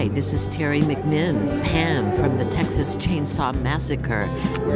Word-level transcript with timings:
Hi, 0.00 0.08
this 0.08 0.32
is 0.32 0.48
Terry 0.48 0.80
McMinn, 0.80 1.62
Pam 1.62 2.16
from 2.16 2.38
the 2.38 2.46
Texas 2.46 2.96
Chainsaw 2.96 3.54
Massacre, 3.60 4.28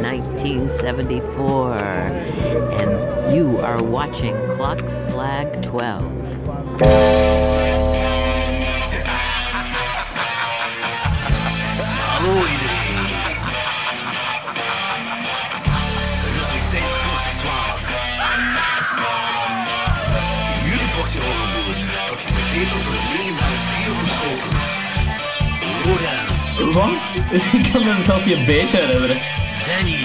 1974. 0.02 1.78
And 1.78 3.32
you 3.34 3.56
are 3.56 3.82
watching 3.82 4.36
Clock 4.50 4.86
Slag 4.86 5.62
12. 5.62 7.43
Want? 26.58 27.00
Ik 27.52 27.72
kan 27.72 27.84
me 27.84 28.02
zelfs 28.04 28.24
niet 28.24 28.36
een 28.36 28.44
beetje 28.44 28.76
herinneren. 28.76 29.16
Danny 29.66 29.96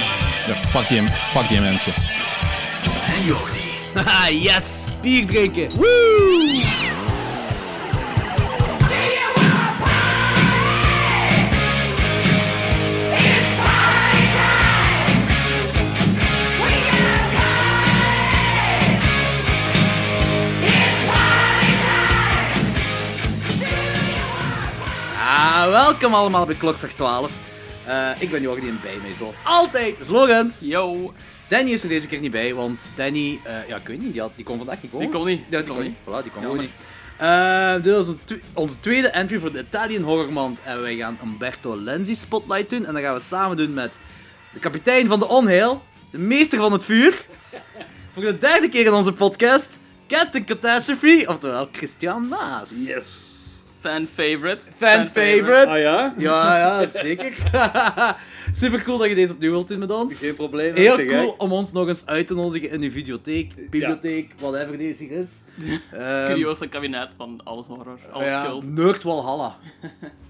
Ja, 0.48 0.56
fuck 0.56 0.88
die, 0.88 1.04
fuck 1.32 1.48
die 1.48 1.60
mensen. 1.60 1.94
en 3.18 3.26
Jordi. 3.26 3.60
Haha, 3.94 4.30
yes! 4.48 4.98
Bier 5.02 5.26
drinken! 5.26 5.70
Woo! 5.76 6.69
Welkom 26.00 26.20
allemaal 26.20 26.46
bij 26.46 26.56
Klokslag 26.56 26.92
12. 26.92 27.32
Eh, 27.86 28.10
ik 28.20 28.32
ben 28.32 28.42
Jordi 28.42 28.68
en 28.68 28.80
bij 28.82 28.98
mij 29.02 29.14
zoals 29.14 29.36
altijd 29.44 30.00
is 30.00 30.08
Lorenz. 30.08 30.62
Yo. 30.62 31.14
Danny 31.48 31.72
is 31.72 31.84
er 31.84 31.90
deze 31.90 32.08
keer 32.08 32.20
niet 32.20 32.32
bij, 32.32 32.54
want 32.54 32.90
Danny, 32.96 33.40
eh, 33.44 33.68
ja 33.68 33.76
ik 33.76 33.88
weet 33.88 34.02
niet, 34.02 34.12
die, 34.14 34.22
had, 34.22 34.32
die 34.36 34.46
kon 34.46 34.58
vandaag 34.58 34.82
niet 34.82 34.92
komen. 34.92 35.08
Die 35.10 35.16
kon 35.18 35.28
niet. 35.28 35.42
Ja, 35.50 35.58
die 35.58 35.68
kon 35.68 35.76
kon 35.76 35.84
niet. 35.86 35.96
Voilà, 36.02 36.24
die 36.24 36.32
kon 36.32 36.42
Jammer 36.42 36.62
niet. 36.62 36.72
Eh, 37.18 37.74
dit 37.74 37.86
is 37.86 38.08
onze, 38.08 38.18
twe- 38.24 38.40
onze 38.54 38.80
tweede 38.80 39.08
entry 39.08 39.40
voor 39.40 39.52
de 39.52 39.60
Italian 39.60 40.04
Horror 40.04 40.32
Month 40.34 40.60
en 40.64 40.82
wij 40.82 40.96
gaan 40.96 41.20
Umberto 41.24 41.78
Lenzi 41.78 42.16
Spotlight 42.16 42.70
doen 42.70 42.86
en 42.86 42.94
dat 42.94 43.02
gaan 43.04 43.14
we 43.14 43.22
samen 43.22 43.58
doen 43.58 43.74
met 43.74 44.00
de 44.54 44.60
kapitein 44.60 45.08
van 45.08 45.20
de 45.20 45.28
onheil, 45.28 45.84
de 46.12 46.18
meester 46.18 46.58
van 46.60 46.72
het 46.72 46.84
vuur, 46.84 47.26
voor 48.14 48.24
de 48.24 48.38
derde 48.38 48.70
keer 48.70 48.86
in 48.86 48.94
onze 48.94 49.14
podcast, 49.14 49.80
Captain 50.08 50.46
Catastrophe, 50.46 51.24
oftewel 51.28 51.70
Christian 51.72 52.28
Maas. 52.28 52.70
Yes. 52.86 53.38
Fan 53.80 54.08
favorite. 54.08 54.62
Fan 54.78 55.06
favorite. 55.06 55.68
Ah 55.68 55.80
ja? 55.80 56.14
Ja, 56.18 56.58
ja, 56.58 56.88
zeker. 56.88 57.34
Super 58.52 58.84
cool 58.84 58.98
dat 58.98 59.10
je 59.10 59.16
deze 59.16 59.34
opnieuw 59.34 59.52
wilt 59.52 59.68
doen 59.68 59.80
met 59.80 59.92
ons. 59.92 60.20
Geen 60.20 60.36
probleem. 60.36 60.76
Heel 60.76 61.06
cool 61.06 61.32
gek. 61.32 61.42
om 61.42 61.52
ons 61.52 61.72
nog 61.72 61.88
eens 61.88 62.06
uit 62.06 62.28
te 62.28 62.34
nodigen 62.34 62.70
in 62.70 62.82
uw 62.82 62.92
videotheek, 62.92 63.70
bibliotheek, 63.70 64.34
whatever 64.38 64.78
deze 64.78 65.04
hier 65.04 65.18
is. 65.18 65.30
Ehm, 65.92 66.26
Curiosa 66.26 66.66
kabinet 66.66 67.10
van 67.18 67.42
alles 67.44 67.68
horror. 67.68 68.00
Alles 68.12 68.30
ja, 68.30 68.46
cult. 68.46 68.68
Nerd 68.68 69.04
Walhalla. 69.04 69.58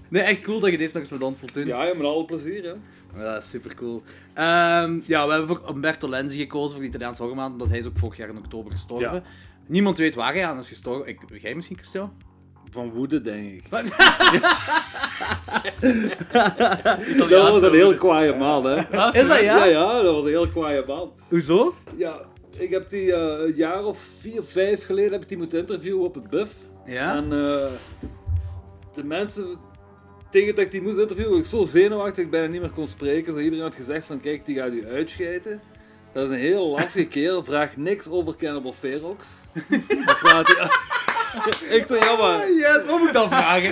Nee, 0.08 0.22
echt 0.22 0.40
cool 0.40 0.58
dat 0.58 0.70
je 0.70 0.78
deze 0.78 0.92
nog 0.92 1.02
eens 1.02 1.12
met 1.12 1.22
ons 1.22 1.40
wilt 1.40 1.54
doen. 1.54 1.66
Ja, 1.66 1.84
ja, 1.84 1.94
met 1.94 2.06
alle 2.06 2.24
plezier. 2.24 2.64
Hè. 2.64 3.22
Ja, 3.22 3.40
super 3.40 3.74
cool. 3.74 4.02
Ehm, 4.34 5.00
ja, 5.06 5.26
we 5.26 5.32
hebben 5.32 5.46
voor 5.46 5.68
Umberto 5.68 6.08
Lenzi 6.08 6.38
gekozen 6.38 6.70
voor 6.70 6.80
de 6.80 6.86
Italiaanse 6.86 7.20
horrormaand, 7.20 7.52
omdat 7.52 7.68
hij 7.68 7.78
is 7.78 7.86
ook 7.86 7.98
vorig 7.98 8.16
jaar 8.16 8.28
in 8.28 8.38
oktober 8.38 8.72
gestorven. 8.72 9.12
Ja. 9.12 9.22
Niemand 9.66 9.98
weet 9.98 10.14
waar 10.14 10.32
hij 10.32 10.46
aan 10.46 10.58
is 10.58 10.68
gestorven. 10.68 11.08
Ik, 11.08 11.18
jij 11.40 11.54
misschien, 11.54 11.76
Christian? 11.76 12.12
Van 12.70 12.90
woede, 12.90 13.20
denk 13.20 13.52
ik. 13.52 13.64
Dat 17.18 17.52
was 17.52 17.62
een 17.62 17.74
heel 17.74 17.94
kwaaie 17.94 18.34
man, 18.36 18.64
hè? 18.64 18.76
Is 19.20 19.28
dat 19.28 19.40
ja? 19.40 19.64
Ja, 19.64 19.64
ja, 19.64 20.02
dat 20.02 20.14
was 20.14 20.22
een 20.22 20.28
heel 20.28 20.48
kwaaie 20.48 20.84
man. 20.86 21.12
Hoezo? 21.28 21.74
Ja, 21.96 22.20
ik 22.56 22.70
heb 22.70 22.90
die 22.90 23.14
eh, 23.14 23.46
een 23.46 23.54
jaar 23.56 23.84
of 23.84 23.98
vier, 24.18 24.42
vijf 24.42 24.84
geleden 24.86 25.12
heb 25.12 25.22
ik 25.22 25.28
die 25.28 25.38
moeten 25.38 25.58
interviewen 25.58 26.04
op 26.04 26.14
het 26.14 26.30
BUF. 26.30 26.52
Ja? 26.84 27.16
En 27.16 27.24
eh, 27.24 27.66
de 28.94 29.04
mensen 29.04 29.58
tegen 30.30 30.54
dat 30.54 30.64
ik 30.64 30.70
die 30.70 30.82
moest 30.82 30.98
interviewen, 30.98 31.30
was 31.30 31.40
ik 31.40 31.46
zo 31.46 31.64
zenuwachtig 31.64 32.14
dat 32.14 32.24
ik 32.24 32.30
bijna 32.30 32.46
niet 32.46 32.60
meer 32.60 32.70
kon 32.70 32.88
spreken. 32.88 33.34
Dus 33.34 33.42
iedereen 33.42 33.64
had 33.64 33.74
gezegd 33.74 34.06
van, 34.06 34.20
kijk, 34.20 34.46
die 34.46 34.56
gaat 34.56 34.72
u 34.72 34.88
uitscheiden. 34.88 35.60
Dat 36.12 36.24
is 36.24 36.30
een 36.30 36.36
heel 36.36 36.68
lastige 36.68 37.06
kerel, 37.06 37.44
vraagt 37.44 37.76
niks 37.76 38.08
over 38.08 38.36
Cannibal 38.36 38.72
Ferox. 38.72 39.42
Dan 40.06 40.16
praat 40.20 40.46
hij... 40.46 40.68
ik 41.78 41.84
zei, 41.86 42.00
ja 42.00 42.16
maar, 42.16 42.50
Yes, 42.52 42.84
wat 42.86 42.98
moet 42.98 43.06
ik 43.08 43.12
dan 43.14 43.28
vragen? 43.28 43.70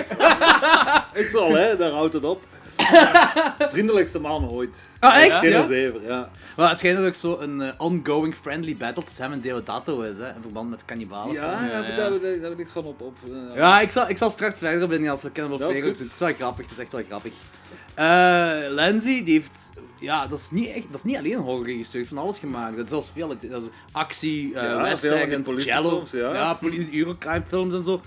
ik 1.23 1.29
zal 1.31 1.51
hè, 1.51 1.75
daar 1.77 1.91
houdt 1.91 2.13
het 2.13 2.23
op. 2.23 2.43
Vriendelijkste 3.73 4.19
man 4.19 4.49
ooit. 4.49 4.85
Ah, 4.99 5.17
echt? 5.23 5.45
Ja? 5.45 5.65
ja. 6.07 6.29
Maar 6.55 6.69
het 6.69 6.79
schijnt 6.79 6.97
dat 6.97 7.07
ook 7.07 7.13
zo 7.13 7.37
een 7.39 7.61
eh, 7.61 7.69
ongoing 7.77 8.35
friendly 8.41 8.75
battle 8.75 9.03
tussen 9.03 9.23
hem 9.23 9.33
en 9.33 9.41
Deodato 9.41 10.01
is, 10.01 10.17
hè, 10.17 10.27
in 10.27 10.41
verband 10.41 10.69
met 10.69 10.85
cannibalen. 10.85 11.33
Ja, 11.33 11.41
daar 11.51 11.61
heb 11.75 11.87
ik- 11.87 11.95
daar 12.21 12.31
heb 12.41 12.51
ik- 12.51 12.57
niks 12.57 12.71
van 12.71 12.83
op. 12.85 13.01
op 13.01 13.15
eh, 13.25 13.55
Ja, 13.55 13.79
ik 13.81 13.91
zal, 13.91 14.09
ik 14.09 14.17
zal 14.17 14.29
straks 14.29 14.55
verder 14.57 14.87
binnen 14.87 15.09
als 15.09 15.21
we 15.21 15.29
goed. 15.33 15.59
doen. 15.59 15.73
Het 15.87 15.99
is 15.99 16.19
wel 16.19 16.33
grappig, 16.33 16.65
het 16.65 16.71
is 16.77 16.83
echt 16.83 16.91
wel 16.91 17.03
grappig. 17.07 17.31
Eh 17.93 18.05
Lenzi, 18.69 19.23
die 19.23 19.33
heeft... 19.33 19.69
Ja, 19.99 20.27
dat 20.27 20.39
is 20.39 20.51
niet, 20.51 20.67
echt, 20.67 20.85
dat 20.85 20.95
is 20.95 21.03
niet 21.03 21.17
alleen 21.17 21.37
horrorregisseur, 21.37 22.05
van 22.05 22.17
alles 22.17 22.39
gemaakt. 22.39 22.75
Dat 22.75 22.85
is 22.85 22.91
zelfs 22.91 23.09
veel, 23.13 23.27
dat 23.27 23.63
is 23.63 23.69
actie, 23.91 24.55
eh 24.55 24.63
Ja, 24.63 24.81
westerns, 24.81 25.63
cello, 25.63 26.03
ja. 26.11 26.33
ja 26.33 26.53
politie, 26.53 26.97
Eurocrime 26.97 27.43
films 27.47 27.73
en 27.73 27.83
zo. 27.83 28.01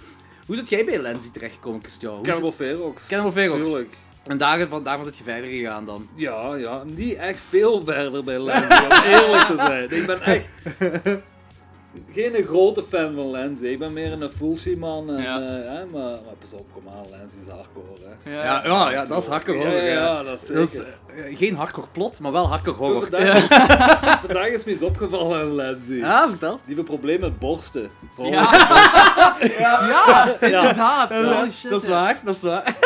Hoe 0.47 0.57
zit 0.57 0.69
jij 0.69 0.85
bij 0.85 0.99
Lenzi 0.99 1.31
terechtgekomen, 1.31 1.81
Christian? 1.81 2.23
Cannibal 2.23 2.53
Ferox. 2.53 3.07
Cannibal 3.07 3.33
Ferox. 3.33 3.63
Tuurlijk. 3.69 3.97
En 4.27 4.39
daarvan, 4.39 4.85
daarvan 4.85 5.05
zit 5.05 5.17
je 5.17 5.25
verder 5.25 5.49
gegaan 5.51 5.87
dan. 5.87 6.09
Ja, 6.15 6.55
ja, 6.55 6.83
niet 6.85 7.15
echt 7.15 7.41
veel 7.49 7.83
verder 7.85 8.25
bij 8.25 8.39
Lenzi, 8.39 8.85
om 8.85 9.03
eerlijk 9.05 9.47
te 9.47 9.55
zijn. 9.57 9.91
Ik 9.91 10.07
ben 10.07 10.21
echt 10.21 10.45
geen 12.13 12.45
grote 12.45 12.83
fan 12.83 13.15
van 13.15 13.31
Lenzi. 13.31 13.67
Ik 13.67 13.79
ben 13.79 13.93
meer 13.93 14.13
een 14.13 14.31
Fulci 14.31 14.77
man. 14.77 15.11
En, 15.11 15.23
Ja. 15.23 15.37
eh, 15.41 15.45
hè, 15.75 15.85
maar, 15.87 16.01
maar 16.03 16.35
pas 16.39 16.53
op, 16.53 16.67
kom 16.73 16.83
aan, 16.89 17.11
Lenzi 17.11 17.37
is 17.47 17.53
hardcore. 17.53 17.87
Hè. 18.23 18.31
Ja. 18.31 18.43
Ja, 18.45 18.63
ja, 18.65 18.91
ja 18.91 19.05
dat 19.05 19.23
is 19.23 19.29
hardcore 19.29 19.59
Ja, 19.59 19.65
horror. 19.65 19.83
ja, 19.83 19.93
ja. 19.93 19.93
ja, 20.05 20.23
dat 20.23 20.43
is 20.43 20.49
Dat 20.49 20.63
is 20.69 20.71
zeker. 20.71 20.99
eh, 21.31 21.37
geen 21.39 21.57
hardcore 21.57 21.87
plot, 21.93 22.21
maar 22.21 22.33
wel 22.33 22.49
hardcore 22.49 22.77
horror. 22.77 23.01
Vandaag, 23.11 24.21
vandaag 24.27 24.47
is 24.47 24.65
me 24.65 24.73
iets 24.73 24.83
opgevallen 24.83 25.41
aan 25.41 25.55
Lenzi. 25.55 25.97
Ja, 25.99 26.29
vertel. 26.29 26.51
Die 26.55 26.61
heeft 26.67 26.79
een 26.79 26.85
probleem 26.85 27.21
met 27.21 27.39
borsten. 27.39 27.91
Vooral 28.15 28.33
Ja. 28.33 29.37
ja, 29.59 30.37
inderdaad. 30.41 31.11
Oh, 31.11 31.43
shit, 31.51 31.71
dat 31.71 31.83
is 31.83 31.89
ja. 31.89 31.93
waar, 31.95 32.21
dat 32.25 32.35
is 32.35 32.43
waar. 32.43 32.77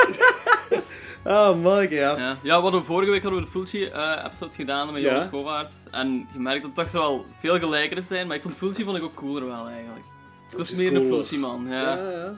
Oh, 1.27 1.63
man, 1.63 1.91
ja. 1.91 2.17
Ja. 2.19 2.39
ja, 2.43 2.63
wat 2.63 2.73
we 2.73 2.83
vorige 2.83 3.11
week 3.11 3.23
hadden 3.23 3.41
we 3.41 3.47
de 3.47 3.51
Fulci-episode 3.53 4.55
gedaan 4.55 4.93
met 4.93 5.03
Ja. 5.03 5.29
Joris. 5.33 5.67
En 5.91 6.29
je 6.33 6.39
merkt 6.39 6.63
dat 6.63 6.71
er 6.71 6.83
toch 6.83 6.91
zo 6.91 6.99
wel 7.01 7.27
veel 7.39 7.59
gelijkenissen 7.59 8.15
zijn, 8.15 8.27
maar 8.27 8.37
ik 8.37 8.43
vond 8.43 8.57
Fulci 8.57 8.85
vond 8.85 8.97
ik 8.97 9.03
ook 9.03 9.15
cooler 9.15 9.47
wel 9.47 9.69
eigenlijk. 9.69 10.05
Ik 10.51 10.57
was 10.59 10.75
meer 10.75 10.87
een 10.87 10.93
cooler. 10.95 11.09
Fulci-man, 11.09 11.67
ja. 11.69 11.97
Ja, 11.97 12.11
ja. 12.11 12.33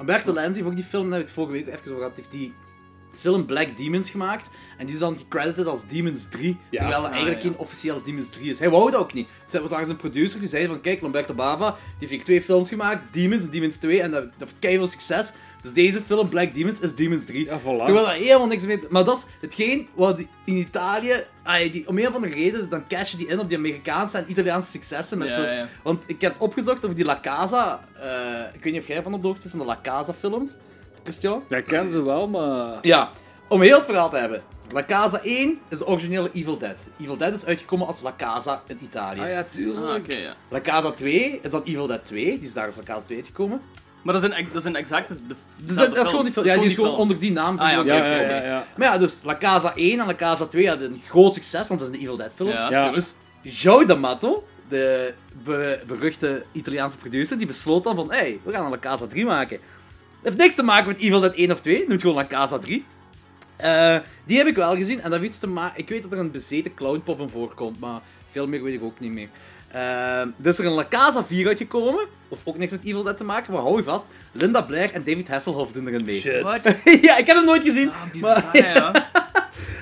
Umberto 0.00 0.32
Lenzi, 0.32 0.62
voor 0.62 0.74
die 0.74 0.84
film 0.84 1.12
heb 1.12 1.22
ik 1.22 1.28
vorige 1.28 1.52
week 1.52 1.66
even 1.66 1.80
over 1.84 1.96
gehad, 1.96 2.16
heeft 2.16 2.30
die 2.30 2.54
film 3.18 3.46
Black 3.46 3.76
Demons 3.76 4.10
gemaakt. 4.10 4.50
En 4.78 4.86
die 4.86 4.94
is 4.94 5.00
dan 5.00 5.18
gecredited 5.18 5.66
als 5.66 5.86
Demons 5.86 6.28
3, 6.28 6.56
Ja. 6.70 6.78
terwijl 6.78 6.98
het 7.02 7.10
Ah, 7.10 7.16
eigenlijk 7.16 7.42
ja. 7.42 7.48
geen 7.50 7.58
officiële 7.58 8.02
Demons 8.04 8.28
3 8.28 8.50
is. 8.50 8.58
Hij 8.58 8.70
wou 8.70 8.90
dat 8.90 9.00
ook 9.00 9.12
niet. 9.12 9.28
Het 9.50 9.68
was 9.70 9.88
een 9.88 9.96
producer 9.96 10.40
die 10.40 10.48
zei 10.48 10.66
van, 10.66 10.80
kijk, 10.80 11.00
Lamberto 11.00 11.34
Bava, 11.34 11.76
die 11.98 12.08
heeft 12.08 12.24
twee 12.24 12.42
films 12.42 12.68
gemaakt, 12.68 13.12
Demons 13.12 13.44
en 13.44 13.50
Demons 13.50 13.76
2, 13.76 14.02
en 14.02 14.10
dat, 14.10 14.22
dat 14.22 14.32
heeft 14.38 14.54
keihard 14.58 14.90
succes. 14.90 15.32
Dus 15.62 15.72
deze 15.72 16.00
film, 16.02 16.28
Black 16.28 16.54
Demons, 16.54 16.80
is 16.80 16.94
Demons 16.94 17.24
3. 17.24 17.44
Ja, 17.44 17.60
voilà. 17.60 17.62
Terwijl 17.62 18.04
dat 18.06 18.14
helemaal 18.14 18.46
niks 18.46 18.64
mee... 18.64 18.80
Maar 18.90 19.04
dat 19.04 19.16
is 19.16 19.26
hetgeen 19.40 19.88
wat 19.94 20.16
die- 20.16 20.28
in 20.44 20.56
Italië... 20.56 21.14
ah, 21.42 21.72
die, 21.72 21.88
om 21.88 21.98
een 21.98 22.08
of 22.08 22.14
andere 22.14 22.34
reden, 22.34 22.68
dan 22.68 22.86
cash 22.88 23.10
je 23.10 23.16
die 23.16 23.26
in 23.26 23.38
op 23.40 23.48
die 23.48 23.56
Amerikaanse 23.58 24.16
en 24.18 24.30
Italiaanse 24.30 24.70
successen. 24.70 25.18
Met 25.18 25.28
Ja, 25.28 25.34
zo, 25.34 25.42
ja. 25.42 25.68
Want 25.82 26.02
ik 26.06 26.20
heb 26.20 26.40
opgezocht 26.40 26.84
over 26.84 26.96
die 26.96 27.04
La 27.04 27.18
Casa... 27.22 27.80
eh, 28.00 28.54
ik 28.54 28.62
weet 28.64 28.72
niet 28.72 28.82
of 28.82 28.88
jij 28.88 29.02
van 29.02 29.14
op 29.14 29.20
de 29.22 29.26
hoogte 29.28 29.44
is 29.44 29.50
van 29.50 29.58
de 29.60 29.64
La 29.66 29.78
Casa 29.82 30.12
films. 30.14 30.56
Christian? 31.02 31.42
Ja, 31.48 31.56
ik 31.56 31.64
ken 31.64 31.90
ze 31.90 32.02
wel, 32.02 32.28
maar... 32.28 32.78
Ja, 32.82 33.10
om 33.48 33.60
heel 33.60 33.76
het 33.76 33.84
verhaal 33.84 34.10
te 34.10 34.16
hebben. 34.16 34.42
La 34.72 34.84
Casa 34.84 35.20
1 35.22 35.58
is 35.68 35.78
de 35.78 35.86
originele 35.86 36.30
Evil 36.32 36.58
Dead. 36.58 36.84
Evil 37.00 37.16
Dead 37.16 37.34
is 37.34 37.44
uitgekomen 37.46 37.86
als 37.86 38.00
La 38.02 38.14
Casa 38.16 38.62
in 38.66 38.78
Italië. 38.82 39.20
Ah 39.20 39.28
ja, 39.28 39.38
Ah, 39.38 39.44
tuurlijk. 39.48 39.96
oké, 40.04 40.16
ja. 40.16 40.34
La 40.48 40.60
Casa 40.60 40.90
2 40.90 41.38
is 41.42 41.50
dan 41.50 41.62
Evil 41.64 41.86
Dead 41.86 42.04
2. 42.06 42.24
Die 42.24 42.38
is 42.40 42.52
daar 42.52 42.66
als 42.66 42.76
La 42.76 42.82
Casa 42.82 43.04
2 43.04 43.18
uitgekomen. 43.18 43.60
Maar 44.02 44.20
dat 44.20 44.22
zijn, 44.32 44.48
dat 44.52 44.62
zijn 44.62 44.76
exact 44.76 45.08
de, 45.08 45.14
de 45.26 45.34
Dus 45.56 45.76
dat, 45.76 45.94
dat 45.94 46.04
is 46.04 46.08
gewoon 46.08 46.24
die 46.24 46.32
film. 46.32 46.46
Ja, 46.46 46.54
die 46.56 46.68
is 46.68 46.74
gewoon 46.74 46.96
onder 46.96 47.18
die 47.18 47.32
naam. 47.32 47.58
zijn 47.58 47.78
Ah, 47.78 47.86
ja, 47.86 47.96
ook 47.96 48.02
Ja, 48.02 48.20
ja, 48.20 48.42
ja. 48.42 48.66
Maar 48.76 48.92
ja, 48.92 48.98
dus 48.98 49.18
La 49.22 49.36
Casa 49.36 49.74
1 49.74 50.00
en 50.00 50.06
La 50.06 50.14
Casa 50.14 50.46
2 50.46 50.68
hadden 50.68 50.92
een 50.92 51.02
groot 51.08 51.34
succes, 51.34 51.68
want 51.68 51.80
dat 51.80 51.88
zijn 51.88 51.92
de 51.92 51.98
Evil 51.98 52.16
Dead 52.16 52.32
films. 52.34 52.68
Ja. 52.68 52.90
Dus 52.90 53.14
Joe 53.42 53.84
D'Amato, 53.84 54.44
de 54.68 55.14
be- 55.44 55.80
beruchte 55.86 56.44
Italiaanse 56.52 56.98
producer, 56.98 57.38
die 57.38 57.46
besloot 57.46 57.84
dan 57.84 57.96
van, 57.96 58.10
hé, 58.10 58.16
hey, 58.16 58.40
we 58.42 58.52
gaan 58.52 58.64
een 58.64 58.70
La 58.70 58.78
Casa 58.78 59.06
3 59.06 59.24
maken. 59.24 59.58
Dat 59.58 60.22
heeft 60.22 60.36
niks 60.36 60.54
te 60.54 60.62
maken 60.62 60.86
met 60.86 60.98
Evil 60.98 61.20
Dead 61.20 61.34
1 61.34 61.50
of 61.52 61.60
2, 61.60 61.84
noemt 61.88 62.00
gewoon 62.00 62.16
La 62.16 62.26
Casa 62.26 62.58
3. 62.58 62.84
Eh, 63.56 63.98
die 64.24 64.36
heb 64.36 64.46
ik 64.46 64.56
wel 64.56 64.76
gezien 64.76 64.96
en 65.00 65.10
dat 65.10 65.12
heeft 65.12 65.30
iets 65.30 65.38
te 65.38 65.46
maken... 65.46 65.78
Ik 65.80 65.88
weet 65.88 66.02
dat 66.02 66.12
er 66.12 66.18
een 66.18 66.30
bezeten 66.30 66.74
clownpop 66.74 67.20
in 67.20 67.28
voorkomt, 67.28 67.80
maar 67.80 68.00
veel 68.30 68.46
meer 68.46 68.62
weet 68.62 68.74
ik 68.74 68.82
ook 68.82 69.00
niet 69.00 69.12
meer. 69.12 69.28
Ehm, 69.72 70.28
er 70.42 70.46
is 70.48 70.58
er 70.58 70.64
een 70.66 70.72
La 70.72 70.86
Casa 70.88 71.24
4 71.24 71.46
uitgekomen. 71.46 72.06
Of 72.28 72.38
ook 72.44 72.56
niks 72.58 72.70
met 72.70 72.84
Evil 72.84 73.02
Dead 73.02 73.16
te 73.16 73.24
maken, 73.24 73.52
maar 73.52 73.62
hou 73.62 73.76
je 73.76 73.82
vast. 73.82 74.08
Linda 74.32 74.62
Blair 74.62 74.92
en 74.92 75.04
David 75.04 75.28
Hasselhoff 75.28 75.72
doen 75.72 75.86
erin 75.88 76.04
mee. 76.04 76.20
Shit. 76.20 76.42
Ja, 77.02 77.16
ik 77.16 77.26
heb 77.26 77.36
hem 77.36 77.44
nooit 77.44 77.62
gezien. 77.62 77.88
Ah, 77.90 77.94
maar- 77.96 78.10
bizar, 78.12 78.56
ja. 78.74 78.92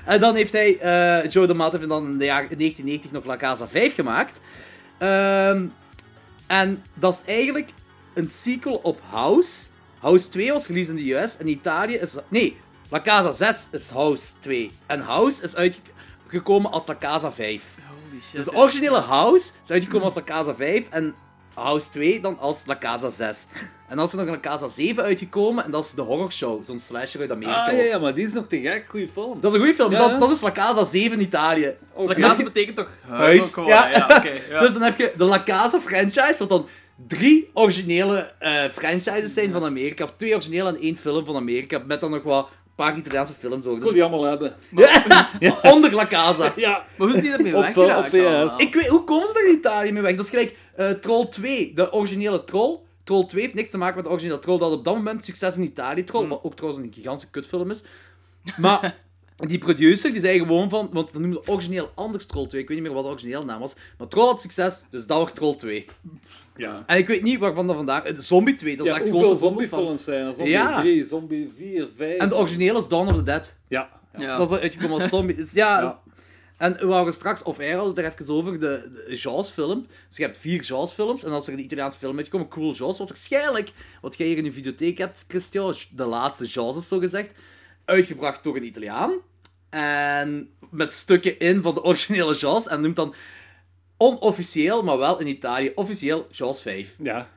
En 0.04 0.20
dan 0.20 0.34
heeft 0.34 0.52
hij, 0.52 0.78
eh, 0.78 1.30
Joe 1.30 1.46
DeMatte 1.46 1.76
heeft 1.76 1.88
dan 1.88 2.06
in 2.06 2.18
de 2.18 2.24
jaren 2.24 2.46
1990 2.58 3.10
nog 3.10 3.24
La 3.24 3.36
Casa 3.36 3.68
5 3.68 3.94
gemaakt. 3.94 4.40
Ehm, 4.98 5.64
en 6.46 6.82
dat 6.94 7.12
is 7.12 7.32
eigenlijk 7.34 7.70
een 8.14 8.30
sequel 8.30 8.74
op 8.82 9.00
House. 9.10 9.66
House 9.98 10.28
2 10.28 10.52
was 10.52 10.66
released 10.66 10.96
in 10.96 11.04
de 11.04 11.14
US. 11.14 11.36
En 11.36 11.46
in 11.46 11.52
Italië 11.52 11.94
is... 11.94 12.14
Nee, 12.28 12.56
La 12.90 13.00
Casa 13.00 13.30
6 13.30 13.66
is 13.72 13.90
House 13.90 14.32
2. 14.40 14.72
En 14.86 15.00
House 15.00 15.42
is 15.42 15.56
uitgekomen 15.56 16.70
als 16.70 16.86
La 16.86 16.96
Casa 17.00 17.32
5. 17.32 17.64
Shit. 18.22 18.36
Dus 18.36 18.44
de 18.44 18.52
originele 18.52 19.00
House 19.00 19.50
is 19.64 19.70
uitgekomen 19.70 20.04
als 20.04 20.14
La 20.14 20.22
Casa 20.22 20.54
5. 20.54 20.86
En 20.90 21.14
House 21.54 21.90
2 21.90 22.20
dan 22.20 22.38
als 22.38 22.62
La 22.66 22.78
Casa 22.78 23.10
6. 23.10 23.46
En 23.88 23.96
dan 23.96 24.06
is 24.06 24.12
er 24.12 24.18
nog 24.18 24.26
een 24.26 24.32
La 24.32 24.40
Casa 24.40 24.68
7 24.68 25.04
uitgekomen. 25.04 25.64
En 25.64 25.70
dat 25.70 25.84
is 25.84 25.92
de 25.92 26.02
horror 26.02 26.32
show. 26.32 26.64
Zo'n 26.64 26.78
slasher 26.78 27.20
uit 27.20 27.30
Amerika. 27.30 27.66
Ah, 27.66 27.72
ja, 27.72 27.82
ja, 27.82 27.98
maar 27.98 28.14
die 28.14 28.24
is 28.24 28.32
nog 28.32 28.46
te 28.46 28.60
gek. 28.60 28.84
Goeie 28.88 29.08
film. 29.08 29.40
Dat 29.40 29.52
is 29.52 29.58
een 29.58 29.64
goede 29.64 29.74
film. 29.74 29.92
Ja, 29.92 29.98
dat, 29.98 30.10
ja. 30.10 30.18
dat 30.18 30.30
is 30.30 30.40
La 30.40 30.52
Casa 30.52 30.84
7 30.84 31.12
in 31.12 31.24
Italië. 31.24 31.74
Oké. 31.92 32.20
La 32.20 32.28
Casa 32.28 32.42
betekent 32.42 32.76
toch 32.76 32.90
huis, 33.08 33.54
ja. 33.54 33.64
hè? 33.64 33.96
ja. 33.96 34.04
oké. 34.04 34.32
ja. 34.50 34.60
Dus 34.64 34.72
dan 34.72 34.82
heb 34.82 34.98
je 34.98 35.12
de 35.16 35.24
La 35.24 35.42
Casa 35.42 35.80
franchise, 35.80 36.34
wat 36.38 36.48
dan 36.48 36.66
drie 37.06 37.50
originele 37.52 38.32
eh, 38.38 38.64
franchises 38.72 39.32
zijn 39.32 39.52
van 39.52 39.64
Amerika. 39.64 40.04
Of 40.04 40.12
twee 40.16 40.34
originele 40.34 40.68
en 40.68 40.80
één 40.80 40.96
film 40.96 41.24
van 41.24 41.36
Amerika. 41.36 41.82
Met 41.86 42.00
dan 42.00 42.10
nog 42.10 42.22
wat 42.22 42.48
paar 42.84 42.96
Italiaanse 42.96 43.32
films 43.38 43.66
ook. 43.66 43.76
Ik 43.76 43.82
wil 43.82 43.86
Dus, 43.86 43.92
die 43.92 44.02
allemaal 44.02 44.22
hebben. 44.22 44.54
ja, 45.38 45.58
onder 45.62 45.94
La 45.94 46.06
Casa. 46.06 46.52
Ja. 46.56 46.70
Maar 46.96 47.08
hoe 47.08 47.16
is 47.16 47.22
die 47.22 47.32
ermee 47.32 47.56
Op, 47.56 47.62
weggeraakt 47.62 48.04
op 48.06 48.20
VS. 48.20 48.26
allemaal? 48.26 48.60
Ik 48.60 48.74
weet, 48.74 48.86
hoe 48.86 49.04
komen 49.04 49.26
ze 49.26 49.32
daar 49.34 49.46
in 49.48 49.54
Italië 49.54 49.92
mee 49.92 50.02
weg? 50.02 50.16
Dat 50.16 50.24
is 50.24 50.30
gelijk 50.30 50.56
eh, 50.76 50.90
Troll 50.90 51.26
2, 51.28 51.72
de 51.74 51.92
originele 51.92 52.44
Troll. 52.44 52.78
Troll 53.04 53.24
2 53.26 53.42
heeft 53.42 53.54
niks 53.54 53.70
te 53.70 53.78
maken 53.78 53.94
met 53.96 54.04
de 54.04 54.10
originele 54.10 54.38
Troll. 54.38 54.58
Dat 54.58 54.68
had 54.68 54.78
op 54.78 54.84
dat 54.84 54.94
moment 54.94 55.24
succes 55.24 55.56
in 55.56 55.62
Italië. 55.62 56.04
Troll, 56.04 56.20
Hmm. 56.20 56.30
wat 56.30 56.42
ook 56.44 56.54
trouwens 56.56 56.84
een 56.84 56.92
gigantische 56.92 57.30
kutfilm 57.30 57.70
is. 57.70 57.82
Maar 58.56 58.94
die 59.46 59.58
producer 59.58 60.12
die 60.12 60.20
zei 60.20 60.38
gewoon 60.38 60.68
van... 60.70 60.88
Want 60.92 61.10
we 61.12 61.18
noemden 61.18 61.48
origineel 61.48 61.90
anders 61.94 62.26
Troll 62.26 62.46
2. 62.46 62.60
Ik 62.60 62.68
weet 62.68 62.76
niet 62.76 62.86
meer 62.86 62.94
wat 62.96 63.04
de 63.04 63.10
originele 63.10 63.44
naam 63.44 63.60
was. 63.60 63.72
Maar 63.98 64.08
Troll 64.08 64.26
had 64.26 64.40
succes, 64.40 64.82
dus 64.90 65.06
dat 65.06 65.18
wordt 65.18 65.34
Troll 65.34 65.54
2. 65.56 65.86
Ja. 66.56 66.82
En 66.86 66.96
ik 66.98 67.06
weet 67.06 67.22
niet 67.22 67.38
waarvan 67.38 67.66
dat 67.66 67.76
vandaan... 67.76 68.04
eh, 68.04 68.18
Zombie 68.18 68.54
2, 68.54 68.76
dat 68.76 68.86
is 68.86 68.92
Ja, 68.92 68.98
echt 68.98 69.08
gewoon 69.08 69.24
zo'n 69.24 69.38
zombiefilms 69.38 70.04
zijn 70.04 70.26
er? 70.26 70.34
Zombie 70.34 70.52
Ja. 70.52 70.80
3, 70.80 71.04
Zombie 71.04 71.48
4, 71.56 71.88
5. 71.96 72.18
En 72.18 72.28
de 72.28 72.36
originele 72.36 72.78
is 72.78 72.88
Dawn 72.88 73.08
of 73.08 73.16
the 73.16 73.22
Dead. 73.22 73.56
Ja. 73.68 73.88
Ja. 74.18 74.38
Dat 74.38 74.50
is 74.50 74.58
uitgekomen 74.58 75.00
als 75.00 75.10
zombie. 75.10 75.36
Dus 75.44 75.52
ja, 75.52 75.80
Ja. 75.80 76.00
En 76.56 76.76
we 76.78 76.86
waren 76.86 77.12
straks, 77.12 77.42
of 77.42 77.58
air 77.58 77.76
hadden 77.76 78.04
er 78.04 78.12
even 78.12 78.34
over, 78.34 78.60
de, 78.60 78.90
de 79.08 79.14
Jaws-film. 79.16 79.86
Dus 80.08 80.16
je 80.16 80.22
hebt 80.22 80.36
vier 80.36 80.62
Jaws-films. 80.62 81.24
En 81.24 81.30
als 81.32 81.46
er 81.46 81.52
een 81.52 81.58
Italiaanse 81.58 81.98
film 81.98 82.16
uitkomt, 82.16 82.48
Cool 82.48 82.72
Jaws, 82.74 82.98
wat 82.98 83.08
waarschijnlijk, 83.08 83.72
wat 84.00 84.16
jij 84.18 84.26
hier 84.26 84.36
in 84.36 84.44
je 84.44 84.52
videotheek 84.52 84.98
hebt, 84.98 85.24
Christian, 85.28 85.74
de 85.94 86.04
laatste 86.06 86.46
Jaws 86.46 86.76
is 86.76 86.88
zo 86.88 86.98
gezegd, 86.98 87.32
uitgebracht 87.88 88.42
door 88.44 88.56
een 88.56 88.64
Italiaan. 88.64 89.12
En 89.70 90.50
met 90.70 90.92
stukken 90.92 91.38
in 91.38 91.62
van 91.62 91.74
de 91.74 91.82
originele 91.82 92.34
Jaws. 92.34 92.68
En 92.68 92.80
noemt 92.80 92.96
dan 92.96 93.14
onofficieel, 93.96 94.82
maar 94.82 94.98
wel 94.98 95.20
in 95.20 95.26
Italië, 95.26 95.72
officieel 95.74 96.26
Jaws 96.30 96.62
5. 96.62 96.94
ja. 96.98 97.28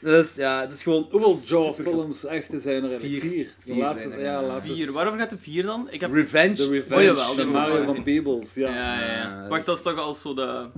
Dus 0.00 0.34
ja, 0.34 0.60
het 0.60 0.72
is 0.72 0.82
gewoon... 0.82 1.08
Hoeveel 1.10 1.38
Jaws 1.44 1.76
super- 1.76 1.92
films 1.92 2.24
echte 2.24 2.60
zijn 2.60 2.84
er? 2.84 3.00
Vier. 3.00 3.20
Vier. 3.20 3.44
De 3.44 3.52
Vier 3.72 3.76
laatste, 3.76 4.08
zijn 4.08 4.20
er. 4.20 4.26
ja, 4.26 4.42
laatste. 4.42 4.72
Vier. 4.74 4.92
Waarover 4.92 5.18
gaat 5.20 5.30
de 5.30 5.38
vier 5.38 5.62
dan? 5.62 5.88
Ik 5.90 6.00
heb... 6.00 6.12
Revenge. 6.12 6.54
The 6.54 6.68
Revenge, 6.70 7.00
Oh, 7.00 7.06
jawel, 7.06 7.34
die 7.34 7.44
de 7.44 7.50
Mario 7.50 7.84
van. 7.84 8.02
Peebles. 8.02 8.54
Ja. 8.54 8.68
Ja, 8.70 9.00
ja, 9.00 9.12
ja. 9.12 9.48
Wacht, 9.48 9.66
dat 9.66 9.76
is 9.76 9.82
toch 9.82 9.98
al 9.98 10.14
zo 10.14 10.34
de... 10.34 10.68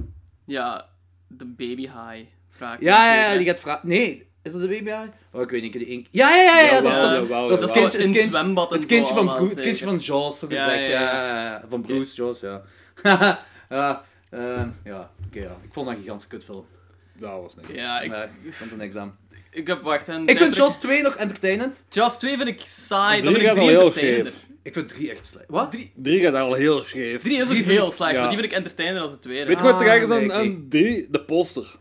Ja, 0.44 0.88
de 1.26 1.44
baby 1.44 1.82
high 1.82 2.24
vraag. 2.50 2.80
Ja, 2.80 3.14
ja, 3.14 3.30
ja, 3.32 3.36
die 3.38 3.46
gaat 3.46 3.60
vragen. 3.60 3.88
Nee, 3.88 4.27
is 4.42 4.52
dat 4.52 4.60
de 4.60 4.68
baby? 4.68 4.90
Oh, 5.32 5.42
ik 5.42 5.50
weet 5.50 5.62
niet. 5.62 5.72
Die 5.72 5.86
ink... 5.86 6.06
Ja, 6.10 6.34
ja, 6.34 6.42
ja, 6.42 6.60
ja, 6.60 6.80
dat 6.80 6.92
is, 6.92 7.28
dat 7.28 7.28
dat 7.28 7.50
is 7.52 7.60
het 7.60 7.70
kindje, 7.72 7.98
In 7.98 8.04
het 8.04 8.12
kindje, 8.18 8.38
zwembad 8.38 8.72
en 8.72 8.78
het 8.78 8.86
kindje 8.86 9.12
van, 9.14 9.16
allemaal, 9.16 9.36
Bru- 9.36 9.48
het 9.48 9.60
kindje 9.60 9.84
van 9.84 9.96
Jaws, 9.96 10.38
zo 10.38 10.46
Ja, 10.48 10.64
gezegd. 10.64 10.82
ja, 10.86 10.88
Ja, 11.00 11.00
ja. 11.00 11.26
ja, 11.26 11.44
ja. 11.44 11.64
Van 11.68 11.82
Bruce 11.82 12.14
Jaws, 12.14 12.40
ja. 12.40 12.62
ja, 13.70 14.04
eh, 14.30 14.62
ja, 14.84 15.10
oké, 15.26 15.38
ja. 15.40 15.56
Ik 15.62 15.72
vond 15.72 15.86
dat 15.86 15.94
een 15.94 16.00
gigantische 16.00 16.30
kutfilm. 16.30 16.64
Dat 17.18 17.40
was 17.40 17.54
niks. 17.56 17.68
Ja, 17.78 18.00
ik, 18.00 18.10
Nee, 18.10 18.22
ik 18.42 18.52
vond 18.54 18.70
er 18.70 18.76
niks 18.76 18.96
aan. 18.96 19.14
ik 19.50 19.66
heb... 19.66 19.82
Wacht, 19.82 20.08
en... 20.08 20.26
Ik 20.26 20.38
vind 20.38 20.56
Jaws 20.56 20.78
2 20.78 21.02
nog 21.02 21.14
entertainend. 21.16 21.84
Jaws 21.88 22.18
2 22.18 22.36
vind 22.36 22.48
ik 22.48 22.60
saai. 22.64 23.22
Dan 23.22 23.32
vind 23.32 23.42
ik 23.42 23.48
gaat 23.48 23.58
al 23.58 23.64
3 23.64 23.76
heel 23.76 23.84
entertainender. 23.86 24.32
scheef. 24.32 24.46
Ik 24.62 24.72
vind 24.72 24.88
3 24.88 25.10
echt 25.10 25.26
slecht. 25.26 25.44
Wat? 25.48 25.70
Drie, 25.72 25.92
Drie 25.96 26.20
gaat 26.20 26.34
al 26.34 26.54
heel 26.54 26.80
scheef. 26.80 27.22
drie 27.22 27.40
is 27.40 27.50
ook 27.50 27.56
heel 27.56 27.86
ik- 27.86 27.92
slecht, 27.92 28.12
ja. 28.12 28.18
maar 28.20 28.28
die 28.28 28.38
vind 28.38 28.52
ik 28.52 28.58
entertainer 28.58 29.02
als 29.02 29.10
de 29.10 29.18
tweede. 29.18 29.46
Weet 29.46 29.58
je 29.58 29.64
wat 29.64 29.78
te 29.78 29.90
Ah, 29.90 29.96
is 30.02 30.10
aan, 30.10 30.26
nee, 30.26 30.32
aan 30.32 30.66
drie? 30.68 31.06
De 31.10 31.20
poster. 31.24 31.74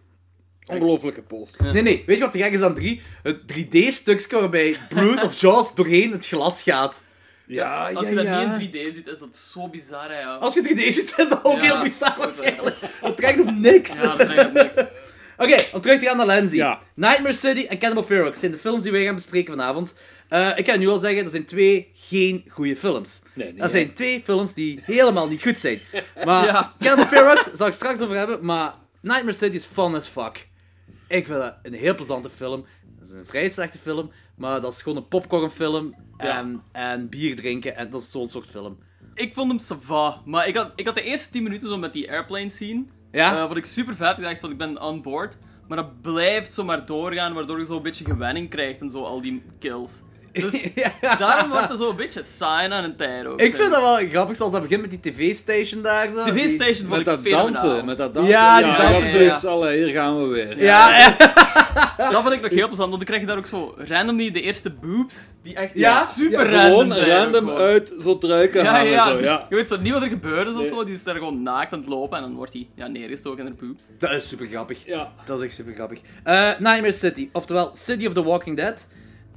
Ongelofelijke 0.67 1.21
poster. 1.21 1.73
Nee, 1.73 1.81
nee. 1.81 2.03
Weet 2.05 2.17
je 2.17 2.23
wat 2.23 2.31
te 2.31 2.37
gek 2.37 2.53
is 2.53 2.61
aan 2.61 2.75
3? 2.75 3.01
Het 3.23 3.41
3D-stukje 3.53 4.39
waarbij 4.39 4.77
Bruce 4.89 5.25
of 5.25 5.39
Jaws 5.39 5.75
doorheen 5.75 6.11
het 6.11 6.27
glas 6.27 6.63
gaat. 6.63 7.03
Ja, 7.45 7.89
Als 7.91 8.09
je 8.09 8.15
dat 8.15 8.25
niet 8.59 8.73
in 8.75 8.89
3D 8.91 8.93
ziet, 8.95 9.07
is 9.07 9.19
dat 9.19 9.35
zo 9.35 9.67
bizar, 9.67 10.09
hè, 10.11 10.19
ja. 10.19 10.35
Als 10.35 10.53
je 10.53 10.61
3D 10.61 10.93
ziet, 10.93 11.13
is 11.17 11.29
dat 11.29 11.39
ook 11.43 11.55
Ja. 11.57 11.61
heel 11.61 11.83
bizar 11.83 12.15
waarschijnlijk. 12.17 12.75
Dat 13.01 13.17
trekt 13.17 13.39
op 13.39 13.51
niks. 13.51 13.97
Ja, 14.01 14.15
dat 14.15 14.27
trekt 14.29 14.45
op 14.47 14.53
niks. 14.53 14.73
Oké, 15.37 15.55
om 15.73 15.81
terug 15.81 15.99
te 15.99 16.05
gaan 16.05 16.17
naar. 16.27 16.53
Ja. 16.55 16.79
Nightmare 16.93 17.33
City 17.35 17.65
en 17.69 17.77
Cannibal 17.79 18.03
Ferox 18.03 18.39
zijn 18.39 18.51
de 18.51 18.57
films 18.57 18.83
die 18.83 18.91
wij 18.91 19.03
gaan 19.05 19.15
bespreken 19.15 19.53
vanavond. 19.55 19.95
Eh, 20.29 20.51
ik 20.55 20.63
kan 20.65 20.79
nu 20.79 20.87
al 20.87 20.99
zeggen, 20.99 21.23
dat 21.23 21.31
zijn 21.31 21.45
twee 21.45 21.91
geen 21.93 22.45
goede 22.49 22.75
films. 22.75 23.21
Nee, 23.33 23.53
dat 23.53 23.71
zijn 23.71 23.93
twee 23.93 24.21
films 24.23 24.53
die 24.53 24.79
helemaal 24.83 25.27
niet 25.27 25.41
goed 25.41 25.59
zijn. 25.59 25.79
Maar 26.25 26.45
Ja. 26.45 26.73
Cannibal 26.79 27.05
Ferox 27.05 27.49
zal 27.57 27.67
ik 27.67 27.73
straks 27.73 27.99
over 27.99 28.15
hebben, 28.15 28.39
maar 28.45 28.73
Nightmare 29.01 29.37
City 29.37 29.55
is 29.55 29.65
fun 29.65 29.95
as 29.95 30.07
fuck. 30.07 30.47
Ik 31.07 31.25
vind 31.25 31.39
dat 31.39 31.53
een 31.63 31.73
heel 31.73 31.95
plezante 31.95 32.29
film. 32.29 32.65
Dat 32.99 33.07
is 33.09 33.13
een 33.13 33.25
vrij 33.25 33.49
slechte 33.49 33.77
film, 33.77 34.11
maar 34.35 34.61
dat 34.61 34.73
is 34.73 34.81
gewoon 34.81 34.97
een 34.97 35.07
popcornfilm 35.07 35.95
Ja. 36.17 36.37
en, 36.37 36.61
en 36.71 37.09
bier 37.09 37.35
drinken 37.35 37.75
en 37.75 37.89
dat 37.89 38.01
is 38.01 38.11
zo'n 38.11 38.29
soort 38.29 38.45
film. 38.47 38.77
Ik 39.13 39.33
vond 39.33 39.49
hem 39.49 39.59
sava, 39.59 40.21
maar 40.25 40.47
ik 40.47 40.55
had, 40.57 40.71
ik 40.75 40.85
had 40.85 40.95
de 40.95 41.01
eerste 41.01 41.29
10 41.29 41.43
minuten 41.43 41.69
zo 41.69 41.77
met 41.77 41.93
die 41.93 42.11
airplane 42.11 42.49
scene. 42.49 42.83
Ja? 43.11 43.37
Eh, 43.41 43.47
wat 43.47 43.57
ik 43.57 43.65
super 43.65 43.95
vet. 43.95 44.17
Ik 44.17 44.23
dacht 44.23 44.39
van 44.39 44.51
ik 44.51 44.57
ben 44.57 44.81
on 44.81 45.01
board. 45.01 45.37
Maar 45.67 45.77
dat 45.77 46.01
blijft 46.01 46.53
zo 46.53 46.63
maar 46.63 46.85
doorgaan, 46.85 47.33
waardoor 47.33 47.59
je 47.59 47.65
zo 47.65 47.75
een 47.75 47.81
beetje 47.81 48.05
gewenning 48.05 48.49
krijgt 48.49 48.81
en 48.81 48.91
zo 48.91 49.03
al 49.03 49.21
die 49.21 49.43
kills. 49.59 50.01
Dus 50.41 50.63
Ja. 51.01 51.15
daarom 51.15 51.49
wordt 51.49 51.69
het 51.69 51.77
zo 51.77 51.89
een 51.89 51.95
beetje 51.95 52.23
saai 52.23 52.71
aan 52.71 52.83
een 52.83 52.95
tijd 52.95 53.25
ook. 53.25 53.39
Ik 53.39 53.55
vind 53.55 53.71
dat 53.71 53.81
wel 53.81 54.09
grappig, 54.09 54.35
zoals 54.35 54.51
dat 54.51 54.61
begint 54.61 54.81
met 54.81 54.89
die 54.89 54.99
tv-station 55.13 55.81
daar 55.81 56.09
zo. 56.09 56.23
Die- 56.23 56.33
TV-station 56.33 56.75
vond 56.75 56.89
Met 56.89 56.99
ik 56.99 57.05
dat 57.05 57.23
dansen, 57.23 57.85
met 57.85 57.97
dat 57.97 58.13
dansen. 58.13 58.33
Ja, 58.33 58.57
die 58.57 58.65
dat 58.67 58.77
dansen, 58.77 59.01
is 59.03 59.11
ja. 59.11 59.17
zoiets, 59.17 59.45
alle, 59.45 59.71
hier 59.71 59.87
gaan 59.87 60.17
we 60.21 60.27
weer. 60.27 60.63
Ja, 60.63 60.97
ja. 60.97 61.15
Dat 61.97 62.21
vond 62.21 62.31
ik 62.33 62.41
nog 62.41 62.51
heel 62.51 62.67
plezant, 62.67 62.77
want 62.89 62.91
dan 62.91 63.03
krijg 63.03 63.21
je 63.21 63.27
daar 63.27 63.37
ook 63.37 63.45
zo 63.45 63.75
randomly 63.77 64.31
de 64.31 64.41
eerste 64.41 64.69
boobs, 64.71 65.33
die 65.43 65.55
echt 65.55 65.71
Ja? 65.75 66.03
super 66.05 66.51
Ja, 66.51 66.59
random 66.59 66.71
gewoon 66.91 66.93
zijn. 66.93 67.09
random 67.33 67.49
uit 67.49 67.93
zo 68.01 68.17
truiken 68.17 68.63
Ja, 68.63 68.71
halen. 68.71 68.91
ja, 68.91 69.07
zo, 69.07 69.17
ja. 69.23 69.45
Je 69.49 69.55
weet 69.55 69.69
zo 69.69 69.77
niet 69.81 69.93
wat 69.93 70.01
er 70.01 70.07
gebeurt 70.07 70.47
is 70.47 70.55
of 70.55 70.67
zo, 70.67 70.83
die 70.83 70.93
is 70.93 71.03
daar 71.03 71.15
gewoon 71.15 71.41
naakt 71.43 71.73
aan 71.73 71.79
het 71.79 71.87
lopen 71.89 72.17
en 72.17 72.23
dan 72.23 72.35
wordt 72.35 72.53
hij 72.53 72.67
ja, 72.75 72.87
neergestoken 72.87 73.39
in 73.39 73.45
haar 73.45 73.67
boobs. 73.67 73.83
Dat 73.99 74.11
is 74.11 74.27
super 74.27 74.45
grappig. 74.45 74.85
Ja. 74.85 75.11
Dat 75.25 75.37
is 75.39 75.43
echt 75.45 75.53
super 75.53 75.73
grappig. 75.73 75.99
Eh, 76.23 76.33
Nightmare 76.59 76.91
City, 76.91 77.29
oftewel 77.31 77.71
City 77.75 78.05
of 78.07 78.13
the 78.13 78.23
Walking 78.23 78.55
Dead. 78.57 78.87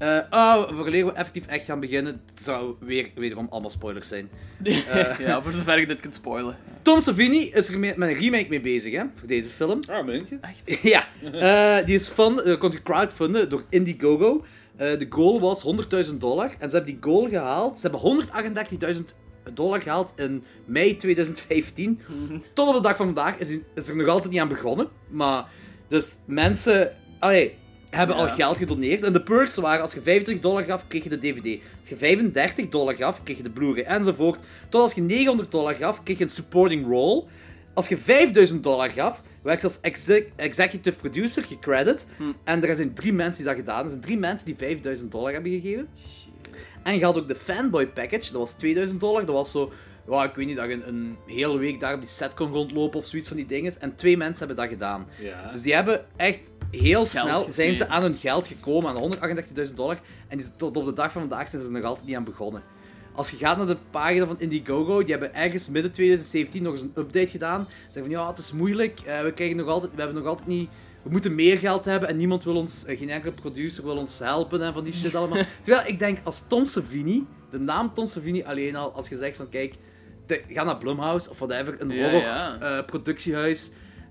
Eh 0.01 0.19
oh, 0.31 0.69
voordat 0.73 0.93
we 0.93 1.13
effectief 1.13 1.47
echt 1.47 1.65
gaan 1.65 1.81
beginnen, 1.81 2.21
het 2.35 2.43
zou 2.45 2.75
weer 2.79 3.11
wederom 3.15 3.47
allemaal 3.51 3.71
spoilers 3.71 4.09
zijn. 4.09 4.29
ja, 5.19 5.43
voor 5.43 5.53
zover 5.53 5.79
ik 5.79 5.89
dit 5.89 6.01
kan 6.01 6.13
spoilen. 6.13 6.57
Tom 6.83 7.01
Savini 7.01 7.51
is 7.51 7.69
er 7.69 7.79
mee- 7.79 7.95
met 7.97 8.09
een 8.09 8.15
remake 8.15 8.47
mee 8.49 8.61
bezig, 8.61 8.93
hè, 8.93 9.03
voor 9.15 9.29
deze 9.29 9.49
film. 9.51 9.81
Ah, 9.91 10.05
meent 10.05 10.29
je? 10.29 10.39
ja, 10.89 11.05
eh, 11.33 11.87
die 11.87 11.95
is 11.95 12.09
van, 12.09 12.43
eh, 12.43 12.59
kon 12.59 12.71
je 12.71 12.83
crowdfunden 12.83 13.49
door 13.49 13.65
Indiegogo. 13.69 14.45
Eh, 14.77 14.99
de 14.99 15.07
goal 15.09 15.41
was 15.41 15.63
100.000 15.63 16.21
dollar 16.21 16.51
en 16.59 16.71
ze 16.71 16.77
hebben 16.77 16.95
die 16.95 17.03
goal 17.03 17.29
gehaald. 17.29 17.79
Ze 17.79 17.89
hebben 17.91 18.01
138.000 18.01 19.15
dollar 19.55 19.81
gehaald 19.83 20.13
in 20.17 20.45
mei 20.65 20.97
2015. 20.97 22.01
Tot 22.55 22.69
op 22.69 22.75
de 22.75 22.81
dag 22.81 22.97
van 22.97 23.07
vandaag 23.07 23.39
is, 23.39 23.59
is 23.75 23.89
er 23.89 23.97
nog 23.97 24.09
altijd 24.09 24.33
niet 24.33 24.41
aan 24.41 24.49
begonnen. 24.49 24.89
Maar, 25.09 25.45
dus 25.89 26.17
mensen, 26.25 26.97
allee, 27.19 27.59
hebben 27.91 28.17
al 28.17 28.29
geld 28.29 28.57
gedoneerd. 28.57 29.03
En 29.05 29.13
de 29.13 29.23
perks 29.23 29.55
waren, 29.55 29.83
als 29.83 29.93
je 29.95 30.03
25 30.03 30.43
dollar 30.45 30.63
gaf, 30.65 30.85
kreeg 30.89 31.03
je 31.03 31.09
de 31.09 31.19
DVD. 31.19 31.61
Als 31.81 31.89
je 31.89 31.97
35 31.97 32.69
dollar 32.69 32.95
gaf, 32.95 33.23
kreeg 33.23 33.37
je 33.37 33.43
de 33.43 33.51
Blu-ray 33.51 33.85
enzovoort. 33.85 34.39
Tot 34.69 34.81
als 34.81 34.93
je 34.93 35.01
900 35.01 35.51
dollar 35.51 35.75
gaf, 35.75 36.03
kreeg 36.03 36.19
je 36.19 36.25
een 36.25 36.31
supporting 36.31 36.87
role. 36.87 37.25
Als 37.75 37.89
je 37.89 37.97
5000 37.99 38.63
dollar 38.63 38.91
gaf, 38.91 39.23
werd 39.43 39.61
je 39.61 39.67
als 39.67 39.79
exec- 39.81 40.31
executive 40.37 40.97
producer 40.99 41.45
gecredit. 41.45 42.07
En 42.45 42.65
er 42.65 42.77
zijn 42.77 42.95
drie 42.95 43.13
mensen 43.13 43.37
die 43.45 43.53
dat 43.55 43.61
gedaan 43.61 43.75
hebben. 43.75 43.85
Er 43.95 43.99
zijn 43.99 44.05
drie 44.11 44.19
mensen 44.19 44.47
die 44.47 44.57
5000 44.59 45.13
dollar 45.13 45.33
hebben 45.33 45.51
gegeven. 45.61 45.89
En 46.83 46.99
je 46.99 47.05
had 47.05 47.17
ook 47.17 47.29
de 47.29 47.35
fanboy 47.35 47.87
package, 47.87 48.33
dat 48.33 48.41
was 48.41 48.53
2000 48.53 49.01
dollar. 49.01 49.25
Dat 49.27 49.35
was 49.35 49.51
zo, 49.51 49.73
ja, 50.09 50.25
ik 50.25 50.35
weet 50.35 50.47
niet, 50.47 50.57
dat 50.57 50.67
je 50.69 50.73
een, 50.73 50.89
een 50.89 51.17
hele 51.27 51.59
week 51.59 51.81
daar 51.81 51.95
op 51.95 52.01
die 52.01 52.09
set 52.09 52.35
kon 52.35 52.51
rondlopen 52.53 52.99
of 52.99 53.07
zoiets 53.07 53.29
van 53.29 53.37
die 53.37 53.47
dingen. 53.47 53.73
En 53.81 53.95
twee 53.95 54.17
mensen 54.17 54.47
hebben 54.47 54.65
dat 54.65 54.73
gedaan. 54.75 55.07
Ja. 55.19 55.51
Dus 55.53 55.63
die 55.63 55.75
hebben 55.75 56.05
echt 56.17 56.51
heel 56.71 57.07
snel 57.07 57.47
zijn 57.51 57.77
ze 57.77 57.89
aan 57.89 58.03
hun 58.03 58.15
geld 58.15 58.47
gekomen, 58.47 58.91
aan 58.91 59.37
138.000 59.69 59.75
dollar. 59.75 59.99
En 60.29 60.41
tot 60.57 60.77
op 60.77 60.85
de 60.85 60.93
dag 60.93 61.13
van 61.13 61.21
vandaag 61.21 61.49
zijn 61.49 61.63
ze 61.63 61.69
er 61.69 61.75
nog 61.75 61.85
altijd 61.85 62.07
niet 62.07 62.17
aan 62.17 62.25
begonnen. 62.25 62.63
als 63.15 63.31
je 63.31 63.37
gaat 63.37 63.57
naar 63.57 63.67
de 63.67 63.77
pagina 63.91 64.27
van 64.27 64.41
Indiegogo, 64.41 64.99
die 65.01 65.11
hebben 65.11 65.35
ergens 65.35 65.69
midden 65.69 65.93
2017 65.93 66.63
nog 66.63 66.73
eens 66.73 66.83
een 66.83 66.93
update 66.95 67.29
gedaan. 67.29 67.67
Ze 67.69 67.75
zeggen 67.85 68.03
van 68.03 68.11
ja, 68.11 68.29
het 68.29 68.39
is 68.39 68.53
moeilijk, 68.53 69.01
eh, 69.01 69.21
we, 69.21 69.33
krijgen 69.33 69.57
nog 69.57 69.69
altijd, 69.69 69.93
we 69.95 69.99
hebben 70.01 70.19
nog 70.23 70.27
altijd 70.27 70.49
niet... 70.49 70.69
We 71.03 71.11
moeten 71.11 71.35
meer 71.35 71.59
geld 71.59 71.85
hebben 71.85 72.09
en 72.09 72.17
niemand 72.17 72.45
wil 72.45 72.57
ons, 72.57 72.85
eh, 72.85 72.99
geen 72.99 73.11
enkele 73.11 73.33
producer 73.33 73.85
wil 73.85 73.97
ons 73.97 74.19
helpen 74.19 74.63
en 74.63 74.73
van 74.73 74.85
die 74.85 74.93
shit 74.93 75.15
allemaal. 75.15 75.43
Terwijl 75.63 75.87
ik 75.89 75.99
denk, 75.99 76.19
als 76.23 76.43
Tom 76.47 76.65
Savini, 76.65 77.27
de 77.51 77.59
naam 77.59 77.95
Tom 77.95 78.07
Savini 78.07 78.43
alleen 78.43 78.77
al, 78.77 78.93
als 78.93 79.09
je 79.09 79.17
zegt 79.17 79.37
van 79.37 79.49
kijk, 79.49 79.75
de- 80.27 80.43
ga 80.49 80.65
naar 80.65 80.79
Blumhouse 80.79 81.31
of 81.31 81.39
whatever, 81.39 81.81
een 81.81 81.91
horror 81.91 82.21
ja. 82.21 82.59
eh, 82.61 82.85
productiehuis. 82.85 83.71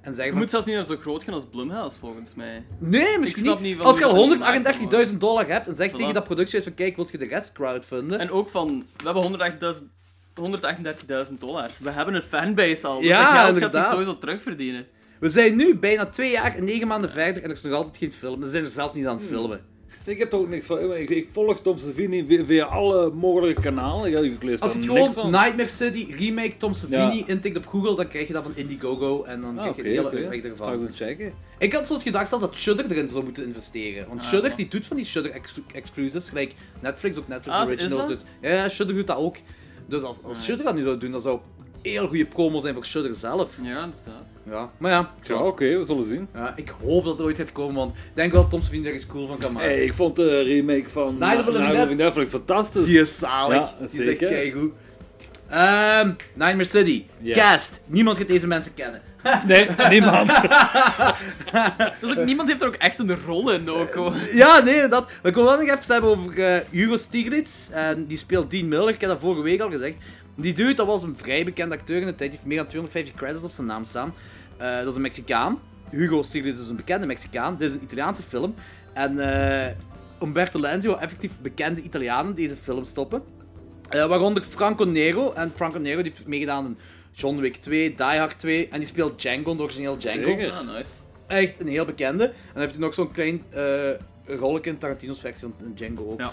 En 0.10 0.16
zeg 0.16 0.26
Je 0.26 0.34
moet 0.34 0.50
zelfs 0.50 0.66
niet 0.66 0.76
naar 0.76 0.86
zo 0.86 0.98
groot 0.98 1.24
gaan 1.24 1.34
als 1.34 1.46
Blumhouse, 1.52 1.98
volgens 2.00 2.34
mij. 2.36 2.66
Nee, 2.80 3.20
misschien 3.20 3.44
snap 3.44 3.60
niet. 3.60 3.80
Als 3.80 3.98
je 4.00 4.06
al 4.06 4.30
het 4.30 4.42
gemaakt 4.44 5.08
138.000 5.12 5.18
dollar 5.18 5.48
hebt 5.48 5.68
en 5.68 5.76
zeg 5.76 5.92
Voilà. 5.92 5.96
tegen 5.96 6.14
dat 6.14 6.24
productiehuis 6.24 6.64
van 6.64 6.74
kijk, 6.74 6.96
wilt 6.96 7.12
je 7.12 7.18
de 7.18 7.26
rest 7.26 7.52
crowdfunden? 7.52 8.20
En 8.20 8.32
ook 8.32 8.50
van, 8.50 8.86
we 8.98 9.04
hebben 9.04 9.24
138.000 9.74 9.98
138.000 11.30 11.34
dollar. 11.40 11.70
We 11.80 11.90
hebben 11.90 12.14
een 12.16 12.22
fanbase 12.22 12.88
al. 12.88 13.00
Dus 13.00 13.08
Ja, 13.08 13.46
dat 13.46 13.58
geld 13.58 13.58
gaat 13.58 13.74
zich 13.74 13.92
sowieso 13.92 14.18
terugverdienen. 14.18 14.88
We 15.20 15.30
zijn 15.30 15.56
nu 15.56 15.76
bijna 15.76 16.06
twee 16.06 16.32
jaar 16.32 16.56
en 16.56 16.64
negen 16.64 16.88
maanden 16.88 17.12
verder 17.12 17.44
en 17.44 17.50
er 17.50 17.56
is 17.56 17.62
nog 17.62 17.74
altijd 17.74 17.98
geen 17.98 18.12
film. 18.12 18.44
Ze 18.44 18.50
zijn 18.50 18.64
er 18.64 18.70
zelfs 18.70 18.94
niet 18.94 19.06
aan 19.08 19.18
het 19.18 19.30
Hmm. 19.30 19.60
Ik 20.06 20.18
heb 20.20 20.34
er 20.34 20.40
ook 20.40 20.50
niks 20.50 20.66
van. 20.66 20.94
Ik, 20.96 21.10
ik 21.10 21.28
volg 21.32 21.60
Tom 21.62 21.78
Savini 21.78 22.26
via, 22.28 22.46
via 22.46 22.66
alle 22.66 23.12
mogelijke 23.12 23.62
kanalen. 23.62 24.24
Ik, 24.26 24.34
ik 24.34 24.44
lees 24.44 24.60
Als 24.60 24.74
je 24.74 24.80
niks 24.80 24.92
gewoon 24.92 25.14
van. 25.14 25.32
Nightmare 25.32 25.70
City 25.70 26.08
remake 26.18 26.58
Tom 26.58 26.74
Savini 26.74 27.18
Ja. 27.18 27.24
intikt 27.28 27.58
op 27.58 27.66
Google, 27.68 27.96
dan 27.96 28.08
krijg 28.08 28.28
je 28.28 28.34
dat 28.34 28.44
van 28.44 28.56
Indiegogo 28.56 29.24
en 29.24 29.42
dan 29.42 29.58
Ah, 29.58 29.62
krijg 29.62 29.76
je 29.76 29.82
de 29.84 29.90
hele 29.90 30.52
Straks 30.54 30.72
ervan. 30.72 30.88
eens 30.88 30.98
checken. 30.98 31.34
Ik 31.58 31.74
had 31.74 31.88
zo 31.88 31.98
gedacht 32.00 32.28
zelfs 32.30 32.44
dat 32.44 32.56
Shudder 32.56 32.92
erin 32.92 33.10
zou 33.10 33.24
moeten 33.24 33.46
investeren. 33.46 34.08
Want 34.08 34.20
Ah, 34.22 34.28
Shudder 34.28 34.56
die 34.56 34.68
doet 34.68 34.86
van 34.86 34.98
die 34.98 35.06
Shudder 35.06 35.32
ex- 35.32 35.60
exclusives, 35.74 36.30
gelijk 36.30 36.54
Netflix 36.80 37.18
ook 37.18 37.28
Netflix 37.28 37.58
Ah, 37.58 37.68
Originals 37.68 38.08
doet. 38.08 38.24
Ja, 38.42 38.50
ja, 38.50 38.70
Shudder 38.70 38.96
doet 38.96 39.08
dat 39.08 39.18
ook. 39.18 39.36
Dus 39.88 40.02
als, 40.02 40.18
als 40.24 40.38
Nice. 40.38 40.44
Shudder 40.44 40.66
dat 40.66 40.76
nu 40.76 40.82
zou 40.82 40.98
doen, 40.98 41.12
dan 41.12 41.22
zou 41.22 41.40
heel 41.82 42.08
goede 42.08 42.26
promo 42.26 42.60
zijn 42.60 42.74
voor 42.74 42.86
Shudder 42.86 43.14
zelf. 43.14 43.50
Ja, 43.62 43.70
inderdaad. 43.84 44.24
Ja, 44.50 44.70
maar 44.78 44.92
ja, 44.92 45.12
Ja, 45.24 45.36
oké, 45.36 45.78
we 45.78 45.86
zullen 45.86 46.06
zien. 46.08 46.28
Ja, 46.34 46.54
ik 46.56 46.74
hoop 46.84 47.04
dat 47.06 47.18
het 47.18 47.26
ooit 47.26 47.38
gaat 47.38 47.52
komen, 47.52 47.76
want 47.76 47.96
ik 47.96 48.02
denk 48.14 48.32
wel 48.32 48.42
dat 48.42 48.50
Tom 48.50 48.62
Savini 48.62 48.88
er 48.88 48.94
eens 48.94 49.06
cool 49.06 49.28
van 49.28 49.38
kan 49.38 49.54
maken. 49.54 49.70
Hey, 49.70 49.84
ik 49.84 49.94
vond 49.94 50.16
de 50.16 50.42
remake 50.42 50.90
van 50.90 51.18
Night 51.20 51.40
of 51.40 51.46
the 51.56 51.62
Living 51.62 51.98
Dead. 51.98 52.30
Fantastisch. 52.30 52.86
Die 52.86 53.00
is 53.02 53.18
zalig. 53.18 53.56
Ja, 53.56 53.74
Die 53.78 53.86
is 53.86 53.92
zeker. 53.94 54.28
echt 54.28 54.40
keigoed. 54.40 54.72
Ehm 55.50 56.12
Nightmare 56.34 56.64
City. 56.70 57.04
Cast. 57.24 57.82
Niemand 57.86 58.18
gaat 58.18 58.28
deze 58.28 58.48
mensen 58.48 58.74
kennen. 58.74 59.02
Nee, 59.48 59.68
niemand. 59.90 60.32
Dus 62.02 62.18
ook, 62.18 62.26
niemand 62.26 62.50
heeft 62.50 62.62
er 62.62 62.68
ook 62.68 62.76
echt 62.76 63.00
een 63.00 63.18
rol 63.26 63.52
in 63.52 63.70
ook. 63.70 63.94
hoor. 63.94 64.14
Ja, 64.34 64.60
nee, 64.64 64.88
dat. 64.88 65.12
We 65.22 65.32
komen 65.32 65.50
wel 65.58 65.66
nog 65.66 65.78
even 65.78 65.94
hebben 65.94 66.10
over 66.10 66.44
eh, 66.44 66.60
Hugo 66.70 66.98
Stiglitz. 66.98 67.70
En 67.70 68.06
die 68.06 68.18
speelt 68.18 68.52
Dean 68.52 68.68
Miller. 68.68 68.90
Ik 68.90 69.02
heb 69.02 69.10
dat 69.10 69.20
vorige 69.20 69.42
week 69.42 69.62
al 69.62 69.70
gezegd. 69.70 69.96
Die 70.42 70.54
dude, 70.54 70.74
dat 70.74 70.88
was 70.88 71.04
een 71.04 71.18
vrij 71.18 71.46
bekende 71.46 71.76
acteur 71.76 72.02
in 72.02 72.08
de 72.08 72.16
tijd. 72.16 72.30
Die 72.30 72.40
heeft 72.40 72.46
meer 72.46 72.58
dan 72.58 72.68
250 72.68 73.16
credits 73.16 73.44
op 73.44 73.52
zijn 73.52 73.68
naam 73.68 73.84
staan. 73.84 74.14
Eh, 74.58 74.78
dat 74.78 74.88
is 74.88 74.96
een 74.96 75.02
Mexicaan. 75.02 75.60
Hugo 75.90 76.24
Stiglitz 76.24 76.62
is 76.62 76.70
een 76.70 76.76
bekende 76.76 77.06
Mexicaan. 77.06 77.58
Dit 77.58 77.70
is 77.70 77.76
een 77.76 77.84
Italiaanse 77.84 78.22
film. 78.24 78.56
En 78.94 79.20
eh, 79.20 79.76
Umberto 80.22 80.60
Lenzi 80.60 80.88
wil 80.88 81.00
effectief 81.00 81.32
bekende 81.42 81.82
Italianen 81.82 82.36
deze 82.36 82.56
film 82.56 82.86
stoppen. 82.86 83.24
Eh, 83.90 84.06
waaronder 84.06 84.44
Franco 84.50 84.84
Nero. 84.86 85.34
En 85.34 85.52
Franco 85.56 85.80
Nero 85.80 86.02
die 86.02 86.12
heeft 86.12 86.28
meegedaan 86.28 86.66
in 86.66 86.78
John 87.12 87.40
Wick 87.40 87.56
2, 87.56 87.96
Die 87.96 88.06
Hard 88.06 88.40
2. 88.40 88.68
En 88.68 88.80
die 88.80 88.88
speelt 88.88 89.22
Django, 89.22 89.56
de 89.56 89.62
origineel 89.62 89.98
Django. 89.98 90.30
Zeker. 90.30 90.54
Ah, 90.54 90.76
nice. 90.76 90.92
Echt 91.28 91.60
een 91.60 91.68
heel 91.68 91.86
bekende. 91.86 92.24
En 92.24 92.34
dan 92.54 92.62
heeft 92.62 92.74
hij 92.74 92.84
nog 92.84 92.94
zo'n 92.94 93.12
klein 93.12 93.44
eh 93.50 93.92
rolletje 94.26 94.70
in 94.70 94.78
Tarantino's 94.78 95.20
versie 95.20 95.48
van 95.60 95.74
Django 95.74 96.12
ook. 96.12 96.20
Ja. 96.20 96.32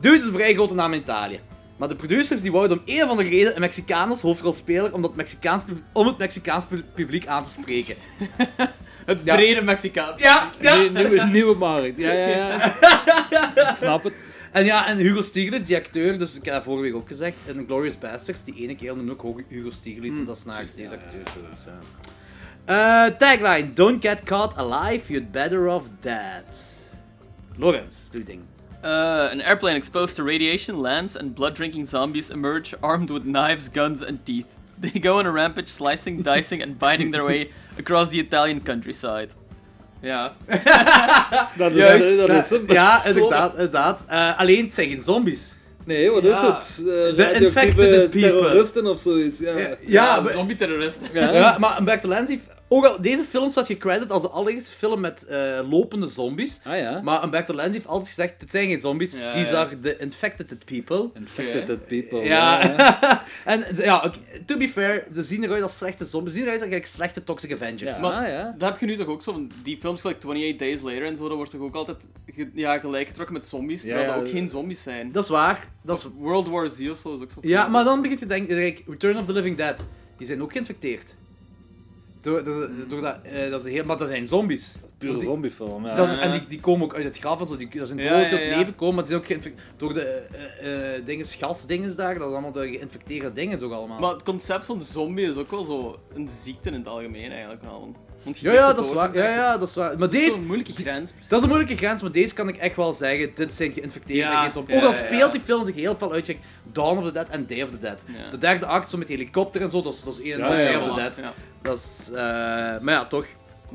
Dude 0.00 0.18
is 0.18 0.26
een 0.26 0.32
vrij 0.32 0.54
grote 0.54 0.74
naam 0.74 0.92
in 0.92 1.00
Italië. 1.00 1.40
Maar 1.76 1.88
de 1.88 1.94
producers 1.94 2.42
die 2.42 2.52
wouden 2.52 2.78
om 2.78 2.82
een 2.86 3.02
of 3.02 3.08
andere 3.10 3.28
reden 3.28 3.54
een 3.54 3.60
Mexicaan 3.60 4.10
als 4.10 4.20
hoofdrolspeler 4.20 4.92
om, 4.94 5.02
dat 5.02 5.16
Mexicaans, 5.16 5.64
om 5.92 6.06
het 6.06 6.18
Mexicaans 6.18 6.66
pu- 6.66 6.82
publiek 6.94 7.26
aan 7.26 7.44
te 7.44 7.50
spreken. 7.50 7.94
Het 9.06 9.20
Ja. 9.24 9.34
brede 9.34 9.62
Mexicaans. 9.62 10.20
Ja, 10.20 10.50
ja. 10.60 10.74
Nee, 10.76 10.90
nieuwe, 10.90 11.24
nieuwe 11.24 11.54
markt. 11.56 11.96
Ja, 11.96 12.12
ja, 12.12 12.26
ja. 12.28 12.64
Ik 13.70 13.76
snap 13.76 14.04
het. 14.04 14.12
En 14.52 14.64
ja, 14.64 14.86
en 14.86 14.96
Hugo 14.96 15.22
Stiglitz, 15.22 15.66
die 15.66 15.76
acteur, 15.76 16.18
dus 16.18 16.36
ik 16.36 16.44
heb 16.44 16.54
dat 16.54 16.62
vorige 16.62 16.82
week 16.82 16.94
ook 16.94 17.06
gezegd, 17.08 17.36
in 17.44 17.64
Glorious 17.66 17.98
Bastards, 17.98 18.44
die 18.44 18.54
ene 18.56 18.76
keer 18.76 18.96
noemde 18.96 19.14
ook 19.24 19.40
Hugo 19.48 19.70
Stiglitz, 19.70 20.18
en 20.18 20.24
dat 20.24 20.36
is 20.36 20.44
naar 20.44 20.64
deze 20.76 20.94
acteur. 20.94 21.22
Dus, 21.50 21.64
ja. 21.64 21.78
Eh, 23.06 23.16
tagline, 23.16 23.72
don't 23.72 24.04
get 24.06 24.22
caught 24.22 24.56
alive, 24.56 25.12
you'd 25.12 25.30
better 25.30 25.66
off 25.68 25.86
dead. 26.00 26.64
Lorenz, 27.56 27.94
doe 28.10 28.20
je 28.20 28.26
ding. 28.26 28.40
Uh, 28.84 29.28
an 29.32 29.40
airplane 29.40 29.76
exposed 29.76 30.16
to 30.16 30.22
radiation 30.22 30.80
lands 30.80 31.16
and 31.16 31.34
blood-drinking 31.34 31.86
zombies 31.86 32.30
emerge 32.30 32.74
armed 32.80 33.10
with 33.10 33.24
knives, 33.24 33.68
guns, 33.72 34.02
and 34.02 34.18
teeth. 34.24 34.46
They 34.80 35.00
go 35.00 35.18
on 35.18 35.26
a 35.26 35.30
rampage, 35.30 35.68
slicing, 35.68 36.22
dicing, 36.22 36.62
and 36.62 36.78
biting 36.78 37.10
their 37.12 37.24
way 37.24 37.50
across 37.78 38.08
the 38.10 38.18
Italian 38.18 38.60
countryside. 38.62 39.28
Ja. 40.02 40.32
Dat 41.56 41.70
is, 41.70 41.76
Juist, 41.76 42.10
eh, 42.10 42.16
dat 42.16 42.26
dat- 42.26 42.44
is 42.44 42.50
hem. 42.50 42.72
Ja, 42.72 43.04
inderdaad. 43.04 43.52
inderdaad. 43.52 44.04
Eh, 44.08 44.38
alleen, 44.38 44.64
het 44.64 44.74
zijn 44.74 44.88
geen 44.88 45.00
zombies. 45.00 45.54
Nee, 45.84 46.10
wat 46.10 46.22
Ja. 46.22 46.30
is 46.32 46.40
het? 46.40 46.86
Uh, 46.86 46.86
The 46.86 47.32
infected 47.44 48.10
people. 48.10 48.20
terroristen 48.20 48.86
of 48.86 48.98
zoiets. 48.98 49.38
Ja. 49.38 49.56
Ja, 49.58 49.76
Ja, 49.86 50.28
zombie-terroristen. 50.32 51.06
Ja. 51.12 51.32
Ja, 51.32 51.56
maar 51.58 51.98
Lenzi, 52.02 52.32
heeft- 52.32 52.48
ook 52.68 52.84
al 52.86 53.00
deze 53.00 53.22
film 53.24 53.50
staat 53.50 53.66
gecredit 53.66 54.10
als 54.10 54.22
de 54.22 54.28
allereerste 54.28 54.70
film 54.70 55.00
met 55.00 55.26
eh, 55.26 55.60
lopende 55.70 56.06
zombies. 56.06 56.60
Ah 56.64 56.78
ja. 56.78 57.00
Maar 57.02 57.24
Umberto 57.24 57.54
Lenzi 57.54 57.72
heeft 57.72 57.86
altijd 57.86 58.08
gezegd, 58.08 58.40
dit 58.40 58.50
zijn 58.50 58.66
geen 58.68 58.80
zombies, 58.80 59.20
Ja, 59.20 59.32
these 59.32 59.52
ja. 59.52 59.58
are 59.60 59.80
the 59.80 59.96
infected 59.96 60.64
people. 60.64 61.10
Infected 61.14 61.86
people. 61.86 62.18
Ja, 62.20 62.64
ja. 62.64 63.22
en 63.44 63.64
ja, 63.74 64.12
to 64.46 64.56
be 64.56 64.68
fair, 64.68 65.04
ze 65.14 65.22
zien 65.24 65.44
eruit 65.44 65.62
als 65.62 65.76
slechte 65.76 66.04
zombies. 66.04 66.32
Ze 66.32 66.38
zien 66.38 66.46
eruit 66.48 66.62
als 66.62 66.70
eigenlijk 66.70 67.00
slechte 67.00 67.24
Toxic 67.24 67.52
Avengers. 67.52 67.94
Ja, 67.94 68.00
Maar- 68.00 68.12
ah, 68.24 68.28
ja. 68.28 68.54
Dat 68.58 68.70
heb 68.70 68.80
je 68.80 68.86
nu 68.86 68.96
toch 68.96 69.06
ook 69.06 69.22
zo, 69.22 69.32
van 69.32 69.50
die 69.62 69.76
films 69.76 70.00
gelijk 70.00 70.16
28 70.24 70.56
Days 70.58 70.80
Later 70.80 71.04
en 71.04 71.16
zo, 71.16 71.28
dat 71.28 71.36
wordt 71.36 71.50
toch 71.50 71.60
ook 71.60 71.74
altijd 71.74 71.96
ge- 72.26 72.50
ja, 72.54 72.78
gelijk 72.78 73.06
getrokken 73.08 73.34
met 73.34 73.46
zombies, 73.48 73.80
terwijl 73.80 74.06
Ja, 74.06 74.14
dat 74.14 74.24
ook 74.24 74.30
geen 74.30 74.48
zombies 74.48 74.82
zijn. 74.82 75.12
Dat 75.12 75.22
is 75.22 75.28
waar. 75.30 75.66
Dat 75.82 75.98
is... 75.98 76.06
World 76.18 76.48
War 76.48 76.68
Z 76.68 76.88
of 76.90 76.98
zo 76.98 77.14
is 77.14 77.20
ook 77.22 77.30
zo. 77.30 77.38
Ja, 77.40 77.68
maar 77.68 77.84
dan 77.84 78.00
begint 78.02 78.18
je 78.20 78.26
te 78.26 78.34
denken, 78.34 78.56
kijk, 78.56 78.82
Return 78.86 79.18
of 79.18 79.26
the 79.26 79.32
Living 79.32 79.56
Dead, 79.56 79.86
die 80.16 80.26
zijn 80.26 80.42
ook 80.42 80.52
geïnfecteerd. 80.52 81.14
Door, 82.26 82.44
dat, 82.44 82.68
door 82.88 83.00
dat, 83.00 83.16
eh, 83.22 83.50
dat 83.50 83.64
is 83.64 83.72
heel, 83.72 83.84
maar 83.84 83.96
dat 83.96 84.08
zijn 84.08 84.28
zombies. 84.28 84.76
Pure 84.98 85.12
Die- 85.16 85.22
zombiefilm. 85.24 85.86
Ja. 85.86 85.94
Dat 85.94 86.08
is- 86.10 86.18
en 86.18 86.30
die, 86.30 86.46
die 86.48 86.60
komen 86.60 86.84
ook 86.84 86.94
uit 86.94 87.04
het 87.04 87.18
graf 87.18 87.40
en 87.40 87.46
zo, 87.46 87.56
die, 87.56 87.68
dat 87.76 87.86
zijn 87.86 87.98
dood 87.98 88.30
ja, 88.30 88.38
ja. 88.38 88.56
leven 88.58 88.74
komen, 88.74 88.94
maar 88.94 89.04
die 89.04 89.12
zijn 89.12 89.20
ook 89.20 89.26
geïnfecteerd 89.26 89.66
door 89.76 89.94
de 89.94 90.00
eh 90.02 90.94
eh 90.96 91.04
dinges, 91.04 91.34
gasdinges 91.34 91.96
daar, 91.96 92.14
dat 92.14 92.26
is 92.26 92.32
allemaal 92.32 92.52
de 92.52 92.68
geïnfecteerde 92.68 93.32
dingen 93.32 93.62
ook 93.62 93.72
allemaal. 93.72 93.98
Maar 94.00 94.12
het 94.12 94.22
concept 94.22 94.64
van 94.64 94.78
de 94.78 94.84
zombie 94.84 95.26
is 95.28 95.36
ook 95.36 95.50
wel 95.50 95.64
zo 95.64 95.96
een 96.14 96.28
ziekte 96.44 96.68
in 96.68 96.74
het 96.74 96.88
algemeen 96.88 97.30
eigenlijk 97.30 97.62
wel. 97.62 97.94
Want 98.26 98.38
je 98.38 98.46
ja, 98.48 98.54
ja, 98.54 98.72
dat 98.72 98.84
is 98.84 98.92
waar. 98.92 99.14
Ja, 99.14 99.28
ja, 99.28 99.58
dat 99.58 99.68
is 99.68 99.74
waar. 99.74 99.88
Maar 99.88 99.98
Dat 99.98 100.12
is 100.12 100.20
deze, 100.20 100.34
zo'n 100.34 100.46
moeilijke 100.46 100.72
grens. 100.72 101.12
dat 101.28 101.38
is 101.38 101.42
een 101.42 101.48
moeilijke 101.48 101.76
grens, 101.76 102.02
maar 102.02 102.10
deze 102.12 102.34
kan 102.34 102.48
ik 102.48 102.56
echt 102.56 102.76
wel 102.76 102.92
zeggen, 102.92 103.30
dit 103.34 103.52
zijn 103.52 103.72
geïnfecteerde 103.72 104.30
Ja, 104.30 104.50
Ook 104.56 104.70
al 104.70 104.76
ja, 104.76 104.92
speelt 104.92 105.32
die 105.32 105.40
film 105.44 105.64
zich 105.64 105.74
heel 105.74 105.96
veel 105.98 106.12
uit, 106.12 106.36
Dawn 106.72 106.98
of 106.98 107.04
the 107.04 107.12
Dead 107.12 107.28
en 107.28 107.46
Day 107.46 107.62
of 107.62 107.70
the 107.70 107.78
Dead. 107.78 108.04
Ja. 108.06 108.30
De 108.30 108.38
derde 108.38 108.66
act, 108.66 108.90
zo 108.90 108.98
met 108.98 109.08
helikopter 109.08 109.62
en 109.62 109.70
zo, 109.70 109.82
dat 109.82 109.94
is, 109.94 110.02
dat 110.02 110.14
is 110.14 110.20
één 110.20 110.38
Day 110.38 110.70
ja, 110.70 110.78
of 110.78 110.88
the 110.88 110.94
Dead. 110.94 111.16
Ja, 111.16 111.32
Dat 111.62 111.76
is, 111.78 112.10
eh, 112.10 112.14
maar 112.80 112.94
ja, 112.94 113.04
toch. 113.04 113.26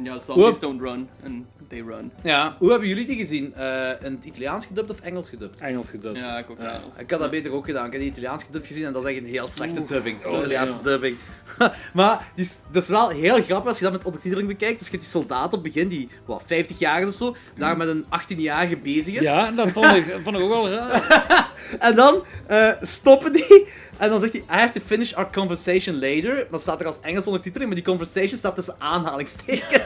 Ja 0.04 0.20
zombies 0.20 0.46
Oep. 0.46 0.60
don't 0.60 0.82
run, 0.82 1.10
and 1.26 1.46
they 1.68 1.82
run. 1.82 2.12
Ja, 2.24 2.56
hoe 2.60 2.70
hebben 2.70 2.88
jullie 2.88 3.06
die 3.06 3.16
gezien? 3.16 3.54
Eh, 3.56 3.90
in 4.04 4.14
het 4.14 4.26
Italiaans 4.26 4.66
gedubt 4.66 4.90
of 4.90 5.00
Engels 5.00 5.30
gedubt? 5.30 5.60
Engels 5.62 5.90
gedubt. 5.90 6.18
Ja, 6.18 6.38
ik 6.38 6.50
ook 6.50 6.62
Ja. 6.62 6.74
Engels. 6.80 6.98
Ik 6.98 7.12
had 7.12 7.20
dat 7.20 7.32
beter 7.32 7.52
ook 7.52 7.66
gedaan. 7.66 7.86
Ik 7.86 7.92
heb 7.92 8.02
die 8.02 8.10
Italiaans 8.10 8.44
gedubt 8.44 8.68
gezien 8.68 8.86
en 8.86 8.94
dat 8.94 9.04
is 9.06 9.10
echt 9.10 9.20
een 9.20 9.30
heel 9.30 9.48
slechte 9.48 9.84
dubbing. 9.86 10.26
Oh, 10.26 10.38
Italiaanse 10.38 10.74
ja. 10.74 10.84
dubbing. 10.84 11.18
maar 11.94 12.32
die 12.36 12.46
is, 12.46 12.58
dat 12.72 12.84
is 12.84 12.90
wel 12.90 13.10
heel 13.10 13.44
grappig 13.44 13.68
als 13.68 13.78
je 13.78 13.84
dat 13.84 13.94
met 13.94 14.04
ondertiteling 14.04 14.48
bekijkt. 14.48 14.78
Dus 14.80 14.88
je 14.88 14.92
hebt 14.94 15.04
die 15.04 15.12
soldaat 15.12 15.46
op 15.46 15.52
het 15.52 15.74
begin, 15.74 15.88
die 15.88 16.10
wat, 16.26 16.44
50 16.46 16.80
jaar 16.80 17.08
of 17.08 17.14
zo, 17.14 17.36
daar 17.58 17.78
met 17.78 17.88
een 17.88 18.06
18-jarige 18.06 18.78
bezig 18.78 19.16
is. 19.16 19.22
Ja, 19.22 19.52
dat 19.52 19.70
vond 19.70 19.86
ik, 19.86 20.16
vond 20.24 20.36
ik 20.36 20.42
ook 20.42 20.50
wel 20.50 20.70
raar. 20.70 21.50
En 21.80 21.96
dan 21.96 22.24
eh, 22.48 22.72
stoppen 22.82 23.34
die. 23.34 23.68
En 24.02 24.10
dan 24.10 24.20
zegt 24.20 24.34
hij, 24.34 24.42
I 24.42 24.60
have 24.60 24.80
to 24.80 24.82
finish 24.86 25.14
our 25.14 25.32
conversation 25.32 26.00
later. 26.00 26.48
Dan 26.52 26.60
staat 26.60 26.80
er 26.80 26.86
als 26.86 27.00
Engels 27.02 27.26
ondertiteling, 27.26 27.70
maar 27.70 27.80
die 27.84 27.90
conversation 27.90 28.38
staat 28.38 28.56
tussen 28.56 28.76
aanhalingstekens. 28.78 29.86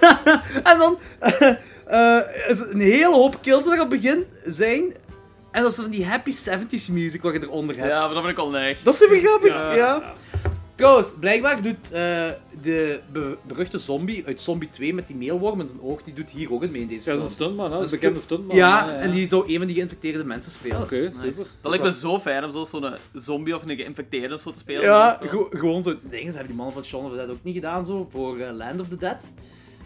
en 0.70 0.78
dan 0.78 0.98
eh, 1.18 1.48
eh, 1.86 2.48
is 2.48 2.58
een 2.58 2.80
hele 2.80 3.14
hoop 3.14 3.38
kills 3.42 3.64
die 3.64 3.72
er 3.72 3.80
op 3.80 3.90
het 3.90 4.00
begin 4.00 4.24
zijn. 4.44 4.94
En 5.50 5.62
dat 5.62 5.70
is 5.70 5.76
van 5.76 5.90
die 5.90 6.06
happy 6.06 6.32
70s 6.32 6.92
music 6.92 7.22
wat 7.22 7.32
je 7.32 7.42
eronder 7.42 7.76
hebt. 7.76 7.88
Ja, 7.88 7.98
maar 7.98 8.14
dat 8.14 8.24
vind 8.24 8.38
ik 8.38 8.38
al 8.38 8.50
neig. 8.50 8.82
Dat 8.82 8.94
is 8.94 9.00
super 9.00 9.18
grappig, 9.18 9.52
ja. 9.52 9.74
Ja. 9.74 10.14
Trouwens, 10.76 11.08
blijkbaar 11.20 11.62
doet 11.62 11.90
eh, 11.92 12.28
de 12.62 13.00
be- 13.12 13.36
beruchte 13.46 13.78
zombie 13.78 14.26
uit 14.26 14.40
Zombie 14.40 14.70
2 14.70 14.94
met 14.94 15.06
die 15.06 15.16
meelworm 15.16 15.60
in 15.60 15.66
zijn 15.66 15.80
oog, 15.82 16.02
die 16.02 16.14
doet 16.14 16.30
hier 16.30 16.52
ook 16.52 16.62
in 16.62 16.70
mee 16.70 16.80
in 16.80 16.86
deze 16.88 17.10
Ja, 17.10 17.16
dat 17.16 17.24
is 17.24 17.28
een 17.28 17.34
stuntman, 17.34 17.72
hè? 17.72 17.78
Dat 17.78 17.84
een 17.92 17.98
bekende 17.98 18.20
stuntman. 18.20 18.56
Ja, 18.56 18.92
en 18.94 19.10
die 19.10 19.28
zou 19.28 19.48
een 19.52 19.56
van 19.58 19.66
die 19.66 19.76
geïnfecteerde 19.76 20.24
mensen 20.24 20.50
spelen. 20.52 20.80
Oké, 20.82 20.96
Nice. 21.00 21.14
super. 21.18 21.46
Dat 21.60 21.70
lijkt 21.70 21.84
me 21.84 21.92
zo 21.92 22.18
fijn 22.20 22.44
om 22.44 22.50
zo- 22.50 22.64
zo'n 22.64 22.94
zombie 23.14 23.54
of 23.54 23.62
een 23.66 23.76
geïnfecteerde 23.76 24.34
of 24.34 24.40
zo 24.40 24.50
te 24.50 24.58
spelen. 24.58 24.82
Ja, 24.82 25.20
gewoon 25.50 25.82
zo. 25.82 25.94
Dingen 26.02 26.26
hebben 26.26 26.46
die 26.46 26.56
mannen 26.56 26.74
van 26.74 26.84
Shaun 26.84 27.04
of 27.04 27.10
the 27.10 27.16
Dead 27.16 27.30
ook 27.30 27.42
niet 27.42 27.54
gedaan 27.54 27.86
zo 27.86 28.08
voor 28.10 28.38
eh, 28.38 28.50
Land 28.56 28.80
of 28.80 28.88
the 28.88 28.96
Dead. 28.96 29.28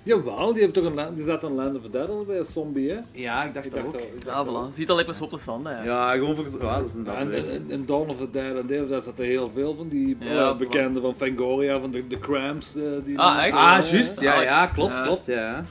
Jawel, 0.03 0.53
die, 0.53 0.63
heeft 0.63 0.75
toch 0.75 0.85
een, 0.85 0.95
land- 0.95 1.17
die 1.17 1.25
zat 1.25 1.43
een 1.43 1.55
Land 1.55 1.77
of 1.77 1.83
the 1.83 1.91
Dead 1.91 2.09
al 2.09 2.25
bij 2.25 2.39
een 2.39 2.45
zombie, 2.45 2.91
hè? 2.91 2.99
Ja, 3.13 3.45
ik 3.45 3.55
dacht 3.55 3.67
Ik 3.67 3.73
dat 3.73 3.83
dacht 3.83 3.95
ook. 3.95 4.01
al- 4.01 4.07
ik 4.17 4.25
Ja, 4.27 4.45
dacht 4.45 4.71
voilà. 4.73 4.75
Ziet 4.75 4.91
al 4.91 4.97
lekker 4.97 5.23
op 5.23 5.31
de 5.31 5.39
zanden, 5.39 5.73
ja. 5.73 5.83
Ja, 5.85 6.13
gewoon 6.13 6.37
voor... 6.37 6.45
Ja, 6.61 6.79
dat 6.79 6.89
is 6.89 6.95
een 6.95 7.07
En 7.07 7.33
in, 7.33 7.71
in 7.71 7.87
Dawn 7.87 8.09
of 8.11 8.17
the 8.17 8.31
Dead 8.31 8.57
en 8.57 8.67
Day 8.67 8.79
of 8.79 8.85
the 8.85 8.91
Dead 8.91 9.05
zaten 9.05 9.25
heel 9.25 9.51
veel 9.55 9.75
van 9.77 9.89
die 9.89 10.17
Ja, 10.21 10.49
eh, 10.51 10.57
bekenden 10.57 11.03
van 11.03 11.15
Fangoria, 11.15 11.81
van 11.81 11.91
de, 11.91 12.07
de 12.07 12.19
Cramps. 12.19 12.75
eh, 12.77 12.83
die 13.05 13.19
Ah, 13.19 13.45
echt? 13.45 13.53
Ah, 13.53 13.59
Ja, 13.61 13.83
juist. 13.91 14.21
Ja, 14.21 14.43
ja, 14.43 14.67
klopt, 14.67 14.93
Ja. 14.93 15.03
klopt, 15.03 15.27
ja. 15.27 15.65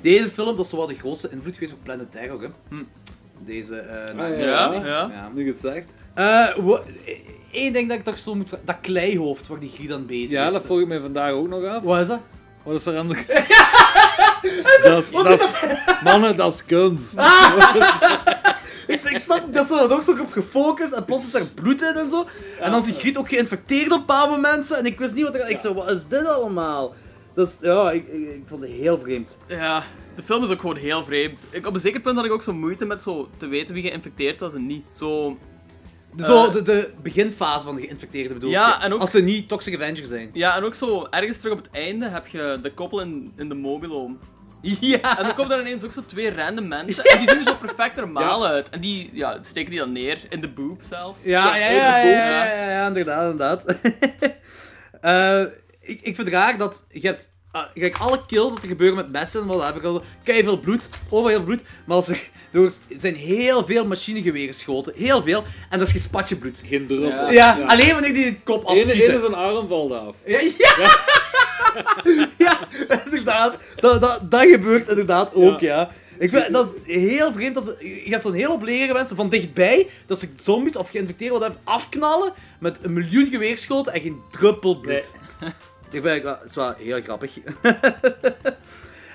Deze 0.00 0.28
film, 0.30 0.56
dat 0.56 0.64
is 0.64 0.68
zo 0.70 0.76
wel 0.76 0.86
de 0.86 0.94
grootste 0.94 1.30
invloed 1.30 1.54
geweest 1.54 1.72
op 1.72 1.78
Planet 1.82 2.12
Terror, 2.12 2.40
hè. 2.40 2.48
Hm. 2.68 2.74
Deze, 3.44 3.76
eh... 3.76 4.18
Ah, 4.18 4.38
ja. 4.38 4.72
Ja. 4.72 4.84
Ja. 4.84 5.30
Nu 5.34 5.44
je 5.44 5.50
het 5.50 5.60
zegt. 5.60 5.92
Eh, 6.14 6.46
Eén 7.52 7.72
ding 7.72 7.88
dat 7.88 7.98
ik 7.98 8.04
toch 8.04 8.18
zo 8.18 8.34
moet 8.34 8.48
vragen, 8.48 8.66
dat 8.66 8.76
kleihoofd 8.80 9.46
waar 9.46 9.58
die 9.58 9.70
Gier 9.70 9.88
dan 9.88 10.06
bezig 10.06 10.30
Ja, 10.30 10.46
is. 10.46 10.52
dat 10.52 10.64
vroeg 10.64 10.80
ik 10.80 10.86
mij 10.88 11.00
vandaag 11.00 11.32
ook 11.32 11.48
nog 11.48 11.64
af. 11.64 11.82
Wat 11.82 12.00
is 12.00 12.06
dat? 12.08 12.20
Wat 12.62 12.74
is 12.74 12.86
er 12.86 12.98
aan 12.98 13.08
de... 13.08 13.14
dat 14.82 15.04
is, 15.04 15.10
dat 15.10 15.40
is, 15.40 15.50
mannen, 16.02 16.36
dat 16.36 16.54
is 16.54 16.64
kunst. 16.64 17.14
Ik, 18.86 19.02
ik 19.02 19.20
snap, 19.20 19.42
dat 19.52 19.62
is 19.62 19.68
zo, 19.68 19.88
ook 19.88 20.02
zo 20.02 20.10
op 20.10 20.32
gefocust 20.32 20.92
en 20.92 21.04
plots 21.04 21.24
zit 21.24 21.34
er 21.34 21.46
bloed 21.46 21.82
in 21.82 21.94
en 21.94 22.10
zo. 22.10 22.26
En 22.60 22.70
dan 22.70 22.80
is 22.80 22.86
die 22.86 22.94
Griet 22.94 23.16
ook 23.18 23.28
geïnfecteerd 23.28 23.92
op 23.92 23.98
bepaalde 23.98 24.40
mensen 24.40 24.78
en 24.78 24.86
ik 24.86 24.98
wist 24.98 25.14
niet 25.14 25.24
wat 25.24 25.34
er... 25.34 25.48
Ik 25.48 25.58
zo, 25.58 25.74
wat 25.74 25.90
is 25.90 26.06
dit 26.08 26.26
allemaal? 26.26 26.94
Dat 27.34 27.48
is, 27.48 27.56
ja, 27.60 27.90
ik, 27.90 28.08
ik, 28.08 28.28
ik 28.28 28.42
vond 28.46 28.62
het 28.62 28.70
heel 28.70 28.98
vreemd. 28.98 29.38
Ja, 29.46 29.82
de 30.16 30.22
film 30.22 30.42
is 30.42 30.50
ook 30.50 30.60
gewoon 30.60 30.76
heel 30.76 31.04
vreemd. 31.04 31.44
Ik, 31.50 31.66
op 31.66 31.74
een 31.74 31.80
zeker 31.80 32.00
punt 32.00 32.16
had 32.16 32.24
ik 32.24 32.32
ook 32.32 32.42
zo 32.42 32.52
moeite 32.52 32.84
met 32.84 33.02
zo 33.02 33.28
te 33.36 33.46
weten 33.46 33.74
wie 33.74 33.82
geïnfecteerd 33.82 34.40
was 34.40 34.54
en 34.54 34.66
niet. 34.66 34.84
Zo, 34.92 35.38
Zo, 36.18 36.46
Eh. 36.46 36.52
de, 36.52 36.62
de 36.62 36.90
beginfase 37.02 37.64
van 37.64 37.74
de 37.74 37.80
geïnfecteerde 37.82 38.34
bedoel 38.34 38.50
Ja, 38.50 38.82
en 38.82 38.92
ook- 38.92 39.00
Als 39.00 39.10
ze 39.10 39.20
niet 39.22 39.48
Toxic 39.48 39.74
Avenger 39.74 40.04
zijn. 40.06 40.30
ja, 40.32 40.56
en 40.56 40.64
ook 40.64 40.74
zo 40.74 41.06
ergens 41.10 41.38
terug 41.38 41.52
op 41.52 41.58
het 41.64 41.72
einde 41.72 42.08
heb 42.08 42.26
je 42.26 42.58
de 42.62 42.72
koppel 42.74 43.00
in, 43.00 43.32
in 43.36 43.48
de 43.48 43.54
mobilo. 43.54 44.10
Ja. 44.80 45.18
En 45.18 45.24
dan 45.24 45.34
komen 45.34 45.50
daar 45.50 45.60
ineens 45.60 45.84
ook 45.84 45.92
zo 45.92 46.04
twee 46.06 46.34
random 46.34 46.68
mensen 46.68 47.04
en 47.04 47.18
die 47.18 47.28
zien 47.28 47.38
er 47.38 47.44
zo 47.44 47.54
perfect 47.54 47.96
normaal 47.96 48.46
uit. 48.54 48.68
En 48.68 48.80
die 48.80 49.10
ja, 49.12 49.38
steken 49.42 49.70
die 49.70 49.78
dan 49.78 49.92
neer 49.92 50.18
in 50.28 50.40
de 50.40 50.48
boob 50.48 50.80
zelf. 50.88 51.16
Ja, 51.22 51.56
ja, 51.56 51.70
ja, 51.70 51.98
ja, 52.04 52.70
ja, 52.70 52.86
inderdaad, 52.86 53.30
inderdaad. 53.30 53.64
Eh, 55.00 55.40
ik, 55.80 56.00
ik 56.00 56.14
vind 56.14 56.16
het 56.16 56.28
raar 56.28 56.58
dat 56.58 56.84
je 56.88 57.06
hebt... 57.06 57.30
ah, 57.50 57.64
kijk, 57.74 57.96
alle 57.98 58.26
kills 58.26 58.52
dat 58.52 58.62
er 58.62 58.68
gebeuren 58.68 58.96
met 58.96 59.12
messen, 59.12 59.46
wat 59.46 59.64
heb 59.64 59.76
ik 59.76 59.82
al... 59.84 60.02
Kei 60.24 60.42
veel 60.42 60.60
bloed, 60.60 60.88
overal 61.04 61.26
heel 61.26 61.36
veel 61.36 61.46
bloed, 61.46 61.62
maar 61.86 61.96
als 61.96 62.08
er, 62.08 62.30
er 62.52 62.72
zijn 62.96 63.14
heel 63.14 63.66
veel 63.66 63.86
machinegeweren 63.86 64.54
geschoten, 64.54 64.92
heel 64.96 65.22
veel, 65.22 65.44
en 65.70 65.78
dat 65.78 65.86
is 65.86 65.92
geen 65.92 66.02
spatje 66.02 66.36
bloed. 66.36 66.62
Geen 66.66 66.86
druppel. 66.86 67.30
Ja. 67.30 67.58
Ja, 67.58 67.66
alleen 67.66 67.92
wanneer 67.92 68.14
die 68.14 68.24
de 68.24 68.40
kop 68.40 68.64
afschieten. 68.64 69.10
ene 69.10 69.20
zijn 69.20 69.34
arm 69.34 69.68
valt 69.68 69.92
af. 69.92 70.16
Ja, 70.24 70.40
ja. 70.40 70.98
ja, 72.38 72.58
inderdaad. 73.04 73.56
Dat, 73.76 74.00
dat, 74.00 74.30
dat 74.30 74.46
gebeurt 74.46 74.88
inderdaad 74.88 75.34
ook, 75.34 75.60
ja. 75.60 75.90
Ik 76.18 76.30
vind, 76.30 76.52
dat 76.52 76.72
is 76.84 76.94
heel 76.94 77.32
vreemd. 77.32 77.54
Dat 77.54 77.64
ze, 77.64 78.02
je 78.04 78.10
hebt 78.10 78.22
zo'n 78.22 78.32
heel 78.32 78.48
hoop 78.48 78.62
leren 78.62 78.94
mensen 78.94 79.16
van 79.16 79.28
dichtbij 79.28 79.88
dat 80.06 80.18
ze 80.18 80.28
zombies 80.40 80.76
of 80.76 80.90
geïnfecteerden 80.90 81.38
wat 81.38 81.48
hebben 81.48 81.64
afknallen 81.64 82.32
met 82.58 82.78
een 82.82 82.92
miljoen 82.92 83.26
geweerschoten 83.26 83.92
en 83.92 84.00
geen 84.00 84.20
druppel 84.30 84.80
bloed. 84.80 85.10
Ik 85.90 86.02
vind 86.02 86.24
het 86.24 86.38
is 86.46 86.54
wel 86.54 86.74
heel 86.78 87.02
grappig. 87.02 87.32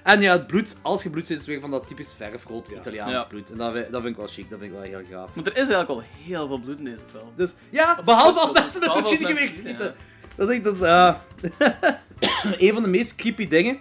en 0.05 0.21
ja, 0.21 0.31
het 0.31 0.47
bloed, 0.47 0.75
als 0.81 1.03
je 1.03 1.09
bloed 1.09 1.25
ziet, 1.25 1.39
is 1.39 1.45
weer 1.45 1.59
van 1.61 1.71
dat 1.71 1.87
typisch 1.87 2.13
verfrood 2.17 2.67
Italiaans 2.67 3.11
Ja. 3.11 3.23
bloed. 3.23 3.51
En 3.51 3.57
dat 3.57 3.73
vind, 3.73 3.91
dat 3.91 4.01
vind 4.01 4.13
ik 4.13 4.17
wel 4.17 4.27
chic, 4.27 4.49
dat 4.49 4.59
vind 4.59 4.71
ik 4.71 4.77
wel 4.79 4.87
heel 4.87 5.01
gaaf. 5.11 5.29
Want 5.33 5.47
er 5.47 5.53
is 5.53 5.57
eigenlijk 5.57 5.89
al 5.89 6.03
heel 6.23 6.47
veel 6.47 6.59
bloed 6.59 6.77
in 6.77 6.83
deze 6.85 6.97
film. 7.11 7.29
Dus 7.35 7.53
ja, 7.69 8.01
behalve 8.03 8.39
als 8.39 8.51
mensen 8.51 8.79
met 8.79 8.89
als 8.89 9.11
een 9.11 9.17
geweer 9.17 9.33
mensen 9.33 9.57
schieten. 9.57 9.95
Dat 10.35 10.49
is 10.49 10.55
echt 10.55 10.63
dat, 10.63 10.77
ja. 10.79 11.23
een 12.65 12.73
van 12.73 12.83
de 12.83 12.89
meest 12.89 13.15
creepy 13.15 13.47
dingen. 13.47 13.79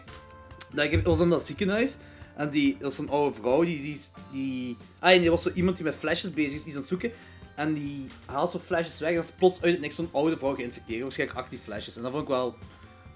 Dat 0.73 0.85
ik 0.85 0.91
heb, 0.91 1.05
was 1.05 1.21
in 1.21 1.29
dat 1.29 1.47
ziekenhuis. 1.47 1.97
En 2.37 2.51
die, 2.51 2.73
dat 2.73 2.83
was 2.83 2.95
zo'n 2.95 3.11
oude 3.11 3.37
vrouw, 3.37 3.65
die, 3.65 3.83
die, 3.83 4.01
die... 4.33 4.77
Ah, 4.99 5.11
en 5.13 5.21
die 5.21 5.31
was 5.31 5.43
zo 5.43 5.51
iemand 5.55 5.77
die 5.77 5.85
met 5.85 5.95
flesjes 5.99 6.33
bezig 6.33 6.53
is, 6.55 6.59
die 6.59 6.69
is 6.69 6.75
aan 6.75 6.81
het 6.81 6.89
zoeken. 6.89 7.13
En 7.55 7.75
die 7.75 8.07
haalt 8.27 8.51
zo 8.51 8.61
flesjes 8.67 8.99
weg 8.99 9.09
en 9.09 9.15
dan 9.15 9.25
is 9.25 9.31
plots 9.31 9.63
uit 9.63 9.73
het 9.73 9.81
niks 9.81 9.95
zo'n 9.97 10.09
oude 10.13 10.39
vrouw 10.39 10.55
geïnfecteerd. 10.55 11.03
Waarschijnlijk 11.03 11.39
18 11.39 11.59
flesjes. 11.59 11.97
En 11.97 12.03
dat 12.03 12.11
vond 12.11 12.23
ik 12.23 12.29
wel... 12.29 12.55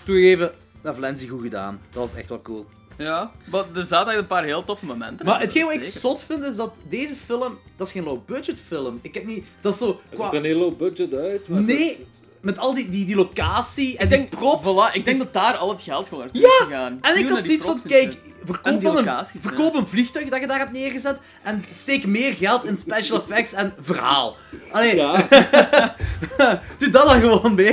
Toegegeven, 0.05 0.47
dat 0.47 0.83
heeft 0.83 0.99
Lenzi 0.99 1.29
goed 1.29 1.43
gedaan. 1.43 1.81
Dat 1.91 2.03
was 2.03 2.15
echt 2.15 2.29
wel 2.29 2.43
cool. 2.43 2.67
Ja, 2.99 3.31
maar 3.45 3.65
er 3.75 3.85
zaten 3.85 4.11
echt 4.13 4.21
een 4.21 4.27
paar 4.27 4.45
heel 4.45 4.65
toffe 4.65 4.87
momenten. 4.87 5.19
in, 5.19 5.27
Maar 5.33 5.41
hetgeen 5.41 5.65
wat 5.65 5.75
ik 5.75 5.83
zeker. 5.85 6.01
zot 6.01 6.23
vind, 6.25 6.43
is 6.43 6.57
dat 6.57 6.75
deze 6.89 7.15
film... 7.27 7.59
Dat 7.77 7.87
is 7.87 7.93
geen 7.93 8.05
low-budget 8.05 8.61
film. 8.67 8.99
Ik 9.03 9.15
heb 9.15 9.27
niet... 9.27 9.53
Dat 9.61 9.73
is 9.73 9.79
zo... 9.79 9.87
Het 9.87 10.15
qua- 10.15 10.25
ziet 10.25 10.33
er 10.33 10.39
een 10.39 10.45
heel 10.45 10.59
low 10.59 10.77
budget 10.77 11.15
uit. 11.15 11.49
maar 11.49 11.61
Nee. 11.63 11.77
is- 11.91 11.99
met 12.41 12.59
al 12.59 12.75
die, 12.75 12.89
die, 12.91 13.05
die 13.05 13.17
locatie 13.17 13.97
en 13.97 14.05
Ik 14.05 14.11
denk, 14.11 14.31
die 14.31 14.39
props. 14.41 14.63
Voilà, 14.65 14.95
ik 14.95 15.05
denk 15.05 15.19
dat 15.19 15.33
daar 15.33 15.57
al 15.57 15.69
het 15.71 15.83
geld 15.83 16.09
gewoon 16.09 16.25
naartoe 16.25 16.41
Ja, 16.43 16.49
is 16.49 16.55
gegaan. 16.65 16.99
En 17.01 17.19
ik 17.19 17.29
had 17.29 17.45
zoiets 17.45 17.65
van, 17.65 17.81
kijk, 17.87 18.17
verkoop, 18.45 18.81
dan 18.83 18.97
een, 18.97 19.05
locaties, 19.05 19.41
verkoop 19.41 19.75
een 19.75 19.87
vliegtuig 19.87 20.29
dat 20.29 20.41
je 20.41 20.47
daar 20.47 20.59
hebt 20.59 20.73
neergezet 20.73 21.19
en 21.43 21.65
steek 21.77 22.07
meer 22.07 22.33
geld 22.33 22.65
in 22.65 22.79
special 22.79 23.21
effects 23.29 23.53
en 23.53 23.75
verhaal. 23.81 24.37
Allee, 24.73 24.97
Ja, 24.97 25.27
doe 26.79 26.91
dat 26.91 27.07
dan 27.07 27.21
gewoon 27.21 27.55
maar 27.55 27.65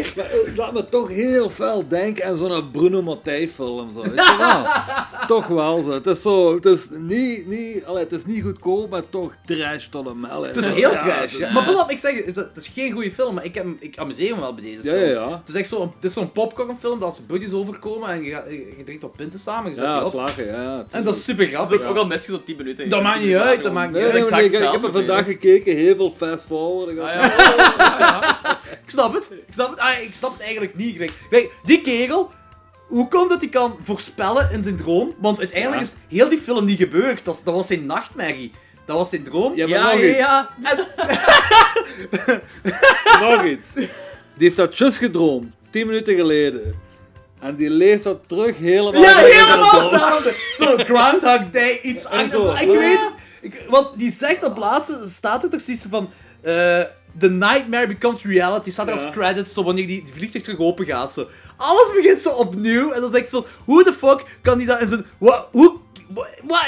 het 0.45 0.58
laat 0.58 0.73
me 0.73 0.89
toch 0.89 1.10
heel 1.10 1.49
veel 1.49 1.88
denken 1.88 2.25
aan 2.25 2.38
zo'n 2.38 2.71
Bruno 2.71 3.01
Mattei 3.01 3.49
film. 3.49 3.91
Zo. 3.91 4.01
Weet 4.01 4.12
je 4.13 4.36
wel? 4.38 4.65
toch 5.38 5.47
wel 5.47 5.84
zo. 5.84 5.91
Het 5.91 6.08
is 6.08 6.21
zo, 6.21 6.56
het 6.56 6.65
is 6.65 6.88
niet, 6.91 7.47
niet, 7.47 7.86
allee, 7.86 8.04
het 8.04 8.12
is 8.12 8.25
niet 8.25 8.43
goedkoop, 8.43 8.89
maar 8.89 9.10
toch 9.10 9.34
trash 9.45 9.86
tot 9.86 10.06
een 10.08 10.19
mel. 10.19 10.43
Het 10.43 10.56
is 10.56 10.65
heel 10.65 10.91
ja, 10.91 11.04
trash. 11.04 11.21
het 11.21 11.32
is- 11.32 11.38
ja. 11.47 11.54
Maar 11.54 11.63
pas 11.65 11.82
op, 11.82 11.89
ik 11.91 11.97
zeg, 11.99 12.25
het, 12.25 12.49
is 12.56 12.67
geen 12.67 12.91
goede 12.91 13.12
film, 13.12 13.34
maar 13.36 13.45
ik, 13.45 13.56
heb, 13.56 13.65
ik 13.80 13.97
amuseer 13.97 14.36
me 14.36 14.41
wel 14.41 14.54
bij 14.54 14.63
deze 14.63 14.82
film. 14.82 14.95
ja, 14.95 15.06
ja. 15.06 15.30
Het 15.39 15.49
is 15.49 15.56
echt 15.56 15.69
zo'n 15.69 15.91
zo 16.10 16.25
popcornfilm 16.25 16.99
dat 16.99 17.10
als 17.10 17.25
buddies 17.25 17.51
overkomen 17.54 18.10
en 18.10 18.23
je, 18.23 18.34
gaat- 18.34 18.49
je, 18.49 18.84
drinkt 18.86 19.01
wat 19.04 19.15
pinten 19.15 19.39
samen, 19.39 19.69
je 19.69 19.75
zet 19.75 19.86
Ja, 19.86 20.04
op. 20.04 20.12
slagen, 20.12 20.45
ja. 20.45 20.54
En 20.89 21.03
dat 21.03 21.15
is 21.15 21.23
super 21.23 21.51
Dat 21.51 21.61
is 21.61 21.67
grappig. 21.67 21.87
ook, 21.89 21.97
al 21.97 22.11
je 22.11 22.17
zo 22.21 22.43
10 22.43 22.55
minuten. 22.57 22.89
Dat 22.89 23.01
maakt 23.03 23.23
niet 23.23 23.35
uit, 23.35 23.63
dat 23.63 23.73
maakt 23.73 23.91
niet 23.91 23.95
Nee, 24.01 24.03
uit. 24.03 24.13
nee, 24.13 24.21
exact 24.23 24.41
nee, 24.41 24.61
ik, 24.67 24.71
heb 24.71 24.83
er 24.83 24.91
vandaag 24.91 25.25
gekeken, 25.25 25.75
heel 25.75 25.95
veel 25.95 26.11
fast 26.11 26.45
forward. 26.45 26.89
Ik 26.91 26.99
Ah, 26.99 27.13
ja. 27.13 28.23
Ik 28.85 28.91
snap 28.91 29.13
het. 29.13 29.29
Ik 29.31 29.53
snap 29.53 29.69
het. 29.69 29.79
Ah, 29.79 30.01
ik 30.01 30.13
snap 30.13 30.33
het 30.33 30.41
eigenlijk 30.41 30.75
niet. 30.75 30.97
Kijk, 30.97 31.11
kijk, 31.29 31.51
die 31.63 31.81
kerel, 31.81 32.31
hoe 32.87 33.07
komt 33.07 33.29
dat 33.29 33.41
hij 33.41 33.49
kan 33.49 33.77
voorspellen 33.83 34.51
in 34.51 34.63
zijn 34.63 34.75
droom? 34.75 35.15
Want 35.19 35.39
uiteindelijk 35.39 35.81
Ja. 35.81 35.87
is 35.87 35.93
heel 36.17 36.29
die 36.29 36.39
film 36.39 36.65
niet 36.65 36.77
gebeurd. 36.77 37.25
Dat, 37.25 37.41
dat 37.43 37.53
was 37.53 37.67
zijn 37.67 37.85
nachtmerrie. 37.85 38.51
Dat 38.85 38.97
was 38.97 39.09
zijn 39.09 39.23
droom. 39.23 39.55
Ja, 39.55 39.67
maar 39.67 39.77
Ja, 39.77 39.91
nog 39.91 40.01
ja, 40.01 40.07
iets. 40.07 40.17
ja. 40.17 40.49
En, 40.61 40.87
Nog 43.21 43.43
iets. 43.45 43.67
Die 43.73 43.87
heeft 44.37 44.57
dat 44.57 44.77
just 44.77 44.97
gedroomd, 44.97 45.45
10 45.69 45.87
minuten 45.87 46.15
geleden. 46.15 46.73
En 47.45 47.55
die 47.55 47.69
leeft 47.69 48.03
dat 48.03 48.19
terug 48.27 48.58
helemaal. 48.58 49.01
ja, 49.01 49.17
helemaal 49.17 49.81
hetzelfde. 49.81 50.36
Zo, 50.58 50.77
Groundhog 50.93 51.49
Day, 51.51 51.79
iets 51.84 52.05
anders. 52.05 52.62
Ik 52.62 52.67
weet 52.67 52.99
het. 52.99 53.10
Ik- 53.41 53.65
want 53.69 53.88
die 53.99 54.12
zegt 54.12 54.43
op 54.43 54.58
laatste, 54.58 55.08
staat 55.10 55.43
er 55.43 55.49
toch 55.49 55.62
zoiets 55.62 55.86
van... 55.89 56.10
eh, 56.41 56.53
The 57.19 57.29
nightmare 57.29 57.88
becomes 57.88 58.23
reality. 58.23 58.69
Staat 58.71 58.88
er 58.89 58.95
Ja. 58.95 59.01
als 59.01 59.12
credits, 59.12 59.53
zo 59.53 59.63
wanneer 59.63 59.88
die, 59.88 60.03
die 60.03 60.13
vliegtuig 60.13 60.43
terug 60.43 60.60
open 60.60 60.86
gaat. 60.86 61.13
Zo. 61.13 61.27
Alles 61.58 61.93
begint 61.95 62.21
zo 62.21 62.29
opnieuw. 62.29 62.91
En 62.91 63.01
dan 63.01 63.12
denk 63.12 63.23
ik 63.23 63.29
zo, 63.29 63.45
hoe 63.65 63.84
de 63.84 63.93
fuck 63.93 64.23
kan 64.41 64.58
die 64.58 64.67
dat 64.67 64.81
in 64.81 64.88
zijn... 64.88 65.05
Wat 65.19 65.49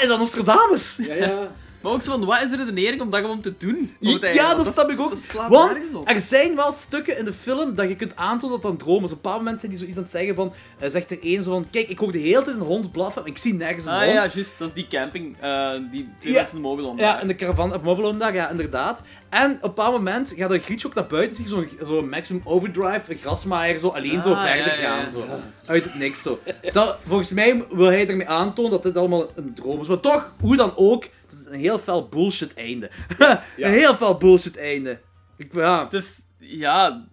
is 0.02 0.08
dat 0.08 0.18
Nostradamus? 0.18 0.98
Ja, 1.02 1.14
ja. 1.14 1.50
Maar 1.80 1.92
ook 1.92 2.02
zo 2.02 2.10
van, 2.10 2.24
wat 2.24 2.42
is 2.42 2.50
de 2.50 2.56
redenering 2.56 3.00
om 3.02 3.10
dat 3.10 3.20
gewoon 3.20 3.40
te 3.40 3.54
doen? 3.58 3.96
Ja, 4.00 4.54
dat 4.54 4.66
snap 4.66 4.90
ik 4.90 5.00
ook. 5.00 5.12
Want 5.48 5.78
er 6.08 6.20
zijn 6.20 6.56
wel 6.56 6.72
stukken 6.72 7.18
in 7.18 7.24
de 7.24 7.32
film 7.32 7.74
dat 7.74 7.88
je 7.88 7.96
kunt 7.96 8.16
aantonen 8.16 8.60
dat 8.60 8.70
dat 8.70 8.78
dromen 8.78 9.04
is. 9.04 9.10
Op 9.10 9.16
een 9.16 9.22
bepaald 9.22 9.38
moment 9.42 9.60
zijn 9.60 9.70
die 9.72 9.80
zoiets 9.80 9.96
aan 9.96 10.02
het 10.02 10.12
zeggen 10.12 10.34
van... 10.34 10.52
eh, 10.78 10.90
zegt 10.90 11.10
er 11.10 11.22
één 11.22 11.42
zo 11.42 11.50
van... 11.50 11.66
Kijk, 11.70 11.88
ik 11.88 11.98
hoor 11.98 12.12
de 12.12 12.18
hele 12.18 12.42
tijd 12.42 12.56
een 12.56 12.62
hond 12.62 12.92
blaffen, 12.92 13.22
maar 13.22 13.30
ik 13.30 13.38
zie 13.38 13.54
nergens 13.54 13.84
een 13.84 13.90
Ah 13.92 13.98
hond. 14.00 14.12
ja, 14.12 14.20
juist. 14.34 14.52
Dat 14.58 14.68
is 14.68 14.74
die 14.74 14.86
camping, 14.86 15.36
eh, 15.40 15.70
die 15.90 16.08
twee 16.18 16.32
Ja. 16.32 16.38
mensen 16.38 16.56
in 16.56 16.62
de 16.62 16.68
om. 16.82 16.98
Ja, 16.98 17.20
in 17.20 17.26
de 17.26 17.34
caravan 17.34 17.74
op 17.74 17.82
Mobile 17.82 18.16
daar, 18.16 18.34
ja, 18.34 18.50
inderdaad. 18.50 19.02
En 19.28 19.50
op 19.50 19.52
een 19.52 19.58
bepaald 19.60 19.92
moment 19.92 20.32
gaat 20.36 20.50
een 20.50 20.60
grietje 20.60 20.86
ook 20.86 20.94
naar 20.94 21.06
buiten, 21.06 21.36
zie 21.36 21.44
je 21.44 21.50
zo'n 21.50 21.68
zo 21.86 22.02
Maximum 22.02 22.42
Overdrive, 22.44 23.00
een 23.08 23.18
grasmaaier, 23.18 23.78
zo 23.78 23.88
alleen 23.88 24.22
zo 24.22 24.32
Ah, 24.32 24.44
verder 24.44 24.80
ja, 24.80 24.96
gaan. 24.98 25.10
Zo. 25.10 25.24
Uit 25.66 25.84
het 25.84 25.94
niks 25.94 26.22
zo. 26.22 26.40
Dat, 26.72 26.96
volgens 27.06 27.30
mij 27.30 27.64
wil 27.70 27.86
hij 27.86 28.08
ermee 28.08 28.28
aantonen 28.28 28.70
dat 28.70 28.82
dit 28.82 28.96
allemaal 28.96 29.26
een 29.34 29.54
droom 29.54 29.80
is. 29.80 29.86
Maar 29.86 30.00
toch, 30.00 30.34
hoe 30.40 30.56
dan 30.56 30.72
ook, 30.76 31.04
een 31.50 31.58
heel 31.58 31.78
fel 31.78 32.08
bullshit 32.08 32.54
einde. 32.54 32.90
een 33.56 33.70
heel 33.70 33.94
fel 33.94 34.16
bullshit 34.16 34.56
einde. 34.56 35.00
Ik, 35.36 35.52
ja. 35.52 35.84
Het 35.84 35.92
is, 35.92 36.20
ja... 36.38 37.06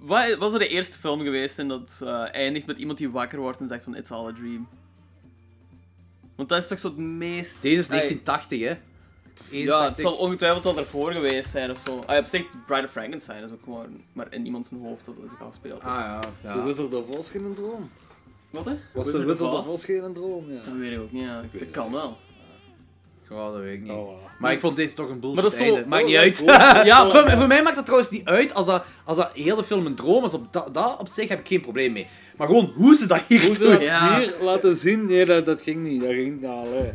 Wat 0.00 0.36
was 0.36 0.52
er 0.52 0.58
de 0.58 0.68
eerste 0.68 0.98
film 0.98 1.20
geweest 1.20 1.58
en 1.58 1.68
dat 1.68 2.00
eh, 2.02 2.34
eindigt 2.34 2.66
met 2.66 2.78
iemand 2.78 2.98
die 2.98 3.10
wakker 3.10 3.38
wordt 3.38 3.60
en 3.60 3.68
zegt 3.68 3.84
van 3.84 3.96
It's 3.96 4.10
all 4.10 4.28
a 4.28 4.32
dream? 4.32 4.68
Want 6.36 6.48
dat 6.48 6.58
is 6.58 6.68
toch 6.68 6.78
zo 6.78 6.88
het 6.88 6.96
meest... 6.96 7.56
Deze 7.60 7.80
is 7.80 7.90
Ai, 7.90 7.98
1980, 7.98 8.60
hè? 8.60 8.76
Ja, 9.50 9.56
81. 9.56 9.88
het 9.88 10.00
zal 10.00 10.14
ongetwijfeld 10.14 10.64
wel 10.64 10.78
ervoor 10.78 11.12
geweest 11.12 11.50
zijn 11.50 11.70
of 11.70 11.82
zo. 11.86 11.98
Ah, 11.98 12.14
ja, 12.14 12.18
op 12.18 12.26
zich, 12.26 12.46
Bride 12.66 12.84
of 12.84 12.90
Frankenstein 12.90 13.44
is 13.44 13.50
ook 13.50 13.62
gewoon 13.64 14.00
maar 14.12 14.26
in 14.30 14.44
iemand 14.44 14.66
zijn 14.66 14.80
hoofd 14.80 15.04
dat 15.04 15.16
het 15.16 15.30
zich 15.30 15.42
afspeelt. 15.42 15.80
Dus. 15.80 15.90
Ah 15.90 15.98
ja. 15.98 16.20
Ja. 16.42 16.64
Wizard 16.64 16.94
of 16.94 17.08
Oz 17.08 17.30
geen 17.30 17.54
droom? 17.54 17.90
Wat 18.50 18.64
hè? 18.64 18.76
Was 18.94 19.06
de 19.06 19.12
Wizard 19.12 19.24
of 19.24 19.38
Wizard 19.38 19.52
Oz? 19.52 19.66
of 19.66 19.68
Oz 19.68 19.84
geen 19.84 20.12
droom? 20.12 20.52
Ja. 20.52 20.62
Dat 20.62 20.74
weet 20.74 20.92
ik 20.92 21.00
ook 21.00 21.12
niet, 21.12 21.22
ja. 21.22 21.44
Dat 21.52 21.70
kan 21.70 21.92
wel. 21.92 22.16
Ja, 23.30 23.50
dat 23.50 23.60
weet 23.60 23.74
ik 23.74 23.82
niet. 23.82 23.90
Oh. 23.92 24.08
Maar 24.38 24.52
ik 24.52 24.60
vond 24.60 24.76
deze 24.76 24.94
toch 24.94 25.08
een 25.08 25.20
bullshit 25.20 25.34
Maar 25.34 25.50
dat 25.50 25.60
is 25.60 25.66
zo- 25.66 25.74
einde. 25.74 25.88
Maakt 25.88 26.04
niet 26.06 26.14
Oh, 26.14 26.20
uit. 26.20 26.38
ja, 26.46 26.84
ja, 26.84 27.10
voor, 27.10 27.30
voor 27.30 27.46
mij 27.46 27.62
maakt 27.62 27.74
dat 27.76 27.84
trouwens 27.84 28.10
niet 28.10 28.24
uit 28.24 28.54
als 28.54 28.66
dat, 28.66 28.84
als 29.04 29.16
dat 29.16 29.30
heel 29.34 29.56
de 29.56 29.64
film 29.64 29.86
een 29.86 29.94
droom 29.94 30.24
is. 30.24 30.34
Op 30.34 30.52
dat, 30.52 30.74
dat 30.74 30.96
op 30.98 31.08
zich 31.08 31.28
heb 31.28 31.38
ik 31.40 31.46
geen 31.46 31.60
probleem 31.60 31.92
mee. 31.92 32.06
Maar 32.36 32.46
gewoon 32.46 32.72
hoe 32.76 32.94
ze 32.96 33.06
dat 33.06 33.22
hier 33.28 33.44
Hoe 33.46 33.54
ze 33.54 33.60
doen. 33.60 33.70
dat 33.72 33.82
Ja. 33.82 34.18
hier 34.18 34.34
laten 34.40 34.76
zien, 34.76 35.06
nee, 35.06 35.24
dat, 35.24 35.46
dat 35.46 35.62
ging 35.62 35.82
niet. 35.82 36.00
Dat 36.00 36.10
ging, 36.10 36.38
ja, 36.42 36.50
allee. 36.52 36.92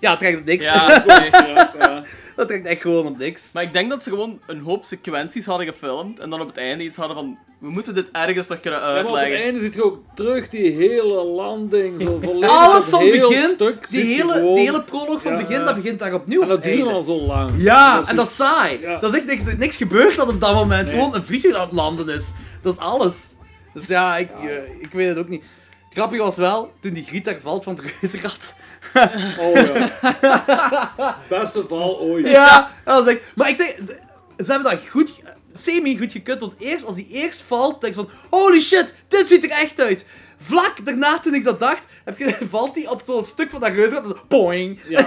Ja, 0.00 0.10
het 0.10 0.18
trekt 0.18 0.44
niks. 0.44 0.64
Ja. 0.64 1.04
Ja, 1.06 1.72
ja. 1.78 2.02
Dat 2.36 2.48
trekt 2.48 2.66
echt 2.66 2.80
gewoon 2.80 3.06
op 3.06 3.18
niks. 3.18 3.50
Maar 3.52 3.62
ik 3.62 3.72
denk 3.72 3.90
dat 3.90 4.02
ze 4.02 4.10
gewoon 4.10 4.40
een 4.46 4.60
hoop 4.60 4.84
sequenties 4.84 5.46
hadden 5.46 5.66
gefilmd 5.66 6.20
en 6.20 6.30
dan 6.30 6.40
op 6.40 6.46
het 6.46 6.56
einde 6.56 6.84
iets 6.84 6.96
hadden 6.96 7.16
van 7.16 7.38
we 7.60 7.70
moeten 7.70 7.94
dit 7.94 8.06
ergens 8.12 8.48
nog 8.48 8.60
kunnen 8.60 8.80
Ja, 8.80 8.86
maar 8.86 8.98
op 9.00 9.06
het 9.06 9.14
uitleggen. 9.16 9.44
einde 9.44 9.60
zit 9.60 9.74
je 9.74 9.84
ook 9.84 9.98
terug 10.14 10.48
die 10.48 10.70
hele 10.72 11.24
landing, 11.24 12.00
zo 12.00 12.18
volledig 12.22 12.50
Alles 12.50 12.84
van 12.84 13.00
heel 13.02 13.28
begin, 13.28 13.48
stuk 13.48 13.88
die 13.88 14.04
hele, 14.14 14.32
gewoon- 14.32 14.54
die 14.54 14.64
hele 14.64 14.82
proloog 14.82 15.22
van 15.22 15.32
Ja, 15.32 15.38
begin, 15.38 15.58
ja. 15.58 15.64
dat 15.64 15.74
begint 15.74 15.98
daar 15.98 16.14
opnieuw 16.14 16.42
En 16.42 16.48
dat 16.48 16.60
einde. 16.64 16.84
al 16.90 17.02
zo 17.02 17.20
lang. 17.20 17.50
Ja, 17.56 18.02
en 18.06 18.16
dat 18.16 18.26
is 18.26 18.36
saai. 18.36 18.80
Ja. 18.80 18.98
Dat 19.00 19.10
is 19.14 19.16
echt 19.16 19.26
niks, 19.44 19.56
niks 19.58 19.76
gebeurd 19.76 20.16
dat 20.16 20.28
op 20.28 20.40
dat 20.40 20.54
moment. 20.54 20.86
Nee. 20.86 20.94
Gewoon 20.94 21.14
een 21.14 21.24
vliegtuig 21.24 21.54
aan 21.56 21.60
het 21.62 21.72
landen 21.72 22.08
is. 22.08 22.32
Dat 22.62 22.72
is 22.72 22.78
alles. 22.78 23.34
Dus 23.74 23.86
ja, 23.86 24.16
ik, 24.16 24.30
eh, 24.30 24.56
ik 24.80 24.92
weet 24.92 25.08
het 25.08 25.18
ook 25.18 25.28
niet. 25.28 25.44
Het 25.96 26.04
grappige 26.04 26.28
was 26.28 26.36
wel, 26.36 26.72
toen 26.80 26.92
die 26.92 27.04
Griet 27.04 27.24
daar 27.24 27.40
valt 27.42 27.64
van 27.64 27.74
het 27.74 27.84
reuzenrad. 28.00 28.54
Oh 29.38 29.54
ja. 29.54 31.18
Beste 31.28 31.64
val 31.68 31.98
ooit. 32.00 32.28
Ja, 32.28 32.70
dat 32.84 33.04
was 33.04 33.14
echt... 33.14 33.20
Maar 33.34 33.48
ik 33.48 33.56
zeg, 33.56 33.74
ze 34.38 34.52
hebben 34.52 34.70
dat 34.70 34.80
goed, 34.88 35.12
semi-goed 35.52 36.12
gekut. 36.12 36.40
Want 36.40 36.54
eerst, 36.58 36.84
als 36.84 36.94
die 36.94 37.08
eerst 37.10 37.42
valt, 37.42 37.80
denk 37.80 37.94
je 37.94 38.00
van... 38.00 38.10
Holy 38.30 38.60
shit, 38.60 38.94
dit 39.08 39.26
ziet 39.26 39.44
er 39.44 39.50
echt 39.50 39.80
uit. 39.80 40.06
Vlak 40.38 40.84
daarna, 40.84 41.18
toen 41.18 41.34
ik 41.34 41.44
dat 41.44 41.60
dacht, 41.60 41.84
heb 42.04 42.18
je, 42.18 42.36
valt 42.50 42.74
hij 42.74 42.88
op 42.88 43.02
zo'n 43.04 43.22
stuk 43.22 43.50
van 43.50 43.60
dat 43.60 43.72
reuzenrad. 43.72 44.04
en 44.04 44.16
zo, 44.16 44.24
Boing. 44.28 44.80
Ja, 44.88 45.02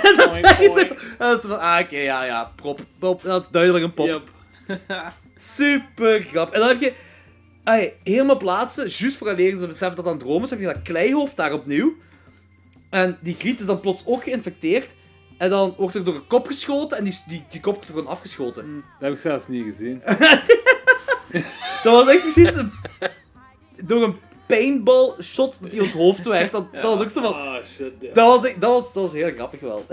poing. 0.57 0.89
En 0.89 0.97
dat 1.17 1.43
is 1.43 1.49
van, 1.49 1.59
ah, 1.59 1.79
oké, 1.79 1.97
ja, 1.97 2.23
ja, 2.23 2.51
prop, 2.55 2.79
prop. 2.99 3.21
Dat 3.21 3.41
is 3.41 3.47
duidelijk 3.51 3.83
een 3.83 3.93
pop. 3.93 4.07
Yep. 4.07 4.29
Super 5.35 6.21
grappig. 6.21 6.53
En 6.53 6.59
dan 6.59 6.69
heb 6.69 6.81
je... 6.81 6.93
Ay, 7.69 7.93
helemaal 8.03 8.37
plaatsen, 8.37 8.87
juist 8.87 9.17
vooraleer 9.17 9.57
ze 9.57 9.67
beseffen 9.67 9.95
dat 9.95 10.05
dat 10.05 10.13
een 10.13 10.19
droom 10.19 10.43
is, 10.43 10.49
heb 10.49 10.59
je 10.59 10.65
dat 10.65 10.81
kleihoofd 10.81 11.35
daar 11.35 11.53
opnieuw. 11.53 11.93
En 12.89 13.17
die 13.21 13.35
griet 13.35 13.59
is 13.59 13.65
dan 13.65 13.79
plots 13.79 14.03
ook 14.05 14.23
geïnfecteerd. 14.23 14.93
En 15.37 15.49
dan 15.49 15.73
wordt 15.77 15.95
er 15.95 16.03
door 16.03 16.15
een 16.15 16.27
kop 16.27 16.47
geschoten 16.47 16.97
en 16.97 17.03
die, 17.03 17.17
die, 17.27 17.43
die 17.49 17.59
kop 17.59 17.73
wordt 17.73 17.89
er 17.89 17.95
gewoon 17.95 18.11
afgeschoten. 18.11 18.75
Dat 18.75 18.83
heb 18.99 19.13
ik 19.13 19.19
zelfs 19.19 19.47
niet 19.47 19.63
gezien. 19.63 20.01
Dat 21.83 21.93
was 21.93 22.07
echt 22.07 22.21
precies 22.21 22.53
een... 22.53 22.71
Door 23.85 24.03
een 24.03 24.15
paintball 24.47 25.13
shot 25.21 25.57
dat 25.61 25.71
hij 25.71 25.79
op 25.79 25.85
het 25.85 25.95
hoofd 25.95 26.25
werd. 26.25 26.51
Dat, 26.51 26.73
dat 26.73 26.83
was 26.83 27.01
ook 27.01 27.09
zo 27.09 27.21
van... 27.21 27.33
Ah, 27.33 27.63
shit. 27.63 27.93
Dat 28.13 28.41
was, 28.41 28.41
dat, 28.41 28.71
was, 28.71 28.93
dat 28.93 29.03
was 29.03 29.11
heel 29.11 29.31
grappig 29.31 29.59
wel. 29.59 29.85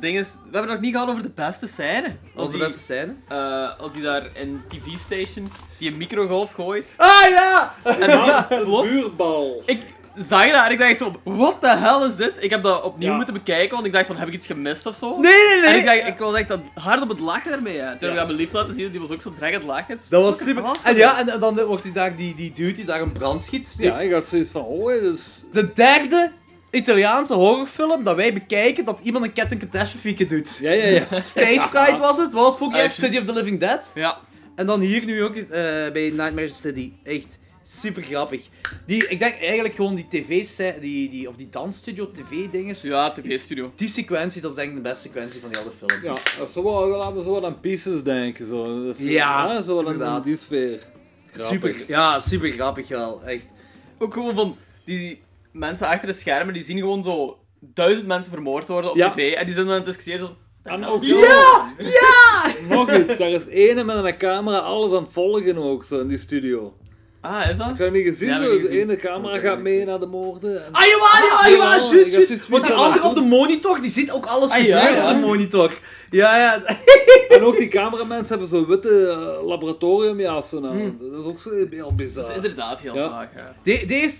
Ding 0.00 0.18
is, 0.18 0.32
we 0.32 0.38
hebben 0.42 0.60
het 0.60 0.70
nog 0.70 0.80
niet 0.80 0.92
gehad 0.92 1.08
over 1.08 1.22
de 1.22 1.30
beste 1.34 1.66
scène. 1.66 2.16
Als 2.34 2.46
de 2.50 2.52
die, 2.56 2.66
beste 2.66 2.80
scène. 2.80 3.14
eh, 3.28 3.80
als 3.80 3.92
die 3.92 4.02
daar 4.02 4.26
in 4.34 4.62
TV-station 4.68 5.48
die 5.78 5.90
een 5.90 5.96
microgolf 5.96 6.52
gooit. 6.52 6.92
Ah 6.96 7.28
ja! 7.28 7.74
En 7.82 7.96
die 8.00 8.58
Een 8.58 8.84
vuurbal. 8.86 9.62
Ik 9.66 9.82
zag 10.14 10.50
dat 10.50 10.64
en 10.64 10.70
ik 10.72 10.78
dacht 10.78 10.98
zo, 10.98 11.12
what 11.24 11.60
the 11.60 11.68
hell 11.76 12.08
is 12.08 12.16
dit? 12.16 12.32
Ik 12.40 12.50
heb 12.50 12.62
dat 12.62 12.82
opnieuw 12.82 13.10
Ja. 13.10 13.16
moeten 13.16 13.34
bekijken, 13.34 13.74
want 13.74 13.86
ik 13.86 13.92
dacht 13.92 14.06
van, 14.06 14.16
heb 14.16 14.28
ik 14.28 14.34
iets 14.34 14.46
gemist 14.46 14.86
of 14.86 14.96
zo? 14.96 15.20
Nee, 15.20 15.32
nee, 15.48 15.60
nee! 15.60 15.70
En 15.70 15.76
ik, 15.78 15.84
dacht, 15.86 16.06
ik 16.06 16.18
was 16.18 16.34
echt 16.34 16.54
hard 16.74 17.02
op 17.02 17.08
het 17.08 17.18
lachen 17.20 17.52
ermee. 17.52 17.78
Hè. 17.78 17.90
Toen 17.90 18.08
heb 18.08 18.12
ik 18.12 18.18
aan 18.18 18.26
mijn 18.26 18.38
lief 18.38 18.52
laten 18.52 18.74
zien, 18.74 18.90
die 18.90 19.00
was 19.00 19.10
ook 19.10 19.20
zo 19.20 19.32
drag 19.32 19.48
aan 19.48 19.54
het 19.54 19.64
lachen. 19.64 20.00
Dat 20.08 20.22
was 20.22 20.38
super. 20.38 20.64
En 20.84 20.96
ja, 20.96 21.18
en 21.28 21.40
dan 21.40 21.60
wordt 21.64 21.82
hij 21.82 21.92
daar, 21.92 22.16
die, 22.16 22.34
die 22.34 22.52
dude 22.52 22.72
die 22.72 22.84
daar 22.84 23.00
een 23.00 23.12
brand 23.12 23.42
schiet. 23.44 23.74
Ja, 23.78 24.00
ik 24.00 24.12
had 24.12 24.26
zoiets 24.26 24.50
van, 24.50 24.62
oh, 24.62 24.92
is... 24.92 25.42
De 25.52 25.72
derde 25.72 26.30
Italiaanse 26.70 27.34
horrorfilm 27.34 28.04
dat 28.04 28.16
wij 28.16 28.32
bekijken 28.32 28.84
dat 28.84 29.00
iemand 29.02 29.24
een 29.24 29.32
Captain 29.32 29.60
Catastrophe 29.60 30.26
doet. 30.26 30.58
Ja, 30.60 30.70
ja, 30.70 30.84
ja. 30.86 31.22
Stage 31.22 31.60
Fright 31.60 31.98
was 31.98 32.16
het, 32.16 32.32
was 32.32 32.46
het 32.48 32.56
vorig 32.58 32.74
Ah, 32.74 32.80
jaar. 32.80 32.90
City 32.92 33.18
of 33.18 33.24
the 33.24 33.32
Living 33.32 33.60
Dead. 33.60 33.90
Ja. 33.94 34.18
En 34.54 34.66
dan 34.66 34.80
hier 34.80 35.04
nu 35.04 35.22
ook 35.22 35.34
eens 35.36 35.44
eh, 35.50 35.52
bij 35.92 36.10
Nightmare 36.16 36.48
City. 36.48 36.92
Echt 37.02 37.38
super 37.64 38.02
grappig. 38.02 38.42
Die, 38.86 39.08
ik 39.08 39.18
denk 39.18 39.34
eigenlijk 39.40 39.74
gewoon 39.74 39.94
die 39.94 40.06
tv 40.08 40.46
die, 40.80 41.08
die, 41.10 41.28
of 41.28 41.36
die 41.36 41.48
dansstudio 41.48 42.10
tv-dinges. 42.10 42.82
Ja, 42.82 43.10
tv-studio. 43.12 43.72
Die 43.76 43.88
sequentie, 43.88 44.40
dat 44.40 44.50
is 44.50 44.56
denk 44.56 44.68
ik 44.68 44.74
de 44.74 44.80
beste 44.82 45.02
sequentie 45.08 45.40
van 45.40 45.50
die 45.50 45.58
hele 45.58 45.72
film. 45.78 46.02
Ja, 46.02 46.20
dat 46.38 46.46
is 46.48 46.52
zo 46.54 46.62
wel, 46.62 46.86
laten 46.86 47.16
we 47.16 47.22
zo 47.22 47.30
wat 47.30 47.44
aan 47.44 47.60
pieces 47.60 48.02
denken. 48.02 48.46
Zo. 48.46 48.84
Dat 48.84 48.98
is, 48.98 49.04
Ja, 49.04 49.54
hè, 49.54 49.62
zo 49.62 49.82
wat 49.82 50.00
aan- 50.02 50.22
die 50.22 50.36
sfeer. 50.36 50.78
Grappig. 51.32 51.52
super, 51.70 51.84
ja, 51.88 52.20
super 52.20 52.50
grappig 52.50 52.88
wel. 52.88 53.22
Echt. 53.24 53.46
Ook 53.98 54.12
gewoon 54.12 54.34
van, 54.34 54.56
die 54.84 55.20
mensen 55.58 55.86
achter 55.86 56.06
de 56.08 56.14
schermen, 56.14 56.54
die 56.54 56.64
zien 56.64 56.78
gewoon 56.78 57.04
zo 57.04 57.38
duizend 57.60 58.06
mensen 58.06 58.32
vermoord 58.32 58.68
worden 58.68 58.90
op 58.90 58.96
Ja. 58.96 59.10
tv. 59.10 59.32
En 59.32 59.44
die 59.44 59.54
zijn 59.54 59.66
dan 59.66 59.74
aan 59.74 59.80
het 59.80 59.88
discussiëren 59.88 60.26
zo... 60.26 60.36
En 60.62 60.84
ook 60.86 61.04
Ja! 61.04 61.72
nog 62.68 62.92
iets, 62.92 63.16
daar 63.16 63.28
is 63.30 63.46
ene 63.46 63.84
met 63.84 64.04
een 64.04 64.16
camera 64.18 64.58
alles 64.58 64.92
aan 64.92 65.02
het 65.02 65.12
volgen 65.12 65.56
ook, 65.56 65.84
zo 65.84 66.00
in 66.00 66.08
die 66.08 66.18
studio. 66.18 66.74
Ah, 67.20 67.50
is 67.50 67.56
dat? 67.56 67.66
Heb 67.66 67.76
je 67.76 67.82
dat 67.82 67.92
niet 67.92 68.06
gezien? 68.06 68.28
Ja, 68.28 68.40
heb 68.40 68.42
ik 68.42 68.48
zo? 68.50 68.60
niet 68.60 68.68
de 68.70 68.80
ene 68.80 68.96
camera 68.96 69.38
gaat 69.38 69.58
mee 69.60 69.84
naar 69.84 70.00
de 70.00 70.06
moorden. 70.06 70.64
En... 70.64 70.72
Ah, 70.72 70.84
jawel, 70.86 71.06
jawel, 71.12 71.36
Ah, 71.38 71.50
jawel, 71.50 71.58
jawel, 71.58 71.92
juist, 71.92 72.06
ik 72.06 72.12
heb 72.18 72.28
juist. 72.28 72.48
Want 72.48 72.66
die 72.66 72.74
andere 72.74 73.08
op 73.08 73.14
de 73.14 73.20
monitor, 73.20 73.80
die 73.80 73.90
ziet 73.90 74.10
ook 74.12 74.26
alles 74.26 74.50
Ah, 74.50 74.56
gebeuren 74.56 74.82
ja, 74.82 74.88
ja. 74.96 75.08
op 75.14 75.20
de 75.20 75.26
monitor. 75.26 75.78
Ja, 76.10 76.36
ja. 76.38 76.62
En 77.36 77.42
ook 77.42 77.56
die 77.56 77.68
cameramensen 77.68 78.28
hebben 78.28 78.46
zo'n 78.48 78.66
witte 78.66 79.08
eh, 79.38 79.46
laboratoriumjassen 79.46 80.66
aan. 80.66 80.76
Hmm. 80.78 80.98
Dat 81.12 81.20
is 81.20 81.26
ook 81.26 81.38
zo 81.38 81.50
heel 81.50 81.68
Dat 81.68 81.88
is 81.88 81.94
bizar. 82.14 82.34
inderdaad 82.34 82.78
heel 82.80 82.94
Ja. 82.94 83.08
vaag, 83.08 83.28
ja. 83.36 83.54
De, 83.62 83.84
deze... 83.86 84.16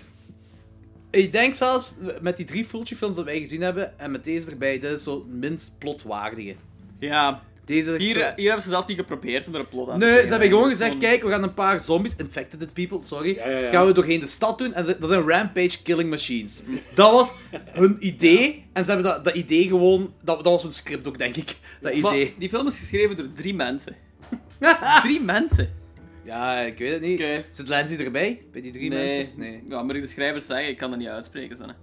Ik 1.09 1.31
denk 1.31 1.53
zelfs, 1.53 1.95
met 2.21 2.37
die 2.37 2.45
drie 2.45 2.65
Fulci 2.65 2.95
films 2.95 3.15
dat 3.15 3.25
wij 3.25 3.39
gezien 3.39 3.61
hebben, 3.61 3.99
en 3.99 4.11
met 4.11 4.23
deze 4.23 4.51
erbij, 4.51 4.79
dit 4.79 4.91
is 4.91 5.03
zo 5.03 5.13
het 5.13 5.27
minst 5.39 5.71
plotwaardige. 5.77 6.55
Ja, 6.99 7.43
Deze 7.65 7.95
hier, 7.97 8.13
zo- 8.13 8.33
hier 8.35 8.45
hebben 8.45 8.63
ze 8.63 8.69
zelfs 8.69 8.87
niet 8.87 8.97
geprobeerd 8.97 9.47
om 9.47 9.53
er 9.53 9.59
een 9.59 9.67
plot 9.67 9.89
aan 9.89 9.99
te 9.99 10.05
Nee, 10.05 10.21
ze 10.21 10.27
hebben 10.31 10.47
gewoon 10.49 10.69
gezegd, 10.69 10.97
kijk, 10.97 11.23
we 11.23 11.29
gaan 11.29 11.43
een 11.43 11.53
paar 11.53 11.79
zombies, 11.79 12.11
infected 12.17 12.73
people, 12.73 12.99
sorry, 13.03 13.35
Ja, 13.35 13.49
ja, 13.49 13.57
ja. 13.57 13.69
gaan 13.69 13.85
we 13.85 13.91
doorheen 13.93 14.19
de 14.19 14.25
stad 14.25 14.57
doen, 14.57 14.73
en 14.73 14.85
ze- 14.85 14.97
dat 14.99 15.09
zijn 15.09 15.27
rampage 15.29 15.81
killing 15.83 16.09
machines. 16.09 16.61
Dat 16.93 17.11
was 17.11 17.35
hun 17.71 17.97
idee, 17.99 18.65
en 18.73 18.85
ze 18.85 18.91
hebben 18.91 19.11
dat, 19.11 19.23
dat 19.23 19.35
idee 19.35 19.67
gewoon, 19.67 20.13
dat, 20.21 20.43
dat 20.43 20.53
was 20.53 20.63
hun 20.63 20.73
script 20.73 21.07
ook, 21.07 21.17
denk 21.17 21.35
ik, 21.35 21.55
dat 21.81 22.01
Maar 22.01 22.11
idee. 22.13 22.35
die 22.37 22.49
film 22.49 22.67
is 22.67 22.79
geschreven 22.79 23.15
door 23.15 23.27
drie 23.35 23.53
mensen. 23.53 23.95
drie 25.01 25.21
mensen? 25.21 25.73
Ja, 26.27 26.59
ik 26.59 26.77
weet 26.77 26.91
het 26.91 27.01
niet. 27.01 27.19
Zit 27.51 27.67
Lindsay 27.67 28.05
erbij, 28.05 28.41
bij 28.51 28.61
die 28.61 28.71
drie 28.71 28.89
Nee. 28.89 29.17
mensen? 29.17 29.39
Nee. 29.39 29.63
Ja, 29.67 29.83
moet 29.83 29.95
ik 29.95 30.01
de 30.01 30.07
schrijvers 30.07 30.45
zeggen? 30.45 30.67
Ik 30.69 30.77
kan 30.77 30.89
dat 30.89 30.99
niet 30.99 31.07
uitspreken. 31.07 31.55
Zanne. 31.57 31.73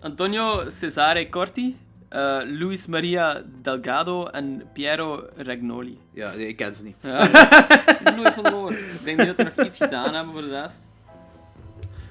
Antonio 0.00 0.64
Cesare 0.70 1.28
Corti, 1.28 1.76
eh, 2.08 2.38
Luis 2.44 2.86
Maria 2.86 3.42
Delgado 3.62 4.26
en 4.26 4.62
Piero 4.72 5.24
Ragnoli. 5.36 5.98
Ja, 6.12 6.32
nee, 6.34 6.46
ik 6.48 6.56
ken 6.56 6.74
ze 6.74 6.84
niet. 6.84 6.96
Ja, 7.00 7.22
ik 7.22 8.00
heb 8.04 8.16
nooit 8.16 8.34
van 8.34 8.46
gehoord. 8.46 8.72
Ik 8.74 9.04
denk 9.04 9.18
niet 9.18 9.26
dat 9.26 9.38
er 9.38 9.52
nog 9.56 9.66
iets 9.66 9.78
gedaan 9.78 10.14
hebben 10.14 10.32
voor 10.32 10.42
de 10.42 10.60
rest. 10.60 10.90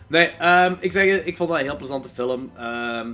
Nee, 0.07 0.27
ehm, 0.39 0.73
ik 0.79 0.91
zeg 0.91 1.23
ik 1.23 1.35
vond 1.35 1.49
dat 1.49 1.57
een 1.59 1.65
heel 1.65 1.75
plezante 1.77 2.09
film. 2.09 2.51
Ehm, 2.57 3.07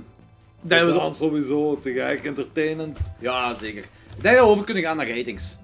denk 0.60 0.80
Dat 0.82 0.92
we- 0.92 0.98
dan 0.98 1.14
sowieso 1.14 1.78
te 1.78 1.92
gek, 1.92 2.24
entertainend. 2.24 2.98
Ja, 3.18 3.54
zeker. 3.54 3.82
Ik 4.16 4.22
denk 4.22 4.36
dat 4.36 4.44
we 4.44 4.50
over 4.52 4.64
kunnen 4.64 4.82
gaan 4.82 4.96
naar 4.96 5.08
ratings. 5.08 5.58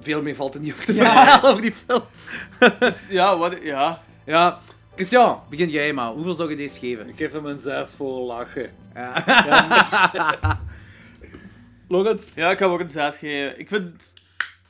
Veel 0.00 0.22
meer 0.22 0.34
valt 0.34 0.54
er 0.54 0.60
niet 0.60 0.72
over 0.72 0.84
te 0.84 0.94
Ja. 0.94 1.04
verhalen 1.12 1.50
over 1.50 1.62
die 1.62 1.72
film. 1.86 2.02
Dus, 2.78 3.06
ja, 3.08 3.38
wat, 3.38 3.56
ja. 3.62 4.02
Ja, 4.26 4.58
Christian, 4.94 5.42
begin 5.50 5.68
jij 5.68 5.92
maar. 5.92 6.10
Hoeveel 6.10 6.34
zou 6.34 6.50
je 6.50 6.56
deze 6.56 6.78
geven? 6.78 7.08
Ik 7.08 7.16
geef 7.16 7.32
hem 7.32 7.46
een 7.46 7.58
6 7.58 7.94
voor 7.94 8.18
lachen. 8.20 8.70
Logans? 11.88 12.32
ja, 12.34 12.50
ik 12.50 12.58
ga 12.58 12.64
hem 12.64 12.74
ook 12.74 12.80
een 12.80 12.90
6 12.90 13.18
geven. 13.18 13.58
Ik 13.60 13.68
vind, 13.68 14.14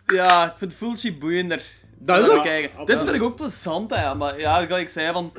ja, 0.06 0.46
ik 0.46 0.52
vind 0.56 0.74
Fulci 0.74 1.18
boeiender. 1.18 1.62
Duidelijk. 1.98 2.34
Dan 2.36 2.44
kijken. 2.44 2.78
Ja, 2.78 2.84
Dit 2.84 3.02
vind 3.02 3.14
ik 3.14 3.22
ook 3.22 3.36
plezant, 3.36 3.94
hè. 3.94 4.14
Maar 4.14 4.40
ja, 4.40 4.54
gelijk 4.60 4.80
ik 4.82 4.88
zei, 4.88 5.12
van, 5.12 5.32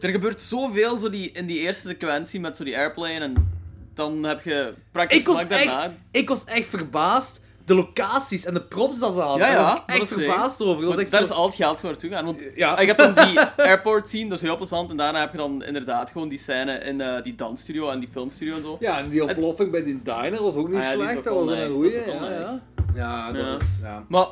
er 0.00 0.08
gebeurt 0.10 0.42
zoveel 0.42 0.98
zo 0.98 1.10
die, 1.10 1.30
in 1.32 1.46
die 1.46 1.58
eerste 1.58 1.88
sequentie 1.88 2.40
met 2.40 2.56
zo 2.56 2.64
die 2.64 2.76
airplane 2.76 3.18
en 3.20 3.54
dan 3.94 4.22
heb 4.22 4.44
je 4.44 4.74
praktisch 4.90 5.18
Ik 5.18 5.26
was, 5.26 5.38
vlak 5.38 5.50
echt, 5.50 5.64
daarna... 5.64 5.94
ik 6.10 6.28
was 6.28 6.44
echt 6.44 6.68
verbaasd. 6.68 7.44
De 7.66 7.74
locaties 7.74 8.44
en 8.44 8.54
de 8.54 8.62
props 8.62 8.98
dat 8.98 9.12
ze 9.14 9.20
hadden. 9.20 9.46
Ja, 9.46 9.52
ja, 9.52 9.54
Daar 9.54 9.62
was 9.64 9.70
dat 9.74 9.82
ik 9.86 9.94
echt 9.94 10.02
is 10.02 10.08
zeker. 10.16 10.24
verbaasd 10.32 10.60
over. 10.60 10.74
Dat 10.74 10.84
was 10.84 10.94
Maar 10.94 10.98
echt 11.02 11.10
daar 11.10 11.24
zo- 11.24 11.32
is 11.32 11.38
al 11.38 11.46
het 11.46 11.54
geld 11.54 11.76
gewoon 11.80 11.90
naartoe 11.90 12.10
gaan. 12.10 12.24
Want 12.24 12.44
Ja. 12.54 12.78
ik 12.78 12.86
heb 12.86 12.96
dan 12.96 13.14
die 13.26 13.40
airport 13.56 14.08
scene, 14.08 14.28
dat 14.28 14.38
is 14.38 14.44
heel 14.44 14.56
plezant. 14.56 14.90
En 14.90 14.96
daarna 14.96 15.20
heb 15.20 15.32
je 15.32 15.38
dan 15.38 15.64
inderdaad 15.64 16.10
gewoon 16.10 16.28
die 16.28 16.38
scène 16.38 16.78
in 16.78 17.00
eh, 17.00 17.22
die 17.22 17.34
dansstudio 17.34 17.90
en 17.90 17.98
die 18.00 18.08
filmstudio 18.08 18.54
en 18.54 18.62
zo. 18.62 18.76
Ja, 18.80 18.98
en 18.98 19.08
die 19.08 19.22
ontploffing 19.22 19.70
bij 19.70 19.82
die 19.84 20.02
diner 20.02 20.42
was 20.42 20.54
ook 20.54 20.68
niet 20.68 20.80
Ah 20.80 20.90
slecht. 20.92 21.16
ook 21.16 21.24
Dat 21.24 21.34
was 21.44 21.50
een 21.56 21.70
goeie. 21.72 21.92
Dat 22.04 22.04
Ja, 22.14 22.30
ja. 22.30 22.60
Ja, 22.94 23.32
dat 23.32 23.44
Ja. 23.44 23.54
is... 23.54 23.78
Ja. 23.82 24.04
Maar 24.08 24.26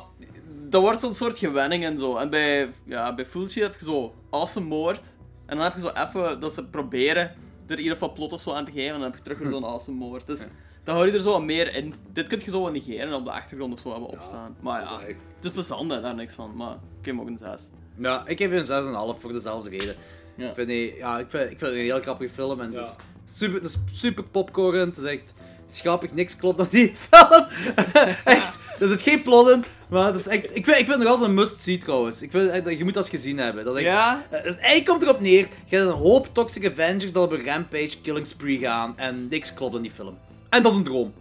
dat 0.69 0.81
wordt 0.81 0.99
zo'n 0.99 1.13
soort 1.13 1.37
gewenning 1.37 1.83
en 1.85 1.97
zo. 1.97 2.15
En 2.17 2.29
bij, 2.29 2.69
ja, 2.85 3.15
bij 3.15 3.25
Fulci 3.25 3.61
heb 3.61 3.79
je 3.79 3.85
zo 3.85 4.13
awesome 4.31 4.65
moord. 4.67 5.03
En 5.45 5.55
dan 5.57 5.65
heb 5.65 5.73
je 5.75 5.79
zo 5.79 5.89
even 5.89 6.39
dat 6.39 6.53
ze 6.53 6.63
proberen 6.65 7.23
er 7.67 7.71
in 7.71 7.77
ieder 7.77 7.93
geval 7.93 8.13
plot 8.13 8.33
of 8.33 8.41
zo 8.41 8.51
aan 8.51 8.65
te 8.65 8.71
geven. 8.71 8.87
En 8.87 8.93
dan 8.93 9.01
heb 9.03 9.15
je 9.15 9.21
terug 9.21 9.37
weer 9.39 9.49
zo'n 9.49 9.63
awesome 9.65 9.97
moord. 9.97 10.27
Dus 10.27 10.47
hou 10.93 11.05
je 11.07 11.11
er 11.13 11.19
zo 11.19 11.31
wat 11.31 11.43
meer 11.43 11.75
in. 11.75 11.93
Dit 12.13 12.27
kun 12.27 12.39
je 12.43 12.49
zo 12.49 12.61
wat 12.61 12.71
negeren 12.71 13.07
en 13.07 13.13
op 13.13 13.25
de 13.25 13.31
achtergrond 13.31 13.73
of 13.73 13.79
zo 13.79 13.91
hebben 13.91 14.09
opstaan. 14.09 14.55
Maar 14.59 14.81
ja, 14.81 14.89
dat 14.89 14.99
het 15.35 15.45
is 15.45 15.51
plezant, 15.51 15.91
hè, 15.91 16.01
daar 16.01 16.15
niks 16.15 16.33
van. 16.33 16.51
Maar 16.55 16.71
ik 16.71 16.77
geef 17.01 17.13
hem 17.13 17.21
ook 17.21 17.27
een 17.27 17.37
6. 17.37 17.61
Ja, 17.97 18.23
ik 18.27 18.37
geef 18.37 18.51
een 18.51 19.15
6,5 19.15 19.19
voor 19.21 19.33
dezelfde 19.33 19.69
reden. 19.69 19.95
Ja. 20.37 20.49
Ik 20.49 20.55
vind, 20.55 20.67
die, 20.67 20.95
ja, 20.95 21.19
ik, 21.19 21.25
vind, 21.29 21.43
ik 21.43 21.49
vind 21.49 21.61
het 21.61 21.69
een 21.71 21.77
heel 21.77 22.01
grappige 22.01 22.33
film 22.33 22.59
en 22.61 22.65
het, 22.73 22.83
Ja. 22.85 22.95
is 23.27 23.37
super, 23.37 23.55
het 23.61 23.63
is 23.63 23.77
super 23.99 24.23
popcorn. 24.23 24.77
Het 24.79 24.97
is 24.97 25.03
echt 25.03 25.33
grappig, 25.73 26.13
niks 26.13 26.35
klopt 26.35 26.59
aan 26.59 26.67
die 26.71 26.93
film. 27.09 27.45
echt, 28.25 28.57
er 28.79 28.87
zit 28.87 29.01
geen 29.01 29.21
plot 29.21 29.49
in. 29.49 29.63
Maar 29.89 30.05
het 30.05 30.15
is 30.19 30.27
echt, 30.27 30.43
ik, 30.43 30.51
vind, 30.65 30.67
ik 30.67 30.75
vind 30.75 30.87
het 30.87 30.97
nog 30.97 31.07
altijd 31.07 31.29
een 31.29 31.33
must-see 31.35 31.77
trouwens. 31.77 32.21
Ik 32.21 32.31
vind, 32.31 32.49
echt 32.49 32.63
dat- 32.65 32.77
je 32.77 32.83
moet 32.83 32.93
dat 32.93 33.03
eens 33.03 33.11
gezien 33.21 33.37
hebben. 33.37 33.65
Dat 33.65 33.75
is 33.77 33.83
echt, 33.83 33.91
Ja? 33.93 34.25
Dus 34.31 34.43
eigenlijk 34.55 34.85
komt 34.85 35.01
erop 35.01 35.19
neer, 35.19 35.47
je 35.65 35.75
hebt 35.75 35.87
een 35.89 35.95
hoop 35.97 36.29
Toxic 36.33 36.65
Avengers 36.71 37.11
dat 37.13 37.23
op 37.23 37.31
een 37.31 37.45
rampage 37.45 38.01
killing 38.01 38.25
spree 38.27 38.57
gaan. 38.57 38.93
En 38.97 39.27
niks 39.27 39.53
klopt 39.53 39.75
in 39.75 39.81
die 39.81 39.91
film. 39.91 40.17
En 40.49 40.63
dat 40.63 40.71
is 40.71 40.77
een 40.77 40.83
droom. 40.83 41.13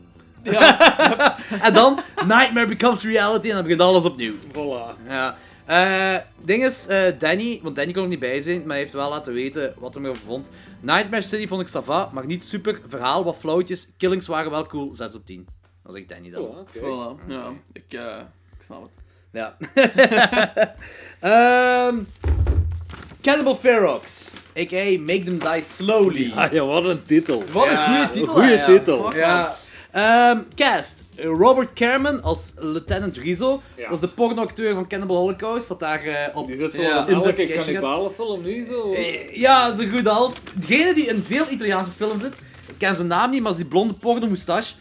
Ja. 0.43 1.37
En 1.61 1.73
dan, 1.73 1.99
Nightmare 2.27 2.67
becomes 2.67 3.03
reality 3.03 3.49
en 3.49 3.55
dan 3.55 3.63
begint 3.63 3.81
alles 3.81 4.05
opnieuw. 4.05 4.35
Voilà. 4.53 5.09
Ja. 5.09 5.37
Eh 5.65 6.17
ding 6.43 6.65
is, 6.65 6.87
eh, 6.87 7.13
Danny, 7.19 7.61
want 7.63 7.77
Danny 7.77 7.93
kon 7.93 8.03
er 8.03 8.09
niet 8.09 8.19
bij 8.19 8.41
zijn, 8.41 8.59
maar 8.61 8.69
hij 8.69 8.79
heeft 8.79 8.93
wel 8.93 9.11
laten 9.11 9.33
weten 9.33 9.75
wat 9.79 9.95
hij 9.95 10.03
erover 10.03 10.23
vond. 10.27 10.49
Nightmare 10.81 11.23
City 11.23 11.47
vond 11.47 11.61
ik 11.61 11.69
sava, 11.69 12.11
maar 12.13 12.27
niet 12.27 12.45
super. 12.45 12.81
Verhaal 12.89 13.25
wat 13.25 13.37
flauwtjes. 13.39 13.89
Killings 13.97 14.27
waren 14.27 14.51
wel 14.51 14.67
cool, 14.67 14.95
6 14.95 15.15
op 15.15 15.27
10. 15.27 15.49
Dat 15.83 15.95
zegt 15.95 16.09
Danny 16.09 16.31
dan. 16.31 16.43
Voilà, 16.45 16.59
oké. 16.59 16.79
Voilà. 16.79 17.29
Ja, 17.29 17.53
ik, 17.73 17.93
eh, 17.93 18.21
ik 18.57 18.63
snap 18.63 18.83
het. 18.83 19.03
Ja. 19.33 19.57
Ehm 21.21 21.97
Cannibal 23.23 23.57
Ferox, 23.57 24.31
a.k.a. 24.59 24.99
Make 25.01 25.23
Them 25.25 25.39
Die 25.39 25.63
Slowly. 25.63 26.33
Ah 26.35 26.53
ja, 26.53 26.65
wat 26.65 26.85
een 26.85 27.05
titel. 27.05 27.43
Wat 27.53 27.67
een 27.67 27.73
Ja, 27.73 27.87
goede 27.97 28.11
titel. 28.11 28.43
ja. 28.43 28.65
titel. 28.67 29.15
Ja. 29.17 29.57
Ehm, 29.93 30.39
cast. 30.55 31.03
Robert 31.17 31.73
Kerman 31.73 32.23
als 32.23 32.53
Lieutenant 32.59 33.17
Rizzo. 33.17 33.63
Ja. 33.77 33.85
Dat 33.85 33.95
is 33.95 34.01
de 34.01 34.09
pornoacteur 34.09 34.75
van 34.75 34.89
Cannibal 34.89 35.17
Holocaust. 35.17 35.69
Dat 35.69 35.81
daar 35.81 36.03
eh, 36.03 36.37
op... 36.37 36.47
Die 36.47 36.57
zit 36.57 36.73
zo 36.73 36.83
Ja. 36.83 37.07
in 37.07 37.15
elke 37.15 37.47
kannibalenfilm, 37.47 38.43
niet 38.43 38.67
zo? 38.67 38.93
Eh, 38.93 39.37
Ja, 39.37 39.73
zo 39.75 39.85
goed 39.93 40.09
als. 40.09 40.35
Degene 40.55 40.95
die 40.95 41.07
in 41.07 41.25
veel 41.27 41.45
Italiaanse 41.51 41.91
films 41.97 42.23
zit. 42.23 42.33
Ik 42.69 42.75
ken 42.79 42.95
zijn 42.97 43.09
naam 43.09 43.31
niet, 43.31 43.43
maar 43.43 43.51
is 43.51 43.57
die 43.57 43.67
blonde 43.67 43.95
porno 43.95 44.27
moustache. 44.27 44.75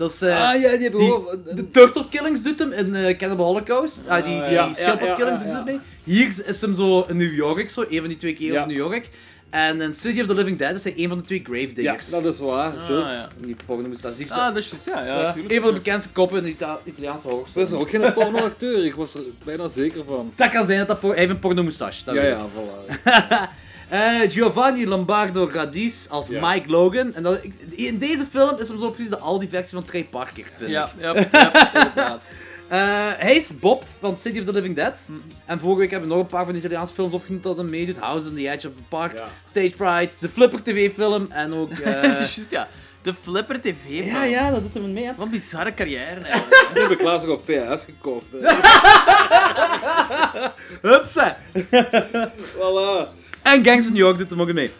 Dat 0.00 0.10
is... 0.10 0.22
eh, 0.22 0.48
ah 0.52 0.60
ja, 0.60 0.70
die 0.70 0.78
hebben 0.80 1.00
gewoon... 1.00 1.26
de 1.54 1.70
Turtle 1.70 2.04
Killings 2.10 2.42
doet 2.42 2.58
hem 2.58 2.72
in 2.72 2.94
eh, 2.94 3.16
Cannibal 3.16 3.46
Holocaust. 3.46 4.06
Ah, 4.08 4.24
die 4.24 4.32
die 4.34 4.42
ja, 4.42 4.50
ja, 4.50 4.72
schildpad 4.72 5.08
ja, 5.08 5.14
Killings 5.14 5.44
ja, 5.44 5.48
doet 5.48 5.52
ja. 5.58 5.64
hem 5.64 5.64
mee. 5.64 5.78
Hier 6.16 6.26
is- 6.26 6.42
is 6.42 6.60
hem 6.60 6.74
zo 6.74 7.04
in 7.08 7.16
New 7.16 7.34
York, 7.34 7.70
zo. 7.70 7.84
Een 7.90 7.98
van 7.98 8.08
die 8.08 8.16
twee 8.16 8.32
kerels 8.32 8.54
Ja. 8.56 8.62
in 8.62 8.68
New 8.68 8.76
York. 8.76 9.10
En 9.50 9.80
in 9.80 9.94
City 9.94 10.20
of 10.20 10.26
the 10.26 10.34
Living 10.34 10.58
Dead 10.58 10.74
is 10.74 10.84
hij 10.84 10.92
een 10.96 11.08
van 11.08 11.18
de 11.18 11.24
twee 11.24 11.38
Ja, 11.38 11.44
Gravediggers. 11.44 12.10
dat 12.10 12.24
is 12.24 12.38
waar. 12.38 12.76
Ah, 12.76 12.88
juist. 12.88 13.10
ja. 13.10 13.28
Die 13.44 13.56
porno 13.66 13.88
Ah, 14.28 14.44
dat 14.46 14.56
is 14.56 14.70
juist, 14.70 14.86
ja, 14.86 15.04
ja, 15.04 15.16
Ja, 15.18 15.22
natuurlijk. 15.22 15.54
een 15.54 15.60
van 15.60 15.70
de 15.70 15.76
bekendste 15.76 16.12
koppen 16.12 16.38
in 16.38 16.44
de 16.44 16.50
Ita- 16.50 16.78
Italiaanse 16.84 17.28
horror. 17.28 17.46
Dat 17.54 17.66
is 17.68 17.72
ook 17.72 17.90
geen 17.90 18.12
pornoacteur, 18.12 18.84
ik 18.84 18.94
was 18.94 19.14
er 19.14 19.20
bijna 19.44 19.68
zeker 19.68 20.04
van. 20.04 20.32
Dat 20.36 20.50
kan 20.50 20.66
zijn 20.66 20.78
dat 20.78 20.88
dat 20.88 21.00
hij 21.10 21.18
heeft 21.18 21.30
een 21.30 21.38
porno 21.38 21.62
moustache. 21.62 22.04
dat 22.04 22.14
Ja, 22.14 22.20
weet 22.20 22.32
ik. 22.32 22.38
ja, 22.38 22.46
voilà. 22.46 23.48
Eh, 23.90 24.20
Giovanni 24.30 24.86
Lombardo 24.86 25.48
Radice 25.52 26.08
als 26.08 26.28
Ja. 26.28 26.48
Mike 26.48 26.68
Logan. 26.70 27.14
En 27.14 27.22
dat, 27.22 27.38
in 27.70 27.98
deze 27.98 28.26
film 28.30 28.58
is 28.58 28.68
hem 28.68 28.78
zo 28.80 28.90
precies 28.90 29.10
de 29.10 29.18
Aldi-versie 29.18 29.74
van 29.78 29.84
Trey 29.84 30.04
Parker. 30.04 30.44
vind 30.56 30.70
Ja, 30.70 30.84
ik. 30.84 30.90
ja, 31.02 31.14
ja, 31.32 31.74
inderdaad. 31.74 32.22
Eh, 32.70 32.78
hij 33.16 33.36
is 33.36 33.58
Bob 33.58 33.84
van 34.00 34.18
City 34.18 34.38
of 34.38 34.44
the 34.44 34.52
Living 34.52 34.76
Dead. 34.76 35.00
Hm. 35.06 35.12
En 35.46 35.60
vorige 35.60 35.78
week 35.78 35.90
hebben 35.90 36.08
we 36.08 36.14
nog 36.14 36.24
een 36.24 36.30
paar 36.30 36.44
van 36.44 36.52
de 36.52 36.58
Italiaanse 36.58 36.94
films 36.94 37.12
opgenoemd 37.12 37.42
dat 37.42 37.56
hem 37.56 37.70
meedoet. 37.70 37.98
House 37.98 38.28
on 38.28 38.34
the 38.34 38.50
Edge 38.50 38.68
of 38.68 38.74
the 38.76 38.82
Park, 38.88 39.12
Ja. 39.12 39.24
Stage 39.44 39.70
Fright, 39.76 40.16
de 40.20 40.28
Flipper 40.28 40.62
TV-film 40.62 41.26
en 41.30 41.54
ook... 41.54 41.70
eh, 41.78 41.92
Dat 42.02 42.04
is 42.04 42.16
juist, 42.34 42.50
ja. 42.50 42.68
De 43.02 43.14
Flipper 43.22 43.60
TV, 43.60 43.74
ja, 43.88 44.12
man. 44.12 44.28
ja, 44.28 44.50
dat 44.50 44.62
doet 44.62 44.74
hem 44.74 44.92
mee. 44.92 45.04
hè. 45.04 45.12
Wat 45.16 45.24
een 45.24 45.30
bizarre 45.32 45.74
carrière, 45.74 46.20
eigenlijk. 46.20 46.68
Die 46.74 46.82
heb 46.82 46.90
ik 46.92 47.02
laatst 47.02 47.26
ook 47.26 47.38
op 47.38 47.44
VHS 47.44 47.84
gekocht. 47.84 48.24
hè. 48.40 48.48
Hupsa! 50.82 51.36
voilà. 52.56 53.08
En 53.42 53.64
Gangs 53.64 53.86
of 53.86 53.92
New 53.92 53.98
York 54.02 54.18
doet 54.18 54.30
hem 54.30 54.40
ook 54.40 54.52
mee. 54.52 54.70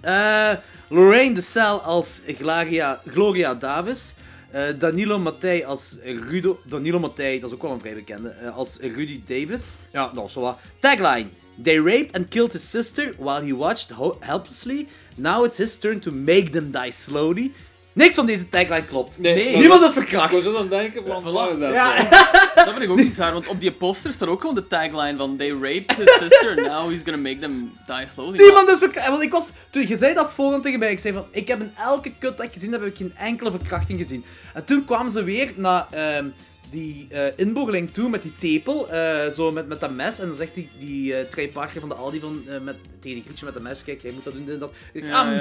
Eh, 0.00 0.50
Lorraine 0.88 1.34
de 1.34 1.40
Cel 1.40 1.80
als 1.80 2.20
Gloria, 2.26 3.00
Gloria 3.06 3.54
Davis. 3.54 4.14
Eh, 4.50 4.62
Danilo 4.78 5.18
Mattei 5.18 5.64
als 5.64 5.98
Rudo. 6.02 6.60
Danilo 6.64 6.98
Mattei, 6.98 7.40
dat 7.40 7.48
is 7.50 7.56
ook 7.56 7.62
wel 7.62 7.70
een 7.72 7.80
vrij 7.80 7.94
bekende. 7.94 8.28
eh, 8.28 8.56
als 8.56 8.76
Rudy 8.80 9.20
Davis. 9.26 9.76
Ja, 9.92 10.10
dat 10.14 10.28
is 10.28 10.34
wel 10.34 10.44
wat. 10.44 10.58
Tagline: 10.80 11.26
They 11.62 11.76
raped 11.76 12.12
and 12.16 12.28
killed 12.28 12.52
his 12.52 12.70
sister 12.70 13.14
while 13.18 13.44
he 13.44 13.54
watched 13.56 13.90
helplessly. 14.20 14.86
Now 15.16 15.44
it's 15.44 15.56
his 15.56 15.78
turn 15.78 16.00
to 16.00 16.10
make 16.10 16.50
them 16.50 16.70
die 16.70 16.90
slowly. 16.90 17.52
Niks 17.94 18.14
van 18.14 18.26
deze 18.26 18.48
tagline 18.48 18.84
klopt. 18.84 19.18
Nee, 19.18 19.56
Niemand 19.56 19.82
is 19.82 19.88
Ik 19.88 19.94
verkracht. 19.94 20.32
was 20.34 20.42
zo 20.42 20.54
aan 20.56 20.60
het 20.60 20.70
denken 20.70 21.06
van, 21.06 21.22
Voilà. 21.22 21.58
dat? 21.58 21.72
Ja. 21.72 21.96
Dat 22.54 22.70
vind 22.70 22.82
ik 22.82 22.90
ook 22.90 22.96
bizar, 22.96 23.32
want 23.32 23.48
op 23.48 23.60
die 23.60 23.72
poster 23.72 24.12
staat 24.12 24.28
ook 24.28 24.40
gewoon 24.40 24.54
de 24.54 24.66
tagline 24.66 25.16
van 25.18 25.36
They 25.36 25.50
raped 25.50 25.96
his 25.96 26.12
sister, 26.18 26.54
now 26.54 26.90
he's 26.90 27.00
gonna 27.04 27.16
make 27.20 27.38
them 27.38 27.72
die 27.86 28.06
slowly. 28.06 28.38
Niemand 28.38 28.70
is 28.70 28.78
verkracht. 28.78 29.08
Want 29.08 29.22
ik 29.22 29.30
was, 29.30 29.48
toen 29.70 29.88
je 29.88 29.96
zei 29.96 30.14
dat 30.14 30.32
voorhand 30.32 30.62
tegen 30.62 30.78
mij, 30.78 30.90
ik 30.90 30.98
zei 30.98 31.14
van, 31.14 31.24
ik 31.30 31.48
heb 31.48 31.60
in 31.60 31.72
elke 31.78 32.12
kut 32.18 32.36
dat 32.36 32.46
ik 32.46 32.52
gezien 32.52 32.72
heb, 32.72 32.80
heb 32.80 32.90
ik 32.90 32.96
geen 32.96 33.14
enkele 33.18 33.50
verkrachting 33.50 33.98
gezien. 33.98 34.24
En 34.54 34.64
toen 34.64 34.84
kwamen 34.84 35.12
ze 35.12 35.24
weer 35.24 35.52
naar 35.56 35.86
ehm, 35.90 36.26
die 36.70 37.06
eh 37.10 37.26
inboorling 37.36 37.90
toe 37.90 38.08
met 38.08 38.22
die 38.22 38.34
tepel, 38.38 38.88
eh, 38.90 39.28
zo 39.28 39.52
met, 39.52 39.68
met 39.68 39.80
dat 39.80 39.90
mes. 39.90 40.18
En 40.18 40.26
dan 40.26 40.36
zegt 40.36 40.54
die, 40.54 40.68
die 40.78 41.14
eh 41.16 41.52
Parker 41.52 41.80
van 41.80 41.88
de 41.88 41.94
Aldi 41.94 42.20
van, 42.20 42.44
met, 42.62 42.76
tegen 43.00 43.16
die 43.16 43.22
grietje 43.24 43.44
met 43.44 43.54
dat 43.54 43.62
mes, 43.62 43.84
kijk, 43.84 44.02
jij 44.02 44.12
moet 44.12 44.24
dat 44.24 44.32
doen, 44.32 44.44
dit 44.44 44.54
en 44.54 44.60
dat. 44.60 44.72
Ik, 44.92 45.04
Ja, 45.04 45.20
ah, 45.20 45.26
ja, 45.26 45.32
ja. 45.32 45.38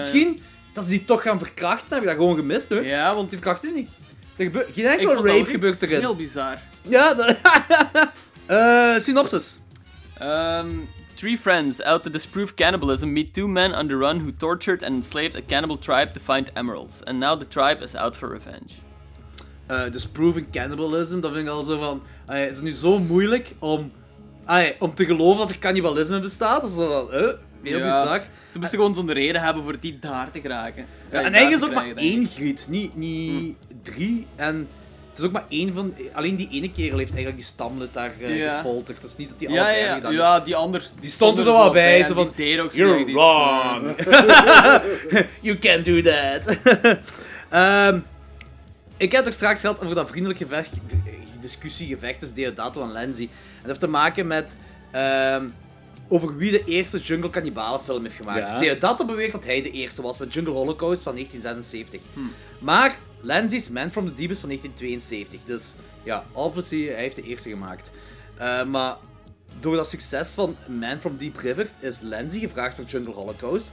Dat 0.74 0.84
ze 0.84 0.90
die 0.90 1.06
toch 1.06 1.22
gaan 1.22 1.38
verkrachten, 1.38 1.94
heb 1.94 2.02
ik 2.02 2.08
dat 2.08 2.18
gewoon 2.18 2.36
gemist, 2.36 2.70
hè? 2.70 2.80
Ja, 2.80 3.16
want 3.16 3.30
Die 3.30 3.40
verkrachten 3.40 3.74
niet. 3.74 3.90
Er 4.36 4.46
gebeurt, 4.46 4.68
geen 4.74 4.86
ik 4.86 5.00
enkele 5.00 5.38
rape 5.38 5.50
gebeurt 5.50 5.84
erin. 5.84 6.00
heel 6.00 6.16
bizar. 6.16 6.58
Ja, 6.82 7.14
dat... 7.14 7.36
Eh, 8.46 9.00
synopsis. 9.00 9.60
Um, 10.22 10.88
three 11.16 11.38
friends 11.38 11.82
out 11.82 12.04
to 12.04 12.10
disprove 12.10 12.54
cannibalism 12.56 13.08
meet 13.14 13.34
two 13.34 13.48
men 13.48 13.76
on 13.76 13.88
the 13.88 13.96
run 13.96 14.20
who 14.20 14.32
tortured 14.38 14.84
and 14.84 14.96
enslaved 14.96 15.36
a 15.36 15.42
cannibal 15.48 15.78
tribe 15.80 16.12
to 16.14 16.20
find 16.34 16.50
emeralds. 16.54 17.04
And 17.04 17.20
now 17.20 17.40
the 17.40 17.48
tribe 17.48 17.84
is 17.84 17.96
out 17.96 18.16
for 18.16 18.30
revenge. 18.30 18.74
eh 19.68 19.92
dus 19.92 20.08
proven 20.08 20.50
cannibalism, 20.52 21.20
dat 21.20 21.32
vind 21.34 21.48
ik 21.48 21.54
al 21.54 21.64
zo 21.64 21.80
van... 21.80 22.02
allee, 22.26 22.48
is 22.48 22.56
het 22.56 22.64
nu 22.64 22.72
zo 22.72 23.00
moeilijk 23.00 23.54
om, 23.60 23.92
allee, 24.46 24.76
om 24.80 24.94
te 24.94 25.06
geloven 25.06 25.38
dat 25.40 25.50
er 25.50 25.60
cannibalisme 25.60 26.20
bestaat? 26.20 26.62
Dat 26.62 26.70
is 26.70 26.76
van, 26.76 27.12
eh, 27.14 27.28
heel 27.64 27.78
Ja. 27.80 27.86
bizar. 28.02 28.22
Ze 28.48 28.60
moesten 28.60 28.78
gewoon 28.80 28.96
zo'n 28.96 29.12
reden 29.12 29.42
hebben 29.42 29.64
voor 29.64 29.80
die 29.80 30.00
daar 30.00 30.32
te 30.32 30.42
geraken. 30.42 30.86
Ja, 31.12 31.18
en 31.22 31.34
eigenlijk 31.34 31.64
is 31.64 31.64
ook 31.70 31.74
maar 31.74 31.96
één 31.96 32.28
griet, 32.28 32.66
niet, 32.70 32.96
niet 32.96 33.56
drie. 33.84 34.28
En 34.36 34.68
het 35.10 35.20
is 35.20 35.26
ook 35.26 35.32
maar 35.32 35.46
één 35.50 35.74
van... 35.74 35.94
Alleen 36.14 36.36
die 36.36 36.50
ene 36.52 36.72
kerel 36.72 36.98
heeft 36.98 37.10
eigenlijk 37.10 37.36
die 37.36 37.46
stamlid 37.46 37.94
daar 37.94 38.12
Ja. 38.20 38.56
gefolterd. 38.58 38.98
Het 39.02 39.06
is 39.12 39.18
niet 39.18 39.30
dat 39.30 39.40
die 39.40 39.50
Ja, 39.50 39.56
allebei 39.62 39.80
ja, 39.80 39.86
ja, 39.88 39.94
gedaan. 39.94 40.14
ja, 40.14 40.40
die 40.40 40.56
ander 40.56 40.84
Die 41.00 41.10
stond 41.10 41.38
er 41.38 41.44
zo 41.44 41.58
wel 41.58 41.72
bij, 41.72 42.04
zo 42.04 42.14
van, 42.14 42.32
Die 42.36 42.46
deed 42.46 42.60
ook 42.60 42.72
zo 42.72 42.78
You're 42.78 43.00
iets, 43.00 43.12
wrong. 43.20 43.96
you 45.42 45.58
can't 45.58 45.86
do 45.86 46.02
that. 46.02 46.58
Ehm, 47.50 48.00
ik 48.98 49.12
heb 49.12 49.20
het 49.20 49.26
er 49.28 49.34
straks 49.34 49.60
gehad 49.62 49.82
over 49.84 49.96
dat 49.96 50.10
vriendelijke 50.10 50.44
gevecht, 50.44 50.70
discussiegevecht 51.42 52.20
tussen 52.20 52.38
Deodato 52.38 52.84
en 52.84 52.92
Lenzi. 52.92 53.24
En 53.24 53.30
dat 53.58 53.68
heeft 53.68 53.80
te 53.80 53.88
maken 53.88 54.28
met 54.28 54.58
ehm, 54.92 55.46
over 56.08 56.38
wie 56.38 56.52
de 56.52 56.64
eerste 56.64 56.98
Jungle 57.00 57.30
Cannibalen 57.30 57.82
film 57.82 58.04
heeft 58.04 58.16
gemaakt. 58.16 58.40
Ja. 58.40 58.58
Deodato 58.58 59.06
beweert 59.06 59.32
dat 59.32 59.46
hij 59.46 59.62
de 59.62 59.72
eerste 59.72 60.02
was 60.02 60.18
met 60.18 60.34
Jungle 60.34 60.54
Holocaust 60.54 61.04
van 61.04 61.14
1976. 61.14 62.02
Hmm. 62.14 62.32
Maar 62.60 62.98
Lenzi's 63.22 63.70
Man 63.70 63.92
from 63.92 64.06
the 64.06 64.14
Deep 64.14 64.30
is 64.30 64.40
van 64.40 64.50
1972. 64.50 65.40
Dus 65.46 65.76
ja, 66.04 66.26
obviously, 66.32 66.88
hij 66.88 67.02
heeft 67.02 67.16
de 67.16 67.22
eerste 67.22 67.50
gemaakt. 67.50 67.92
Eh, 68.38 68.64
maar 68.64 68.96
door 69.60 69.76
dat 69.76 69.90
succes 69.90 70.30
van 70.30 70.56
Man 70.68 71.00
from 71.00 71.18
Deep 71.18 71.38
River 71.38 71.70
is 71.80 72.00
Lenzi 72.00 72.40
gevraagd 72.40 72.76
voor 72.76 72.86
Jungle 72.86 73.14
Holocaust. 73.14 73.72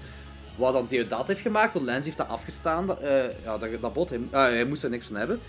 Wat 0.56 0.72
dan 0.72 0.86
Deodat 0.88 1.26
heeft 1.26 1.40
gemaakt, 1.40 1.74
want 1.74 1.84
Lenzi 1.84 2.04
heeft 2.04 2.16
dat 2.16 2.28
afgestaan. 2.28 2.98
Eh, 2.98 3.42
ja, 3.44 3.58
dat, 3.58 3.80
dat 3.80 3.92
bot, 3.92 4.08
hij, 4.08 4.20
ah, 4.30 4.42
hij 4.42 4.64
moest 4.64 4.82
er 4.82 4.90
niks 4.90 5.06
van 5.06 5.16
hebben. 5.16 5.40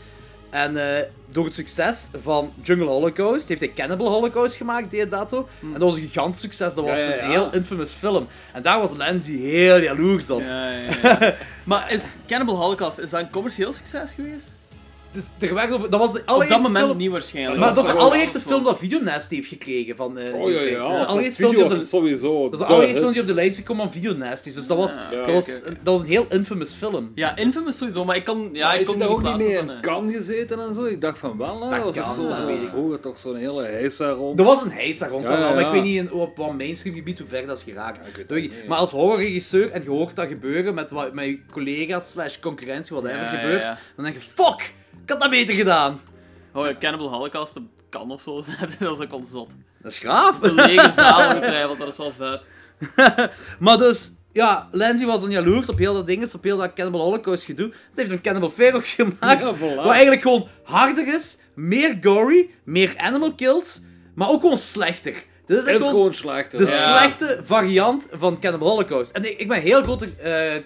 En 0.50 0.98
eh, 0.98 1.04
door 1.32 1.46
het 1.46 1.54
succes 1.54 2.08
van 2.22 2.54
Jungle 2.62 2.88
Holocaust 2.88 3.48
heeft 3.48 3.60
hij 3.60 3.74
Cannibal 3.74 4.10
Holocaust 4.10 4.56
gemaakt, 4.56 4.92
Deodato. 4.92 5.48
En 5.62 5.72
dat 5.72 5.82
was 5.82 5.96
een 5.96 6.02
gigantisch 6.02 6.42
succes, 6.42 6.74
dat 6.74 6.86
was 6.86 6.98
Ja, 6.98 7.04
ja, 7.04 7.16
ja. 7.16 7.24
een 7.24 7.30
heel 7.30 7.54
infamous 7.54 7.92
film. 7.92 8.28
En 8.54 8.62
daar 8.64 8.80
was 8.80 8.92
Lenzi 8.92 9.38
heel 9.38 9.82
jaloers 9.82 10.30
op. 10.30 10.42
Ja, 10.42 10.72
ja, 10.72 10.90
ja. 11.02 11.36
maar 11.64 11.92
is 11.92 12.04
Cannibal 12.28 12.56
Holocaust, 12.56 12.98
is 13.00 13.10
dat 13.10 13.20
een 13.22 13.30
commercieel 13.30 13.74
succes 13.74 14.14
geweest? 14.14 14.59
Dus 15.12 15.24
er 15.50 15.68
dat 15.90 16.00
was 16.00 16.12
de 16.14 16.20
Op 16.20 16.26
allereerste 16.26 16.54
dat 16.62 16.62
moment 16.68 16.86
film... 16.86 16.98
niet 16.98 17.10
waarschijnlijk. 17.12 17.60
Maar 17.60 17.74
dat 17.74 17.86
is 17.86 17.92
de 17.92 17.98
allereerste 17.98 18.40
film 18.40 18.64
dat 18.64 18.78
Videonest 18.78 19.30
heeft 19.30 19.48
gekregen 19.48 19.96
van 19.96 20.18
eh, 20.18 20.34
Oh 20.36 20.50
ja, 20.52 20.58
tijd. 20.58 20.70
ja. 20.70 20.80
Dat 20.88 20.92
is 20.92 20.98
de 21.00 21.06
allereerste 21.06 21.42
film 21.42 21.56
die 21.56 21.64
op 21.64 21.70
de... 21.70 21.84
sowieso. 21.86 22.44
Dat 22.44 22.52
is 22.54 22.60
de 22.60 22.66
de 22.66 22.66
allereerste 22.66 22.94
hit. 22.94 23.02
film 23.02 23.12
die 23.14 23.22
op 23.22 23.28
de 23.28 23.34
lijst 23.34 23.52
is 23.52 23.58
gekomen 23.58 23.84
van 23.84 23.94
Videonasties. 23.94 24.54
Dus 24.54 24.68
dat 24.68 24.78
was, 24.78 24.94
dat, 24.96 25.20
oké, 25.22 25.32
was, 25.32 25.48
oké, 25.48 25.58
oké. 25.58 25.78
dat 25.84 25.94
was 25.94 26.02
een 26.02 26.08
heel 26.08 26.26
infamous 26.30 26.74
film. 26.74 27.12
Ja, 27.16 27.36
Infamous 27.38 27.78
sowieso, 27.78 28.06
maar 28.06 28.16
ik 28.16 28.26
kon, 28.26 28.50
ja, 28.54 28.74
Ja, 28.74 28.80
ik 28.80 28.86
kon 28.86 28.98
daar 29.00 29.10
ook 29.10 29.24
niet 29.24 29.38
mee 29.38 29.56
van, 29.58 29.70
in 29.70 29.76
eh, 29.76 29.82
kan 29.82 30.12
gezeten 30.12 30.60
en 30.60 30.74
zo. 30.74 30.86
Ik 30.86 31.02
dacht 31.02 31.18
van 31.20 31.38
wel, 31.38 31.54
hè. 31.54 31.70
Dat 31.70 31.72
dat 31.72 31.84
was 31.84 31.96
toch 31.96 32.04
kan, 32.04 32.16
zo, 32.16 32.58
zo 32.60 32.66
vroeger 32.72 33.00
toch 33.00 33.20
zo'n 33.20 33.36
hele 33.36 33.64
heisa 33.64 34.10
rond. 34.12 34.40
Er 34.40 34.46
was 34.46 34.64
een 34.64 34.72
heis 34.72 34.98
daar 34.98 35.10
rond, 35.10 35.24
Ja, 35.24 35.32
ja, 35.40 35.50
maar 35.50 35.60
ik 35.60 35.66
ja. 35.66 35.72
weet 35.72 35.84
niet 35.84 35.96
in, 35.98 36.12
op 36.12 36.38
wat 36.38 36.54
mainstream 36.54 36.96
gebied 36.96 37.20
hoe 37.20 37.28
ver 37.28 37.48
dat 37.48 37.58
is 37.58 37.64
geraakt. 37.64 38.00
Maar 38.68 38.78
als 38.78 38.92
horrorregisseur 38.92 39.72
en 39.72 39.84
je 39.84 39.90
hoort 39.90 40.16
dat 40.16 40.28
gebeuren 40.28 40.74
met, 40.74 40.92
wat- 40.92 41.14
met 41.14 41.26
je 41.26 41.40
collega's 41.52 42.10
slash 42.12 42.40
concurrentie, 42.40 42.96
wat 42.96 43.04
er 43.06 43.10
Ja, 43.16 43.22
ja, 43.22 43.28
gebeurt, 43.40 43.64
ja. 43.64 43.78
dan 43.96 44.06
denk 44.06 44.16
je, 44.18 44.22
fuck, 44.34 44.74
ik 45.10 45.16
had 45.16 45.24
dat 45.24 45.40
beter 45.40 45.56
gedaan. 45.56 46.00
Oh 46.54 46.66
ja, 46.66 46.76
Cannibal 46.80 47.10
Holocaust 47.10 47.58
op 47.58 47.64
kan 47.90 48.12
of 48.12 48.22
zo 48.22 48.42
zetten, 48.42 48.78
dat 48.86 49.00
is 49.00 49.06
ook 49.06 49.12
al 49.12 49.24
zot. 49.24 49.52
Dat 49.82 49.92
is 49.92 49.98
graaf. 50.00 50.42
Een 50.42 50.54
lege 50.54 50.92
zaal 50.96 51.36
ongetwijfeld, 51.36 51.78
dat 51.78 51.88
is 51.88 51.98
wel 51.98 52.12
vet. 52.18 52.42
Maar 53.60 53.78
dus, 53.78 54.12
ja, 54.34 54.68
Lindsay 54.72 55.08
was 55.08 55.22
dan 55.22 55.30
jaloers 55.30 55.70
op 55.70 55.78
heel 55.78 55.94
dat 55.94 56.08
ding, 56.08 56.34
op 56.34 56.44
heel 56.44 56.58
dat 56.58 56.74
Cannibal 56.74 57.02
Holocaust 57.02 57.44
gedoe. 57.44 57.70
Ze 57.70 58.00
heeft 58.00 58.12
een 58.12 58.22
Cannibal 58.22 58.50
Ferox 58.50 58.94
gemaakt, 59.00 59.42
Ja, 59.42 59.56
voilà. 59.56 59.76
wat 59.76 59.90
eigenlijk 59.90 60.22
gewoon 60.22 60.48
harder 60.64 61.14
is, 61.14 61.38
meer 61.56 61.98
gory, 62.02 62.50
meer 62.64 62.94
animal 62.98 63.34
kills, 63.34 63.82
maar 64.16 64.30
ook 64.30 64.42
gewoon 64.42 64.58
slechter. 64.60 65.24
Dit 65.56 65.66
is 65.66 65.84
gewoon 65.88 66.14
slechter. 66.14 66.60
de 66.60 66.66
Ja. 66.66 66.98
slechte 66.98 67.40
variant 67.44 68.04
van 68.12 68.40
Cannibal 68.40 68.68
Holocaust. 68.70 69.12
En 69.12 69.26
ik, 69.26 69.38
ik 69.40 69.48
ben 69.48 69.62
heel 69.62 69.82
grote 69.84 70.08
eh 70.22 70.56
eh, 70.56 70.62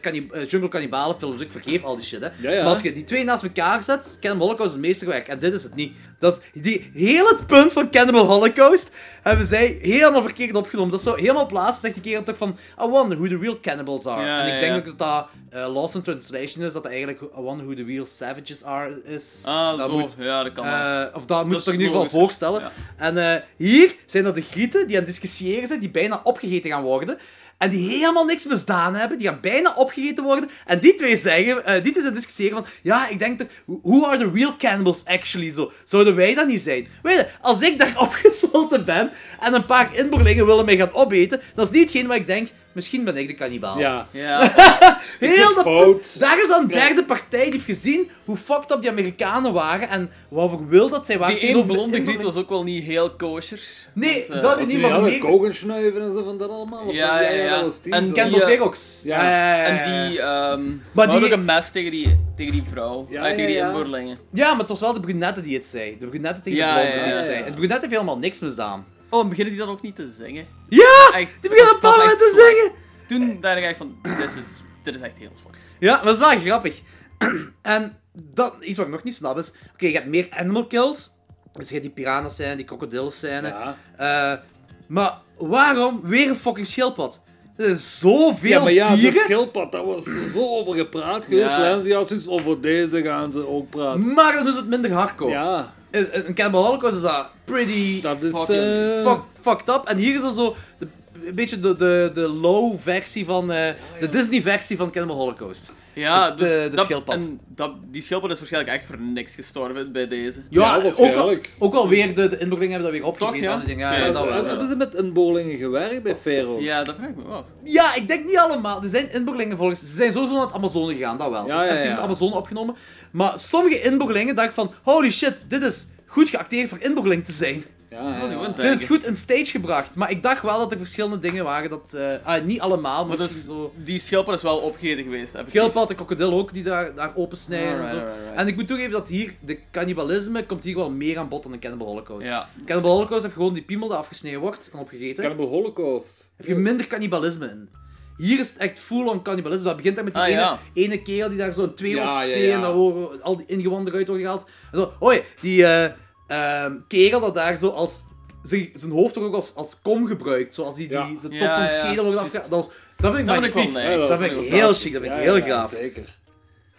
jungle 0.47 0.67
cannibalen 0.67 1.15
films, 1.19 1.41
ik 1.41 1.51
vergeef 1.51 1.83
al 1.83 1.95
die 1.95 2.05
shit, 2.05 2.21
hè. 2.21 2.27
Ja, 2.41 2.51
ja. 2.51 2.59
Maar 2.61 2.69
als 2.69 2.81
je 2.81 2.93
die 2.93 3.03
twee 3.03 3.23
naast 3.23 3.43
elkaar 3.43 3.83
zet, 3.83 4.17
Cannibal 4.21 4.45
Holocaust 4.47 4.69
is 4.69 4.75
het 4.77 4.85
meesterwerk, 4.85 5.27
en 5.27 5.39
dit 5.39 5.53
is 5.53 5.63
het 5.63 5.75
niet. 5.75 5.93
Dat 6.19 6.41
is 6.53 6.61
die, 6.61 6.91
heel 6.93 7.27
het 7.27 7.47
punt 7.47 7.73
van 7.73 7.89
Cannibal 7.91 8.25
Holocaust 8.25 8.89
hebben 9.21 9.45
zij 9.45 9.77
helemaal 9.81 10.21
verkeerd 10.21 10.55
opgenomen. 10.55 10.91
Dat 10.91 10.99
is 10.99 11.05
zo 11.05 11.15
helemaal 11.15 11.43
op 11.43 11.51
laatst 11.51 11.81
zegt 11.81 11.93
die 11.93 12.03
kerel 12.03 12.23
toch 12.23 12.37
van, 12.37 12.57
I 12.83 12.85
wonder 12.87 13.17
who 13.17 13.27
the 13.27 13.37
real 13.37 13.59
cannibals 13.61 14.05
are. 14.05 14.25
Ja, 14.25 14.39
en 14.47 14.53
ik 14.53 14.59
denk 14.59 14.77
ook 14.77 14.85
dat 14.85 14.97
dat 14.97 15.27
eh, 15.49 15.73
lost 15.73 15.95
in 15.95 16.01
translation 16.01 16.65
is, 16.65 16.73
dat 16.73 16.85
eigenlijk 16.85 17.21
I 17.21 17.27
wonder 17.41 17.65
who 17.65 17.75
the 17.75 17.83
real 17.83 18.05
savages 18.05 18.63
are 18.63 19.01
is. 19.05 19.41
Ah, 19.45 19.77
dat 19.77 19.89
zo. 19.89 19.97
moet- 19.99 20.15
ja, 20.19 20.43
dat 20.43 20.51
kan 20.51 20.65
wel. 20.65 21.09
of 21.13 21.25
dat 21.25 21.45
moet 21.45 21.55
je 21.57 21.63
toch 21.63 21.73
in 21.73 21.79
ieder 21.79 22.01
geval 22.01 22.19
voorstellen. 22.19 22.61
Ja. 22.61 22.71
En 22.97 23.43
hier 23.57 23.95
zijn 24.05 24.23
dat 24.23 24.35
de 24.35 24.43
die 24.73 24.97
aan 24.97 25.03
het 25.03 25.05
discussiëren 25.05 25.67
zijn, 25.67 25.79
die 25.79 25.91
bijna 25.91 26.21
opgegeten 26.23 26.71
gaan 26.71 26.83
worden. 26.83 27.17
En 27.57 27.69
die 27.69 27.89
helemaal 27.89 28.25
niks 28.25 28.45
misdaan 28.45 28.95
hebben, 28.95 29.17
die 29.17 29.27
gaan 29.27 29.39
bijna 29.41 29.73
opgegeten 29.75 30.23
worden. 30.23 30.49
En 30.65 30.79
die 30.79 30.95
twee 30.95 31.17
zeggen, 31.17 31.65
eh, 31.65 31.83
die 31.83 31.91
twee 31.91 32.03
zijn 32.03 32.13
discussiëren 32.13 32.57
van, 32.57 32.65
ja, 32.83 33.07
ik 33.07 33.19
denk 33.19 33.39
toch, 33.39 33.47
who 33.65 34.05
are 34.05 34.17
the 34.17 34.31
real 34.33 34.55
cannibals 34.57 35.05
actually 35.05 35.51
zo? 35.51 35.71
Zouden 35.83 36.15
wij 36.15 36.35
dat 36.35 36.47
niet 36.47 36.61
zijn? 36.61 36.87
Weet 37.01 37.15
je, 37.15 37.27
als 37.41 37.61
ik 37.61 37.77
daar 37.77 37.99
opgesloten 38.07 38.85
ben 38.85 39.11
en 39.39 39.53
een 39.53 39.65
paar 39.65 39.95
inboorlingen 39.95 40.45
willen 40.45 40.65
mij 40.65 40.77
gaan 40.77 40.93
opeten, 40.93 41.41
dat 41.55 41.65
is 41.65 41.73
niet 41.73 41.83
hetgeen 41.83 42.07
waar 42.07 42.17
ik 42.17 42.27
denk, 42.27 42.49
misschien 42.73 43.03
ben 43.03 43.17
ik 43.17 43.27
de 43.27 43.33
kannibaal. 43.33 43.79
Ja. 43.79 44.07
Ja. 44.11 44.39
Heel 45.19 45.53
de 45.53 45.61
fout. 45.63 46.19
Daar 46.19 46.39
is 46.41 46.47
dan 46.47 46.61
een 46.61 46.67
derde 46.67 47.03
partij 47.03 47.43
die 47.43 47.51
heeft 47.51 47.65
gezien 47.65 48.09
hoe 48.25 48.37
fucked 48.37 48.71
up 48.71 48.81
die 48.81 48.89
Amerikanen 48.89 49.53
waren 49.53 49.89
en 49.89 50.11
wat 50.27 50.49
voor 50.49 50.67
wil 50.67 50.89
dat 50.89 51.05
zij 51.05 51.17
waren 51.17 51.39
Die 51.39 51.49
ene 51.49 51.61
de 51.65 51.73
blonde 51.73 52.01
griet 52.03 52.23
was 52.23 52.35
ook 52.35 52.49
wel 52.49 52.63
niet 52.63 52.83
heel 52.83 53.09
kosher. 53.11 53.59
Nee, 53.93 54.13
Want, 54.27 54.29
eh, 54.29 54.41
dat 54.41 54.59
is 54.59 54.65
Die 54.67 54.75
niet, 54.77 54.85
de 54.85 54.91
hadden 54.91 55.09
meer... 55.11 55.19
kogen 55.19 55.55
snuiven 55.55 56.01
en 56.01 56.13
zo 56.13 56.23
van 56.23 56.37
dat 56.37 56.49
allemaal. 56.49 56.85
Of 56.85 56.93
Ja, 56.93 57.07
van- 57.07 57.23
ja, 57.23 57.29
ja. 57.43 57.61
En 57.61 57.71
zo. 57.71 57.77
ken- 57.81 57.91
Cannibal 57.91 58.29
die, 58.29 58.41
eh, 58.41 58.47
Ferox. 58.47 59.01
ja. 59.03 59.23
Ja. 59.23 59.63
En 59.65 60.09
die, 60.09 60.19
ehm 60.21 60.65
Maar 60.67 61.07
maar 61.07 61.09
die- 61.19 61.25
ook 61.25 61.31
een 61.31 61.45
mes 61.45 61.69
tegen 61.71 61.91
die, 61.91 62.17
tegen 62.35 62.51
die 62.51 62.63
vrouw. 62.71 63.07
Ja, 63.09 63.21
uit 63.21 63.35
tegen 63.35 63.47
die 63.49 63.59
ja, 63.59 63.65
ja. 63.67 63.71
inboorlingen. 63.71 64.17
Ja, 64.33 64.49
maar 64.49 64.59
het 64.59 64.69
was 64.69 64.79
wel 64.79 64.93
de 64.93 64.99
brunette 64.99 65.41
die 65.41 65.55
het 65.55 65.65
zei. 65.65 65.97
De 65.99 66.07
brunette 66.07 66.41
tegen 66.41 66.59
Ja, 66.59 66.75
de 66.75 66.81
blonde 66.81 66.97
ja, 66.97 67.03
die 67.03 67.13
het 67.13 67.23
zei. 67.25 67.37
En 67.37 67.45
de 67.45 67.51
brunette 67.51 67.79
heeft 67.81 67.91
helemaal 67.93 68.17
niks 68.17 68.39
misdaan. 68.39 68.85
Oh, 69.13 69.21
en 69.21 69.29
beginnen 69.29 69.53
die 69.53 69.63
dan 69.63 69.71
ook 69.73 69.81
niet 69.81 69.95
te 69.95 70.07
zingen? 70.07 70.47
Ja! 70.69 71.11
Echt, 71.13 71.41
Die 71.41 71.49
beginnen 71.49 71.73
is 71.73 71.79
paar 71.79 71.99
echt 71.99 72.17
te 72.17 72.33
zingen! 72.35 72.71
Toen 73.07 73.41
dacht 73.41 73.57
ik 73.57 73.75
van, 73.75 73.95
dit 74.01 74.35
is, 74.35 74.63
dit 74.83 74.95
is 74.95 75.01
echt 75.01 75.17
heel 75.17 75.29
slecht. 75.33 75.57
Ja, 75.79 75.95
maar 75.95 76.05
dat 76.05 76.13
is 76.13 76.19
wel 76.19 76.39
grappig. 76.39 76.81
en 77.61 77.97
dat, 78.13 78.53
iets 78.59 78.77
wat 78.77 78.85
ik 78.85 78.91
nog 78.91 79.03
niet 79.03 79.13
snap 79.15 79.37
is... 79.37 79.51
Oké, 79.73 79.85
je 79.87 79.93
hebt 79.93 80.07
meer 80.07 80.27
animal 80.29 80.67
kills. 80.67 81.11
Dus 81.53 81.67
je 81.67 81.73
hebt 81.73 81.85
die 81.85 81.93
piranhas 81.93 82.35
zijn, 82.35 82.57
die 82.57 82.65
krokodillen 82.65 83.11
zijn. 83.11 83.43
Ja. 83.43 83.77
Eh, 83.97 84.39
maar 84.87 85.17
waarom 85.37 86.01
weer 86.03 86.29
een 86.29 86.35
fucking 86.35 86.67
schildpad? 86.67 87.21
Er 87.55 87.63
zijn 87.63 87.77
zoveel 87.77 88.49
Ja, 88.49 88.63
maar 88.63 88.71
ja, 88.71 88.89
de 88.89 88.95
dieren. 88.95 89.19
schildpad, 89.21 89.71
daar 89.71 89.85
was 89.85 90.03
zo 90.33 90.39
over 90.49 90.75
gepraat 90.75 91.25
geweest. 91.25 91.85
Ja. 91.85 92.31
Over 92.33 92.61
deze 92.61 93.01
gaan 93.01 93.31
ze 93.31 93.47
ook 93.47 93.69
praten. 93.69 94.13
Maar 94.13 94.33
dan 94.33 94.47
is 94.47 94.55
het 94.55 94.67
minder 94.67 94.91
hardcore. 94.91 95.31
Ja, 95.31 95.73
In, 95.93 96.25
in 96.25 96.33
Cannibal 96.33 96.63
Holocaust 96.65 96.95
is 96.95 97.01
dat 97.01 97.27
pretty 97.43 98.01
dat 98.01 98.21
is... 98.21 98.31
Fucking 98.31 98.57
eh, 98.59 99.11
fuck, 99.11 99.19
fucked 99.41 99.69
up. 99.75 99.81
En 99.85 99.97
hier 99.97 100.15
is 100.15 100.21
dan 100.21 100.33
zo 100.33 100.55
de, 100.77 100.87
een 101.25 101.35
beetje 101.35 101.59
de, 101.59 101.75
de, 101.75 102.11
de 102.13 102.27
low 102.27 102.79
versie 102.81 103.25
van... 103.25 103.51
eh, 103.51 103.73
de 103.99 104.09
Disney 104.09 104.41
versie 104.41 104.77
van 104.77 104.91
Cannibal 104.91 105.17
Holocaust. 105.17 105.71
Ja, 105.95 106.29
De- 106.31 106.35
dus 106.43 106.49
de- 106.53 106.69
de 106.69 106.75
dat, 106.75 106.85
schildpad. 106.85 107.15
En 107.15 107.39
dat, 107.47 107.71
die 107.91 108.01
schildpad 108.01 108.31
is 108.31 108.37
waarschijnlijk 108.37 108.73
echt 108.73 108.85
voor 108.85 108.99
niks 108.99 109.35
gestorven 109.35 109.91
bij 109.91 110.07
deze. 110.07 110.39
Ja, 110.49 110.75
ook, 110.75 110.81
waarschijnlijk. 110.83 111.49
al, 111.59 111.67
ook 111.67 111.73
alweer, 111.73 112.15
de, 112.15 112.27
de 112.27 112.37
inboorlingen 112.37 112.73
hebben 112.73 112.91
dat 112.91 112.99
weer 112.99 113.07
opgegeten. 113.09 113.41
Toch, 113.43 113.51
ja? 113.51 113.57
die 113.57 113.67
dingen. 113.67 113.91
Ja, 113.91 114.05
ja, 114.05 114.11
dat 114.11 114.23
wel, 114.25 114.33
Hebben 114.33 114.59
ja. 114.59 114.67
ze 114.67 114.75
met 114.75 114.93
inboorlingen 114.95 115.57
gewerkt 115.57 116.03
bij 116.03 116.15
Ferox? 116.15 116.63
Ja, 116.63 116.83
dat 116.83 116.95
vraag 116.95 117.09
ik 117.09 117.15
me 117.15 117.23
wel 117.27 117.35
af. 117.37 117.45
Ja, 117.63 117.95
ik 117.95 118.07
denk 118.07 118.25
niet 118.25 118.37
allemaal. 118.37 118.83
Er 118.83 118.89
zijn 118.89 119.11
inboorlingen 119.13 119.57
volgens... 119.57 119.79
Ze 119.79 119.85
zijn 119.87 120.11
sowieso 120.11 120.33
naar 120.35 120.45
het 120.45 120.53
Amazone 120.53 120.93
gegaan, 120.93 121.17
dat 121.17 121.29
wel. 121.29 121.47
Ja, 121.47 121.57
het 121.61 121.71
is 121.71 121.77
ja, 121.77 121.83
ja. 121.83 121.89
het 121.89 121.99
Amazone 121.99 122.35
opgenomen. 122.35 122.75
Maar 123.13 123.39
sommige 123.39 123.81
inboorlingen 123.81 124.35
dacht 124.35 124.47
ik 124.47 124.53
van... 124.53 124.71
Holy 124.83 125.11
shit, 125.11 125.43
dit 125.47 125.61
is 125.61 125.87
goed 126.05 126.29
geacteerd 126.29 126.69
voor 126.69 126.79
inboorling 126.81 127.25
te 127.25 127.31
zijn. 127.31 127.63
Ja, 127.89 128.27
ja, 128.29 128.47
Dit 128.47 128.77
is 128.77 128.83
goed 128.83 129.05
in 129.05 129.15
stage 129.15 129.45
gebracht. 129.45 129.95
Maar 129.95 130.11
ik 130.11 130.23
dacht 130.23 130.41
wel 130.41 130.57
dat 130.57 130.71
er 130.71 130.77
verschillende 130.77 131.19
dingen 131.19 131.43
waren 131.43 131.69
dat... 131.69 131.93
eh, 131.93 132.13
ah, 132.23 132.43
niet 132.43 132.59
allemaal, 132.59 133.05
maar 133.05 133.17
dus, 133.17 133.45
zo... 133.45 133.73
die 133.75 133.99
schildpad 133.99 134.35
is 134.35 134.41
wel 134.41 134.57
opgegeten 134.57 135.03
geweest. 135.03 135.37
Schildpad 135.45 135.89
en 135.89 135.95
krokodil 135.95 136.33
ook, 136.33 136.53
die 136.53 136.63
daar, 136.63 136.95
daar 136.95 137.11
opensnijden 137.15 137.83
en 137.83 137.89
zo. 137.89 138.01
En 138.35 138.47
ik 138.47 138.55
moet 138.55 138.67
toegeven 138.67 138.91
dat 138.91 139.09
hier, 139.09 139.35
de 139.39 139.59
cannibalisme 139.71 140.45
komt 140.45 140.63
hier 140.63 140.75
wel 140.75 140.89
meer 140.89 141.17
aan 141.17 141.27
bod 141.29 141.43
dan 141.43 141.53
in 141.53 141.59
Cannibal 141.59 141.87
Holocaust. 141.87 142.27
Ja. 142.27 142.49
Cannibal 142.65 142.91
Holocaust 142.91 143.21
heb 143.21 143.31
je 143.31 143.37
gewoon 143.37 143.53
die 143.53 143.63
piemel 143.63 143.87
die 143.87 143.97
afgesneden 143.97 144.39
wordt 144.39 144.69
en 144.73 144.79
opgegeten. 144.79 145.23
Cannibal 145.23 145.47
Holocaust. 145.47 146.31
heb 146.37 146.45
je 146.45 146.55
minder 146.55 146.87
cannibalisme 146.87 147.45
in. 147.45 147.69
Hier 148.17 148.39
is 148.39 148.49
het 148.49 148.57
echt 148.57 148.79
full-on 148.79 149.21
cannibalisme. 149.21 149.65
Dat 149.65 149.75
begint 149.75 149.95
daar 149.95 150.03
met 150.03 150.13
die 150.13 150.23
Ah, 150.23 150.29
ene, 150.29 150.39
ja. 150.39 150.59
ene 150.73 151.01
kerel 151.01 151.29
die 151.29 151.37
daar 151.37 151.51
zo 151.53 151.63
in 151.63 151.73
twee 151.73 151.95
Ja, 151.95 152.03
wordt 152.03 152.17
gesneden 152.17 152.47
ja. 152.47 152.55
en 152.55 152.61
daar 152.61 152.73
worden 152.73 153.21
al 153.21 153.37
die 153.37 153.45
ingewanden 153.47 153.87
eruit 153.93 154.07
worden 154.07 154.25
gehaald. 154.25 154.47
En 154.71 154.79
zo, 154.79 154.93
hoi, 154.99 155.21
die 155.41 155.65
eh, 155.65 155.91
ehm, 156.27 156.75
kerel 156.87 157.19
dat 157.19 157.35
daar 157.35 157.57
zo 157.57 157.69
als... 157.69 158.03
Zijn, 158.43 158.69
zijn 158.73 158.91
hoofd 158.91 159.13
toch 159.13 159.23
ook 159.23 159.33
als, 159.33 159.55
als 159.55 159.81
kom 159.81 160.07
gebruikt, 160.07 160.53
zoals 160.53 160.75
die, 160.75 160.87
die 160.87 160.97
Ja. 160.97 161.07
de 161.07 161.17
top 161.21 161.31
Ja, 161.31 161.53
van 161.53 161.63
de 161.63 161.69
schedel 161.69 162.03
wordt 162.03 162.19
afgehaald. 162.19 162.49
Dat, 162.49 162.65
was- 162.65 162.75
dat 162.97 163.15
vind 163.15 163.17
ik 163.19 163.25
Dat 163.25 163.35
vind 163.35 163.45
ik 163.47 163.53
wel 163.53 163.63
magnifiek. 163.63 163.95
nice. 163.97 164.07
dat 164.07 164.19
vind 164.19 164.31
ik 164.41 164.51
heel 164.51 164.73
chic, 164.73 164.91
dat 164.93 165.01
vind 165.01 165.13
ik 165.13 165.17
Ja, 165.19 165.23
heel 165.23 165.37
ja, 165.37 165.45
gaaf. 165.45 165.69
Zeker. 165.69 166.17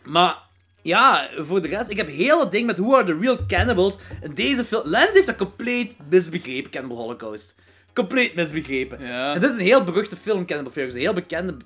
Maar 0.04 0.36
ja, 0.82 1.28
voor 1.38 1.62
de 1.62 1.68
rest, 1.68 1.90
ik 1.90 1.96
heb 1.96 2.08
heel 2.08 2.40
het 2.40 2.52
ding 2.52 2.66
met 2.66 2.78
Who 2.78 2.94
Are 2.94 3.04
The 3.04 3.18
Real 3.20 3.38
Cannibals 3.46 3.94
in 4.22 4.34
deze 4.34 4.64
film... 4.64 4.82
Lens 4.84 5.14
heeft 5.14 5.26
dat 5.26 5.36
compleet 5.36 5.94
misbegrepen, 6.10 6.70
Cannibal 6.70 6.96
Holocaust. 6.96 7.54
Compleet 7.94 8.34
misbegrepen. 8.34 9.06
Ja. 9.06 9.34
En 9.34 9.40
dit 9.40 9.48
is 9.50 9.54
een 9.56 9.62
heel 9.62 9.84
beruchte 9.84 10.16
film, 10.16 10.46
Cannibal 10.46 10.72
Ferox. 10.72 10.94
Een 10.94 11.00
heel 11.00 11.12
bekende 11.12 11.56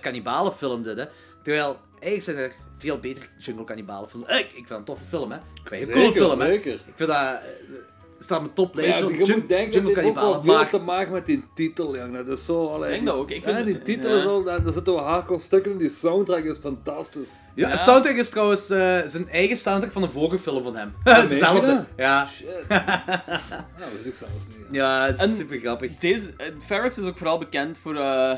cannibalenfilm 0.00 0.82
dit, 0.82 0.96
hè. 0.96 1.04
Terwijl, 1.42 1.78
eigenlijk 1.90 2.22
zijn 2.22 2.36
er 2.36 2.52
veel 2.78 2.98
betere 2.98 3.26
jungle 3.38 3.64
cannibalenfilms. 3.64 4.26
Eh, 4.26 4.38
Ik, 4.38 4.44
ik 4.46 4.52
vind 4.52 4.68
het 4.68 4.78
een 4.78 4.84
toffe 4.84 5.04
film, 5.04 5.30
hè. 5.30 5.36
Ik 5.36 5.42
vind 5.64 5.80
het 5.80 5.90
een 5.90 5.94
coole 5.96 6.12
film, 6.12 6.40
hè. 6.40 6.52
Ik 6.52 6.62
vind 6.94 7.08
dat... 7.08 7.38
Het 8.20 8.28
staat 8.28 8.40
mijn 8.40 8.54
toplijst. 8.54 8.98
ja, 8.98 9.06
je 9.08 9.32
moet 9.34 9.48
denken, 9.48 9.82
dat 9.84 9.94
heeft 9.94 10.08
ook 10.08 10.14
wel 10.20 10.42
veel 10.42 10.54
maar- 10.54 10.68
te 10.70 10.78
maken 10.78 11.12
met 11.12 11.26
die 11.26 11.44
titel, 11.54 11.96
jong. 11.96 12.16
Dat 12.16 12.28
is 12.28 12.44
zo... 12.44 12.66
Allee, 12.66 12.82
Ik 12.82 12.88
denk 12.88 13.02
die- 13.02 13.10
dat 13.12 13.20
ook. 13.20 13.30
Ik 13.30 13.44
ja, 13.44 13.54
vind- 13.54 13.66
die 13.66 13.82
titel 13.82 14.10
ja. 14.10 14.16
is 14.16 14.24
al... 14.24 14.42
Daar 14.42 14.60
zitten 14.72 14.94
wel 14.94 15.02
hardcore 15.02 15.40
stukken 15.40 15.72
in. 15.72 15.78
Die 15.78 15.90
soundtrack 15.90 16.44
is 16.44 16.58
fantastisch. 16.58 17.30
Ja, 17.54 17.66
Ja. 17.68 17.72
de 17.74 17.78
soundtrack 17.80 18.16
is 18.16 18.28
trouwens 18.28 18.70
eh, 18.70 18.98
zijn 19.06 19.28
eigen 19.28 19.56
soundtrack 19.56 19.92
van 19.92 20.02
een 20.02 20.10
vorige 20.10 20.38
film 20.38 20.62
van 20.62 20.76
hem. 20.76 20.92
je 21.04 21.10
Hetzelfde. 21.10 21.86
Ja. 21.96 22.26
Shit. 22.26 22.64
ja, 22.68 22.94
dat 23.78 23.92
wist 23.92 24.06
ik 24.06 24.14
zelfs 24.14 24.34
niet. 24.48 24.66
Ja, 24.70 25.06
het 25.06 25.16
is 25.16 25.22
En- 25.22 25.34
super 25.36 25.58
grappig. 25.58 25.98
Deze, 25.98 26.30
eh, 26.36 26.46
Ferox 26.66 26.98
is 26.98 27.04
ook 27.04 27.16
vooral 27.16 27.38
bekend 27.38 27.78
voor 27.78 27.94
eh, 27.96 28.32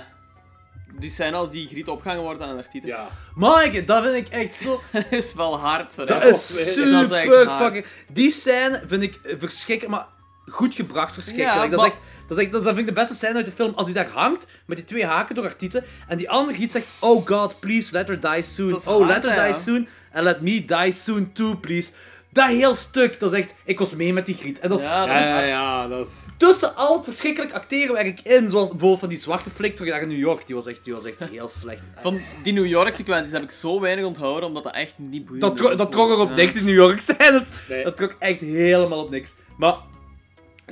die 0.98 1.10
scène 1.10 1.36
als 1.36 1.50
die 1.50 1.68
griet 1.68 1.88
opgehangen 1.88 2.22
wordt 2.22 2.42
aan 2.42 2.54
haar 2.54 2.68
titel. 2.68 2.88
Ja. 2.88 3.08
Mike, 3.34 3.84
dat 3.84 4.02
vind 4.02 4.14
ik 4.14 4.28
echt 4.28 4.56
zo... 4.56 4.82
is 5.10 5.34
wel 5.34 5.58
hard. 5.58 5.92
Zo, 5.92 6.04
Dat 6.04 6.24
is 6.24 6.48
Dat 6.48 6.58
is 6.58 7.20
super 7.20 7.50
fucking... 7.58 7.84
Die 8.08 8.30
scène 8.30 8.82
vind 8.86 9.02
ik 9.02 9.18
eh, 9.22 9.34
verschrikkelijk, 9.38 9.96
maar 9.96 10.06
goed 10.46 10.74
gebracht 10.74 11.12
verschrikkelijk. 11.12 11.54
Ja, 11.62 11.68
dat, 11.68 11.78
maar- 11.78 11.88
is 11.88 11.92
echt, 11.92 12.02
dat, 12.28 12.38
is 12.38 12.44
echt, 12.44 12.52
dat, 12.52 12.62
vind 12.64 12.78
ik 12.78 12.86
de 12.86 12.92
beste 12.92 13.14
scène 13.14 13.34
uit 13.34 13.46
de 13.46 13.52
film. 13.52 13.72
Als 13.74 13.86
hij 13.86 13.94
daar 13.94 14.08
hangt, 14.12 14.46
met 14.66 14.76
die 14.76 14.86
twee 14.86 15.06
haken 15.06 15.34
door 15.34 15.44
haar 15.44 15.56
tieten, 15.56 15.84
en 16.08 16.16
die 16.16 16.30
andere 16.30 16.58
giet 16.58 16.72
zegt, 16.72 16.86
oh 16.98 17.26
god, 17.26 17.60
please, 17.60 17.92
let 17.92 18.08
her 18.08 18.20
die 18.20 18.42
soon. 18.42 18.74
Oh, 18.74 18.84
hard, 18.84 19.06
let 19.06 19.22
her 19.22 19.44
die 19.44 19.54
ja. 19.54 19.58
soon, 19.58 19.88
and 20.12 20.24
let 20.24 20.40
me 20.40 20.64
die 20.64 20.92
soon 20.92 21.32
too, 21.32 21.54
please. 21.54 21.92
Dat 22.32 22.48
heel 22.48 22.74
stuk, 22.74 23.20
dat 23.20 23.32
is 23.32 23.38
echt... 23.38 23.54
Ik 23.64 23.78
was 23.78 23.94
mee 23.94 24.12
met 24.12 24.26
die 24.26 24.34
griet. 24.34 24.58
En 24.58 24.68
dat 24.68 24.78
is 24.78 24.84
Ja, 24.84 25.06
dat 25.06 25.18
is 25.18 25.24
ja, 25.24 25.32
hard. 25.34 25.46
ja, 25.48 25.88
dat 25.88 26.06
is... 26.06 26.24
tussen 26.36 26.74
al 26.76 26.94
het 26.96 27.04
verschrikkelijk 27.04 27.52
acteren 27.52 27.94
werk 27.94 28.06
ik 28.06 28.20
in. 28.20 28.50
Zoals 28.50 28.68
bijvoorbeeld 28.70 29.00
van 29.00 29.08
die 29.08 29.18
zwarte 29.18 29.50
flik 29.50 29.76
terug 29.76 29.90
daar 29.92 30.02
in 30.02 30.08
New 30.08 30.18
York. 30.18 30.46
Die 30.46 30.54
was 30.54 30.66
echt, 30.66 30.84
die 30.84 30.92
was 30.94 31.04
echt 31.04 31.18
heel 31.18 31.48
slecht. 31.48 31.82
Van 32.00 32.18
die 32.42 32.52
New 32.52 32.66
York 32.66 32.92
sequenties 32.92 33.32
heb 33.32 33.42
ik 33.42 33.50
zo 33.50 33.80
weinig 33.80 34.04
onthouden, 34.04 34.48
omdat 34.48 34.62
dat 34.64 34.74
echt 34.74 34.98
niet 34.98 35.24
boeiend 35.24 35.40
Dat, 35.44 35.56
tro 35.56 35.74
dat 35.74 35.90
trok 35.92 36.10
er 36.10 36.18
op 36.18 36.28
Ja. 36.28 36.34
niks 36.34 36.56
in 36.56 36.64
New 36.64 36.74
York 36.74 37.00
scènes. 37.10 37.48
Nee. 37.68 37.84
Dat 37.84 37.96
trok 37.96 38.16
echt 38.18 38.40
helemaal 38.40 39.02
op 39.04 39.10
niks. 39.10 39.34
Maar 39.58 39.74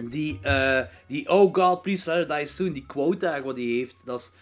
die, 0.04 0.38
eh, 0.42 0.80
die 1.06 1.28
Oh 1.28 1.54
God, 1.54 1.82
please 1.82 2.08
let 2.14 2.28
her 2.28 2.36
die 2.38 2.46
soon, 2.46 2.72
die 2.72 2.86
quote 2.86 3.16
daar 3.18 3.42
wat 3.42 3.56
hij 3.56 3.64
heeft, 3.64 3.96
dat, 4.04 4.20
is, 4.20 4.32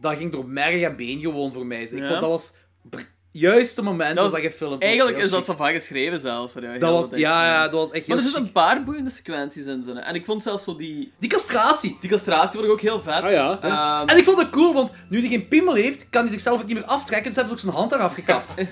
dat 0.00 0.16
ging 0.16 0.32
door 0.32 0.46
merg 0.48 0.80
en 0.82 0.96
been 0.96 1.20
gewoon 1.20 1.52
voor 1.52 1.66
mij. 1.66 1.82
Ik 1.82 1.98
Ja. 1.98 2.08
vond 2.08 2.20
dat 2.20 2.30
was 2.30 2.52
juiste 3.30 3.82
moment 3.82 4.14
Dat 4.14 4.24
was- 4.24 4.32
dat 4.32 4.50
gefilmd 4.50 4.74
was. 4.74 4.82
Eigenlijk 4.88 5.18
is 5.18 5.30
dat 5.30 5.44
vaak 5.56 5.74
geschreven 5.74 6.20
zelfs. 6.20 6.54
heel 6.54 6.78
Dat 6.78 7.08
was, 7.10 7.18
ja, 7.18 7.44
ja, 7.44 7.62
dat 7.62 7.72
was 7.72 7.90
echt 7.90 8.06
heel 8.06 8.14
Maar 8.14 8.16
er 8.16 8.22
zitten 8.22 8.42
een 8.42 8.52
paar 8.52 8.84
boeiende 8.84 9.10
sequenties 9.10 9.66
in. 9.66 9.82
Hè. 9.86 10.00
En 10.00 10.14
ik 10.14 10.24
vond 10.24 10.42
zelfs 10.42 10.64
zo 10.64 10.76
die... 10.76 11.12
Die 11.18 11.28
castratie. 11.30 11.96
Die 12.00 12.10
castratie 12.10 12.52
vond 12.52 12.64
ik 12.64 12.70
ook 12.70 12.80
heel 12.80 13.00
vet. 13.00 13.22
Ah 13.22 13.30
ja. 13.30 13.58
Ehm, 13.60 14.08
En 14.08 14.16
ik 14.16 14.24
vond 14.24 14.38
het 14.38 14.50
cool, 14.50 14.74
want 14.74 14.90
nu 15.08 15.20
hij 15.20 15.28
geen 15.28 15.48
piemel 15.48 15.74
heeft, 15.74 16.06
kan 16.10 16.22
hij 16.22 16.30
zichzelf 16.30 16.60
ook 16.60 16.66
niet 16.66 16.76
meer 16.76 16.84
aftrekken, 16.84 17.26
dus 17.32 17.34
hebben 17.36 17.58
ze 17.58 17.66
ook 17.66 17.72
zijn 17.72 17.80
hand 17.82 17.92
eraf 17.92 18.14
gekapt. 18.14 18.54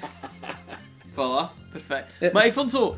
Voilà, 1.12 1.70
perfect. 1.72 2.12
Ja. 2.20 2.30
Maar 2.32 2.46
ik 2.46 2.52
vond 2.52 2.70
zo... 2.70 2.96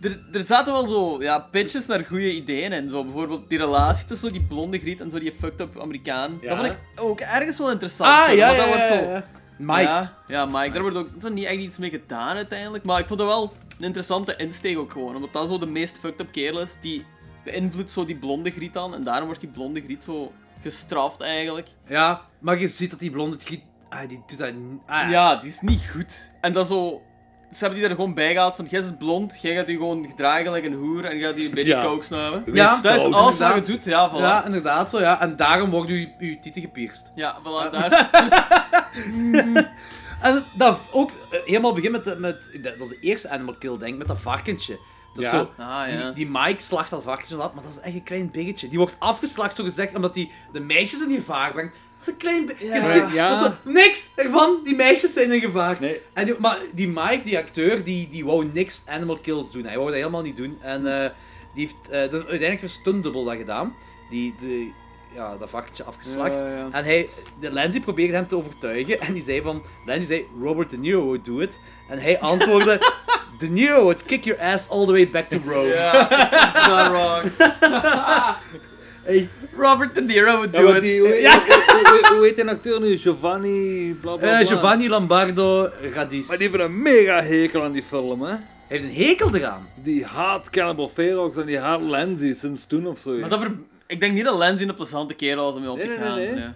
er, 0.00 0.20
er 0.32 0.40
zaten 0.40 0.72
wel 0.72 0.86
zo 0.86 1.22
ja, 1.22 1.38
pitches 1.38 1.86
naar 1.86 2.04
goede 2.04 2.32
ideeën 2.32 2.72
in. 2.72 2.90
Zo, 2.90 3.04
bijvoorbeeld 3.04 3.48
die 3.48 3.58
relatie 3.58 4.06
tussen 4.06 4.28
zo 4.28 4.32
die 4.34 4.42
blonde 4.48 4.78
griet 4.78 5.00
en 5.00 5.10
zo 5.10 5.18
die 5.18 5.32
fucked 5.32 5.60
up 5.60 5.80
Amerikaan. 5.80 6.38
Ja. 6.40 6.48
Dat 6.48 6.58
vond 6.58 6.72
ik 6.72 6.78
ook 7.00 7.20
ergens 7.20 7.58
wel 7.58 7.70
interessant. 7.70 8.10
Ah, 8.10 8.24
zo, 8.24 8.30
ja, 8.32 8.50
ja, 8.50 8.56
dat 8.56 8.66
wordt 8.66 8.80
ja, 8.80 8.86
zo, 8.86 8.94
ja. 9.10 9.24
Mike. 9.56 9.82
Ja, 9.82 10.16
ja, 10.28 10.44
Mike. 10.46 10.70
Daar 10.70 10.82
wordt 10.82 10.96
ook 10.96 11.08
zo 11.20 11.28
niet 11.28 11.44
echt 11.44 11.58
iets 11.58 11.78
mee 11.78 11.90
gedaan 11.90 12.36
uiteindelijk. 12.36 12.84
Maar 12.84 12.98
ik 13.00 13.06
vond 13.06 13.18
dat 13.18 13.28
wel 13.28 13.52
een 13.78 13.84
interessante 13.84 14.36
insteek 14.36 14.78
ook 14.78 14.92
gewoon. 14.92 15.14
Omdat 15.14 15.32
dat 15.32 15.48
zo 15.48 15.58
de 15.58 15.66
meest 15.66 15.98
fucked 15.98 16.20
up 16.20 16.32
kerel 16.32 16.60
is. 16.60 16.76
Die 16.80 17.04
beïnvloedt 17.44 17.90
zo 17.90 18.04
die 18.04 18.16
blonde 18.16 18.50
griet 18.50 18.72
dan. 18.72 18.94
En 18.94 19.04
daarom 19.04 19.26
wordt 19.26 19.40
die 19.40 19.50
blonde 19.50 19.80
griet 19.80 20.02
zo 20.02 20.32
gestraft 20.62 21.20
eigenlijk. 21.20 21.68
Ja, 21.88 22.22
maar 22.38 22.58
je 22.60 22.68
ziet 22.68 22.90
dat 22.90 22.98
die 22.98 23.10
blonde 23.10 23.36
griet... 23.38 23.62
Ah, 23.88 24.08
die 24.08 24.22
doet 24.26 24.38
dat. 24.38 24.52
Ah, 24.86 25.10
Ja, 25.10 25.36
die 25.36 25.50
is 25.50 25.60
niet 25.60 25.88
goed. 25.92 26.32
En 26.40 26.52
dat 26.52 26.66
zo... 26.66 27.02
Ze 27.50 27.58
hebben 27.58 27.78
die 27.80 27.88
er 27.88 27.94
gewoon 27.94 28.14
bij 28.14 28.32
gehaald 28.32 28.54
van, 28.54 28.66
jij 28.70 28.80
is 28.80 28.90
blond, 28.98 29.38
jij 29.42 29.54
gaat 29.54 29.68
je 29.68 29.72
gewoon 29.76 30.04
gedragen 30.08 30.52
like 30.52 30.66
een 30.66 30.72
hoer 30.74 31.04
en 31.04 31.16
je 31.16 31.24
gaat 31.24 31.34
die 31.36 31.48
een 31.48 31.54
beetje 31.54 31.74
Ja. 31.74 31.82
coke 31.84 32.04
snuiven. 32.04 32.42
Ja, 32.54 32.80
dat 32.82 32.94
is 32.94 33.02
alles 33.12 33.38
wat 33.38 33.54
je 33.54 33.72
doet, 33.72 33.84
ja, 33.84 34.10
voilà. 34.10 34.18
Ja, 34.18 34.44
inderdaad 34.44 34.90
zo, 34.90 35.00
ja. 35.00 35.20
En 35.20 35.36
daarom 35.36 35.70
wordt 35.70 35.90
uw, 35.90 36.06
uw 36.18 36.38
titel 36.38 36.62
gepierst. 36.62 37.12
Ja, 37.14 37.36
voilà, 37.40 37.70
daar. 37.70 38.10
En 40.20 40.44
dat 40.52 40.78
ook 40.90 41.10
eh, 41.10 41.38
helemaal 41.44 41.72
begint 41.72 41.92
met, 41.92 42.04
de- 42.04 42.16
met... 42.18 42.50
Dat 42.62 42.80
is 42.80 42.88
de 42.88 42.98
eerste 43.00 43.28
animal 43.28 43.54
kill, 43.54 43.78
denk 43.78 43.92
ik, 43.92 43.98
met 43.98 44.08
dat 44.08 44.20
varkentje. 44.20 44.78
Ja. 45.14 45.30
zo... 45.30 45.50
Ah, 45.58 45.84
Die, 45.88 45.98
ja. 45.98 46.10
die 46.10 46.28
Mike 46.30 46.62
slacht 46.62 46.90
dat 46.90 47.02
varkentje 47.02 47.36
af, 47.36 47.52
maar 47.52 47.62
dat 47.62 47.72
is 47.72 47.80
echt 47.80 47.94
een 47.94 48.02
klein 48.02 48.30
biggetje. 48.30 48.68
Die 48.68 48.78
wordt 48.78 48.96
afgeslacht, 48.98 49.56
zo 49.56 49.62
gezegd, 49.64 49.94
omdat 49.94 50.14
hij 50.14 50.30
de 50.52 50.60
meisjes 50.60 51.00
in 51.00 51.14
gevaar 51.14 51.52
brengt. 51.52 51.76
Dat 51.98 52.06
is 52.08 52.12
een 52.12 52.16
klein 52.16 52.46
beetje. 52.46 52.66
Ja. 52.66 53.08
Ja. 53.12 53.28
Dat 53.28 53.38
is 53.38 53.44
zo, 53.64 53.70
niks 53.70 54.10
ervan, 54.14 54.60
die 54.64 54.74
meisjes 54.76 55.12
zijn 55.12 55.32
in 55.32 55.40
gevaar. 55.40 55.76
Nee. 55.80 56.00
En 56.12 56.24
die- 56.24 56.34
maar 56.38 56.58
die 56.72 56.88
Mike, 56.88 57.20
die 57.24 57.38
acteur, 57.38 57.84
die, 57.84 58.08
die 58.10 58.24
wou 58.24 58.48
niks 58.52 58.82
animal 58.86 59.18
kills 59.18 59.50
doen. 59.50 59.64
Hij 59.64 59.74
wou 59.76 59.86
dat 59.86 59.96
helemaal 59.96 60.22
niet 60.22 60.36
doen. 60.36 60.58
En 60.60 61.02
eh, 61.02 61.10
die 61.54 61.64
heeft 61.66 61.90
eh, 61.90 62.00
dus 62.10 62.20
uiteindelijk 62.20 62.62
een 62.62 62.68
stuntdubbel 62.68 63.24
dat 63.24 63.36
gedaan. 63.36 63.74
Die, 64.10 64.34
die 64.40 64.74
ja, 65.14 65.36
dat 65.36 65.50
varkentje 65.50 65.84
afgeslacht. 65.84 66.38
Ja, 66.38 66.48
ja. 66.48 66.68
En 66.70 66.84
hij, 66.84 67.08
de 67.40 67.50
Lenzi 67.52 67.80
probeerde 67.80 68.12
hem 68.14 68.26
te 68.26 68.36
overtuigen. 68.36 69.00
En 69.00 69.12
die 69.14 69.22
zei 69.22 69.42
van, 69.42 69.62
Lenzi 69.86 70.06
zei, 70.06 70.26
Robert 70.40 70.70
De 70.70 70.78
Niro 70.78 71.02
would 71.04 71.24
do 71.24 71.38
it. 71.38 71.58
En 71.88 71.98
hij 71.98 72.20
antwoordde, 72.20 72.78
De 73.38 73.48
Niro 73.48 73.82
would 73.82 74.02
kick 74.02 74.24
your 74.24 74.40
ass 74.42 74.68
all 74.68 74.84
the 74.86 74.92
way 74.92 75.10
back 75.10 75.28
to 75.28 75.38
Rome. 75.46 75.68
Ja, 75.68 76.10
it's 76.54 76.66
not 76.66 76.88
wrong. 76.90 77.32
Echt. 79.06 79.28
Robert 79.56 79.94
De 79.94 80.00
Niro 80.02 80.32
would 80.36 80.52
Ja, 80.52 80.60
do 80.60 80.68
it. 80.74 80.80
die, 80.82 81.00
hoe, 81.00 81.08
hoe, 81.08 81.88
hoe, 82.08 82.14
hoe 82.16 82.24
heet 82.24 82.36
die 82.36 82.48
acteur 82.48 82.80
nu? 82.80 82.96
Giovanni, 82.96 83.94
bla 84.00 84.16
bla 84.16 84.28
bla. 84.28 84.40
Eh, 84.40 84.46
Giovanni 84.46 84.88
Lombardo 84.88 85.70
Radis. 85.94 86.28
Maar 86.28 86.38
die 86.38 86.48
heeft 86.48 86.62
een 86.62 86.82
mega 86.82 87.22
hekel 87.22 87.62
aan 87.62 87.72
die 87.72 87.82
film, 87.82 88.22
hè. 88.22 88.34
heeft 88.68 88.84
een 88.84 88.94
hekel 88.94 89.34
eraan. 89.34 89.68
Die 89.82 90.04
haat 90.04 90.50
Cannibal 90.50 90.88
Ferox 90.88 91.36
en 91.36 91.46
die 91.46 91.58
haat 91.58 91.80
Lenzi 91.80 92.34
sinds 92.34 92.66
toen 92.66 92.86
of 92.86 92.98
zoiets. 92.98 93.20
Maar 93.20 93.30
dat 93.30 93.40
ver... 93.40 93.52
Ik 93.86 94.00
denk 94.00 94.12
niet 94.14 94.24
dat 94.24 94.36
Lenzi 94.38 94.64
een 94.64 94.74
plezante 94.74 95.14
kerel 95.14 95.44
was 95.44 95.54
om 95.54 95.60
mee 95.60 95.70
om 95.70 95.80
te 95.80 95.86
Nee, 95.86 95.98
nee, 95.98 96.06
gaan. 96.06 96.16
nee, 96.16 96.32
nee. 96.32 96.48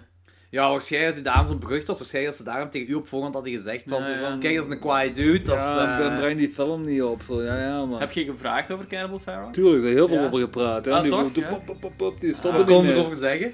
Ja. 0.51 0.69
Waarschijnlijk 0.69 1.15
dat 1.15 1.23
die 1.23 1.33
dame 1.33 1.47
zo'n 1.47 1.59
berucht 1.59 1.87
was. 1.87 1.97
Waarschijnlijk 1.97 2.37
dat 2.37 2.45
ze 2.45 2.51
daarom 2.53 2.69
tegen 2.69 2.91
u 2.91 2.93
op 2.93 3.07
voorhand 3.07 3.33
hadden 3.33 3.53
gezegd 3.53 3.83
van... 3.87 4.01
Ja, 4.01 4.07
ja. 4.09 4.29
van, 4.29 4.39
Kijk, 4.39 4.55
dat 4.55 4.65
is 4.65 4.71
een 4.71 4.79
quiet 4.79 5.15
dude. 5.15 5.41
Dat 5.41 5.57
is, 5.57 5.63
eh, 5.63 5.97
dan 5.97 6.17
draait 6.17 6.37
die 6.37 6.49
film 6.49 6.85
niet 6.85 7.01
op. 7.01 7.21
Zo. 7.21 7.43
Ja, 7.43 7.59
ja, 7.61 7.85
maar... 7.85 7.99
Heb 7.99 8.11
je 8.11 8.25
gevraagd 8.25 8.71
over 8.71 8.87
Cannibal 8.87 9.19
Ferox? 9.19 9.53
Tuurlijk, 9.53 9.83
er 9.83 9.89
is 9.89 9.95
heel 9.95 10.07
veel 10.07 10.17
Ja. 10.17 10.25
over 10.25 10.39
gepraat. 10.39 10.85
Hè. 10.85 10.91
Ah, 10.91 11.01
die, 11.01 11.11
toch? 11.11 11.31
pop, 11.31 11.65
pop, 11.65 11.79
pop, 11.79 11.91
pop, 11.97 12.19
die 12.21 12.29
Wat 12.29 12.39
stoppen 12.39 12.65
kon 12.65 12.83
niet 12.85 12.91
erover 12.91 13.15
zeggen? 13.15 13.53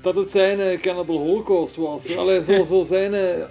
Dat 0.00 0.16
het 0.16 0.28
zijn 0.28 0.60
eh, 0.60 0.80
Cannibal 0.80 1.18
Holocaust 1.18 1.76
was. 1.76 2.16
Allee, 2.16 2.42
zo, 2.42 2.64
zo 2.64 2.82
zijn 2.82 3.14
eh, 3.14 3.44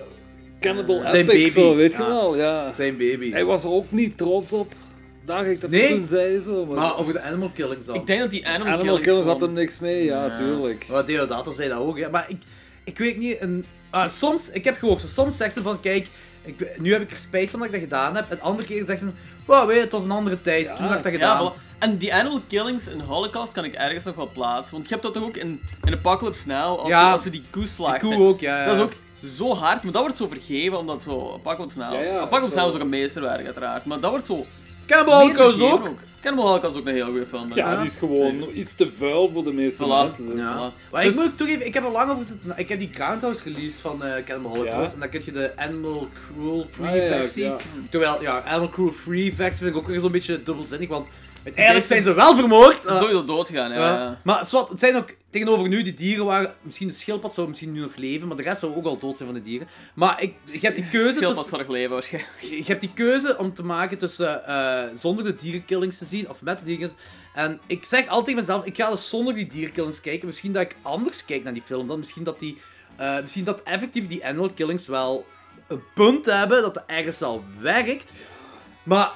Cannibal 0.60 1.02
Zijn 1.08 1.16
Epic, 1.30 1.36
baby. 1.36 1.50
zo, 1.50 1.76
weet 1.76 1.92
je 1.92 2.02
Ja. 2.02 2.08
wel. 2.08 2.38
Ja. 2.38 2.72
Zijn 2.72 2.98
baby. 2.98 3.32
Hij 3.32 3.46
was 3.46 3.64
er 3.64 3.72
ook 3.72 3.86
niet 3.92 4.18
trots 4.18 4.54
op. 4.54 4.74
Daar 5.26 5.46
ik 5.46 5.62
dat 5.62 5.70
Nee. 5.70 5.90
toen 5.90 6.08
zei. 6.08 6.42
Zo, 6.42 6.66
maar 6.66 6.76
Maar 6.76 6.98
over 6.98 7.14
de 7.14 7.22
animal 7.22 7.50
killings 7.54 7.86
dan. 7.86 7.96
Ik 7.96 8.08
denk 8.08 8.22
dat 8.22 8.32
die 8.32 8.48
Animal, 8.48 8.74
Animal 8.74 9.00
Killings 9.00 9.26
had 9.28 9.42
er 9.42 9.50
niks 9.50 9.80
mee, 9.80 10.04
ja, 10.04 10.26
Ja. 10.26 10.36
tuurlijk. 10.36 10.86
Maar 10.90 11.06
Deodato 11.06 11.52
zei 11.52 11.70
dat 11.70 11.78
ook, 11.80 12.00
hè. 12.00 12.10
Maar 12.10 12.26
ik, 12.30 12.38
ik 12.84 12.98
weet 12.98 13.18
niet... 13.18 13.42
Een, 13.42 13.66
ah, 13.90 14.10
soms, 14.10 14.50
ik 14.50 14.64
heb 14.64 14.78
gehoord, 14.78 15.04
soms 15.08 15.38
zegt 15.38 15.54
hij 15.56 15.64
van, 15.64 15.80
kijk... 15.80 16.08
Ik, 16.44 16.80
nu 16.80 16.92
heb 16.92 17.02
ik 17.02 17.12
er 17.12 17.18
spijt 17.18 17.50
van 17.50 17.60
dat 17.60 17.68
ik 17.68 17.74
dat 17.74 17.84
gedaan 17.84 18.16
heb. 18.16 18.30
En 18.30 18.42
andere 18.42 18.68
keren 18.68 18.86
zegt 18.86 19.00
hij 19.00 19.10
van, 19.10 19.18
wow, 19.56 19.68
weet 19.68 19.76
je, 19.76 19.82
het 19.82 19.92
was 19.92 20.04
een 20.04 20.12
andere 20.12 20.42
tijd. 20.42 20.68
Ja. 20.68 20.76
Toen 20.76 20.86
heb 20.88 20.98
ik 20.98 21.04
dat 21.04 21.12
gedaan. 21.14 21.44
Ja, 21.44 21.52
voilà. 21.54 21.78
En 21.80 21.98
die 21.98 22.14
Animal 22.14 22.42
Killings 22.48 22.88
in 22.88 23.00
Holocaust 23.00 23.52
kan 23.54 23.64
ik 23.66 23.74
ergens 23.74 24.04
nog 24.04 24.16
wel 24.16 24.30
plaatsen. 24.34 24.74
Want 24.74 24.86
je 24.88 24.92
hebt 24.92 25.04
dat 25.06 25.14
toch 25.14 25.24
ook 25.24 25.38
in, 25.38 25.62
in 25.84 25.94
Apocalypse 25.94 26.48
Now, 26.48 26.80
als, 26.80 26.88
Ja. 26.90 27.06
je, 27.08 27.12
als 27.12 27.24
ze 27.24 27.30
die 27.30 27.44
koe 27.52 27.62
Die 27.62 27.72
slachten. 27.72 28.10
koe 28.14 28.28
ook, 28.28 28.40
ja. 28.40 28.58
ja. 28.60 28.66
Dat 28.66 28.76
is 28.76 28.82
ook 28.82 28.94
zo 29.24 29.54
hard, 29.56 29.84
maar 29.84 29.92
dat 29.92 30.02
wordt 30.02 30.18
zo 30.18 30.28
vergeven 30.28 30.78
omdat 30.78 31.04
zo 31.04 31.34
Apocalypse 31.34 31.78
Now... 31.78 31.94
Ja, 31.94 32.00
ja, 32.02 32.18
Apocalypse 32.20 32.52
zo. 32.52 32.60
Now 32.60 32.68
is 32.70 32.76
ook 32.76 32.82
een 32.82 32.90
meesterwerk 32.90 33.46
uiteraard, 33.46 33.86
maar 33.86 34.00
dat 34.00 34.10
wordt 34.10 34.26
zo... 34.26 34.46
Cannibal 34.92 35.20
Holocaust 35.20 35.58
vergeven 35.58 35.88
ook. 35.90 36.00
Cannibal 36.22 36.46
Holocaust 36.48 36.76
is 36.76 36.82
ook 36.82 36.88
een 36.88 36.94
heel 36.94 37.06
goede 37.06 37.26
film. 37.28 37.52
Ja, 37.56 37.76
die 37.78 37.86
is 37.88 37.96
gewoon 37.98 38.44
iets 38.54 38.74
te 38.74 38.92
vuil 38.92 39.30
voor 39.30 39.44
de 39.44 39.54
meeste 39.54 39.84
Voilà. 39.84 39.88
mensen. 39.88 40.38
Ja. 40.38 40.72
Maar 40.92 41.02
Dus- 41.04 41.16
ik 41.16 41.22
moet 41.22 41.38
toegeven, 41.38 41.66
ik 41.66 41.74
heb 41.74 41.84
er 41.84 41.92
lang 41.92 42.12
over 42.12 42.24
zitten. 42.24 42.54
Ik 42.56 42.70
heb 42.70 42.80
die 42.80 42.90
Groundhouse 42.94 43.44
release 43.44 43.80
van 43.80 44.04
eh 44.04 44.24
Cannibal 44.26 44.52
Holocaust. 44.52 44.88
Ja. 44.90 44.94
En 44.94 45.00
dan 45.00 45.10
kun 45.10 45.22
je 45.26 45.32
de 45.32 45.52
Animal 45.58 46.08
Cruel 46.36 46.68
Free 46.72 46.88
Ah, 46.90 46.96
ja, 46.96 47.02
versie. 47.20 47.44
ja. 47.44 47.56
Terwijl, 47.90 48.22
ja, 48.22 48.44
Animal 48.44 48.70
Cruel 48.70 48.92
Free 48.92 49.36
versie 49.36 49.58
vind 49.66 49.76
ik 49.76 49.82
ook 49.82 49.88
weer 49.88 50.00
zo'n 50.00 50.12
beetje 50.12 50.44
dubbelzinnig. 50.44 50.90
Want 50.90 51.08
uiteindelijk 51.44 51.86
zijn 51.86 52.04
ze 52.04 52.14
wel 52.14 52.36
vermoord. 52.36 52.76
Ze 52.82 52.88
zijn 52.88 53.00
sowieso 53.00 53.24
doodgegaan, 53.26 53.72
ja. 53.72 54.20
Maar 54.24 54.46
zwart, 54.46 54.70
het 54.70 54.80
zijn 54.80 54.96
ook 54.96 55.16
tegenover 55.30 55.68
nu, 55.68 55.82
die 55.84 55.94
dieren 55.94 56.26
waren. 56.26 56.54
Misschien 56.62 56.88
de 56.88 56.94
schildpad 56.94 57.34
zou 57.34 57.48
misschien 57.48 57.72
nu 57.72 57.80
nog 57.80 57.96
leven, 57.96 58.28
maar 58.28 58.38
de 58.38 58.44
rest 58.44 58.60
zou 58.60 58.76
ook 58.76 58.86
al 58.86 58.98
dood 58.98 59.18
zijn 59.18 59.30
van 59.30 59.38
de 59.38 59.44
dieren. 59.44 59.68
Maar 59.94 60.22
ik, 60.22 60.34
je 60.46 60.60
hebt 60.62 60.76
die 60.76 60.90
keuze. 60.90 61.10
Schildpad 61.14 61.30
tussen- 61.36 61.50
zal 61.50 61.60
nog 61.60 61.68
leven 61.68 61.92
waarschijnlijk. 61.92 62.34
je 62.42 62.64
hebt 62.66 62.82
die 62.82 62.94
keuze 62.94 63.38
om 63.38 63.54
te 63.54 63.64
maken 63.64 63.98
tussen 63.98 64.46
eh, 64.48 64.84
zonder 64.94 65.24
de 65.24 65.36
dierenkillings 65.36 65.98
te 65.98 66.06
zien 66.06 66.30
of 66.30 66.42
met 66.42 66.58
de 66.60 66.64
dierenkillings. 66.66 67.04
En 67.34 67.60
ik 67.68 67.84
zeg 67.86 68.08
altijd 68.08 68.26
tegen 68.26 68.40
mezelf, 68.40 68.66
ik 68.66 68.76
ga 68.76 68.90
dus 68.90 69.10
zonder 69.10 69.34
die 69.34 69.48
dierenkillings 69.48 70.02
kijken. 70.02 70.28
Misschien 70.28 70.52
dat 70.52 70.62
ik 70.62 70.76
anders 70.82 71.26
kijk 71.26 71.44
naar 71.44 71.54
die 71.54 71.64
film 71.66 71.88
dan. 71.88 72.00
Misschien 72.00 72.24
dat 72.24 72.40
die, 72.40 72.58
eh, 72.96 73.22
misschien 73.22 73.44
dat 73.44 73.64
effectief 73.64 74.08
die 74.08 74.26
animal 74.26 74.50
killings 74.56 74.88
wel 74.88 75.26
een 75.68 75.82
punt 75.94 76.26
hebben, 76.26 76.62
dat 76.62 76.76
het 76.76 76.84
ergens 76.88 77.20
wel 77.20 77.44
werkt. 77.60 78.12
Maar 78.84 79.12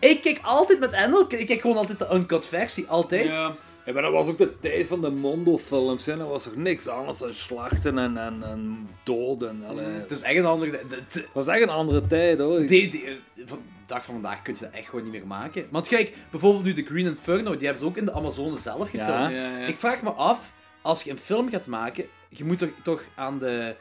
ik 0.00 0.20
kijk 0.22 0.38
altijd 0.42 0.78
met 0.80 0.94
animal, 0.94 1.24
ik 1.28 1.46
kijk 1.46 1.60
gewoon 1.60 1.76
altijd 1.76 1.98
de 1.98 2.08
uncut 2.12 2.46
versie, 2.46 2.86
altijd. 2.88 3.24
Ja. 3.26 3.54
Ja, 3.84 3.94
maar 3.94 4.02
dat 4.02 4.12
was 4.12 4.26
ook 4.26 4.38
de 4.38 4.58
tijd 4.58 4.86
van 4.86 5.00
de 5.00 5.10
Mondo-films. 5.10 6.06
hè. 6.06 6.16
Dat 6.16 6.28
was 6.28 6.42
toch 6.42 6.56
niks 6.56 6.86
anders 6.88 7.18
dan 7.18 7.32
slachten 7.32 7.98
en, 7.98 8.16
en, 8.16 8.42
en 8.42 8.88
doden. 9.02 9.62
Allee. 9.68 9.84
Het 9.86 10.10
is 10.10 10.20
echt 10.20 10.36
een 10.36 10.44
andere... 10.46 10.70
de- 10.70 10.86
de- 10.88 10.94
Het 11.20 11.26
was 11.32 11.46
echt 11.46 11.62
een 11.62 11.68
andere 11.68 12.06
tijd 12.06 12.38
hoor. 12.38 12.58
Die, 12.66 12.88
die, 12.90 13.04
van 13.46 13.58
de 13.58 13.64
dag 13.86 14.04
van 14.04 14.14
vandaag 14.14 14.42
kun 14.42 14.54
je 14.58 14.60
dat 14.64 14.72
echt 14.72 14.88
gewoon 14.88 15.02
niet 15.04 15.12
meer 15.12 15.26
maken. 15.26 15.66
Want 15.70 15.88
kijk, 15.88 16.16
bijvoorbeeld 16.30 16.64
nu 16.64 16.72
de 16.72 16.84
Green 16.84 17.06
Inferno, 17.06 17.50
die 17.56 17.62
hebben 17.66 17.78
ze 17.78 17.84
ook 17.88 17.96
in 17.96 18.04
de 18.04 18.12
Amazone 18.12 18.56
zelf 18.56 18.90
gefilmd. 18.90 19.08
Ja. 19.08 19.28
Ja, 19.28 19.58
ja. 19.58 19.66
Ik 19.66 19.76
vraag 19.76 20.02
me 20.02 20.10
af, 20.10 20.52
als 20.82 21.02
je 21.02 21.10
een 21.10 21.18
film 21.18 21.50
gaat 21.50 21.66
maken, 21.66 22.04
je 22.28 22.44
moet 22.44 22.58
toch, 22.58 22.70
toch 22.82 23.02
aan 23.14 23.38
de 23.38 23.74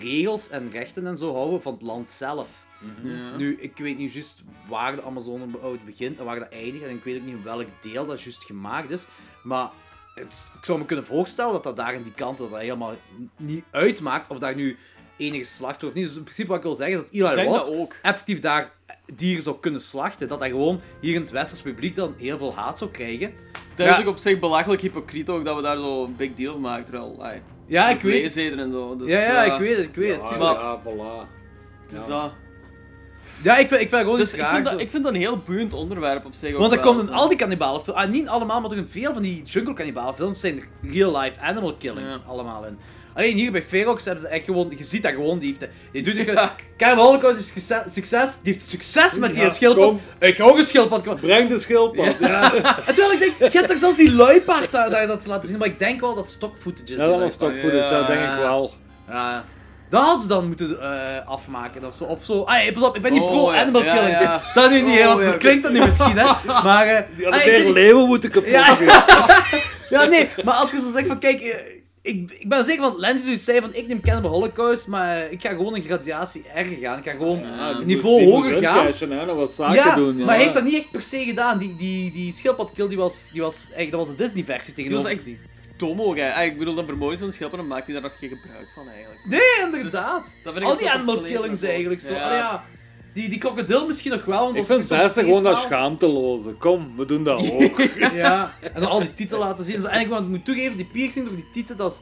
regels 0.00 0.48
en 0.50 0.70
rechten 0.70 1.06
en 1.06 1.16
zo 1.16 1.34
houden 1.34 1.62
van 1.62 1.72
het 1.72 1.82
land 1.82 2.10
zelf. 2.10 2.48
Ja. 3.02 3.36
Nu, 3.36 3.56
ik 3.60 3.76
weet 3.76 3.98
niet 3.98 4.12
juist 4.12 4.42
waar 4.68 4.96
de 4.96 5.02
Amazone 5.02 5.46
begint 5.84 6.18
en 6.18 6.24
waar 6.24 6.38
dat 6.38 6.48
eindigt. 6.48 6.84
En 6.84 6.90
ik 6.90 7.04
weet 7.04 7.16
ook 7.18 7.24
niet 7.24 7.34
in 7.34 7.42
welk 7.44 7.66
deel 7.80 8.06
dat 8.06 8.22
juist 8.22 8.44
gemaakt 8.44 8.90
is. 8.90 9.06
Maar 9.42 9.70
het, 10.14 10.44
ik 10.58 10.64
zou 10.64 10.78
me 10.78 10.84
kunnen 10.84 11.04
voorstellen 11.06 11.52
dat 11.52 11.62
dat 11.62 11.76
daar 11.76 11.94
in 11.94 12.02
die 12.02 12.12
kant 12.14 12.38
dat 12.38 12.50
dat 12.50 12.60
helemaal 12.60 12.94
niet 13.36 13.64
uitmaakt. 13.70 14.28
Of 14.30 14.38
daar 14.38 14.54
nu 14.54 14.76
enige 15.16 15.44
slachtoffer 15.44 15.88
of 15.88 15.94
niet. 15.94 16.04
Dus 16.06 16.16
in 16.16 16.22
principe 16.22 16.48
wat 16.48 16.56
ik 16.56 16.62
wil 16.62 16.74
zeggen 16.74 16.96
is 16.96 17.02
dat 17.02 17.34
Eli 17.34 17.44
Roth 17.48 17.68
ook. 17.70 17.94
effectief 18.02 18.40
daar 18.40 18.72
dieren 19.14 19.42
zou 19.42 19.56
kunnen 19.60 19.80
slachten. 19.80 20.28
Dat 20.28 20.40
hij 20.40 20.48
gewoon 20.50 20.80
hier 21.00 21.14
in 21.14 21.20
het 21.20 21.30
Westers 21.30 21.62
publiek 21.62 21.96
dan 21.96 22.14
heel 22.18 22.38
veel 22.38 22.54
haat 22.54 22.78
zou 22.78 22.90
krijgen. 22.90 23.32
Dat 23.74 23.86
is 23.88 23.96
Ja. 23.96 24.00
ook 24.00 24.08
op 24.08 24.16
zich 24.18 24.38
belachelijk 24.38 24.80
hypocriet 24.80 25.28
ook 25.28 25.44
dat 25.44 25.56
we 25.56 25.62
daar 25.62 25.76
zo 25.76 26.04
een 26.04 26.16
big 26.16 26.34
deal 26.34 26.52
van 26.52 26.60
maken. 26.60 26.84
Terwijl, 26.84 27.24
ai, 27.24 27.42
Ja, 27.66 27.88
ik 27.88 28.00
weet 28.00 28.24
het. 28.34 28.56
en 28.58 28.72
zo. 28.72 28.96
Dus, 28.96 29.08
Ja, 29.08 29.18
ja, 29.20 29.42
ik 29.54 29.58
weet 29.60 29.76
het, 29.76 29.86
ik 29.86 29.94
weet 29.94 30.20
het. 30.20 30.28
Ja, 30.30 30.36
ja, 30.36 30.80
voilà. 30.82 31.28
Het 31.82 31.92
is 31.92 32.06
dat. 32.06 32.32
Ja, 33.42 33.56
ik 33.56 33.68
vind, 33.68 33.80
ik 33.80 33.88
vind 33.88 34.00
gewoon 34.02 34.16
Dus 34.16 34.34
ik 34.34 34.44
vind, 34.44 34.64
dat, 34.64 34.80
ik 34.80 34.90
vind 34.90 35.04
dat 35.04 35.14
een 35.14 35.20
heel 35.20 35.38
boeiend 35.38 35.74
onderwerp 35.74 36.24
op 36.24 36.34
zich. 36.34 36.52
ook 36.54 36.58
Want 36.58 36.72
in 37.00 37.06
zo. 37.06 37.12
al 37.12 37.28
die 37.28 37.36
kannibalenfilms, 37.36 37.98
ah, 38.00 38.08
niet 38.10 38.28
allemaal, 38.28 38.60
maar 38.60 38.68
toch 38.70 38.78
in 38.78 38.88
veel 38.90 39.12
van 39.12 39.22
die 39.22 39.42
jungle 39.42 39.74
kannibalenfilms 39.74 40.40
zijn 40.40 40.62
real-life 40.82 41.40
animal 41.40 41.74
killings 41.78 42.12
Ja. 42.12 42.18
allemaal 42.26 42.64
in. 42.64 42.78
Alleen 43.14 43.36
hier 43.36 43.52
bij 43.52 43.62
Ferox 43.62 44.04
hebben 44.04 44.22
ze 44.22 44.28
echt 44.28 44.44
gewoon, 44.44 44.72
je 44.76 44.84
ziet 44.84 45.02
dat 45.02 45.12
gewoon, 45.12 45.38
die 45.38 45.56
heeft, 45.58 45.72
je 45.92 46.02
doet 46.02 46.16
Ja. 46.26 46.54
Cannibal 46.76 47.04
Holocaust 47.06 47.38
is 47.38 47.46
succes, 47.92 48.38
die 48.42 48.52
heeft 48.52 48.68
succes 48.68 49.16
met 49.18 49.32
die 49.34 49.42
Ja, 49.42 49.48
schildpad. 49.48 49.84
kom. 49.88 50.00
Ik 50.18 50.36
ga 50.36 50.44
ook 50.44 50.56
een 50.58 50.64
schildpad 50.64 51.02
komen. 51.02 51.20
Breng 51.20 51.48
de 51.48 51.58
schildpad. 51.60 52.14
Ja, 52.20 52.52
En 52.86 52.94
terwijl 52.94 53.12
ik 53.12 53.18
denk, 53.18 53.52
je 53.52 53.58
hebt 53.58 53.70
er 53.70 53.76
zelfs 53.78 53.96
die 53.96 54.12
luipaard 54.12 54.72
daar, 54.72 55.06
dat 55.06 55.22
ze 55.22 55.28
laten 55.28 55.48
zien, 55.48 55.58
maar 55.58 55.66
ik 55.68 55.78
denk 55.78 56.00
wel 56.00 56.14
dat 56.14 56.30
stock 56.30 56.54
footage 56.60 56.82
is. 56.82 56.88
ja 56.90 56.96
die 56.96 57.18
dat 57.18 57.20
was 57.20 57.38
luipaard. 57.38 57.60
stock 57.60 57.72
footage, 57.72 57.94
ja, 57.94 58.06
denk 58.06 58.32
ik 58.32 58.38
wel. 58.38 58.72
Ja. 59.08 59.44
Dat 59.92 60.02
hadden 60.02 60.22
ze 60.22 60.28
dan 60.28 60.46
moeten 60.46 60.80
eh, 60.80 61.28
afmaken 61.28 61.84
of 61.84 61.94
zo. 61.94 62.04
Of 62.04 62.24
zo. 62.24 62.42
Ah, 62.42 62.72
pas 62.72 62.82
op, 62.82 62.96
ik 62.96 63.02
ben 63.02 63.12
niet 63.12 63.20
Oh, 63.22 63.30
pro-animal 63.30 63.84
ja, 63.84 63.94
killings. 63.94 64.18
ja. 64.18 64.42
Dat 64.54 64.70
nu 64.70 64.80
niet, 64.80 64.98
hè, 64.98 65.04
want 65.06 65.18
Oh, 65.20 65.24
zo 65.26 65.30
ja. 65.32 65.36
klinkt 65.36 65.62
dat 65.62 65.72
nu 65.72 65.78
misschien, 65.78 66.18
hè. 66.18 66.24
Maar... 66.62 66.86
eh, 66.86 67.02
Die 67.16 67.24
hadden 67.26 67.44
weer 67.44 67.72
leeuwen 67.72 68.06
moeten 68.06 68.30
kapot 68.30 68.50
Ja. 69.90 70.04
nee, 70.04 70.28
maar 70.44 70.54
als 70.54 70.70
je 70.70 70.76
zo 70.80 70.92
zegt 70.92 71.06
van, 71.06 71.18
kijk, 71.18 71.40
eh, 71.40 71.58
ik, 72.02 72.30
ik 72.38 72.48
ben 72.48 72.64
zeker 72.64 72.82
van, 72.82 72.94
Lenzi 72.98 73.24
zoiets 73.24 73.44
zei 73.44 73.60
van, 73.60 73.70
ik 73.72 73.86
neem 73.86 74.00
Cannibal 74.00 74.30
Holocaust, 74.30 74.86
maar 74.86 75.30
ik 75.30 75.40
ga 75.40 75.48
gewoon 75.50 75.74
een 75.74 75.82
gradatie 75.84 76.44
erger 76.54 76.76
gaan. 76.80 76.98
Ik 76.98 77.04
ga 77.04 77.10
gewoon 77.10 77.38
Ja, 77.56 77.70
een 77.70 77.76
die 77.86 77.96
niveau 77.96 78.22
moest- 78.22 78.24
die 78.48 78.54
hoger 78.66 79.16
gaan. 79.26 79.36
wat 79.36 79.52
zaken 79.52 79.74
Ja, 79.74 79.94
doen. 79.94 80.16
Ja. 80.18 80.24
maar 80.24 80.34
hij 80.34 80.42
heeft 80.42 80.54
dat 80.54 80.64
niet 80.64 80.74
echt 80.74 80.90
per 80.90 81.02
se 81.02 81.24
gedaan. 81.24 81.58
Die, 81.58 81.76
die, 81.76 82.12
die 82.12 82.32
schildpadkill, 82.32 82.88
die 82.88 82.96
was, 82.98 83.28
die 83.32 83.40
was, 83.42 83.54
eigenlijk, 83.64 83.90
dat 83.90 84.00
was 84.00 84.16
de 84.16 84.22
Disney-versie 84.24 84.74
Die 84.74 84.84
tegenover. 84.84 85.10
was 85.10 85.18
echt 85.18 85.26
dom 85.76 86.00
ook, 86.00 86.16
hè. 86.16 86.34
Ah, 86.34 86.44
Ik 86.44 86.58
bedoel, 86.58 86.74
dan 86.74 86.86
vermoord 86.86 87.18
zo'n 87.18 87.32
schildpad 87.32 87.60
en 87.60 87.66
maakt 87.66 87.84
hij 87.84 87.94
daar 87.94 88.02
nog 88.02 88.18
geen 88.18 88.28
gebruik 88.28 88.68
van, 88.74 88.88
eigenlijk. 88.88 89.20
Nee, 89.24 89.64
inderdaad. 89.64 90.24
Dus 90.24 90.32
dat 90.44 90.52
vind 90.52 90.64
ik 90.64 90.70
Al 90.70 90.76
die 90.76 90.90
animal 90.90 91.20
killings 91.20 91.62
eigenlijk. 91.62 92.00
Zo. 92.00 92.12
Ja. 92.14 92.22
Allee, 92.24 92.36
ja. 92.36 92.64
Die, 93.14 93.28
die 93.28 93.38
krokodil 93.38 93.86
misschien 93.86 94.10
nog 94.10 94.24
wel. 94.24 94.38
Want 94.38 94.50
Ik 94.50 94.56
dat 94.56 94.66
vind 94.66 94.88
het 94.88 94.98
beste 95.02 95.20
gewoon 95.20 95.42
dat 95.42 95.58
schaamteloze. 95.58 96.50
Kom, 96.50 96.96
we 96.96 97.04
doen 97.04 97.24
dat 97.24 97.50
ook. 97.50 97.80
Ja, 98.12 98.54
en 98.60 98.80
dan 98.80 98.90
al 98.90 98.98
die 98.98 99.14
titel 99.14 99.38
laten 99.38 99.64
zien. 99.64 99.74
Dus 99.74 99.84
eigenlijk, 99.84 100.14
wat 100.20 100.22
ik 100.30 100.36
moet 100.36 100.44
toegeven, 100.44 100.76
die 100.76 100.88
piercing 100.92 101.26
door 101.26 101.34
die 101.36 101.50
titel, 101.52 101.76
dat 101.76 101.92
is... 101.92 102.00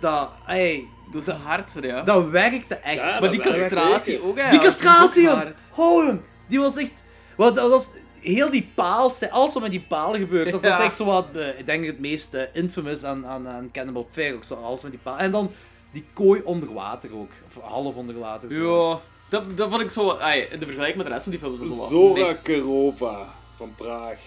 Dat, 0.00 0.30
ey, 0.46 0.84
Dat 1.12 1.26
is 1.26 1.34
hard, 1.34 1.72
ja. 1.80 2.02
dat 2.02 2.28
werkte 2.28 2.74
echt. 2.74 2.96
Ja, 2.96 3.04
maar 3.10 3.20
dat 3.20 3.30
die 3.30 3.40
castratie 3.40 4.22
ook, 4.22 4.38
hè. 4.38 4.50
die 4.50 4.58
dat 4.58 4.66
castratie, 4.66 5.28
hard. 5.28 5.58
Oh, 5.76 6.04
jong. 6.04 6.20
Die 6.48 6.58
was 6.58 6.76
echt... 6.76 7.02
Wat, 7.36 7.56
dat 7.56 7.70
was... 7.70 7.88
Heel 8.20 8.50
die 8.50 8.70
paal, 8.74 9.12
alles 9.30 9.52
wat 9.54 9.62
met 9.62 9.70
die 9.70 9.84
palen 9.88 10.20
gebeurt, 10.20 10.50
dat, 10.50 10.62
dat 10.62 10.72
is 10.72 10.78
Ja. 10.78 10.84
echt 10.84 10.96
zo 10.96 11.04
wat, 11.04 11.26
eh, 11.34 11.58
ik 11.58 11.66
denk 11.66 11.84
het 11.86 11.98
meest 12.00 12.34
eh, 12.34 12.42
infamous 12.52 13.04
aan, 13.04 13.26
aan, 13.26 13.48
aan 13.48 13.70
Cannibal 13.72 14.08
Ferox, 14.10 14.46
zo 14.46 14.54
alles 14.54 14.82
met 14.82 14.90
die 14.90 15.00
paal. 15.02 15.16
En 15.18 15.30
dan 15.30 15.50
die 15.92 16.04
kooi 16.12 16.40
onder 16.44 16.72
water 16.72 17.14
ook, 17.14 17.30
of 17.46 17.62
half 17.62 17.94
onder 17.94 18.18
water. 18.18 18.52
Zo. 18.52 18.90
Ja, 18.90 19.00
dat, 19.28 19.56
dat 19.56 19.70
vond 19.70 19.82
ik 19.82 19.90
zo... 19.90 20.10
Ay, 20.10 20.38
in 20.40 20.58
de 20.58 20.64
vergelijking 20.64 20.96
met 20.96 21.06
de 21.06 21.12
rest 21.12 21.22
van 21.22 21.32
die 21.32 21.40
films 21.40 21.60
is 21.60 21.68
dat 21.68 21.76
zo 21.76 21.80
wat... 21.82 21.88
Zora 21.90 22.24
nee. 22.24 22.36
Kerova 22.42 23.26
van 23.56 23.72
Praag. 23.76 24.18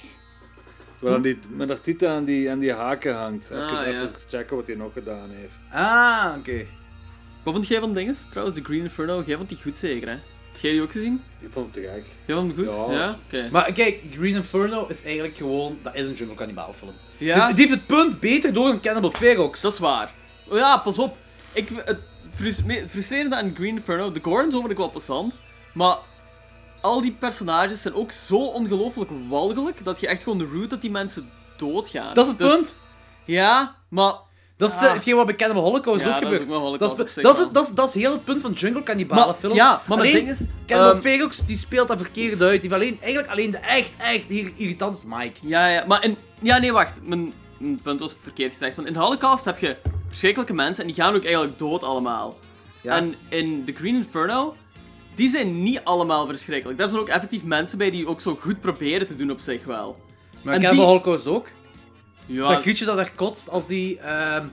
Waar 0.99 1.11
dan 1.11 1.21
die, 1.21 1.39
met 1.49 1.69
haar 1.69 1.81
titel 1.81 2.09
aan 2.09 2.23
die, 2.23 2.51
aan 2.51 2.59
die 2.59 2.73
haken 2.73 3.15
hangt. 3.15 3.49
Even, 3.49 3.63
Ah, 3.63 3.69
ja. 3.71 3.83
even 3.85 4.09
checken 4.29 4.55
wat 4.55 4.67
hij 4.67 4.75
nog 4.75 4.93
gedaan 4.93 5.29
heeft. 5.29 5.53
Ah, 5.71 6.33
oké. 6.37 6.65
Wat 7.43 7.53
vond 7.53 7.67
jij 7.67 7.79
van 7.79 7.93
dinges? 7.93 8.25
Trouwens, 8.29 8.57
de 8.57 8.63
Green 8.63 8.81
Inferno, 8.81 9.23
jij 9.25 9.37
vond 9.37 9.49
die 9.49 9.57
goed 9.61 9.77
zeker, 9.77 10.09
hè? 10.09 10.15
Heb 10.53 10.61
jij 10.61 10.71
die 10.71 10.81
ook 10.81 10.91
gezien? 10.91 11.23
Ik 11.39 11.51
vond 11.51 11.75
hem 11.75 11.83
te 11.83 11.89
gek. 11.93 12.05
Jij 12.25 12.35
vond 12.35 12.55
hem 12.55 12.65
goed? 12.65 12.75
Ja. 12.75 12.91
Ja? 12.99 13.17
Oké. 13.25 13.49
Maar 13.51 13.71
kijk, 13.71 13.99
Green 14.11 14.35
Inferno 14.35 14.85
is 14.87 15.03
eigenlijk 15.03 15.37
gewoon, 15.37 15.77
dat 15.81 15.95
is 15.95 16.07
een 16.07 16.13
jungle 16.13 16.35
cannibal 16.35 16.73
film. 16.73 16.91
Ja, 17.17 17.35
Dus 17.47 17.55
die 17.55 17.67
heeft 17.67 17.77
het 17.79 17.87
punt 17.87 18.19
beter 18.19 18.53
door 18.53 18.67
dan 18.67 18.81
Cannibal 18.81 19.11
Ferox. 19.11 19.61
dat 19.61 19.73
is 19.73 19.79
waar. 19.79 20.13
Oh 20.47 20.57
ja, 20.57 20.77
pas 20.77 20.99
op. 20.99 21.17
Ik, 21.53 21.69
het 21.85 21.99
frustrerende 22.89 23.35
aan 23.35 23.55
Green 23.55 23.75
Inferno, 23.75 24.11
de 24.11 24.19
gore 24.23 24.51
zo 24.51 24.59
vond 24.59 24.71
ik 24.71 24.77
wel 24.77 24.89
passant, 24.89 25.39
maar 25.73 25.97
al 26.81 27.01
die 27.01 27.11
personages 27.19 27.81
zijn 27.81 27.93
ook 27.93 28.11
zo 28.11 28.35
ongelooflijk 28.45 29.11
walgelijk, 29.29 29.83
dat 29.83 29.99
je 29.99 30.07
echt 30.07 30.23
gewoon 30.23 30.43
root 30.53 30.69
dat 30.69 30.81
die 30.81 30.91
mensen 30.91 31.29
doodgaan. 31.57 32.13
Dat 32.13 32.25
is 32.25 32.31
het 32.31 32.39
Dus- 32.41 32.53
punt. 32.55 32.75
Ja, 33.25 33.75
maar... 33.89 34.13
Dat 34.71 34.81
is 34.81 34.87
Ah. 34.87 34.93
hetgeen 34.93 35.15
wat 35.15 35.25
bij 35.25 35.35
Cannibal 35.35 35.63
Holocaust 35.63 36.03
Ja, 36.05 36.09
ook 36.15 36.17
gebeurt. 36.23 36.47
dat, 36.47 36.81
is, 36.81 37.13
zich 37.13 37.23
dat, 37.23 37.33
is, 37.33 37.39
wel. 37.39 37.51
dat, 37.51 37.63
is, 37.67 37.73
dat 37.75 37.87
is 37.87 37.93
heel 37.93 38.11
het 38.11 38.23
punt 38.23 38.41
van 38.41 38.51
jungle 38.51 38.83
cannibale 38.83 39.25
Maar- 39.25 39.35
films. 39.39 39.55
ja, 39.55 39.81
maar 39.87 39.97
alleen, 39.97 40.13
ding 40.13 40.29
is, 40.29 40.41
Cannibal 40.67 40.91
ehm, 40.93 41.01
Ferox 41.01 41.45
die 41.45 41.57
speelt 41.57 41.87
dat 41.87 41.97
verkeerd 41.97 42.41
uit. 42.41 42.61
Die 42.61 42.69
heeft 42.69 42.81
alleen, 42.83 42.97
eigenlijk 43.01 43.31
alleen 43.31 43.51
de 43.51 43.57
echt, 43.57 43.91
echt 43.97 44.25
hier 44.27 44.51
irritantste 44.55 45.07
Mike. 45.07 45.39
Ja, 45.41 45.67
ja, 45.67 45.83
maar 45.87 46.03
in... 46.03 46.17
Ja, 46.39 46.57
nee, 46.57 46.71
wacht. 46.73 46.99
Mijn, 47.03 47.33
mijn 47.57 47.79
punt 47.83 47.99
was 47.99 48.15
verkeerd 48.21 48.51
gezegd. 48.51 48.75
Want 48.75 48.87
in 48.87 48.93
de 48.93 48.99
Holocaust 48.99 49.45
heb 49.45 49.59
je 49.59 49.75
verschrikkelijke 50.07 50.53
mensen 50.53 50.83
en 50.87 50.91
die 50.93 51.03
gaan 51.03 51.15
ook 51.15 51.23
eigenlijk 51.23 51.57
dood 51.57 51.83
allemaal. 51.83 52.37
Ja. 52.81 52.95
En 52.95 53.15
in 53.29 53.63
The 53.65 53.71
Green 53.73 53.95
Inferno, 53.95 54.55
die 55.15 55.29
zijn 55.29 55.63
niet 55.63 55.81
allemaal 55.83 56.27
verschrikkelijk. 56.27 56.77
Daar 56.79 56.87
zijn 56.87 56.99
ook 57.01 57.07
effectief 57.09 57.43
mensen 57.43 57.77
bij 57.77 57.89
die 57.91 58.07
ook 58.07 58.21
zo 58.21 58.37
goed 58.41 58.59
proberen 58.61 59.07
te 59.07 59.15
doen 59.15 59.31
op 59.31 59.39
zich 59.39 59.65
wel. 59.65 59.97
Maar 60.41 60.53
En 60.53 60.61
Cannibal 60.61 60.85
die- 60.85 60.93
Holocaust 60.95 61.27
ook. 61.27 61.47
Ja, 62.25 62.49
Dat 62.51 62.61
Grietje 62.61 62.85
dat 62.85 62.97
daar 62.97 63.11
kotst 63.15 63.49
als 63.49 63.67
die... 63.67 63.99
ehm, 63.99 64.45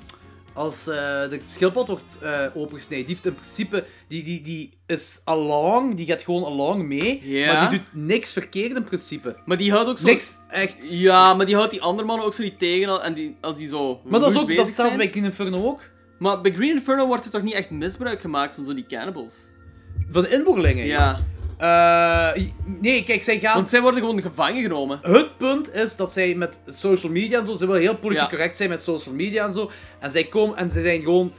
als 0.53 0.87
eh, 0.89 0.95
de 1.29 1.41
schildpad 1.43 1.89
wordt 1.89 2.19
eh 2.23 2.41
opengesneden. 2.55 3.07
Die 3.07 3.15
heeft 3.15 3.27
in 3.27 3.35
principe... 3.35 3.85
Die, 4.09 4.23
die, 4.25 4.43
die 4.43 4.79
is 4.87 5.21
along, 5.25 5.95
die 5.95 6.07
gaat 6.07 6.23
gewoon 6.23 6.45
along 6.45 6.83
mee. 6.83 7.21
Ja. 7.23 7.53
Maar 7.55 7.71
die 7.71 7.79
doet 7.79 7.89
niks 7.93 8.33
verkeerd 8.33 8.77
in 8.77 8.85
principe. 8.85 9.37
maar 9.45 9.57
die 9.57 9.73
houdt 9.73 9.89
ook 9.89 9.99
zo... 9.99 10.07
Niks 10.07 10.39
echt... 10.49 10.91
Ja, 11.01 11.35
maar 11.35 11.47
die 11.47 11.55
houdt 11.55 11.71
die 11.71 11.83
andere 11.83 12.07
mannen 12.07 12.27
ook 12.27 12.33
zo 12.33 12.43
niet 12.43 12.59
tegen 12.59 12.89
al- 12.89 13.03
en 13.03 13.15
die, 13.15 13.37
als 13.41 13.57
die 13.57 13.69
zo 13.69 14.01
Maar 14.05 14.21
dat 14.21 14.31
is 14.31 14.37
ook... 14.39 14.49
Dat 14.49 14.59
is 14.59 14.67
hetzelfde 14.67 14.97
bij 14.97 15.09
Green 15.11 15.25
Inferno 15.25 15.67
ook. 15.67 15.81
Maar 16.19 16.41
bij 16.41 16.53
Green 16.53 16.71
Inferno 16.71 17.07
wordt 17.07 17.25
er 17.25 17.31
toch 17.31 17.43
niet 17.43 17.55
echt 17.55 17.71
misbruik 17.71 18.21
gemaakt 18.21 18.55
van 18.55 18.65
zo 18.65 18.75
die 18.75 18.87
cannibals? 18.87 19.35
Van 20.11 20.23
de 20.23 20.29
inboorlingen. 20.29 20.87
Ja. 20.87 21.21
Eh, 21.61 22.31
nee, 22.65 23.05
kijk, 23.05 23.23
zij 23.23 23.39
gaan... 23.39 23.55
Want 23.55 23.71
zij 23.71 23.81
worden 23.81 24.01
gewoon 24.01 24.23
gevangen 24.23 24.63
genomen. 24.63 24.99
Het 25.03 25.37
punt 25.37 25.75
is 25.75 25.97
dat 25.97 26.13
zij 26.13 26.35
met 26.35 26.61
social 26.67 27.13
media 27.13 27.39
en 27.39 27.47
zo, 27.47 27.55
ze 27.55 27.67
willen 27.67 27.81
heel 27.81 27.97
politiek 27.97 28.23
Ja. 28.23 28.29
correct 28.29 28.57
zijn 28.57 28.69
met 28.69 28.83
social 28.83 29.15
media 29.15 29.47
en 29.47 29.53
zo. 29.53 29.71
En 29.99 30.11
zij 30.11 30.25
komen 30.25 30.57
en 30.57 30.71
zij 30.71 30.83
zijn 30.83 31.01
gewoon, 31.03 31.33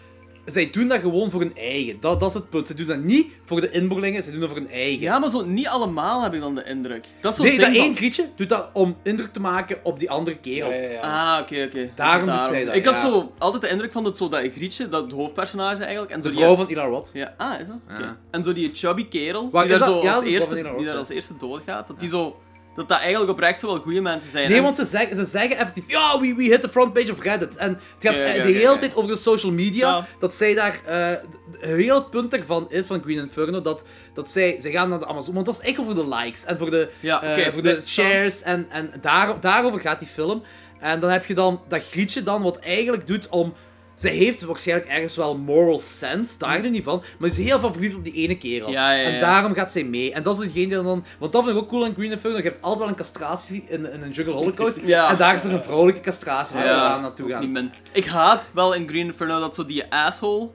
zij 0.52 0.70
doen 0.72 0.88
dat 0.88 1.00
gewoon 1.00 1.32
voor 1.32 1.40
hun 1.42 1.56
eigen. 1.56 1.98
Dat, 2.00 2.20
dat 2.20 2.30
is 2.30 2.36
het 2.36 2.50
punt. 2.50 2.68
Ze 2.68 2.74
doen 2.74 2.88
dat 2.88 3.00
niet 3.00 3.28
voor 3.46 3.62
de 3.62 3.72
inboorlingen, 3.72 4.24
ze 4.24 4.32
doen 4.32 4.40
dat 4.40 4.50
voor 4.50 4.58
hun 4.58 4.70
eigen. 4.70 5.00
Ja, 5.02 5.20
maar 5.20 5.30
zo 5.30 5.46
niet 5.46 5.68
allemaal 5.68 6.24
heb 6.24 6.34
ik 6.34 6.42
dan 6.42 6.56
de 6.56 6.64
indruk. 6.64 7.06
Dat 7.22 7.32
is 7.32 7.38
zo 7.38 7.44
nee, 7.44 7.58
dat 7.60 7.76
één 7.76 7.96
Grietje 7.96 8.30
doet 8.36 8.50
dat 8.50 8.70
om 8.74 8.96
indruk 9.04 9.34
te 9.34 9.40
maken 9.40 9.78
op 9.84 10.00
die 10.00 10.10
andere 10.10 10.38
kerel. 10.38 10.70
Ja, 10.70 10.76
ja, 10.76 10.90
ja. 10.90 11.00
Ah, 11.36 11.42
oké, 11.42 11.64
oké. 11.64 11.90
Daarom 11.96 12.26
Dus 12.26 12.36
doet 12.36 12.44
zij 12.44 12.66
dat, 12.66 12.76
Ik 12.76 12.86
had 12.86 13.00
zo 13.00 13.32
altijd 13.38 13.62
de 13.64 13.70
indruk 13.70 13.92
van 13.92 14.04
dat, 14.04 14.18
zo 14.18 14.30
dat 14.30 14.42
Grietje, 14.56 14.90
dat 14.90 15.04
het 15.04 15.12
hoofdpersonage 15.12 15.84
eigenlijk. 15.84 16.12
En 16.14 16.22
zo 16.22 16.28
De 16.30 16.36
die- 16.36 16.44
vrouw 16.44 16.56
van 16.56 16.70
Ila 16.70 16.84
Roth. 16.86 17.10
Ja, 17.14 17.34
ah, 17.38 17.60
is 17.60 17.68
dat? 17.68 17.78
Oké. 17.92 18.02
Ja. 18.02 18.18
En 18.32 18.44
zo 18.44 18.54
die 18.54 18.70
chubby 18.74 19.08
kerel, 19.08 19.50
Waar 19.52 19.64
die 19.66 19.74
is 19.74 19.80
daar 19.80 19.88
dat? 19.90 19.98
zo 19.98 20.04
Ja, 20.04 20.14
als, 20.14 20.16
dat 20.16 20.24
is 20.24 20.30
de 20.30 20.36
eerste, 20.56 20.74
die 20.78 20.86
daar 20.86 20.98
als 20.98 21.10
eerste 21.10 21.34
doodgaat, 21.40 21.88
dat 21.88 22.00
die 22.00 22.10
zo... 22.10 22.40
Dat 22.76 22.88
dat 22.88 23.00
eigenlijk 23.00 23.32
oprecht 23.32 23.60
zo 23.60 23.68
wel 23.68 23.78
goede 23.78 24.02
mensen 24.02 24.32
zijn. 24.32 24.50
Nee, 24.50 24.62
want 24.62 24.76
ze 24.76 24.86
zeggen, 24.86 25.16
ze 25.16 25.26
zeggen 25.26 25.58
effectief, 25.58 25.84
ja, 25.88 26.20
we, 26.20 26.36
we 26.36 26.44
hit 26.44 26.62
the 26.62 26.70
front 26.70 26.94
page 26.94 27.12
of 27.12 27.22
Reddit. 27.22 27.56
En 27.58 27.70
het 27.70 27.80
gaat 28.00 28.14
Ja, 28.14 28.20
ja, 28.20 28.34
ja, 28.34 28.44
de 28.44 28.52
hele 28.52 28.78
tijd 28.78 28.96
over 28.96 29.10
de 29.12 29.18
social 29.18 29.52
media, 29.52 30.08
dat 30.20 30.36
zij 30.36 30.54
daar, 30.54 30.82
eh, 30.86 31.12
heel 31.60 31.96
het 31.96 32.10
punt 32.10 32.32
daarvan 32.32 32.66
is, 32.70 32.86
van 32.86 33.02
Green 33.02 33.18
Inferno, 33.18 33.62
dat, 33.62 33.84
dat 34.14 34.30
zij, 34.30 34.56
zij 34.60 34.72
gaan 34.72 34.90
naar 34.90 35.00
de 35.00 35.08
Amazon, 35.08 35.34
want 35.34 35.46
dat 35.46 35.60
is 35.62 35.68
echt 35.68 35.76
voor 35.76 35.96
de 35.96 36.08
likes 36.08 36.46
en 36.46 36.58
voor 36.58 36.72
de, 36.72 36.90
eh, 37.02 37.54
voor 37.54 37.62
de 37.62 37.82
shares 37.82 38.42
en, 38.42 38.68
en 38.70 38.94
daar, 39.02 39.40
daarover 39.40 39.80
gaat 39.80 40.00
die 40.00 40.08
film. 40.08 40.44
En 40.80 41.00
dan 41.00 41.10
heb 41.10 41.26
je 41.26 41.34
dan 41.34 41.62
dat 41.68 41.84
Grietje 41.84 42.24
dan 42.24 42.42
wat 42.42 42.60
eigenlijk 42.60 43.08
doet 43.08 43.30
om... 43.30 43.54
Zij 43.96 44.12
heeft 44.12 44.42
waarschijnlijk 44.42 44.90
ergens 44.90 45.16
wel 45.16 45.38
moral 45.38 45.80
sense, 45.80 46.38
daar 46.38 46.62
nu 46.62 46.70
niet 46.70 46.84
van, 46.84 47.04
maar 47.20 47.30
ze 47.30 47.42
is 47.42 47.48
heel 47.48 47.60
veel 47.60 47.72
verliefd 47.72 47.96
op 47.96 48.04
die 48.04 48.14
ene 48.14 48.38
kerel. 48.38 48.70
Ja, 48.72 48.92
ja, 48.92 49.02
ja. 49.02 49.10
En 49.10 49.20
daarom 49.20 49.54
gaat 49.54 49.72
zij 49.72 49.84
mee. 49.84 50.14
En 50.14 50.24
dat 50.24 50.40
is 50.40 50.46
degene 50.46 50.68
die 50.68 50.84
dan... 50.84 51.06
Want 51.20 51.32
dat 51.32 51.44
vind 51.44 51.56
ik 51.56 51.62
ook 51.64 51.70
cool 51.70 51.86
aan 51.86 51.94
Green 51.94 52.12
Inferno, 52.12 52.38
je 52.38 52.44
hebt 52.44 52.62
altijd 52.62 52.80
wel 52.80 52.88
een 52.88 52.96
castratie 52.96 53.64
in, 53.68 53.94
in 53.94 54.02
een 54.02 54.12
Jungle 54.12 54.34
Holocaust, 54.34 54.80
Ja. 54.86 55.10
en 55.10 55.18
daar 55.18 55.34
is 55.34 55.44
er 55.44 55.54
een 55.54 55.64
vrouwelijke 55.64 56.02
castratie 56.02 56.56
waar 56.56 56.70
ze 56.70 56.76
aan 56.76 57.02
naartoe 57.02 57.30
gaan. 57.30 57.72
Ik 57.94 58.06
haat 58.06 58.52
wel 58.54 58.74
in 58.74 58.88
Green 58.88 59.06
Inferno 59.06 59.40
dat 59.40 59.56
zo 59.56 59.66
die 59.66 59.94
asshole, 59.94 60.50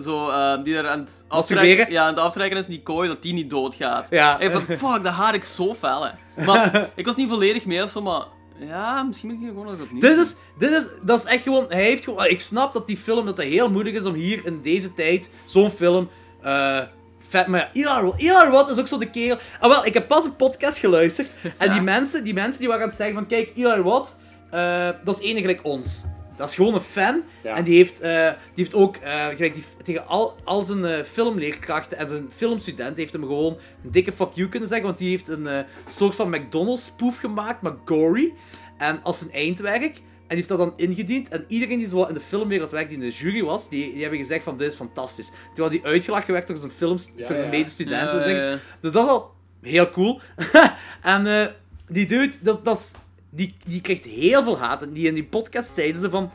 zo, 0.00 0.28
eh, 0.30 0.62
die 0.64 0.76
er 0.76 0.88
aan 0.88 1.00
het 1.00 1.24
aftrekken, 1.28 1.90
ja, 1.92 2.02
aan 2.02 2.08
het 2.14 2.18
aftrekken 2.18 2.58
is 2.58 2.66
die 2.66 2.82
kooi, 2.82 3.08
dat 3.08 3.22
die 3.22 3.32
niet 3.32 3.50
doodgaat. 3.50 4.06
Ja. 4.10 4.40
En 4.40 4.52
van, 4.52 4.62
fuck, 4.62 5.02
dat 5.04 5.12
haat 5.12 5.34
ik 5.34 5.44
zo 5.44 5.74
fel, 5.74 6.06
hè. 6.06 6.44
Maar 6.44 6.90
ik 6.94 7.06
was 7.06 7.16
niet 7.16 7.28
volledig 7.28 7.64
mee 7.64 7.82
of 7.82 7.90
zo, 7.90 8.02
maar 8.02 8.22
ja, 8.58 9.02
misschien 9.02 9.28
moet 9.28 9.38
ik 9.38 9.44
die 9.44 9.54
gewoon 9.54 9.66
nog 9.66 9.82
opnieuw 9.82 10.00
Dit 10.00 10.16
is, 10.16 10.34
dit 10.58 10.70
is, 10.70 10.86
dat 11.02 11.18
is 11.18 11.24
echt 11.24 11.42
gewoon, 11.42 11.66
hij 11.68 11.84
heeft 11.84 12.04
gewoon, 12.04 12.26
ik 12.26 12.40
snap 12.40 12.72
dat 12.72 12.86
die 12.86 12.96
film, 12.96 13.26
dat 13.26 13.36
het 13.36 13.46
heel 13.46 13.70
moeilijk 13.70 13.96
is 13.96 14.04
om 14.04 14.14
hier 14.14 14.46
in 14.46 14.62
deze 14.62 14.94
tijd, 14.94 15.30
zo'n 15.44 15.70
film, 15.70 16.08
eh 16.42 16.82
vet, 17.28 17.46
maar 17.46 17.70
ja, 17.72 18.00
Roth 18.48 18.68
is 18.68 18.78
ook 18.78 18.88
zo 18.88 18.98
de 18.98 19.10
kerel, 19.10 19.38
ah 19.60 19.70
wel, 19.70 19.86
ik 19.86 19.94
heb 19.94 20.08
pas 20.08 20.24
een 20.24 20.36
podcast 20.36 20.78
geluisterd, 20.78 21.30
en 21.56 21.70
die 21.74 21.80
mensen, 21.80 22.24
die 22.24 22.34
mensen 22.34 22.58
die 22.58 22.68
waren 22.68 22.82
aan 22.82 22.88
het 22.88 22.98
zeggen 22.98 23.16
van, 23.16 23.26
kijk, 23.26 23.52
Eli 23.56 23.80
Roth, 23.80 24.16
eh, 24.50 24.88
dat 25.04 25.20
is 25.20 25.26
enig 25.26 25.40
gelijk 25.40 25.60
ons. 25.62 26.02
Dat 26.38 26.48
is 26.48 26.54
gewoon 26.54 26.74
een 26.74 26.80
fan. 26.80 27.22
Ja. 27.42 27.56
En 27.56 27.64
die 27.64 27.76
heeft, 27.76 28.00
eh, 28.00 28.26
die 28.28 28.64
heeft 28.64 28.74
ook, 28.74 28.96
eh, 28.96 29.26
gelijk 29.26 29.54
die, 29.54 29.64
tegen 29.82 30.06
al, 30.06 30.36
al 30.44 30.62
zijn 30.62 30.84
eh, 30.84 31.04
filmleerkrachten 31.04 31.98
en 31.98 32.08
zijn 32.08 32.28
filmstudent, 32.36 32.96
heeft 32.96 33.12
hem 33.12 33.22
gewoon 33.22 33.56
een 33.84 33.90
dikke 33.90 34.12
fuck 34.12 34.28
you 34.34 34.48
kunnen 34.48 34.68
zeggen. 34.68 34.86
Want 34.86 34.98
die 34.98 35.08
heeft 35.10 35.28
een 35.28 35.46
eh, 35.46 35.58
soort 35.96 36.14
van 36.14 36.30
McDonald's 36.30 36.84
spoof 36.84 37.18
gemaakt, 37.18 37.62
maar 37.62 37.74
gory. 37.84 38.32
En 38.78 39.00
als 39.02 39.20
een 39.20 39.32
eindwerk. 39.32 39.82
En 39.92 40.36
die 40.36 40.46
heeft 40.46 40.48
dat 40.48 40.58
dan 40.58 40.88
ingediend. 40.88 41.28
En 41.28 41.44
iedereen 41.48 41.78
die 41.78 41.88
zo 41.88 42.04
in 42.04 42.14
de 42.14 42.20
filmwereld 42.20 42.70
werkt, 42.70 42.88
die 42.88 42.98
in 42.98 43.04
de 43.04 43.16
jury 43.16 43.42
was, 43.42 43.68
die, 43.68 43.92
die 43.92 44.00
hebben 44.00 44.18
gezegd 44.18 44.44
van 44.44 44.56
dit 44.56 44.68
is 44.68 44.76
fantastisch. 44.76 45.30
Terwijl 45.54 45.70
die 45.70 45.84
uitgelachen 45.84 46.32
werd 46.32 46.46
door 46.46 46.56
zijn, 46.56 46.70
films, 46.70 47.10
Ja, 47.16 47.26
door 47.26 47.36
zijn 47.36 47.50
ja. 47.50 47.56
medestudenten. 47.56 48.18
Ja, 48.18 48.22
en 48.24 48.30
ja, 48.30 48.36
dingen. 48.36 48.50
ja. 48.50 48.58
Dus 48.80 48.92
dat 48.92 49.04
is 49.04 49.10
al 49.10 49.34
heel 49.62 49.90
cool. 49.90 50.20
en 51.02 51.26
eh, 51.26 51.46
die 51.86 52.06
dude, 52.06 52.36
dat, 52.42 52.64
dat 52.64 52.78
is, 52.78 52.92
die, 53.30 53.56
die 53.64 53.80
krijgt 53.80 54.04
heel 54.04 54.42
veel 54.42 54.58
haat. 54.58 54.82
En 54.82 54.92
die 54.92 55.06
in 55.06 55.14
die 55.14 55.24
podcast 55.24 55.74
zeiden 55.74 56.00
ze 56.00 56.10
van... 56.10 56.32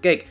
Kijk, 0.00 0.26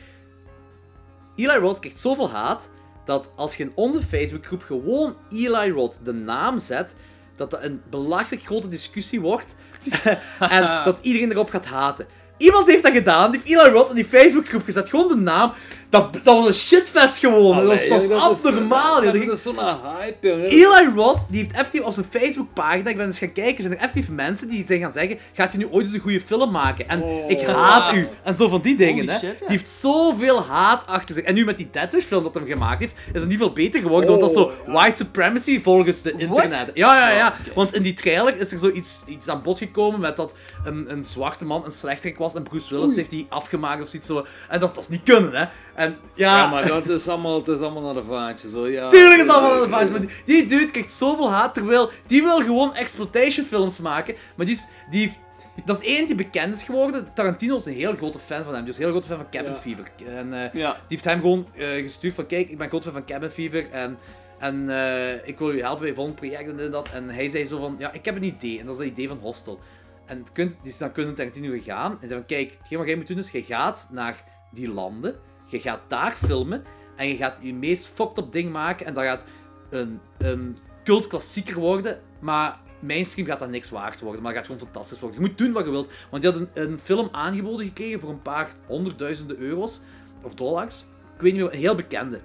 Eli 1.36 1.56
Roth 1.58 1.78
krijgt 1.78 1.98
zoveel 1.98 2.30
haat, 2.30 2.70
dat 3.04 3.30
als 3.36 3.56
je 3.56 3.62
in 3.62 3.72
onze 3.74 4.02
Facebookgroep 4.02 4.62
gewoon 4.62 5.16
Eli 5.30 5.70
Roth 5.70 5.98
de 6.04 6.12
naam 6.12 6.58
zet, 6.58 6.94
dat 7.36 7.50
dat 7.50 7.62
een 7.62 7.82
belachelijk 7.90 8.42
grote 8.42 8.68
discussie 8.68 9.20
wordt. 9.20 9.54
en 10.38 10.84
dat 10.84 10.98
iedereen 11.02 11.30
erop 11.30 11.50
gaat 11.50 11.66
haten. 11.66 12.06
Iemand 12.36 12.66
heeft 12.66 12.82
dat 12.82 12.92
gedaan, 12.92 13.30
die 13.30 13.40
heeft 13.44 13.60
Eli 13.60 13.70
Roth 13.70 13.88
in 13.88 13.94
die 13.94 14.04
Facebookgroep 14.04 14.64
gezet. 14.64 14.88
Gewoon 14.88 15.08
de 15.08 15.16
naam. 15.16 15.52
Dat, 15.90 16.12
dat 16.12 16.24
was 16.24 16.46
een 16.46 16.54
shitfest 16.54 17.18
gewoon. 17.18 17.56
dat 17.56 17.66
was, 17.66 17.78
Allee, 17.90 18.08
dat 18.08 18.08
was 18.08 18.44
abnormaal. 18.44 19.02
Dat, 19.02 19.14
is 19.14 19.42
zo'n 19.42 19.58
hype, 19.58 20.28
jongen. 20.28 20.44
Eli 20.50 20.90
Roth, 20.94 21.26
die 21.30 21.40
heeft 21.40 21.52
effectief 21.52 21.80
op 21.82 21.92
zijn 21.92 22.06
Facebookpagina, 22.10 22.90
ik 22.90 22.96
ben 22.96 23.06
eens 23.06 23.18
gaan 23.18 23.32
kijken, 23.32 23.62
zijn 23.62 23.74
er 23.74 23.80
effectief 23.80 24.08
mensen 24.08 24.48
die 24.48 24.64
zijn 24.64 24.80
gaan 24.80 24.90
zeggen, 24.92 25.18
gaat 25.32 25.52
hij 25.52 25.60
nu 25.60 25.68
ooit 25.70 25.84
eens 25.86 25.94
een 25.94 26.00
goede 26.00 26.20
film 26.20 26.50
maken? 26.50 26.88
En 26.88 27.02
Oh. 27.02 27.30
ik 27.30 27.40
haat 27.40 27.94
u. 27.94 28.08
En 28.22 28.36
zo 28.36 28.48
van 28.48 28.60
die 28.60 28.76
dingen, 28.76 29.08
hè. 29.08 29.18
shit, 29.18 29.22
ja. 29.40 29.46
Die 29.46 29.56
heeft 29.56 29.70
zoveel 29.70 30.42
haat 30.42 30.86
achter 30.86 31.14
zich. 31.14 31.24
En 31.24 31.34
nu 31.34 31.44
met 31.44 31.56
die 31.56 31.68
Death 31.70 31.92
Wish 31.92 32.04
film 32.04 32.22
dat 32.22 32.34
hij 32.34 32.44
gemaakt 32.46 32.80
heeft, 32.80 32.94
is 33.12 33.20
het 33.20 33.28
niet 33.28 33.38
veel 33.38 33.52
beter 33.52 33.80
geworden, 33.80 34.08
want 34.10 34.20
dat 34.20 34.30
is 34.30 34.36
zo 34.36 34.42
Oh, 34.42 34.52
ja. 34.66 34.72
white 34.72 34.96
supremacy 34.96 35.62
volgens 35.62 36.02
de 36.02 36.12
internet. 36.16 36.70
Ja, 36.74 37.08
ja, 37.10 37.16
ja. 37.16 37.34
Want 37.54 37.74
in 37.74 37.82
die 37.82 37.94
trailer 37.94 38.36
is 38.36 38.52
er 38.52 38.58
zoiets 38.58 39.02
iets 39.06 39.28
aan 39.28 39.42
bod 39.42 39.58
gekomen 39.58 40.00
met 40.00 40.16
dat 40.16 40.34
een, 40.64 40.84
een 40.92 41.04
zwarte 41.04 41.44
man 41.44 41.64
een 41.64 41.72
slechterik 41.72 42.18
was 42.18 42.34
en 42.34 42.42
Bruce 42.42 42.74
Willis 42.74 42.94
heeft 42.94 43.10
die 43.10 43.26
afgemaakt 43.28 43.82
of 43.82 43.88
zoiets 43.88 44.08
zo. 44.08 44.26
En 44.48 44.60
dat, 44.60 44.74
dat 44.74 44.82
is 44.82 44.88
niet 44.88 45.02
kunnen, 45.04 45.32
hè. 45.34 45.44
En 45.86 45.96
ja... 46.14 46.36
Ja, 46.36 46.46
maar 46.50 46.66
dat 46.66 46.88
is 46.88 47.08
allemaal, 47.08 47.38
het 47.38 47.48
is 47.48 47.58
allemaal 47.58 47.82
naar 47.82 48.02
de 48.02 48.08
vaantjes, 48.08 48.52
hoor. 48.52 48.70
Ja, 48.70 48.88
Tuurlijk 48.90 49.20
is 49.20 49.26
dat 49.26 49.40
wel 49.40 49.62
een 49.62 49.70
vaart, 49.70 49.90
maar 49.90 50.00
die, 50.00 50.10
die 50.24 50.46
dude 50.46 50.70
krijgt 50.70 50.90
zoveel 50.92 51.30
haat, 51.30 51.54
terwijl 51.54 51.90
die 52.06 52.22
wil 52.22 52.40
gewoon 52.40 52.74
exploitation 52.74 53.46
films 53.46 53.78
maken, 53.80 54.14
maar 54.36 54.46
die 54.46 54.54
is, 54.54 54.66
die 54.90 55.00
heeft, 55.00 55.18
dat 55.64 55.82
is 55.82 55.86
één 55.96 56.06
die 56.06 56.14
bekend 56.14 56.54
is 56.54 56.62
geworden. 56.62 57.08
Tarantino 57.14 57.56
is 57.56 57.64
een 57.66 57.72
heel 57.72 57.96
grote 57.96 58.18
fan 58.18 58.44
van 58.44 58.54
hem, 58.54 58.64
dus 58.64 58.76
een 58.76 58.82
heel 58.82 58.90
grote 58.90 59.08
fan 59.08 59.16
van 59.16 59.30
Cabin 59.30 59.52
Ja. 59.52 59.58
Fever. 59.58 59.90
En 60.06 60.32
eh, 60.32 60.52
Ja. 60.60 60.72
die 60.72 60.80
heeft 60.88 61.04
hem 61.04 61.20
gewoon 61.20 61.46
eh, 61.54 61.68
gestuurd 61.68 62.14
van, 62.14 62.26
kijk, 62.26 62.48
ik 62.50 62.58
ben 62.58 62.68
groot 62.68 62.82
fan 62.82 62.92
van 62.92 63.04
Cabin 63.04 63.30
Fever 63.30 63.70
en, 63.70 63.98
en 64.38 64.70
eh, 64.70 65.28
ik 65.28 65.38
wil 65.38 65.52
u 65.52 65.60
helpen 65.60 65.82
bij 65.82 65.94
volgend 65.94 66.16
project 66.16 66.48
en 66.48 66.56
dit 66.56 66.66
en 66.66 66.72
dat. 66.72 66.88
En 66.92 67.08
hij 67.10 67.28
zei 67.28 67.46
zo 67.46 67.58
van, 67.60 67.76
ja, 67.78 67.92
ik 67.92 68.04
heb 68.04 68.16
een 68.16 68.22
idee, 68.24 68.60
en 68.60 68.66
dat 68.66 68.74
is 68.74 68.80
het 68.84 68.90
idee 68.92 69.08
van 69.08 69.18
Hostel. 69.22 69.60
En 70.06 70.18
het 70.18 70.32
kunt, 70.32 70.50
die 70.62 70.72
is 70.72 70.78
dan 70.78 70.92
kunnen 70.92 71.14
Tarantino 71.14 71.50
gegaan 71.52 71.92
en 72.00 72.08
zei 72.08 72.20
van, 72.20 72.26
kijk, 72.26 72.56
hetgeen 72.58 72.78
wat 72.78 72.86
jij 72.86 72.96
moet 72.96 73.06
doen 73.06 73.18
is, 73.18 73.30
je 73.30 73.42
gaat 73.42 73.86
naar 73.90 74.24
die 74.50 74.72
landen, 74.72 75.14
je 75.46 75.60
gaat 75.60 75.80
daar 75.86 76.12
filmen, 76.12 76.64
en 76.96 77.08
je 77.08 77.16
gaat 77.16 77.38
je 77.42 77.54
meest 77.54 77.86
fucked 77.86 78.18
up 78.18 78.32
ding 78.32 78.52
maken 78.52 78.86
en 78.86 78.94
dat 78.94 79.04
gaat 79.04 79.24
een, 79.70 80.00
een 80.18 80.56
cult 80.84 81.06
klassieker 81.06 81.58
worden, 81.58 82.00
maar 82.20 82.58
mainstream 82.80 83.28
gaat 83.28 83.38
dat 83.38 83.50
niks 83.50 83.70
waard 83.70 84.00
worden, 84.00 84.22
maar 84.22 84.34
dat 84.34 84.42
gaat 84.42 84.50
gewoon 84.52 84.66
fantastisch 84.66 85.00
worden. 85.00 85.20
Je 85.20 85.26
moet 85.26 85.38
doen 85.38 85.52
wat 85.52 85.64
je 85.64 85.70
wilt, 85.70 85.92
want 86.10 86.22
je 86.22 86.30
had 86.30 86.48
een, 86.54 86.80
film 86.82 87.08
aangeboden 87.12 87.66
gekregen 87.66 88.00
voor 88.00 88.10
een 88.10 88.22
paar 88.22 88.54
honderdduizenden 88.66 89.38
euro's, 89.38 89.80
of 90.22 90.34
dollars, 90.34 90.84
ik 91.14 91.20
weet 91.20 91.32
niet 91.32 91.42
meer, 91.42 91.52
een 91.52 91.58
heel 91.58 91.74
bekende. 91.74 92.20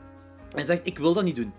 En 0.55 0.65
zegt, 0.65 0.81
ik 0.83 0.97
wil 0.97 1.13
dat 1.13 1.23
niet 1.23 1.35
doen. 1.35 1.53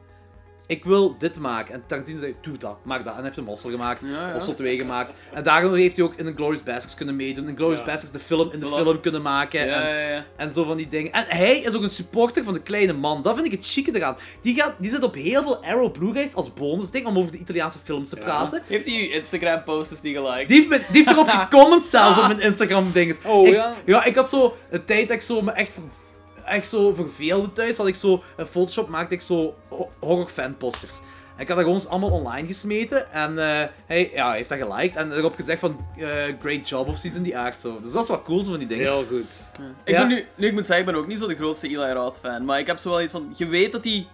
Ik 0.66 0.84
wil 0.84 1.14
dit 1.18 1.38
maken. 1.38 1.74
En 1.74 1.82
Tarantino 1.86 2.18
zei, 2.18 2.34
doe 2.40 2.58
dat, 2.58 2.76
maak 2.82 2.98
dat. 2.98 3.06
En 3.08 3.14
hij 3.14 3.24
heeft 3.24 3.36
een 3.36 3.44
Mossel 3.44 3.70
gemaakt, 3.70 4.00
Ja, 4.04 4.26
ja. 4.28 4.32
Mossel 4.32 4.54
2 4.54 4.76
gemaakt. 4.78 5.12
En 5.32 5.42
daardoor 5.44 5.76
heeft 5.76 5.96
hij 5.96 6.04
ook 6.04 6.14
in 6.14 6.32
Glorious 6.36 6.62
Bastards 6.62 6.94
kunnen 6.94 7.16
meedoen. 7.16 7.48
In 7.48 7.56
Glorious 7.56 7.78
Ja. 7.78 7.84
Bastards 7.84 8.10
de 8.12 8.18
film 8.18 8.52
in 8.52 8.60
de 8.60 8.66
film 8.66 9.00
kunnen 9.00 9.22
maken. 9.22 9.60
En, 9.74 10.24
en 10.36 10.52
zo 10.52 10.64
van 10.64 10.76
die 10.76 10.88
dingen. 10.88 11.12
En 11.12 11.24
hij 11.28 11.58
is 11.58 11.74
ook 11.74 11.82
een 11.82 11.90
supporter 11.90 12.44
van 12.44 12.54
de 12.54 12.60
kleine 12.62 12.92
man. 12.92 13.22
Dat 13.22 13.34
vind 13.34 13.46
ik 13.46 13.52
het 13.52 13.66
chique 13.66 13.96
eraan. 13.96 14.16
Die, 14.40 14.54
gaat, 14.54 14.72
die 14.78 14.90
zit 14.90 15.02
op 15.02 15.14
heel 15.14 15.42
veel 15.42 15.64
Arrow 15.64 15.92
Blu-rays 15.92 16.34
als 16.34 16.52
bonusding 16.54 17.06
om 17.06 17.18
over 17.18 17.30
de 17.32 17.38
Italiaanse 17.38 17.78
films 17.84 18.08
te 18.08 18.16
praten. 18.16 18.62
Heeft 18.66 18.86
hij 18.86 18.94
uw 18.94 19.10
Instagram 19.10 19.62
posters 19.64 20.00
niet 20.00 20.16
geliked? 20.16 20.48
Die 20.48 20.56
heeft, 20.56 20.68
me- 20.68 20.78
die 20.92 21.02
heeft 21.02 21.10
erop 21.10 21.28
gecomment 21.28 21.86
zelfs 21.96 22.18
op 22.20 22.26
mijn 22.26 22.40
Instagram 22.40 22.90
dinges. 22.92 23.16
Oh, 23.26 23.46
ik, 23.46 23.52
ja? 23.54 23.74
Ja, 23.84 24.04
ik 24.04 24.16
had 24.16 24.28
zo 24.28 24.56
een 24.70 24.84
tijd 24.84 25.06
dat 25.08 25.16
ik 25.16 25.22
zo 25.22 25.42
me 25.42 25.50
echt, 25.50 25.72
echt 26.52 26.68
zo 26.68 26.94
verveelde 26.94 27.52
thuis. 27.52 27.76
Had 27.76 27.86
ik 27.86 27.94
zo, 27.94 28.22
in 28.36 28.46
Photoshop 28.46 28.88
maakte 28.88 29.14
ik 29.14 29.20
zo 29.20 29.54
ho- 29.68 29.90
horror 30.00 30.26
fanposters. 30.28 30.98
En 31.36 31.42
ik 31.42 31.48
had 31.48 31.56
dat 31.56 31.66
gewoon 31.66 31.88
allemaal 31.88 32.10
online 32.10 32.46
gesmeten. 32.46 33.12
En 33.12 33.38
eh, 33.38 33.68
hij 33.86 34.10
ja, 34.14 34.32
heeft 34.32 34.48
dat 34.48 34.58
geliked. 34.58 34.96
En 34.96 35.12
erop 35.12 35.34
gezegd 35.34 35.60
van, 35.60 35.86
eh, 35.96 36.06
great 36.40 36.68
job 36.68 36.88
of 36.88 36.96
zoiets 36.98 37.18
in 37.18 37.24
die 37.24 37.36
aard. 37.36 37.58
Zo. 37.58 37.80
Dus 37.80 37.92
dat 37.92 38.02
is 38.02 38.08
wat 38.08 38.22
cool 38.22 38.44
zo 38.44 38.50
van 38.50 38.58
die 38.58 38.68
dingen. 38.68 38.84
Heel 38.84 39.04
goed. 39.08 39.50
Ik, 39.84 39.94
Ja. 39.94 39.98
ben 39.98 40.08
nu, 40.08 40.26
nu, 40.34 40.46
ik 40.46 40.52
moet 40.52 40.66
zeggen, 40.66 40.86
ik 40.86 40.92
ben 40.92 41.00
ook 41.02 41.08
niet 41.08 41.18
zo 41.18 41.26
de 41.26 41.34
grootste 41.34 41.66
Eli 41.68 41.92
Roth 41.92 42.18
fan, 42.22 42.44
maar 42.44 42.58
ik 42.58 42.66
heb 42.66 42.78
zo 42.78 42.90
wel 42.90 43.02
iets 43.02 43.12
van, 43.12 43.34
je 43.36 43.46
weet 43.46 43.72
dat 43.72 43.84
hij 43.84 44.06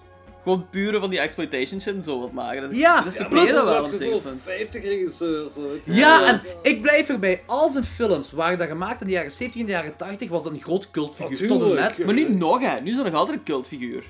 gewoon 0.42 0.66
pure 0.70 1.00
van 1.00 1.10
die 1.10 1.18
exploitation 1.20 1.80
shit 1.80 1.94
en 1.94 2.02
zo 2.02 2.18
wilt 2.18 2.32
maken. 2.32 2.68
Dus 2.68 2.78
Ja, 2.78 2.94
respecteer 3.00 3.28
plus- 3.28 3.52
dat 3.52 3.64
wel 3.64 3.90
dat 3.90 4.00
zo 4.00 4.18
punt. 4.18 4.42
50 4.42 4.82
regisseurs. 4.82 5.54
Ja, 5.84 6.18
wel. 6.20 6.28
en 6.28 6.40
ik 6.62 6.82
blijf 6.82 7.08
erbij. 7.08 7.42
Al 7.46 7.72
zijn 7.72 7.84
films 7.84 8.32
waren 8.32 8.58
dat 8.58 8.68
gemaakt 8.68 9.00
in 9.00 9.06
de 9.06 9.12
jaren 9.12 9.30
70 9.30 9.60
en 9.60 9.66
de 9.66 9.72
jaren 9.72 9.96
80 9.96 10.28
was 10.28 10.42
dat 10.42 10.52
een 10.52 10.60
groot 10.60 10.90
cultfiguur. 10.90 11.48
Tot 11.48 11.62
en 11.62 11.74
met. 11.74 12.04
Maar 12.04 12.14
nu 12.14 12.28
nog, 12.34 12.60
hè. 12.60 12.80
Nu 12.80 12.90
is 12.90 12.98
er 12.98 13.04
nog 13.04 13.14
altijd 13.14 13.38
een 13.38 13.44
cultfiguur. 13.44 14.02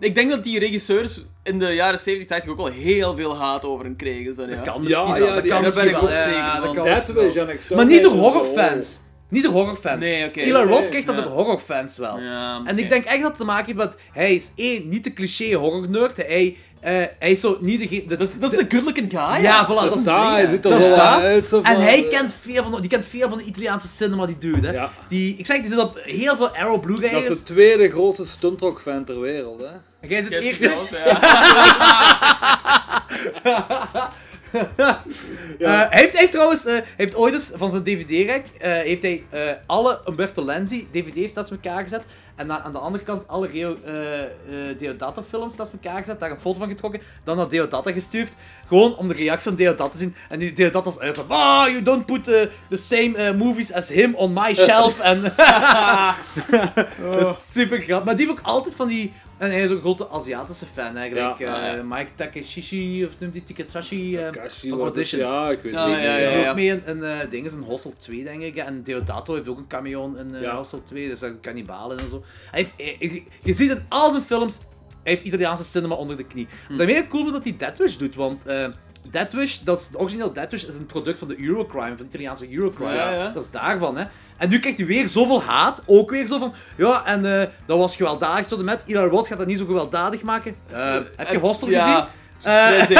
Ik 0.00 0.14
denk 0.14 0.30
dat 0.30 0.44
die 0.44 0.58
regisseurs 0.58 1.24
in 1.42 1.58
de 1.58 1.74
jaren 1.74 1.98
70, 1.98 2.28
80 2.28 2.50
ook 2.50 2.58
al 2.58 2.66
heel 2.66 3.16
veel 3.16 3.36
haat 3.36 3.64
over 3.64 3.84
hem 3.84 3.96
kregen. 3.96 4.34
Zo, 4.34 4.42
ja. 4.42 4.48
Dat 4.48 4.62
kan 4.62 4.82
misschien 4.82 5.06
Ja, 5.06 5.12
wel. 5.18 5.26
ja, 5.28 5.34
dat 5.34 5.46
kan 5.48 5.62
daar 5.62 5.74
ben 5.74 5.88
ik 5.88 5.94
ook 5.96 6.00
wel. 6.08 6.16
zeker 6.16 6.32
Ja, 6.32 6.62
van. 6.62 6.74
dat 6.74 6.86
en 6.86 6.92
Exterminator. 6.92 7.76
Maar 7.76 7.86
niet 7.86 8.02
door 8.02 8.12
horrorfans. 8.12 9.00
Niet 9.30 9.42
door 9.42 9.52
horrorfans. 9.52 9.98
Nee, 9.98 10.26
oké. 10.26 10.40
Eli 10.40 10.52
Roth 10.52 10.80
Nee, 10.80 10.88
krijgt 10.88 11.06
dat 11.06 11.16
ja. 11.16 11.22
door 11.22 11.30
horrorfans 11.32 11.98
wel. 11.98 12.20
Ja, 12.20 12.62
En 12.64 12.78
ik 12.78 12.88
denk 12.90 13.04
echt 13.04 13.20
dat 13.20 13.28
het 13.28 13.36
te 13.38 13.44
maken 13.44 13.66
heeft 13.66 13.78
met... 13.78 13.94
Hij 14.12 14.34
is 14.34 14.50
één, 14.56 14.88
niet 14.88 15.04
de 15.04 15.12
cliché 15.12 15.54
horror-nerd. 15.54 16.16
Hij, 16.16 16.56
eh, 16.80 16.92
hij 17.18 17.30
is 17.30 17.40
zo 17.40 17.58
niet 17.60 17.90
de... 17.90 18.04
de, 18.06 18.16
Dat 18.16 18.28
is, 18.28 18.38
dat 18.38 18.52
is 18.52 18.58
een 18.58 18.66
good 18.70 18.82
looking 18.84 19.10
guy. 19.10 19.42
Ja, 19.42 19.64
voilà. 19.66 19.68
Dat 19.68 19.96
is 19.96 20.04
ding, 20.04 20.50
ziet 20.50 20.64
er 20.64 20.70
wel 20.78 20.88
dat. 20.88 20.98
uit. 21.00 21.48
Zo 21.48 21.60
en 21.62 21.80
hij 21.80 22.06
kent 22.10 22.34
veel 22.40 22.62
van, 22.62 22.80
die 22.80 22.90
kent 22.90 23.06
veel 23.06 23.28
van 23.28 23.38
de 23.38 23.44
Italiaanse 23.44 23.88
cinema, 23.88 24.26
die 24.26 24.38
dude. 24.38 24.66
Hè. 24.66 24.72
Ja. 24.72 24.90
Die, 25.08 25.34
ik 25.38 25.46
zeg, 25.46 25.56
die 25.56 25.66
zit 25.66 25.78
op 25.78 26.00
heel 26.02 26.36
veel 26.36 26.48
Arrow 26.48 26.82
Dat 26.82 26.90
is 26.90 26.98
Blu-rays. 26.98 27.26
de 27.26 27.42
tweede 27.42 27.90
grootste 27.90 28.26
stuntrock-fan 28.26 29.04
ter 29.04 29.20
wereld, 29.20 29.60
hè? 29.60 29.66
En 30.00 30.08
Jij 30.08 30.22
zit 30.22 30.32
eerst... 30.32 30.62
zelfs, 30.62 30.90
ja. 34.76 35.02
Eh, 35.58 35.90
hij, 35.90 36.00
heeft, 36.00 36.18
heeft 36.18 36.32
trouwens, 36.32 36.64
eh, 36.64 36.78
heeft 36.96 37.16
ooit 37.16 37.34
eens 37.34 37.50
van 37.54 37.70
zijn 37.70 37.82
DVD-rek, 37.82 38.46
eh, 38.58 38.72
heeft 38.72 39.02
hij 39.02 39.24
alle 39.66 40.00
Umberto 40.08 40.44
Lenzi 40.44 40.88
DVD's 40.92 41.32
naast 41.32 41.50
elkaar 41.50 41.82
gezet. 41.82 42.04
En 42.40 42.52
aan 42.64 42.72
de 42.72 42.78
andere 42.78 43.04
kant 43.04 43.28
alle 43.28 43.46
Reo, 43.46 43.76
eh, 43.84 44.22
eh, 44.22 44.28
Deodato 44.78 45.22
films 45.28 45.56
naast 45.56 45.72
elkaar 45.72 45.98
gezet, 46.02 46.20
daar 46.20 46.30
een 46.30 46.40
foto 46.40 46.58
van 46.58 46.68
getrokken, 46.68 47.00
dan 47.24 47.36
naar 47.36 47.48
Deodato 47.48 47.92
gestuurd. 47.92 48.32
Gewoon 48.68 48.96
om 48.96 49.08
de 49.08 49.14
reactie 49.14 49.48
van 49.48 49.58
Deodato 49.58 49.90
te 49.90 49.98
zien. 49.98 50.14
En 50.28 50.38
die 50.38 50.52
Deodato 50.52 50.84
was 50.84 50.98
uit 50.98 51.14
van, 51.14 51.24
oh, 51.30 51.64
you 51.66 51.82
don't 51.82 52.06
put 52.06 52.24
the 52.24 52.76
same 52.76 53.34
movies 53.36 53.72
as 53.72 53.88
him 53.88 54.14
on 54.14 54.32
my 54.32 54.54
shelf. 54.54 55.00
en 55.00 55.22
super 57.52 57.80
grappig. 57.80 58.04
Maar 58.04 58.16
die 58.16 58.26
heeft 58.26 58.38
ook 58.38 58.46
altijd 58.46 58.74
van 58.74 58.88
die... 58.88 59.12
En 59.40 59.50
hij 59.50 59.62
is 59.62 59.70
ook 59.70 59.76
een 59.76 59.82
grote 59.82 60.08
Aziatische 60.08 60.66
fan 60.74 60.96
eigenlijk. 60.96 61.38
Ja, 61.38 61.76
Eh. 61.76 61.82
Mike 61.84 62.10
Takeshishi, 62.14 63.04
of 63.04 63.10
noemt 63.18 63.32
die 63.32 63.42
Tikatrashi? 63.42 64.16
eh, 64.16 64.30
Kashi, 64.30 64.68
van 64.68 64.78
wat 64.78 64.96
is- 64.96 65.12
Audition. 65.12 65.20
Ja, 65.20 65.50
ik 65.50 65.62
weet 65.62 65.72
Ja, 65.74 65.86
niet. 65.86 65.94
ja, 65.94 66.00
Die 66.00 66.22
ja, 66.22 66.28
heeft 66.30 66.48
ook 66.48 66.54
mee 66.54 66.66
in, 66.68 66.82
in 66.86 67.02
eh, 67.04 67.18
ding 67.30 67.46
is 67.46 67.52
een 67.52 67.62
Hostel 67.62 67.94
2, 67.98 68.24
denk 68.24 68.42
ik. 68.42 68.56
En 68.56 68.82
Deodato 68.82 69.34
heeft 69.34 69.48
ook 69.48 69.58
een 69.58 69.66
cameo 69.66 70.14
in 70.16 70.34
eh 70.34 70.42
Ja. 70.42 70.56
Hostel 70.56 70.82
2, 70.82 71.08
dus 71.08 71.18
dat 71.18 71.32
kannibalen 71.40 71.98
en 71.98 72.08
zo. 72.08 72.24
Hij 72.50 72.60
heeft, 72.60 72.72
hij- 72.98 73.08
je- 73.08 73.22
je 73.42 73.52
ziet 73.52 73.70
in 73.70 73.82
al 73.88 74.10
zijn 74.10 74.22
films, 74.22 74.58
hij 75.02 75.12
heeft 75.12 75.24
Italiaanse 75.24 75.64
cinema 75.64 75.94
onder 75.94 76.16
de 76.16 76.24
knie. 76.24 76.46
Hm. 76.68 76.76
Daarmee 76.76 76.96
ik 76.96 77.08
cool 77.08 77.22
vind 77.22 77.34
dat 77.34 77.44
hij 77.44 77.56
Death 77.56 77.78
Wish 77.78 77.96
doet, 77.96 78.14
want 78.14 78.46
eh 79.04 79.10
Death 79.12 79.32
Wish, 79.32 79.58
dat 79.58 79.78
is, 79.78 79.88
de 79.88 79.98
origineel 79.98 80.32
Death 80.32 80.50
Wish 80.50 80.64
is 80.64 80.76
een 80.76 80.86
product 80.86 81.18
van 81.18 81.28
de 81.28 81.40
Eurocrime, 81.42 81.86
van 81.86 81.96
de 81.96 82.04
Italiaanse 82.04 82.54
Eurocrime. 82.54 82.92
Ja, 82.94 83.10
ja. 83.10 83.30
Dat 83.34 83.42
is 83.42 83.50
daarvan, 83.50 83.96
hè. 83.96 84.04
En 84.36 84.48
nu 84.48 84.58
krijgt 84.58 84.78
hij 84.78 84.86
weer 84.86 85.08
zoveel 85.08 85.42
haat, 85.42 85.82
ook 85.86 86.10
weer 86.10 86.26
zo 86.26 86.38
van, 86.38 86.52
ja, 86.76 87.04
en 87.04 87.40
eh, 87.40 87.48
dat 87.66 87.78
was 87.78 87.96
gewelddadig 87.96 88.46
tot 88.46 88.58
en 88.58 88.64
met. 88.64 88.84
Eli 88.86 88.98
Roth 88.98 89.26
gaat 89.26 89.38
dat 89.38 89.46
niet 89.46 89.58
zo 89.58 89.64
gewelddadig 89.64 90.22
maken. 90.22 90.56
Eh, 90.70 90.94
heb 91.16 91.28
je 91.28 91.38
Hostel 91.38 91.68
gezien? 91.68 91.82
Ja, 91.82 92.08
Eh, 92.42 92.90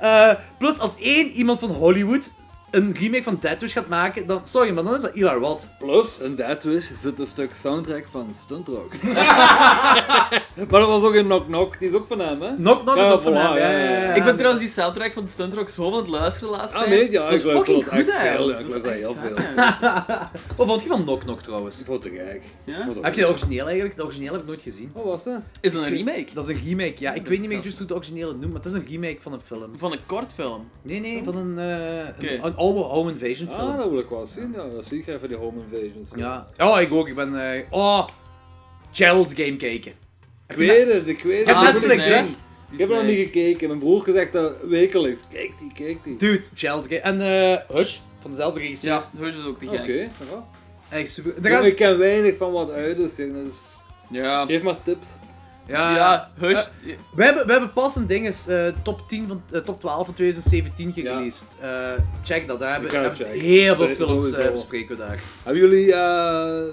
eh, 0.30 0.34
plus, 0.58 0.78
als 0.78 0.96
één 0.98 1.26
iemand 1.30 1.58
van 1.58 1.70
Hollywood 1.70 2.32
een 2.70 2.96
remake 3.00 3.22
van 3.22 3.38
Death 3.40 3.60
Wish 3.60 3.72
gaat 3.72 3.88
maken, 3.88 4.26
dan, 4.26 4.46
sorry, 4.46 4.74
maar 4.74 4.84
dan 4.84 4.94
is 4.94 5.02
dat 5.02 5.12
Eli 5.14 5.24
Roth. 5.28 5.68
Plus, 5.78 6.18
in 6.18 6.34
Dead 6.34 6.62
Wish 6.62 6.86
zit 7.00 7.18
een 7.18 7.26
stuk 7.26 7.54
soundtrack 7.54 8.04
van 8.10 8.28
Stuntrock. 8.34 8.92
maar 10.70 10.80
dat 10.80 10.88
was 10.88 11.02
ook 11.02 11.14
in 11.14 11.24
Knock 11.24 11.46
Knock, 11.46 11.78
die 11.78 11.88
is 11.88 11.94
ook 11.94 12.06
van 12.06 12.18
hem, 12.18 12.40
hè? 12.42 12.54
Knock 12.54 12.80
Knock 12.82 12.96
is 12.96 13.06
ook 13.08 13.22
van 13.22 13.34
hem. 13.34 13.56
Ja, 13.56 13.70
ja, 13.70 13.70
ja, 13.70 13.78
ja. 13.78 14.02
ja. 14.02 14.14
Ik 14.14 14.24
ben 14.24 14.36
trouwens 14.36 14.62
die 14.64 14.72
soundtrack 14.72 15.12
van 15.12 15.24
de 15.24 15.30
Stuntrock 15.30 15.68
zo 15.68 15.90
van 15.90 15.98
het 15.98 16.08
luisteren 16.08 16.50
laatst. 16.50 16.74
Ah, 16.74 16.88
nee, 16.88 17.10
ja, 17.10 17.22
dat 17.22 17.32
is 17.32 17.40
ik 17.40 17.46
luister 17.52 17.74
fucking 17.74 17.98
goed 18.04 18.08
eigenlijk. 18.14 18.58
ja, 18.58 18.64
ik 18.64 18.70
Dat 18.70 18.76
is 18.76 18.82
luister 18.82 18.90
echt 18.90 19.34
heel 19.34 19.34
veel. 19.84 20.16
Wat 20.56 20.66
vond 20.66 20.82
je 20.82 20.88
van 20.88 21.02
Knock 21.02 21.20
Knock 21.20 21.42
trouwens? 21.42 21.82
Gek. 21.86 22.42
Ja? 22.64 22.84
Vond 22.84 22.96
ik 22.96 23.04
Heb 23.04 23.14
je 23.14 23.20
de 23.20 23.26
ook. 23.26 23.32
origineel 23.32 23.64
eigenlijk? 23.66 23.96
De 23.96 24.04
origineel 24.04 24.32
heb 24.32 24.40
ik 24.40 24.46
nooit 24.46 24.62
gezien. 24.62 24.90
Wat 24.94 25.04
was 25.04 25.24
dat? 25.24 25.40
Is 25.60 25.72
dat 25.72 25.82
een 25.82 25.88
remake? 25.88 26.26
Dat 26.34 26.48
is 26.48 26.56
een 26.56 26.64
remake, 26.64 26.94
ja. 26.98 27.12
Ik 27.12 27.20
dat 27.20 27.28
weet 27.28 27.40
niet 27.40 27.48
meer 27.48 27.62
juist 27.62 27.78
hoe 27.78 27.86
de 27.86 27.94
originele 27.94 28.32
noemt, 28.32 28.52
maar 28.52 28.62
het 28.62 28.64
is 28.64 28.72
een 28.72 28.86
remake 28.88 29.16
van 29.20 29.32
een 29.32 29.40
film. 29.40 29.70
Van 29.78 29.92
een 29.92 30.06
kortfilm. 30.06 30.68
Nee, 30.82 31.00
nee, 31.00 31.22
van 31.24 31.36
een, 31.36 31.58
eh 31.58 32.30
een, 32.30 32.44
een 32.44 32.56
oude 32.56 32.80
home 32.80 33.10
invasion 33.10 33.48
film. 33.48 33.68
Ah, 33.70 33.76
dat 33.76 33.90
wil 33.90 33.98
ik 33.98 34.08
wel 34.08 34.26
zien. 34.26 34.52
Ja, 34.52 34.68
dat 34.74 34.84
zie 34.84 34.98
ik 34.98 35.06
even 35.06 35.28
die 35.28 35.36
home 35.36 35.60
invasions. 35.60 36.08
Ja. 36.16 36.46
Oh, 36.58 36.80
ik 36.80 36.92
ook. 36.92 37.08
Ik 37.08 37.14
ben... 37.14 37.52
eh 37.52 37.62
oh, 37.70 38.06
Gerald's 38.92 39.34
Game 39.34 39.56
kijken. 39.56 39.92
Ik 40.48 40.56
weet 40.56 40.92
het, 40.92 41.06
ik 41.06 41.22
weet 41.22 41.46
het. 41.46 41.56
Ik 41.56 41.62
Netflix, 41.62 42.04
heb- 42.04 42.14
hè? 42.26 42.30
Ik 42.70 42.78
heb 42.78 42.88
er 42.90 42.94
nog 42.96 43.04
niet 43.04 43.18
gekeken. 43.18 43.68
Mijn 43.68 43.80
broer 43.80 44.00
gezegd 44.00 44.32
dat 44.32 44.52
wekelijks. 44.62 45.20
Kijk 45.32 45.58
die, 45.58 45.72
kijk 45.74 46.04
die. 46.04 46.16
Dude, 46.16 46.42
Game. 46.54 46.98
En 47.00 47.20
eh 47.20 47.76
Hush, 47.76 47.98
van 48.20 48.30
dezelfde 48.30 48.60
regisseur. 48.60 48.90
Ja, 48.90 49.10
Hush 49.18 49.34
is 49.36 49.44
ook 49.46 49.58
te 49.58 49.66
Oké, 49.66 49.76
gek. 49.76 50.10
ja. 50.30 50.48
Echt 50.88 51.10
super. 51.12 51.64
Ik 51.66 51.76
ken 51.76 51.98
weinig 51.98 52.36
van 52.36 52.52
wat 52.52 52.70
uit 52.70 52.98
is, 52.98 53.14
dus 53.14 53.54
Ja. 54.10 54.46
geef 54.46 54.62
maar 54.62 54.82
tips. 54.82 55.06
Ja, 55.68 55.94
Ja, 55.96 56.30
hush. 56.38 56.64
We 57.14 57.24
hebben, 57.24 57.46
we 57.46 57.52
hebben 57.52 57.72
pas 57.72 57.96
een 57.96 58.06
ding 58.06 58.26
is, 58.26 58.46
eh, 58.46 58.66
top, 58.82 59.00
10 59.08 59.28
van, 59.28 59.42
eh, 59.52 59.60
top 59.60 59.80
12 59.80 60.04
van 60.04 60.14
2017 60.14 60.86
Ja. 60.88 60.92
gereleased. 60.94 61.46
Eh, 61.60 61.68
check 62.22 62.46
dat, 62.46 62.60
daar 62.60 62.72
hebben 62.72 62.90
checken. 62.90 63.40
heel 63.40 63.74
veel 63.74 63.88
films 63.88 64.30
bespreken 64.52 64.96
we 64.96 65.02
daar. 65.02 65.18
Hebben 65.42 65.62
jullie 65.62 65.86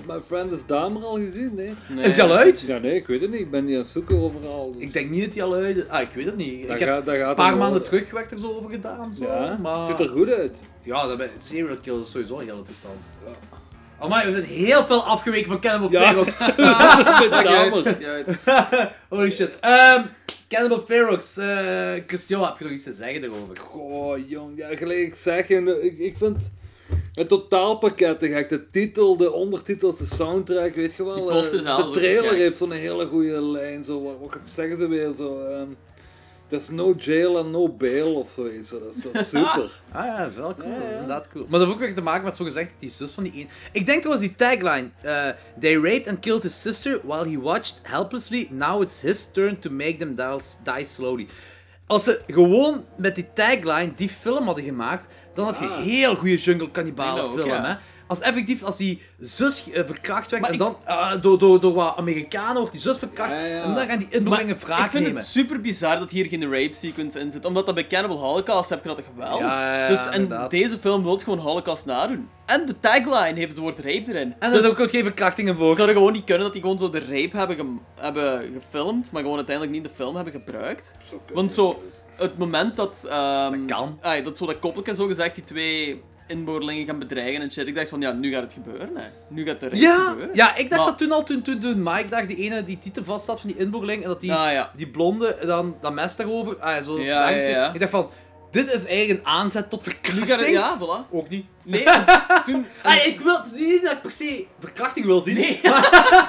My 0.08 0.22
Friend 0.26 0.52
is 0.52 0.66
Damer 0.66 1.04
al 1.04 1.16
gezien? 1.16 1.52
Nee? 1.56 1.74
Nee. 1.88 2.04
Is 2.06 2.14
die 2.14 2.24
al 2.24 2.32
uit? 2.36 2.60
Ja, 2.68 2.78
nee, 2.78 2.96
ik 2.96 3.08
weet 3.08 3.22
het 3.22 3.30
niet. 3.32 3.40
Ik 3.40 3.52
ben 3.52 3.66
niet 3.66 3.74
aan 3.76 3.82
het 3.82 3.90
zoeken 3.90 4.18
overal. 4.22 4.72
dus 4.74 4.82
Ik 4.82 4.94
denk 4.94 5.10
niet 5.10 5.24
dat 5.24 5.34
die 5.34 5.44
al 5.44 5.54
uit 5.54 5.78
is. 5.78 5.88
Ah, 5.90 6.02
ik 6.02 6.10
weet 6.14 6.26
het 6.26 6.38
niet. 6.38 6.70
ik 6.70 6.80
heb 6.80 7.08
een 7.08 7.36
paar 7.36 7.58
maanden 7.58 7.68
over. 7.68 7.82
terug 7.82 8.12
werd 8.12 8.32
er 8.32 8.40
zo 8.40 8.54
over 8.58 8.70
gedaan. 8.70 9.14
Zo, 9.14 9.24
Ja, 9.24 9.58
maar... 9.62 9.78
het 9.78 9.88
ziet 9.88 10.00
er 10.00 10.08
goed 10.08 10.30
uit. 10.30 10.58
Ja, 10.84 11.08
dat 11.08 11.18
bij 11.18 11.30
serial 11.38 11.78
killers 11.82 12.04
is 12.04 12.12
sowieso 12.12 12.38
heel 12.40 12.58
interessant. 12.58 13.04
Amai, 14.00 14.26
we 14.26 14.32
zijn 14.32 14.44
heel 14.44 14.86
veel 14.86 15.04
afgeweken 15.04 15.48
van 15.50 15.60
Cannibal 15.62 15.92
Ja. 15.92 16.10
Ferox. 16.10 16.38
Uit. 18.06 18.28
Holy 19.10 19.32
shit. 19.32 19.60
Ehm 19.60 20.02
Cannibal 20.50 20.82
Ferox. 20.82 21.38
eh 21.38 21.94
Christian, 22.08 22.44
heb 22.44 22.58
je 22.58 22.64
nog 22.64 22.74
iets 22.74 22.84
te 22.84 22.92
zeggen 22.94 23.22
daarover? 23.22 23.58
Goh, 23.58 24.30
jong. 24.30 24.58
Ja, 24.58 24.76
gelijk 24.76 25.00
ik 25.00 25.16
zeg, 25.16 25.50
en, 25.50 25.68
eh, 25.68 25.84
ik, 25.84 25.98
ik 26.00 26.18
vind 26.18 26.52
het 27.14 27.30
totaalpakket 27.30 28.20
te 28.20 28.28
gek. 28.28 28.50
De 28.50 28.70
titel, 28.70 29.18
de 29.18 29.32
ondertitels, 29.32 29.98
de 29.98 30.06
soundtrack, 30.06 30.76
weet 30.76 30.96
je 30.96 31.04
wel. 31.04 31.30
Eh, 31.32 31.52
de 31.52 31.90
trailer 31.94 32.34
heeft 32.34 32.58
zo'n 32.58 32.72
hele 32.72 33.06
goede 33.06 33.42
lijn. 33.42 33.84
Zo, 33.84 34.04
wat, 34.04 34.16
wat 34.20 34.38
zeggen 34.56 34.78
ze 34.78 34.88
weer? 34.88 35.14
Zo, 35.18 35.40
There's 36.50 36.70
no 36.70 36.94
jail 36.98 37.38
and 37.38 37.52
no 37.52 37.68
bail 37.70 38.16
of 38.16 38.30
zoiets. 38.30 38.70
Zo, 38.70 38.80
dat 38.80 38.96
is 38.96 39.02
dat 39.04 39.16
is 39.16 39.30
super. 39.30 39.82
Ah 39.92 40.06
ja, 40.06 40.18
dat 40.18 40.30
is 40.32 40.36
wel 40.38 40.56
cool. 40.56 40.70
Ja, 40.72 40.80
Dat 40.80 40.88
is 40.88 40.94
inderdaad 40.94 41.30
cool. 41.30 41.46
Maar 41.50 41.60
dat 41.60 41.68
heeft 41.68 41.80
ook 41.80 41.86
weer 41.86 41.96
te 41.96 42.02
maken 42.02 42.24
met 42.24 42.36
zo 42.36 42.44
gezegd 42.46 42.72
die 42.80 42.90
zus 42.90 43.12
van 43.12 43.24
die 43.24 43.34
een. 43.36 43.50
Ik 43.72 43.86
denk 43.86 44.02
trouwens 44.02 44.28
die 44.28 44.36
tagline. 44.36 44.90
eh, 45.02 45.28
They 45.60 45.76
raped 45.76 46.08
and 46.08 46.20
killed 46.20 46.44
his 46.44 46.62
sister 46.62 47.00
while 47.04 47.30
he 47.30 47.40
watched 47.40 47.80
helplessly. 47.84 48.48
Now 48.52 48.82
it's 48.82 49.02
his 49.02 49.30
turn 49.32 49.60
to 49.60 49.70
make 49.70 49.96
them 49.98 50.16
die, 50.64 50.86
slowly. 50.86 51.28
Als 51.88 52.04
ze 52.04 52.22
gewoon 52.28 52.86
met 52.98 53.16
die 53.16 53.28
tagline 53.34 53.92
die 53.96 54.10
film 54.10 54.46
hadden 54.46 54.64
gemaakt, 54.64 55.08
dan 55.34 55.46
had 55.46 55.58
je 55.60 55.66
Ah. 55.68 55.78
heel 55.84 56.16
goede 56.16 56.36
jungle 56.36 56.72
cannibalen 56.72 57.24
dat 57.24 57.32
film. 57.46 57.64
Hè? 57.64 57.76
Als 58.08 58.20
effectief, 58.20 58.64
als 58.64 58.78
die 58.78 59.02
zus 59.20 59.72
eh, 59.72 59.84
verkracht 59.86 60.30
werd 60.32 60.42
Maar 60.42 60.52
en 60.52 60.56
ik- 60.56 60.62
dan 60.62 60.78
eh, 60.86 61.12
door, 61.22 61.40
door, 61.40 61.60
door 61.62 61.74
wat 61.74 61.98
Amerikanen 61.98 62.56
wordt 62.58 62.72
die 62.72 62.82
zus 62.82 62.98
verkracht 62.98 63.32
Ja, 63.32 63.46
ja. 63.46 63.64
en 63.64 63.74
dan 63.74 63.88
gaan 63.88 63.98
die 63.98 64.08
inboorlingen 64.10 64.56
Maar 64.58 64.66
wraak 64.66 64.86
ik 64.86 64.92
vind 64.92 65.04
nemen. 65.04 65.20
het 65.20 65.30
super 65.30 65.62
bizar 65.62 66.00
dat 66.00 66.12
hier 66.12 66.26
geen 66.26 66.52
rape 66.52 66.74
sequence 66.74 67.20
in 67.20 67.32
zit. 67.32 67.46
Omdat 67.46 67.66
dat 67.66 67.76
bij 67.76 67.88
Cannibal 67.88 68.18
Holocaust 68.18 68.70
heb 68.70 68.82
je 68.82 68.88
dat 68.88 68.98
toch 68.98 69.06
wel? 69.16 69.40
Ja, 69.40 69.74
ja, 69.76 69.80
ja, 69.82 69.88
dus, 69.88 70.06
en 70.08 70.14
inderdaad. 70.22 70.52
deze 70.52 70.78
film 70.78 71.04
wil 71.04 71.18
gewoon 71.20 71.40
Holocaust 71.40 71.86
nadoen. 71.86 72.30
En 72.46 72.66
de 72.66 72.80
tagline 72.80 73.34
heeft 73.40 73.52
het 73.52 73.58
woord 73.58 73.80
rape 73.80 74.04
erin. 74.14 74.34
En 74.40 74.48
er 74.48 74.52
dus 74.52 74.66
is 74.72 74.78
ook 74.78 74.90
geen 74.90 75.04
verkrachtingen 75.04 75.56
voor. 75.56 75.76
zou 75.76 75.88
het 75.88 75.98
gewoon 75.98 76.14
niet 76.14 76.24
kunnen 76.24 76.44
dat 76.44 76.54
die 76.54 76.62
gewoon 76.62 76.80
zo 76.80 76.90
de 76.90 77.00
rape 77.00 77.38
hebben, 77.38 77.56
gem- 77.56 77.82
hebben 77.96 78.52
gefilmd, 78.62 79.12
maar 79.12 79.22
gewoon 79.22 79.38
uiteindelijk 79.38 79.76
niet 79.76 79.84
de 79.86 79.96
film 79.96 80.16
hebben 80.16 80.34
gebruikt? 80.34 80.96
Zo 81.10 81.18
kunnen 81.18 81.36
Want 81.36 81.48
we 81.56 81.62
zo, 81.62 81.82
dus. 81.90 81.96
het 82.18 82.38
moment 82.38 82.76
dat... 82.76 83.06
ehm, 83.10 83.52
Dat 83.52 83.78
kan. 83.78 84.00
ah, 84.02 84.24
dat 84.24 84.38
zo 84.38 84.46
dat 84.46 84.60
koppeltje 84.60 84.96
zo 84.96 85.08
gezegd 85.08 85.36
die 85.36 85.44
twee 85.44 86.02
inboorlingen 86.28 86.86
gaan 86.86 87.00
bedreigen 87.00 87.42
en 87.42 87.52
shit. 87.52 87.68
Ik 87.68 87.76
dacht 87.76 87.90
van, 87.90 88.02
ja, 88.02 88.12
nu 88.12 88.32
gaat 88.34 88.42
het 88.42 88.54
gebeuren, 88.54 88.90
hè. 88.96 89.04
Nu 89.28 89.46
gaat 89.46 89.60
de 89.60 89.66
rape 89.66 89.82
Ja, 89.82 90.08
gebeuren. 90.10 90.36
ja, 90.36 90.56
ik 90.56 90.70
dacht 90.70 90.82
Maar- 90.82 90.90
dat 90.90 90.98
toen 90.98 91.12
al, 91.12 91.24
toen, 91.24 91.42
toen, 91.42 91.60
toen 91.60 91.84
Mike 91.84 92.08
daar 92.10 92.28
die 92.28 92.38
ene 92.38 92.64
die 92.64 92.78
titel 92.80 93.04
vast 93.04 93.28
had 93.28 93.40
van 93.42 93.50
die 93.50 93.58
inboorling 93.60 94.02
en 94.04 94.08
dat 94.08 94.22
die, 94.22 94.34
Ah, 94.34 94.52
ja. 94.52 94.72
die 94.76 94.88
blonde 94.88 95.38
dan 95.46 95.76
dat 95.82 95.94
mes 95.94 96.16
daarover, 96.16 96.60
ah, 96.60 96.84
zo 96.84 97.00
Ja, 97.00 97.30
ja. 97.30 97.74
Ik 97.74 97.80
dacht 97.80 97.92
van, 97.92 98.10
dit 98.56 98.72
is 98.72 98.86
eigenlijk 98.86 99.20
een 99.20 99.26
aanzet 99.26 99.70
tot 99.70 99.84
verkrachting. 99.84 100.52
Ja, 100.52 100.78
voilà. 100.80 101.12
Ook 101.12 101.30
niet. 101.30 101.46
Nee, 101.64 101.84
en 101.90 102.44
toen... 102.46 102.66
Ah, 102.84 103.06
ik 103.06 103.20
wil, 103.20 103.38
het 103.38 103.46
is 103.46 103.60
niet 103.60 103.82
dat 103.84 103.92
ik 103.92 104.02
per 104.02 104.12
se 104.12 104.46
verkrachting 104.60 105.06
wil 105.06 105.22
zien. 105.22 105.36
Nee. 105.36 105.60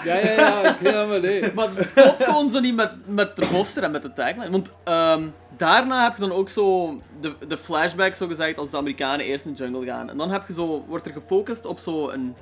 Ja, 0.05 0.17
ja, 0.19 0.31
ja, 0.31 0.77
ja, 0.81 1.05
maar 1.07 1.21
nee. 1.21 1.53
Maar 1.55 1.69
het 1.75 1.93
klopt 1.93 2.25
gewoon 2.25 2.51
zo 2.51 2.61
niet 2.61 2.75
met, 2.75 2.91
met 3.07 3.37
de 3.37 3.47
poster 3.47 3.83
en 3.83 3.91
met 3.91 4.03
de 4.03 4.13
tagline. 4.13 4.51
Want 4.51 4.73
ehm, 4.85 5.23
daarna 5.57 6.03
heb 6.03 6.15
je 6.15 6.21
dan 6.21 6.33
ook 6.33 6.49
zo 6.49 6.95
de, 7.21 7.35
de 7.49 7.59
flashback, 7.59 8.15
zo 8.15 8.27
gezegd, 8.27 8.59
als 8.59 8.71
de 8.71 8.77
Amerikanen 8.77 9.27
eerst 9.27 9.45
in 9.45 9.55
de 9.55 9.63
jungle 9.65 9.87
gaan. 9.87 10.11
En 10.11 10.17
dan 10.17 10.31
heb 10.31 10.45
je 10.47 10.53
zo, 10.55 10.85
wordt 10.89 11.07
er 11.07 11.13
gefocust 11.13 11.67
op 11.67 11.79
zo'n 11.79 12.13
een, 12.13 12.35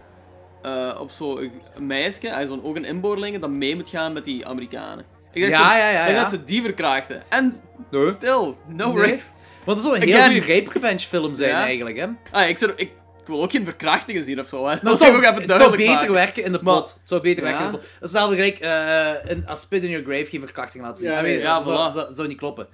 eh, 0.62 1.00
op 1.00 1.10
zo 1.10 1.38
een 1.38 1.52
meisje, 1.86 2.26
uh, 2.26 2.46
zo'n 2.46 2.64
ook 2.64 2.76
een 2.76 2.84
inboorling, 2.84 3.40
dat 3.40 3.50
mee 3.50 3.74
moet 3.76 3.88
gaan 3.88 4.12
met 4.12 4.24
die 4.24 4.46
Amerikanen. 4.46 5.04
Ik 5.32 5.42
dacht 5.42 5.52
Ja, 5.62 5.70
zo, 5.72 5.76
ja, 5.78 6.06
ja, 6.08 6.20
dat 6.20 6.30
ze 6.30 6.44
die 6.44 6.62
verkrachten. 6.62 7.22
En 7.28 7.54
Nee. 7.90 8.10
still, 8.10 8.54
no 8.66 8.92
Nee. 8.92 9.10
rape. 9.10 9.22
Want 9.64 9.78
het 9.78 9.86
zou 9.86 9.96
een 10.00 10.08
heel 10.08 10.16
Again. 10.18 10.32
goede 10.40 10.54
rape 10.54 10.70
revenge 10.78 10.98
film 11.06 11.34
zijn 11.34 11.50
Ja. 11.50 11.62
eigenlijk, 11.62 11.96
hè. 11.98 12.06
Ah, 12.30 12.48
ik, 12.48 12.58
zou, 12.58 12.72
ik, 12.76 12.90
ik 13.20 13.26
wil 13.26 13.42
ook 13.42 13.50
geen 13.50 13.64
verkrachtingen 13.64 14.24
zien 14.24 14.40
of 14.40 14.46
zo. 14.48 14.66
Hè. 14.66 14.76
Dat 14.82 14.98
zou, 14.98 15.10
ik 15.10 15.16
ook 15.16 15.22
even 15.22 15.34
het 15.34 15.44
zou 15.44 15.46
duidelijk 15.58 15.76
beter 15.82 15.94
maken. 15.94 16.12
werken 16.12 16.44
in 16.44 16.52
de 16.52 16.58
plot. 16.58 16.88
Het 17.00 17.08
zou 17.08 17.20
beter 17.20 17.44
Ja. 17.44 17.48
werken 17.50 17.66
in 17.66 17.72
de 17.72 17.78
plot. 17.78 17.90
Hetzelfde 18.00 18.34
gelijk 18.36 18.58
eh 18.58 19.50
A 19.50 19.54
Spit 19.54 19.82
in 19.82 19.88
Your 19.90 20.04
Grave 20.06 20.24
geen 20.30 20.40
verkrachting 20.40 20.84
laten 20.84 21.02
zien. 21.02 21.12
Ja, 21.12 21.20
nee, 21.20 21.42
dat 21.42 21.64
zou, 21.64 21.90
voilà. 21.90 21.94
zou, 21.94 22.14
zou 22.14 22.28
niet 22.28 22.38
kloppen. 22.38 22.66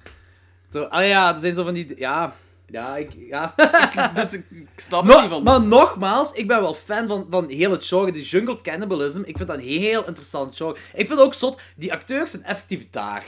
Zo, 0.71 0.83
ah 0.83 1.07
ja, 1.07 1.33
er 1.33 1.39
zijn 1.39 1.55
zo 1.55 1.63
van 1.63 1.73
die... 1.73 1.93
Ja, 1.97 2.33
ja, 2.67 2.95
ik... 2.97 3.09
Ja. 3.29 3.53
Dus 4.13 4.33
ik, 4.33 4.43
ik 4.51 4.67
snap 4.75 5.03
No- 5.03 5.11
het 5.13 5.21
niet 5.21 5.29
van. 5.31 5.43
maar 5.43 5.61
nogmaals, 5.61 6.31
ik 6.31 6.47
ben 6.47 6.61
wel 6.61 6.73
fan 6.73 7.07
van, 7.07 7.27
van 7.29 7.49
heel 7.49 7.71
het 7.71 7.85
genre, 7.85 8.11
die 8.11 8.23
jungle 8.23 8.61
cannibalism. 8.61 9.19
Ik 9.25 9.37
vind 9.37 9.49
dat 9.49 9.57
een 9.57 9.63
heel 9.63 10.05
interessant 10.07 10.55
genre. 10.55 10.75
Ik 10.93 11.07
vind 11.07 11.19
ook 11.19 11.33
zot, 11.33 11.61
die 11.75 11.91
acteurs 11.91 12.31
zijn 12.31 12.43
effectief 12.43 12.85
daar. 12.91 13.23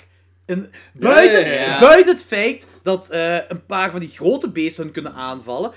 En 0.45 0.72
buiten, 0.93 1.45
ja, 1.45 1.51
ja. 1.61 1.80
buiten 1.80 2.14
het 2.14 2.24
feit 2.24 2.68
dat 2.84 3.09
eh, 3.09 3.49
een 3.49 3.65
paar 3.65 3.91
van 3.91 3.99
die 3.99 4.09
grote 4.09 4.49
beesten 4.49 4.84
hun 4.84 4.93
kunnen 4.93 5.13
aanvallen, 5.13 5.71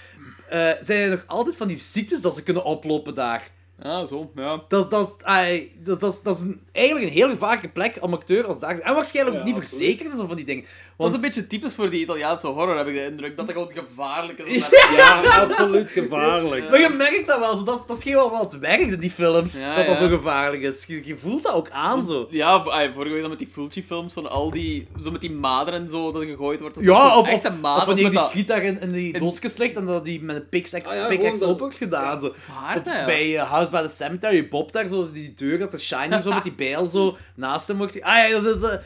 eh, 0.48 0.70
zijn 0.80 1.02
er 1.02 1.10
nog 1.10 1.24
altijd 1.26 1.56
van 1.56 1.68
die 1.68 1.76
ziektes 1.76 2.20
dat 2.20 2.34
ze 2.34 2.42
kunnen 2.42 2.64
oplopen 2.64 3.14
daar. 3.14 3.50
Ah, 3.82 4.06
zo, 4.06 4.30
ja. 4.34 4.62
Dat 4.68 4.84
is, 4.84 4.90
dat 4.90 5.06
is, 5.18 5.24
ai, 5.24 5.72
dat, 5.84 6.00
dat 6.00 6.12
is, 6.12 6.22
dat 6.22 6.36
is 6.36 6.42
een, 6.42 6.60
eigenlijk 6.72 7.06
een 7.06 7.12
heel 7.12 7.28
gevaarlijke 7.28 7.68
plek 7.68 7.98
om 8.00 8.12
acteur 8.12 8.46
als 8.46 8.60
daar. 8.60 8.78
En 8.78 8.94
waarschijnlijk 8.94 9.36
ook 9.36 9.46
Ja, 9.46 9.52
niet 9.52 9.68
verzekerd 9.68 10.12
is 10.14 10.20
of 10.20 10.26
van 10.26 10.36
die 10.36 10.44
dingen. 10.44 10.62
Dat 10.62 10.70
Want, 10.96 11.10
is 11.10 11.16
een 11.16 11.22
beetje 11.22 11.46
typisch 11.46 11.74
voor 11.74 11.90
die 11.90 12.00
Italiaanse 12.00 12.46
horror, 12.46 12.76
heb 12.76 12.86
ik 12.86 12.94
de 12.94 13.04
indruk. 13.04 13.36
Dat 13.36 13.46
dat 13.46 13.54
gewoon 13.54 13.72
gevaarlijk 13.74 14.38
is. 14.38 14.68
Ja, 14.96 15.22
absoluut 15.22 15.90
gevaarlijk. 15.90 16.70
Maar 16.70 16.80
je 16.80 16.88
merkt 16.88 17.26
dat 17.26 17.38
wel, 17.38 17.56
zo, 17.56 17.64
dat, 17.64 17.76
is- 17.80 17.86
dat 17.86 17.96
is 17.96 18.02
geen 18.02 18.14
wel 18.14 18.30
wat 18.30 18.52
werkt 18.52 18.92
in 18.92 19.00
die 19.00 19.10
films, 19.10 19.60
Ja, 19.60 19.76
dat 19.76 19.86
dat 19.86 19.96
zo 19.96 20.08
gevaarlijk 20.08 20.62
is. 20.62 20.84
Je, 20.86 21.00
je 21.06 21.16
voelt 21.16 21.42
dat 21.42 21.52
ook 21.52 21.70
aan 21.70 22.06
zo. 22.06 22.26
Ja, 22.30 22.48
ah, 22.54 22.92
vorige 22.94 23.12
week 23.12 23.20
dan 23.20 23.30
met 23.30 23.38
die 23.38 23.48
Fulci-films, 23.48 24.12
van 24.12 24.30
al 24.30 24.50
die, 24.50 24.88
zo 25.02 25.10
met 25.10 25.20
die 25.20 25.32
maderen 25.32 25.80
en 25.80 25.88
zo, 25.90 26.12
dat 26.12 26.22
gegooid 26.22 26.60
wordt. 26.60 26.74
Dat 26.74 26.84
Ja, 26.84 27.18
of, 27.18 27.26
echt 27.26 27.36
of, 27.38 27.44
een 27.44 27.52
of 27.52 27.60
mader 27.60 27.86
wanneer 27.86 28.02
met 28.04 28.12
die 28.12 28.20
dat... 28.20 28.30
giet 28.30 28.46
daar 28.46 28.62
in, 28.62 28.80
in 28.80 28.92
die 28.92 29.18
doosjes 29.18 29.56
ligt 29.56 29.76
en 29.76 29.86
dat 29.86 30.04
die 30.04 30.22
met 30.22 30.36
een 30.36 30.48
pickaxe 30.48 30.84
Ah 30.88 31.08
pickaxe 31.08 31.42
op 31.42 31.48
dat- 31.50 31.58
wordt 31.58 31.76
gedaan. 31.76 32.20
Zo. 32.20 32.26
Of 32.26 32.82
bij 32.82 33.36
eh, 33.38 33.50
House 33.66 33.82
by 33.82 33.88
the 33.88 34.04
Cemetery, 34.04 34.48
Bob 34.48 34.72
daar, 34.72 34.88
zo, 34.88 35.12
die 35.12 35.34
deur, 35.34 35.58
dat 35.58 35.70
de 35.70 35.78
Shining 35.78 36.22
zo 36.22 36.32
met 36.32 36.42
die 36.42 36.52
bijl 36.52 36.86
zo 36.86 37.16
naast 37.34 37.68
hem 37.68 37.76
wordt. 37.76 38.02
Ah 38.02 38.28
ja, 38.28 38.40
dat 38.40 38.56
is 38.56 38.62
een 38.62 38.80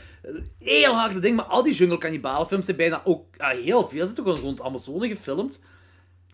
heel 0.58 0.94
harde 0.94 1.18
ding, 1.18 1.36
maar 1.36 1.44
al 1.44 1.62
die 1.62 1.74
jungle 1.74 1.98
cannibalenfilms 1.98 2.64
zijn 2.64 2.76
bijna 2.76 3.00
ook, 3.04 3.24
ah, 3.36 3.50
heel 3.50 3.88
veel 3.88 4.04
zijn 4.04 4.16
toch 4.16 4.24
gewoon 4.24 4.40
rond 4.40 4.62
Amazone 4.62 5.08
gefilmd. 5.08 5.60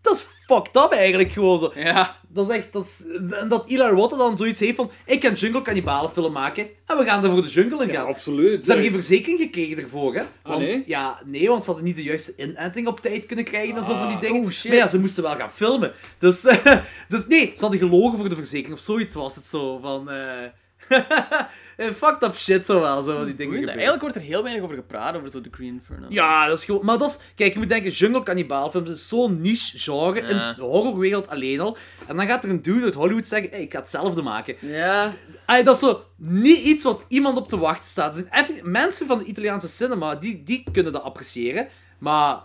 Dat 0.07 0.17
is 0.17 0.27
fucked 0.47 0.77
up 0.85 0.93
eigenlijk 0.93 1.33
gewoon 1.33 1.59
zo. 1.59 1.73
Ja, 1.75 2.17
Dat 2.29 2.49
is 2.51 2.57
echt, 2.57 2.73
dat 2.73 2.85
is, 2.85 3.01
en 3.31 3.49
dat 3.49 3.67
Eli 3.69 3.83
Roth 3.83 4.11
dan 4.19 4.37
zoiets 4.37 4.61
heeft 4.61 4.77
van, 4.77 4.91
ik 5.07 5.21
kan 5.21 5.33
jungle 5.35 5.61
cannibalenfilm 5.63 6.33
maken 6.33 6.69
en 6.87 6.97
we 6.97 7.05
gaan 7.05 7.25
er 7.25 7.31
voor 7.31 7.43
de 7.43 7.49
jungle 7.49 7.83
in 7.83 7.89
Ja, 7.89 7.95
gaan. 7.95 8.07
absoluut. 8.07 8.65
Ze 8.65 8.71
hebben 8.73 8.91
geen 8.91 9.01
verzekering 9.01 9.39
gekregen 9.41 9.79
ervoor, 9.83 10.15
hè? 10.15 10.23
Want, 10.43 10.59
nee? 10.61 10.83
Ja, 10.87 11.21
nee, 11.25 11.49
want 11.49 11.61
ze 11.65 11.67
hadden 11.71 11.87
niet 11.89 11.97
de 11.97 12.03
juiste 12.03 12.35
inenting 12.37 12.87
op 12.87 13.01
tijd 13.01 13.27
kunnen 13.27 13.45
krijgen 13.45 13.77
en 13.77 13.85
zo 13.85 13.99
van 13.99 14.07
die 14.09 14.17
Ah, 14.17 14.23
dingen. 14.23 14.43
oh, 14.43 14.51
shit. 14.51 14.69
Maar 14.71 14.79
ja, 14.81 14.87
ze 14.87 14.99
moesten 15.01 15.23
wel 15.23 15.37
gaan 15.37 15.53
filmen. 15.53 15.93
Dus, 16.19 16.41
dus 17.09 17.27
nee, 17.27 17.51
ze 17.55 17.61
hadden 17.61 17.79
gelogen 17.81 18.19
voor 18.19 18.29
de 18.29 18.35
verzekering 18.37 18.75
of 18.79 18.85
zoiets 18.85 19.15
was 19.15 19.35
het 19.37 19.47
zo. 19.47 19.79
Van, 19.79 20.11
eh 20.11 20.45
eh, 20.45 20.51
fucked 21.77 22.23
up 22.23 22.35
shit 22.37 22.67
zo 22.67 22.81
wel, 22.81 23.03
zo 23.03 23.25
die 23.25 23.35
dingen 23.35 23.53
gebeuren. 23.53 23.69
Eigenlijk 23.69 24.01
wordt 24.01 24.17
er 24.17 24.23
heel 24.23 24.43
weinig 24.43 24.65
over 24.65 24.77
gepraat, 24.77 25.17
over 25.17 25.31
zo 25.31 25.41
de 25.41 25.49
Green 25.53 25.73
Inferno. 25.73 26.07
Ja, 26.09 26.47
dat 26.47 26.59
is 26.59 26.65
gewoon... 26.65 26.85
Maar 26.85 26.99
dat 26.99 27.09
is... 27.09 27.19
Kijk, 27.35 27.53
je 27.53 27.59
moet 27.59 27.69
denken, 27.69 27.91
jungle 27.91 28.23
cannibaalfilms 28.23 28.91
is 28.91 29.09
zo'n 29.09 29.41
niche 29.41 29.79
genre 29.79 30.21
in 30.21 30.37
de 30.57 30.63
horrorwereld 30.63 31.29
alleen 31.29 31.61
al. 31.61 31.77
En 32.07 32.17
dan 32.17 32.27
gaat 32.27 32.45
er 32.45 32.51
een 32.51 32.63
dude 32.63 32.85
uit 32.85 32.95
Hollywood 32.95 33.29
zeggen, 33.29 33.51
hey, 33.51 33.63
ik 33.63 33.73
ga 33.73 33.79
hetzelfde 33.79 34.23
maken. 34.23 34.57
Ja. 34.61 35.15
Dat 35.47 35.75
is 35.75 35.81
zo 35.81 36.05
niet 36.17 36.59
iets 36.59 36.83
wat 36.83 37.05
iemand 37.09 37.37
op 37.39 37.49
te 37.49 37.59
wachten 37.59 37.89
staat. 37.89 38.15
Zijn 38.15 38.29
even, 38.31 38.71
mensen 38.71 39.07
van 39.07 39.19
de 39.19 39.25
Italiaanse 39.25 39.69
cinema, 39.69 40.15
die, 40.15 40.43
die 40.43 40.65
kunnen 40.73 40.93
dat 40.93 41.03
appreciëren. 41.03 41.69
Maar 41.99 42.39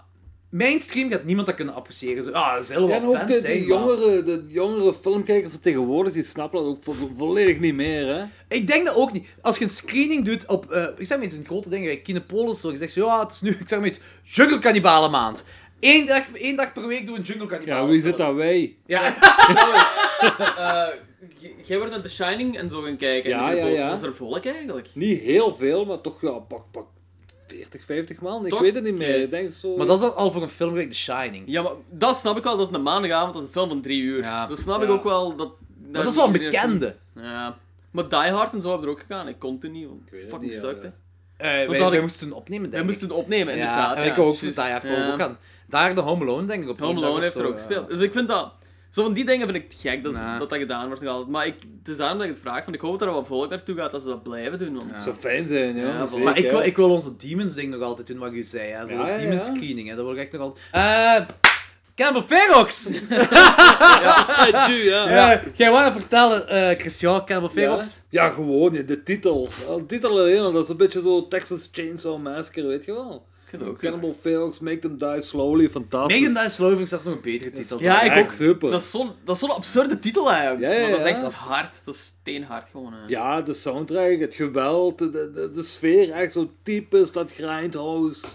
mainstream 0.52 1.10
gaat 1.12 1.24
niemand 1.24 1.48
dat 1.48 1.56
kunnen 1.56 1.74
appreciëren. 1.74 2.24
Zo, 2.24 2.32
ah, 2.32 2.56
er 2.58 2.64
zullen 2.66 2.82
Ja, 2.82 2.88
wel 2.88 2.98
en 3.00 3.08
ook 3.22 3.28
fans 3.30 3.42
de, 3.42 3.66
jongere, 3.66 4.22
de 4.24 4.46
jongere 4.48 4.94
filmkijkers 4.94 5.52
van 5.52 5.62
tegenwoordig, 5.62 6.14
die 6.14 6.24
snappen 6.24 6.60
dat 6.60 6.70
ook 6.70 6.84
vo 6.84 6.94
volledig 7.18 7.60
niet 7.60 7.76
meer, 7.76 8.06
hè. 8.08 8.24
Ik 8.56 8.68
denk 8.68 8.86
dat 8.86 8.96
ook 8.96 9.12
niet. 9.12 9.28
Als 9.42 9.58
je 9.58 9.64
een 9.64 9.70
screening 9.70 10.26
doet 10.26 10.46
op... 10.48 10.72
eh, 10.72 10.88
ik 10.98 11.06
zeg 11.06 11.18
maar 11.18 11.28
iets, 11.28 11.36
een 11.36 11.46
grote 11.46 11.70
ding, 11.70 11.86
like 11.86 12.02
Kinepolis, 12.02 12.60
zo, 12.62 12.72
je 12.72 12.78
zegt 12.78 12.92
zo, 12.94 13.06
ja, 13.06 13.20
het 13.20 13.32
is 13.32 13.42
nu, 13.42 13.50
ik 13.50 13.68
zeg 13.68 13.80
maar 13.80 13.88
iets, 13.88 14.00
Jungle 14.24 14.60
Cannibalen 14.60 15.12
maand. 15.12 15.44
Eén 15.80 16.06
dag, 16.06 16.24
één 16.34 16.56
dag 16.56 16.74
per 16.74 16.88
week 16.88 17.06
doen 17.06 17.14
we 17.14 17.20
een 17.20 17.26
Jungle 17.26 17.46
Cannibalen. 17.48 17.84
Ja, 17.86 17.90
wie 17.90 18.02
zit 18.02 18.18
dat 18.18 18.36
wij? 18.36 18.76
Ja. 18.86 19.16
Eh, 20.58 20.88
jij 21.64 21.78
wordt 21.78 21.92
naar 21.92 22.02
The 22.02 22.10
Shining 22.10 22.58
en 22.58 22.70
zo 22.70 22.82
gaan 22.82 22.98
kijken. 22.98 23.30
Ja, 23.30 23.50
en 23.52 23.56
ja, 23.58 23.70
was- 23.70 23.78
ja. 23.78 23.90
Was 23.90 24.02
er 24.02 24.16
volk 24.16 24.46
eigenlijk? 24.46 24.88
Niet 24.94 25.20
heel 25.22 25.56
veel, 25.56 25.86
maar 25.86 26.02
toch 26.02 26.22
ja, 26.22 26.32
pak, 26.32 26.62
pak 26.72 26.86
40, 27.56 27.84
50 27.84 28.20
man. 28.22 28.44
Ik 28.46 28.52
Toch? 28.52 28.62
weet 28.62 28.76
het 28.76 28.84
niet 28.84 28.98
meer. 28.98 29.22
Ik 29.22 29.32
denk 29.32 29.52
zo. 29.52 29.76
Maar 29.78 29.86
dat 29.86 30.00
is 30.00 30.06
al- 30.06 30.14
al 30.16 30.32
voor 30.32 30.42
een 30.42 30.50
film 30.50 30.70
gelijk 30.70 30.90
The 30.90 30.96
Shining. 30.98 31.44
Ja, 31.48 31.62
maar 31.62 31.72
dat 31.90 32.16
snap 32.16 32.38
ik 32.38 32.44
wel. 32.44 32.58
Dat 32.58 32.70
is 32.70 32.76
een 32.76 32.82
maandagavond, 32.84 33.34
dat 33.34 33.42
is 33.42 33.48
een 33.48 33.54
film 33.54 33.70
van 33.70 33.82
drie 33.82 34.02
uur. 34.02 34.22
Ja. 34.22 34.48
Dat 34.48 34.60
snap 34.60 34.78
Ja. 34.78 34.84
ik 34.84 34.90
ook 34.90 35.04
wel. 35.04 35.36
Dat, 35.36 35.52
Maar 35.92 36.02
dat 36.04 36.12
is 36.12 36.16
wel 36.16 36.26
een 36.26 36.32
bekende. 36.32 36.96
Ja. 37.16 37.58
Maar 37.92 38.10
Die 38.10 38.18
Hard 38.20 38.54
en 38.54 38.62
zo 38.62 38.70
hebben 38.70 38.88
er 38.88 38.94
ook 38.94 39.00
gegaan. 39.00 39.28
Ik 39.28 39.40
kon 39.40 39.60
toen 39.60 39.72
niet, 39.72 39.88
want 39.88 40.02
fucking 40.12 40.42
niet, 40.42 40.54
sucked, 40.54 40.84
ja. 40.84 40.94
hè. 41.38 41.62
Eh, 41.62 41.68
wij, 41.70 41.78
dat 41.80 41.88
wij 41.88 41.98
ik- 41.98 42.02
moesten 42.04 42.28
toen 42.28 42.38
opnemen, 42.38 42.62
denk 42.62 42.72
Wij 42.72 42.82
ik. 42.82 42.88
moesten 42.88 43.08
het 43.08 43.18
opnemen, 43.18 43.56
ja, 43.56 43.60
inderdaad. 43.60 43.96
en 43.98 44.04
ja, 44.06 44.12
ik 44.12 44.20
ook. 44.20 44.40
Die 44.40 44.54
Hard 44.54 44.84
Ja. 44.84 45.12
ook 45.12 45.20
gaan. 45.20 45.38
Daar 45.68 45.96
de 45.96 46.02
Home 46.02 46.22
Alone, 46.24 46.46
denk 46.48 46.64
ik, 46.64 46.70
op 46.70 46.80
Home 46.80 47.00
Alone 47.06 47.22
heeft 47.22 47.36
er 47.36 47.42
ook 47.46 47.52
ja. 47.52 47.58
gespeeld. 47.58 47.90
Dus 47.90 48.00
ik 48.00 48.14
vind 48.14 48.28
dat... 48.28 48.54
Zo 48.92 49.04
van 49.04 49.14
die 49.14 49.26
dingen 49.26 49.48
vind 49.48 49.64
ik 49.64 49.72
het 49.72 49.82
gek 49.82 50.04
dat, 50.04 50.14
dat 50.14 50.50
dat 50.50 50.60
gedaan 50.60 50.88
wordt 50.88 51.02
nog 51.02 51.12
altijd. 51.12 51.30
Maar 51.30 51.46
ik, 51.46 51.56
het 51.80 51.88
is 51.88 51.98
daarom 51.98 52.18
dat 52.18 52.28
ik 52.28 52.34
het 52.34 52.42
vraag. 52.42 52.64
Van, 52.64 52.74
ik 52.74 52.82
hoop 52.82 53.00
dat 53.00 53.08
er 53.08 53.14
wat 53.14 53.28
volk 53.28 53.50
naartoe 53.50 53.76
gaat 53.76 53.92
dat 53.92 54.02
ze 54.02 54.08
dat 54.08 54.24
blijven 54.24 54.60
doen. 54.60 54.74
Want... 54.74 54.90
Ja. 54.92 55.02
zou 55.02 55.16
fijn 55.16 55.48
zijn, 55.48 55.76
ja. 55.76 55.88
Ja, 55.88 56.06
zeker, 56.06 56.24
Maar 56.24 56.38
ik 56.38 56.50
wil, 56.50 56.62
ik 56.62 56.76
wil 56.76 56.90
onze 56.90 57.16
Demons 57.16 57.54
ding 57.54 57.72
nog 57.72 57.82
altijd 57.82 58.08
doen, 58.08 58.18
wat 58.18 58.34
u 58.34 58.44
zei. 58.44 58.72
Hè. 58.72 58.88
Zo 58.88 58.94
Ja, 58.94 59.18
Demons 59.18 59.48
ja. 59.48 59.56
screening, 59.56 59.90
hè. 59.90 59.96
dat 59.96 60.06
wil 60.06 60.14
ik 60.14 60.20
echt 60.20 60.32
nog 60.32 60.42
altijd... 60.42 60.66
Eh... 60.72 61.36
Campbell 61.96 62.22
Ferox! 62.22 62.90
Ja, 64.02 64.66
tju, 64.66 64.74
ja. 64.74 65.10
Ja. 65.10 65.42
Jij 65.54 65.72
wou 65.72 65.92
vertellen, 65.92 66.48
eh 66.48 66.80
Christian, 66.80 67.26
Campbell 67.26 67.50
Ferox? 67.50 68.02
Ja, 68.10 68.30
gewoon, 68.30 68.72
de 68.72 69.04
titel. 69.04 69.50
Al 69.68 69.78
De 69.78 69.86
titel 69.86 70.10
alleen, 70.10 70.40
al, 70.40 70.52
dat 70.52 70.64
is 70.64 70.70
een 70.70 70.78
beetje 70.78 71.02
zo 71.02 71.28
Texas 71.28 71.70
Chainsaw 71.72 72.22
Massacre, 72.22 72.66
weet 72.68 72.86
je 72.86 72.94
wel. 72.94 73.26
Ook 73.60 73.80
Cannibal 73.80 74.14
Ferox, 74.14 74.60
Make 74.60 74.80
Them 74.80 74.98
Die 74.98 75.22
Slowly, 75.22 75.70
fantastisch. 75.70 76.20
Megan 76.20 76.34
Thee 76.34 76.50
Stallion 76.50 76.78
vind 76.78 76.82
ik 76.82 76.88
zelfs 76.88 77.06
nog 77.06 77.16
een 77.16 77.22
betere 77.22 77.52
titel. 77.52 77.82
Ja, 77.82 78.02
ik 78.02 78.24
ook. 78.24 78.30
super. 78.30 78.70
Dat 78.72 78.82
is 78.82 78.92
zo'n 78.92 79.12
dat 79.24 79.50
absurde 79.50 80.00
titel 80.00 80.32
eigenlijk. 80.32 80.62
Ja, 80.62 80.80
ja, 80.80 80.82
maar 80.82 80.90
dat 80.92 81.00
is 81.00 81.06
echt 81.06 81.34
hard. 81.34 81.86
Dat 81.86 81.96
is 81.96 82.06
steenhard 82.22 82.70
gewoon. 82.70 82.94
hè. 82.94 83.00
Ja, 83.08 83.42
de 83.42 83.54
soundtrack, 83.54 84.20
het 84.20 84.36
geweld, 84.36 84.98
de, 84.98 85.10
de, 85.10 85.52
de 85.54 85.64
sfeer, 85.64 86.12
echt 86.12 86.32
zo 86.32 86.52
typisch, 86.64 87.12
dat 87.12 87.32
grindhouse. 87.32 88.26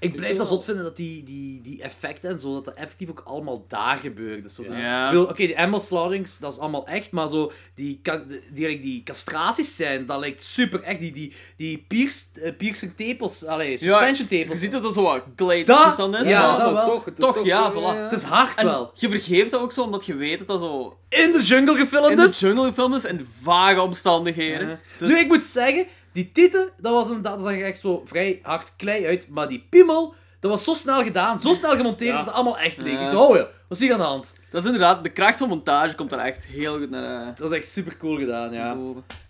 Ik 0.00 0.14
blijf 0.16 0.32
je 0.32 0.38
dat 0.38 0.46
zot 0.46 0.64
vinden 0.64 0.84
dat 0.84 0.96
die, 0.96 1.22
die, 1.24 1.60
die 1.62 1.82
effecten 1.82 2.30
en 2.30 2.40
zo, 2.40 2.52
dat 2.54 2.64
dat 2.64 2.74
effectief 2.74 3.10
ook 3.10 3.22
allemaal 3.24 3.64
daar 3.68 3.98
gebeurt. 3.98 4.42
Dus 4.42 4.54
zo, 4.54 4.62
dus, 4.62 4.76
Ja. 4.76 5.20
Oké, 5.20 5.34
die 5.34 5.58
animal 5.58 5.80
slaughterings, 5.80 6.38
dat 6.38 6.52
is 6.52 6.58
allemaal 6.58 6.86
echt, 6.86 7.10
maar 7.10 7.28
zo, 7.28 7.52
die, 7.74 8.00
die, 8.02 8.40
die, 8.52 8.80
die 8.80 9.02
castraties 9.02 9.76
zijn, 9.76 10.06
dat 10.06 10.18
lijkt 10.18 10.42
super 10.42 10.82
echt. 10.82 11.00
Die, 11.00 11.12
die, 11.12 11.32
die 11.56 11.84
pierced, 11.88 12.38
eh, 12.38 12.56
piercing 12.56 12.92
tepels, 12.96 13.44
allee, 13.44 13.76
suspension 13.76 14.26
Je 14.30 14.36
tepels. 14.38 14.60
ziet 14.60 14.72
dat 14.72 14.84
er 14.84 14.92
zo 14.92 15.02
wat 15.02 15.24
glide 15.36 15.64
Dat- 15.64 15.82
toestand 15.82 16.14
is. 16.14 16.28
ja, 16.28 16.46
maar 16.56 16.64
dat 16.64 16.72
wel. 16.72 16.84
toch, 16.86 17.04
het 17.04 17.18
is 17.18 17.24
Toch, 17.24 17.44
ja, 17.44 17.72
voilà. 17.72 17.96
Het 18.02 18.12
is 18.12 18.22
hard 18.22 18.58
En 18.58 18.64
wel. 18.66 18.90
je 18.94 19.10
vergeeft 19.10 19.50
dat 19.50 19.60
ook 19.60 19.72
zo, 19.72 19.82
omdat 19.82 20.06
je 20.06 20.14
weet 20.14 20.38
dat 20.38 20.48
dat 20.48 20.60
zo 20.60 20.98
In 21.08 21.32
de 21.32 21.42
jungle 21.42 21.76
gefilmd 21.76 22.10
in 22.10 22.16
de 22.16 22.22
is. 22.22 22.40
jungle 22.40 22.66
gefilmd 22.66 22.94
is 22.94 23.04
in 23.04 23.26
vage 23.42 23.80
omstandigheden. 23.80 24.68
Ja. 24.68 24.78
Dus- 24.98 25.10
Nu, 25.12 25.18
ik 25.18 25.26
moet 25.26 25.44
zeggen, 25.44 25.86
die 26.16 26.32
titel, 26.32 26.68
dat 26.80 26.92
was 26.92 27.06
inderdaad, 27.06 27.34
dat 27.38 27.46
zag 27.46 27.56
er 27.56 27.64
echt 27.64 27.80
zo 27.80 28.02
vrij 28.04 28.40
hard 28.42 28.76
klei 28.76 29.06
uit, 29.06 29.28
maar 29.28 29.48
die 29.48 29.66
piemel, 29.70 30.14
dat 30.40 30.50
was 30.50 30.64
zo 30.64 30.74
snel 30.74 31.02
gedaan, 31.02 31.40
zo 31.40 31.54
snel 31.54 31.76
gemonteerd, 31.76 32.10
Ja. 32.10 32.16
dat 32.16 32.26
het 32.26 32.34
allemaal 32.34 32.58
echt 32.58 32.76
leek. 32.76 32.92
Ja. 32.92 33.00
Ik 33.00 33.08
zo, 33.08 33.20
oh 33.22 33.36
ja, 33.36 33.42
wat 33.68 33.78
is 33.78 33.80
hier 33.80 33.92
aan 33.92 33.98
de 33.98 34.04
hand? 34.04 34.32
Dat 34.50 34.60
is 34.60 34.66
inderdaad, 34.66 35.02
de 35.02 35.08
kracht 35.08 35.38
van 35.38 35.48
montage 35.48 35.94
komt 35.94 36.10
daar 36.10 36.18
echt 36.18 36.44
heel 36.46 36.78
goed 36.78 36.90
naar 36.90 37.34
Dat 37.34 37.50
is 37.50 37.56
echt 37.56 37.68
super 37.68 37.96
cool 37.96 38.16
gedaan, 38.18 38.48
eh, 38.50 38.56
ja. 38.58 38.76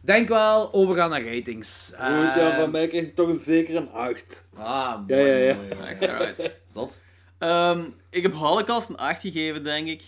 Denk 0.00 0.28
wel, 0.28 0.72
overgaan 0.72 1.10
naar 1.10 1.24
ratings. 1.24 1.86
Goed, 1.94 1.98
ja, 2.34 2.50
Eh, 2.50 2.58
van 2.58 2.70
mij 2.70 2.86
krijg 2.88 3.04
je 3.04 3.14
toch 3.14 3.28
een 3.28 3.38
zeker 3.38 3.76
een 3.76 3.90
8. 3.92 4.46
Ah, 4.56 4.64
Ja, 4.64 5.04
mooi, 5.06 5.20
ja, 5.22 5.56
ja. 6.00 6.34
Zot. 6.74 6.98
Ehm, 7.38 7.80
ik 8.10 8.22
heb 8.22 8.32
Holocaust 8.34 8.88
een 8.88 8.96
8 8.96 9.20
gegeven, 9.20 9.64
denk 9.64 9.86
ik. 9.86 10.02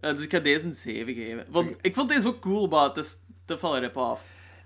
Eh, 0.00 0.10
dus 0.10 0.24
ik 0.24 0.30
ga 0.30 0.38
deze 0.38 0.64
een 0.64 0.74
7 0.74 1.14
geven. 1.14 1.46
Want 1.48 1.76
ik 1.80 1.94
vond 1.94 2.08
deze 2.08 2.28
ook 2.28 2.40
cool, 2.40 2.66
maar 2.66 2.84
het 2.84 2.96
is 2.96 3.16
te 3.44 3.58
veel 3.58 3.78
rip-off. 3.78 4.22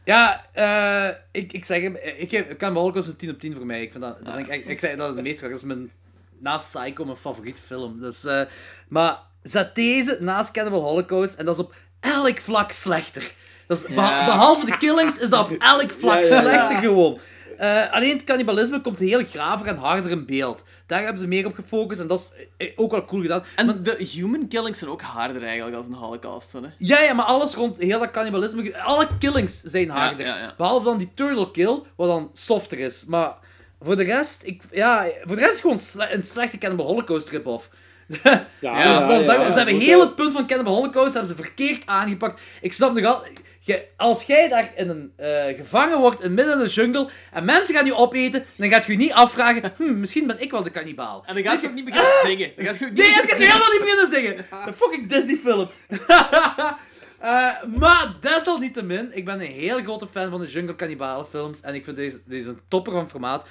Ja, 0.06 0.44
eh, 0.52 1.16
ik, 1.32 1.52
ik 1.52 1.64
zeg 1.64 1.82
hem, 1.82 1.96
ik, 2.16 2.30
heb, 2.30 2.50
ik 2.50 2.58
kan 2.58 2.74
Holocaust 2.74 3.08
een 3.08 3.16
10 3.16 3.30
op 3.30 3.40
10 3.40 3.54
voor 3.54 3.66
mij. 3.66 3.82
Ik, 3.82 3.90
vind 3.92 4.04
dat, 4.04 4.24
dat 4.24 4.34
vind 4.34 4.46
ik, 4.46 4.52
echt- 4.54 4.68
ik 4.68 4.78
zeg, 4.80 4.96
dat 4.96 5.08
is 5.08 5.14
het 5.14 5.24
meest. 5.24 5.40
Dat 5.40 5.50
is 5.50 5.62
mijn, 5.62 5.90
naast 6.38 6.70
Psycho 6.72 7.04
mijn 7.04 7.16
favoriete 7.16 7.60
film. 7.60 8.00
Dus, 8.00 8.24
eh, 8.24 8.40
maar 8.88 9.18
zet 9.42 9.74
deze 9.74 10.16
naast 10.20 10.50
Cannibal 10.50 10.82
Holocaust 10.82 11.34
en 11.34 11.44
dat 11.44 11.54
is 11.58 11.64
op 11.64 11.74
elk 12.00 12.40
vlak 12.40 12.70
slechter. 12.72 13.32
Dat 13.66 13.78
is, 13.78 13.94
Ja. 13.94 14.24
Behalve 14.26 14.66
de 14.66 14.78
killings 14.78 15.18
is 15.18 15.28
dat 15.30 15.50
op 15.50 15.56
elk 15.62 15.90
vlak 15.98 16.22
Ja, 16.22 16.26
ja, 16.28 16.34
ja. 16.34 16.40
slechter 16.40 16.76
gewoon. 16.76 17.18
Eh, 17.58 17.92
alleen 17.92 18.12
het 18.12 18.24
cannibalisme 18.24 18.80
komt 18.80 18.98
heel 18.98 19.24
graver 19.24 19.66
en 19.66 19.76
harder 19.76 20.10
in 20.10 20.26
beeld. 20.26 20.64
Daar 20.86 21.02
hebben 21.02 21.20
ze 21.20 21.26
meer 21.26 21.46
op 21.46 21.54
gefocust 21.54 22.00
en 22.00 22.06
dat 22.06 22.18
is 22.18 22.46
eh, 22.66 22.72
ook 22.76 22.90
wel 22.90 23.04
cool 23.04 23.22
gedaan. 23.22 23.44
En 23.56 23.82
de 23.82 24.08
human 24.14 24.48
killings 24.48 24.78
zijn 24.78 24.90
ook 24.90 25.02
harder 25.02 25.42
eigenlijk 25.44 25.76
als 25.76 25.86
een 25.86 25.92
Holocaust. 25.92 26.52
Hè? 26.52 26.58
Ja, 26.78 27.00
ja, 27.00 27.12
maar 27.14 27.24
alles 27.24 27.54
rond 27.54 27.78
heel 27.78 27.98
dat 27.98 28.10
cannibalisme, 28.10 28.78
alle 28.82 29.06
killings 29.18 29.60
zijn 29.60 29.90
harder. 29.90 30.26
ja, 30.26 30.38
ja. 30.38 30.54
Behalve 30.56 30.84
dan 30.84 30.98
die 30.98 31.10
turtle 31.14 31.50
kill, 31.50 31.80
wat 31.96 32.08
dan 32.08 32.30
softer 32.32 32.78
is. 32.78 33.04
Maar 33.04 33.34
voor 33.80 33.96
de 33.96 34.02
rest, 34.02 34.40
ik, 34.42 34.62
ja, 34.72 35.06
voor 35.22 35.36
de 35.36 35.42
rest 35.42 35.46
is 35.54 35.58
het 35.58 35.60
gewoon 35.60 35.80
sle- 35.80 36.12
een 36.12 36.22
slechte 36.24 36.58
Cannibal 36.58 36.86
Holocaust 36.86 37.28
rip-off. 37.28 37.68
Ja, 38.06 38.46
Ja, 38.60 39.06
dat 39.08 39.20
is, 39.20 39.26
dat- 39.26 39.36
ja, 39.36 39.50
ze 39.52 39.56
hebben 39.58 39.78
heel 39.80 40.00
het 40.00 40.14
punt 40.14 40.32
van 40.32 40.46
Cannibal 40.46 40.74
Holocaust 40.74 41.12
hebben 41.14 41.36
ze 41.36 41.42
verkeerd 41.42 41.86
aangepakt. 41.86 42.40
Ik 42.60 42.72
snap 42.72 42.94
nog 42.94 43.04
altijd... 43.04 43.40
je- 43.66 43.84
Als 43.96 44.22
jij 44.24 44.48
daar 44.48 44.72
in 44.76 44.88
een, 44.88 45.12
eh, 45.16 45.56
gevangen 45.56 45.98
wordt 45.98 46.20
in 46.22 46.34
midden 46.34 46.58
in 46.58 46.64
de 46.64 46.70
jungle 46.70 47.08
en 47.32 47.44
mensen 47.44 47.74
gaan 47.74 47.84
je 47.86 47.94
opeten, 47.94 48.44
dan 48.56 48.68
gaat 48.70 48.84
je 48.86 48.92
je 48.92 48.98
niet 48.98 49.12
afvragen, 49.12 49.72
hm, 49.76 50.00
misschien 50.00 50.26
ben 50.26 50.40
ik 50.40 50.50
wel 50.50 50.62
de 50.62 50.70
kannibaal. 50.70 51.22
En 51.26 51.34
dan 51.34 51.42
gaat 51.44 51.60
je 51.60 51.66
ook 51.66 51.74
niet 51.74 51.84
beginnen 51.84 52.12
zingen. 52.24 52.52
Dan 52.56 52.64
gaat 52.64 52.78
je 52.78 52.84
ook 52.84 52.90
niet 52.90 52.98
Nee, 53.00 53.08
ik 53.10 53.20
beginnen 53.20 53.46
ga 53.46 53.52
helemaal 53.52 53.70
niet 53.72 53.80
beginnen 53.80 54.06
zingen. 54.08 54.46
Een 54.66 54.74
fucking 54.74 55.08
Disney 55.08 55.36
film. 55.36 55.68
Eh, 57.20 57.48
maar 57.76 58.14
desalniettemin, 58.20 59.10
ik 59.16 59.24
ben 59.24 59.34
een 59.40 59.46
heel 59.46 59.78
grote 59.82 60.06
fan 60.12 60.30
van 60.30 60.40
de 60.40 60.46
Jungle 60.46 60.74
Cannibalen 60.76 61.26
films. 61.26 61.60
En 61.60 61.74
ik 61.74 61.84
vind 61.84 61.96
deze, 61.96 62.20
deze 62.26 62.48
een 62.48 62.60
topper 62.68 62.92
van 62.92 63.10
formaat. 63.10 63.46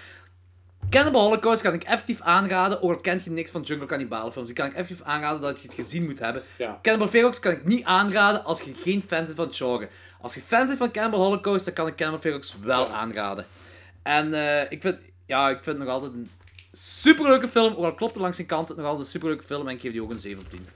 Cannibal 0.89 1.21
Holocaust 1.21 1.61
kan 1.61 1.73
ik 1.73 1.83
effectief 1.83 2.21
aanraden, 2.21 2.81
ook 2.81 2.93
al 2.93 2.99
kent 2.99 3.23
je 3.23 3.29
niks 3.29 3.51
van 3.51 3.61
Jungle 3.61 3.87
Cannibalen 3.87 4.31
films. 4.31 4.47
Die 4.47 4.57
kan 4.57 4.65
ik 4.65 4.73
effectief 4.73 5.05
aanraden 5.05 5.41
dat 5.41 5.61
je 5.61 5.67
het 5.67 5.75
gezien 5.75 6.05
moet 6.05 6.19
hebben. 6.19 6.43
Ja. 6.57 6.79
Cannibal 6.81 7.07
Ferox 7.07 7.39
kan 7.39 7.51
ik 7.51 7.65
niet 7.65 7.83
aanraden 7.83 8.43
als 8.43 8.61
je 8.61 8.73
geen 8.77 9.03
fan 9.07 9.23
bent 9.25 9.35
van 9.35 9.45
het 9.45 9.55
genre. 9.55 9.87
Als 10.21 10.33
je 10.33 10.41
fan 10.47 10.67
bent 10.67 10.77
van 10.77 10.91
Cannibal 10.91 11.21
Holocaust, 11.21 11.65
dan 11.65 11.73
kan 11.73 11.87
ik 11.87 11.95
Cannibal 11.95 12.21
Ferox 12.21 12.55
wel 12.63 12.87
aanraden. 12.87 13.45
En 14.03 14.33
eh, 14.33 14.71
ik, 14.71 14.81
vind, 14.81 14.97
ja, 15.25 15.49
ik 15.49 15.63
vind 15.63 15.77
het 15.77 15.85
nog 15.85 15.93
altijd 15.93 16.13
een 16.13 16.29
superleuke 16.71 17.47
film. 17.47 17.75
Ook 17.75 17.85
al 17.85 17.93
klopt 17.93 18.15
er 18.15 18.21
langs 18.21 18.35
zijn 18.35 18.47
kant, 18.47 18.75
nog 18.75 18.85
altijd 18.85 18.99
een 18.99 19.11
superleuke 19.11 19.43
film. 19.43 19.67
En 19.67 19.73
ik 19.73 19.81
geef 19.81 19.91
die 19.91 20.03
ook 20.03 20.11
een 20.11 20.19
7 20.19 20.43
op 20.43 20.49
10. 20.49 20.67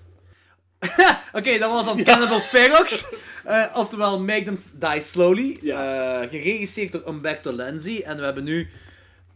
Oké, 1.39 1.57
dat 1.57 1.71
was 1.71 1.85
dan 1.85 2.03
Cannibal 2.03 2.39
Ferox. 2.39 3.05
Eh, 3.43 3.65
oftewel 3.73 4.19
Make 4.19 4.43
Them 4.43 4.57
Die 4.73 5.01
Slowly. 5.01 5.57
Ja. 5.61 6.21
Eh, 6.21 6.29
geregisseerd 6.29 6.91
door 6.91 7.07
Umberto 7.07 7.51
Lenzi. 7.51 7.99
En 7.99 8.17
we 8.17 8.23
hebben 8.23 8.43
nu... 8.43 8.69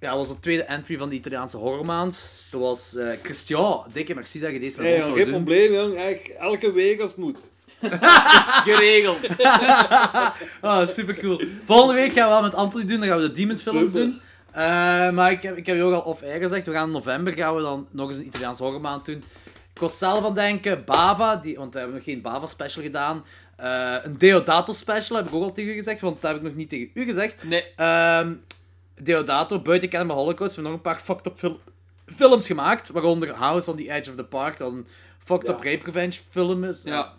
Ja, 0.04 0.10
dat 0.10 0.18
was 0.18 0.36
de 0.36 0.39
tweede 0.39 0.64
entry 0.64 0.97
van 0.97 1.10
de 1.10 1.16
Italiaanse 1.16 1.58
horrormaand. 1.58 2.45
Dat 2.51 2.62
was 2.62 2.95
eh, 2.95 3.08
Christian. 3.24 3.84
Dikke 3.93 4.14
merci 4.14 4.39
dat 4.39 4.51
je 4.51 4.60
deze 4.60 4.78
met 4.78 4.86
Hey, 4.86 4.95
ons 4.95 5.04
jong, 5.06 5.16
zou 5.16 5.24
geen 5.26 5.34
doen. 5.34 5.43
probleem, 5.43 5.74
jong. 5.74 5.95
Echt, 5.95 6.36
elke 6.39 6.72
week 6.72 6.99
als 7.01 7.10
het 7.10 7.20
moet. 7.20 7.38
Geregeld. 8.70 9.18
Ah, 10.62 10.88
super 10.88 11.20
cool. 11.20 11.41
Volgende 11.66 11.93
week 11.93 12.14
gaan 12.14 12.28
we 12.28 12.34
wel 12.34 12.41
met 12.41 12.54
Anthony 12.54 12.86
doen. 12.86 12.99
Dan 12.99 13.08
gaan 13.08 13.20
we 13.20 13.28
de 13.28 13.32
Demons 13.32 13.62
films 13.62 13.91
Super. 13.91 13.99
doen. 14.01 14.22
Eh, 14.51 15.10
maar 15.10 15.32
ik 15.32 15.41
heb, 15.41 15.58
ik 15.58 15.66
heb 15.66 15.76
je 15.76 15.84
ook 15.84 15.93
al 15.93 16.01
off-air 16.01 16.41
gezegd. 16.41 16.66
We 16.66 16.72
gaan 16.72 16.86
in 16.88 16.91
november 16.93 17.34
gaan 17.34 17.56
we 17.56 17.62
dan 17.62 17.88
nog 17.91 18.10
eens 18.10 18.18
een 18.18 18.26
Italiaanse 18.26 18.64
horrormaand 18.64 19.06
doen. 19.06 19.24
Ik 19.74 19.80
was 19.80 19.97
zelf 19.97 20.26
aan 20.26 20.36
denken, 20.36 20.84
Bava, 20.86 21.36
die, 21.36 21.58
want 21.58 21.74
we 21.74 21.78
hebben 21.80 21.95
nog 21.97 22.06
geen 22.06 22.22
Bava 22.22 22.45
special 22.45 22.84
gedaan. 22.84 23.26
Eh, 23.56 23.95
een 24.04 24.18
Deodato 24.18 24.74
special 24.74 25.18
heb 25.18 25.28
ik 25.28 25.34
ook 25.34 25.43
al 25.43 25.51
tegen 25.51 25.72
u 25.72 25.76
gezegd, 25.76 26.01
want 26.01 26.22
dat 26.22 26.32
heb 26.32 26.39
ik 26.39 26.47
nog 26.47 26.56
niet 26.56 26.70
tegen 26.70 26.89
u 26.93 27.04
gezegd. 27.06 27.43
Nee. 27.43 27.64
Ehm 27.76 28.34
Deodato, 29.02 29.60
buiten 29.60 29.89
Cannibal 29.89 30.18
Holocaust, 30.18 30.56
we 30.56 30.62
hebben 30.62 30.72
nog 30.72 30.74
een 30.74 30.91
paar 30.94 31.02
fucked 31.04 31.26
up 31.26 31.39
fil- 31.39 31.60
films 32.16 32.48
gemaakt. 32.48 32.89
Waaronder 32.89 33.34
House 33.34 33.72
on 33.72 33.78
the 33.78 33.91
Edge 33.91 34.10
of 34.10 34.16
the 34.16 34.24
Park, 34.24 34.58
dat 34.58 34.72
een 34.72 34.88
fucked 35.24 35.50
up 35.50 35.64
rape 35.64 35.86
revenge 35.86 36.20
film 36.30 36.64
is. 36.64 36.84
Ja. 36.84 37.14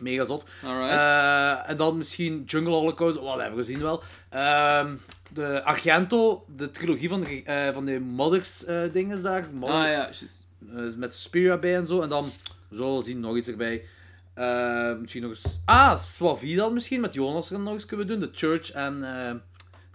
Mega 0.00 0.24
zot. 0.24 0.44
Eh, 0.90 1.70
en 1.70 1.76
dan 1.76 1.96
misschien 1.96 2.42
Jungle 2.46 2.72
Holocaust, 2.72 3.18
whatever, 3.18 3.56
we 3.56 3.62
zien 3.62 3.80
wel. 3.80 4.02
Ehm, 4.30 4.94
de 5.30 5.64
Argento, 5.64 6.44
de 6.56 6.70
trilogie 6.70 7.08
van 7.08 7.20
de, 7.20 7.42
eh, 7.42 7.72
van 7.74 7.84
de 7.84 8.00
Mothers 8.00 8.64
eh 8.64 8.82
dingen 8.92 9.22
daar. 9.22 9.48
Mother- 9.52 9.74
ah 9.74 9.82
ja, 9.82 9.90
juist. 9.90 10.46
met 10.96 11.14
Suspiria 11.14 11.56
bij 11.56 11.76
en 11.76 11.86
zo. 11.86 12.00
En 12.02 12.08
dan, 12.08 12.32
we 12.68 12.76
zullen 12.76 13.02
zien, 13.02 13.20
nog 13.20 13.36
iets 13.36 13.48
erbij. 13.48 13.84
Eh, 14.34 14.92
misschien 15.00 15.22
nog 15.22 15.30
eens... 15.30 15.60
Ah, 15.64 15.96
Swavi 15.96 16.54
dan 16.54 16.72
misschien, 16.72 17.00
met 17.00 17.14
Jonas 17.14 17.50
er 17.50 17.60
nog 17.60 17.72
eens 17.74 17.86
kunnen 17.86 18.06
doen. 18.06 18.18
The 18.20 18.30
Church 18.32 18.70
en 18.70 19.04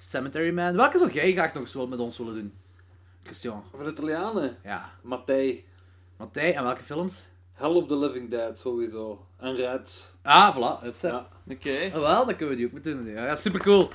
Cemetery 0.10 0.54
Man. 0.54 0.76
Welke 0.76 0.98
zou 0.98 1.12
jij 1.12 1.32
graag 1.32 1.54
nog 1.54 1.64
eens 1.64 1.74
wel 1.74 1.88
met 1.88 2.00
ons 2.00 2.18
willen 2.18 2.34
doen? 2.34 2.54
Christian. 3.24 3.64
Van 3.76 3.84
de 3.84 3.92
Italianen. 3.92 4.58
Ja. 4.64 4.90
Matthij. 5.02 5.66
Matthij, 6.18 6.56
en 6.56 6.64
welke 6.64 6.84
films? 6.84 7.26
Hell 7.54 7.70
of 7.70 7.88
the 7.88 7.98
Living 7.98 8.30
Dead, 8.30 8.60
sowieso. 8.60 9.26
En 9.40 9.56
Red. 9.56 10.16
Ah, 10.22 10.56
voilà. 10.56 10.86
Upset. 10.86 11.12
Ja. 11.12 11.28
Oké. 11.50 11.92
Ah, 11.94 12.00
wel, 12.00 12.26
dan 12.26 12.36
kunnen 12.36 12.50
we 12.50 12.56
die 12.56 12.66
ook 12.66 12.72
moeten 12.72 12.98
doen. 12.98 13.14
Ja, 13.14 13.26
ja 13.26 13.36
super 13.36 13.60
cool. 13.60 13.90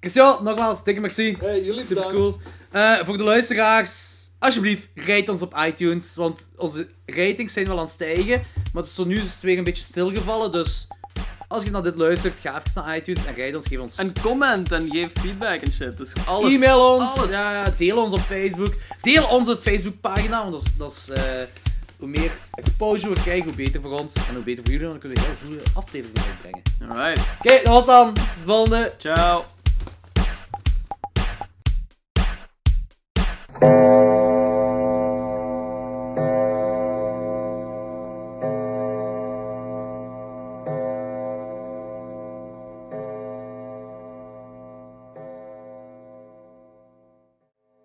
Christian, 0.00 0.44
nogmaals, 0.44 0.84
dikke 0.84 1.00
merci. 1.00 1.36
Hey, 1.40 1.62
jullie 1.62 1.86
Super 1.86 1.94
bedankt. 1.94 2.16
cool. 2.16 2.40
Eh, 2.70 3.04
voor 3.04 3.16
de 3.16 3.24
luisteraars, 3.24 4.10
alsjeblieft, 4.38 4.88
rate 4.94 5.30
ons 5.30 5.42
op 5.42 5.56
iTunes. 5.66 6.14
Want 6.16 6.50
onze 6.56 6.88
ratings 7.06 7.52
zijn 7.52 7.66
wel 7.66 7.76
aan 7.76 7.82
het 7.84 7.92
stijgen. 7.92 8.42
Maar 8.54 8.82
het 8.82 8.86
is 8.86 8.94
zo 8.94 9.04
nu 9.04 9.16
is 9.16 9.32
het 9.32 9.40
weer 9.40 9.58
een 9.58 9.64
beetje 9.64 9.84
stilgevallen. 9.84 10.52
Dus 10.52 10.88
als 11.52 11.64
je 11.64 11.70
naar 11.70 11.82
dit 11.82 11.96
luistert, 11.96 12.40
ga 12.40 12.62
even 12.66 12.82
naar 12.82 12.96
iTunes 12.96 13.24
en 13.24 13.34
rijd 13.34 13.54
ons, 13.54 13.66
geef 13.66 13.78
ons... 13.78 13.96
En 13.96 14.12
comment 14.22 14.72
en 14.72 14.90
geef 14.90 15.12
feedback 15.20 15.60
en 15.60 15.72
shit. 15.72 15.96
Dus 15.96 16.12
alles. 16.26 16.54
E-mail 16.54 16.94
ons. 16.94 17.30
Ja, 17.30 17.64
deel 17.76 17.96
ons 17.96 18.12
op 18.12 18.20
Facebook. 18.20 18.74
Deel 19.00 19.26
onze 19.26 19.58
Facebookpagina, 19.62 20.50
want 20.50 20.52
dat 20.52 20.62
is... 20.62 20.76
Dat 20.76 20.90
is 20.90 21.08
eh, 21.08 21.42
hoe 21.98 22.08
meer 22.08 22.30
exposure 22.54 23.14
we 23.14 23.20
krijgen, 23.20 23.44
hoe 23.44 23.54
beter 23.54 23.80
voor 23.80 24.00
ons. 24.00 24.14
En 24.28 24.34
hoe 24.34 24.44
beter 24.44 24.64
voor 24.64 24.72
jullie, 24.72 24.88
dan 24.88 24.98
kunnen 24.98 25.18
we 25.18 25.24
heel 25.24 25.34
goede 25.46 25.62
afleveringen 25.74 26.22
uitbrengen. 26.30 26.62
Alright. 26.88 27.18
Oké, 27.18 27.52
okay, 27.52 27.62
dat 27.62 27.74
was 27.74 27.86
dan. 27.86 28.14
Tot 28.14 28.24
de 28.24 28.44
volgende. 28.44 28.92
Ciao. 28.98 29.44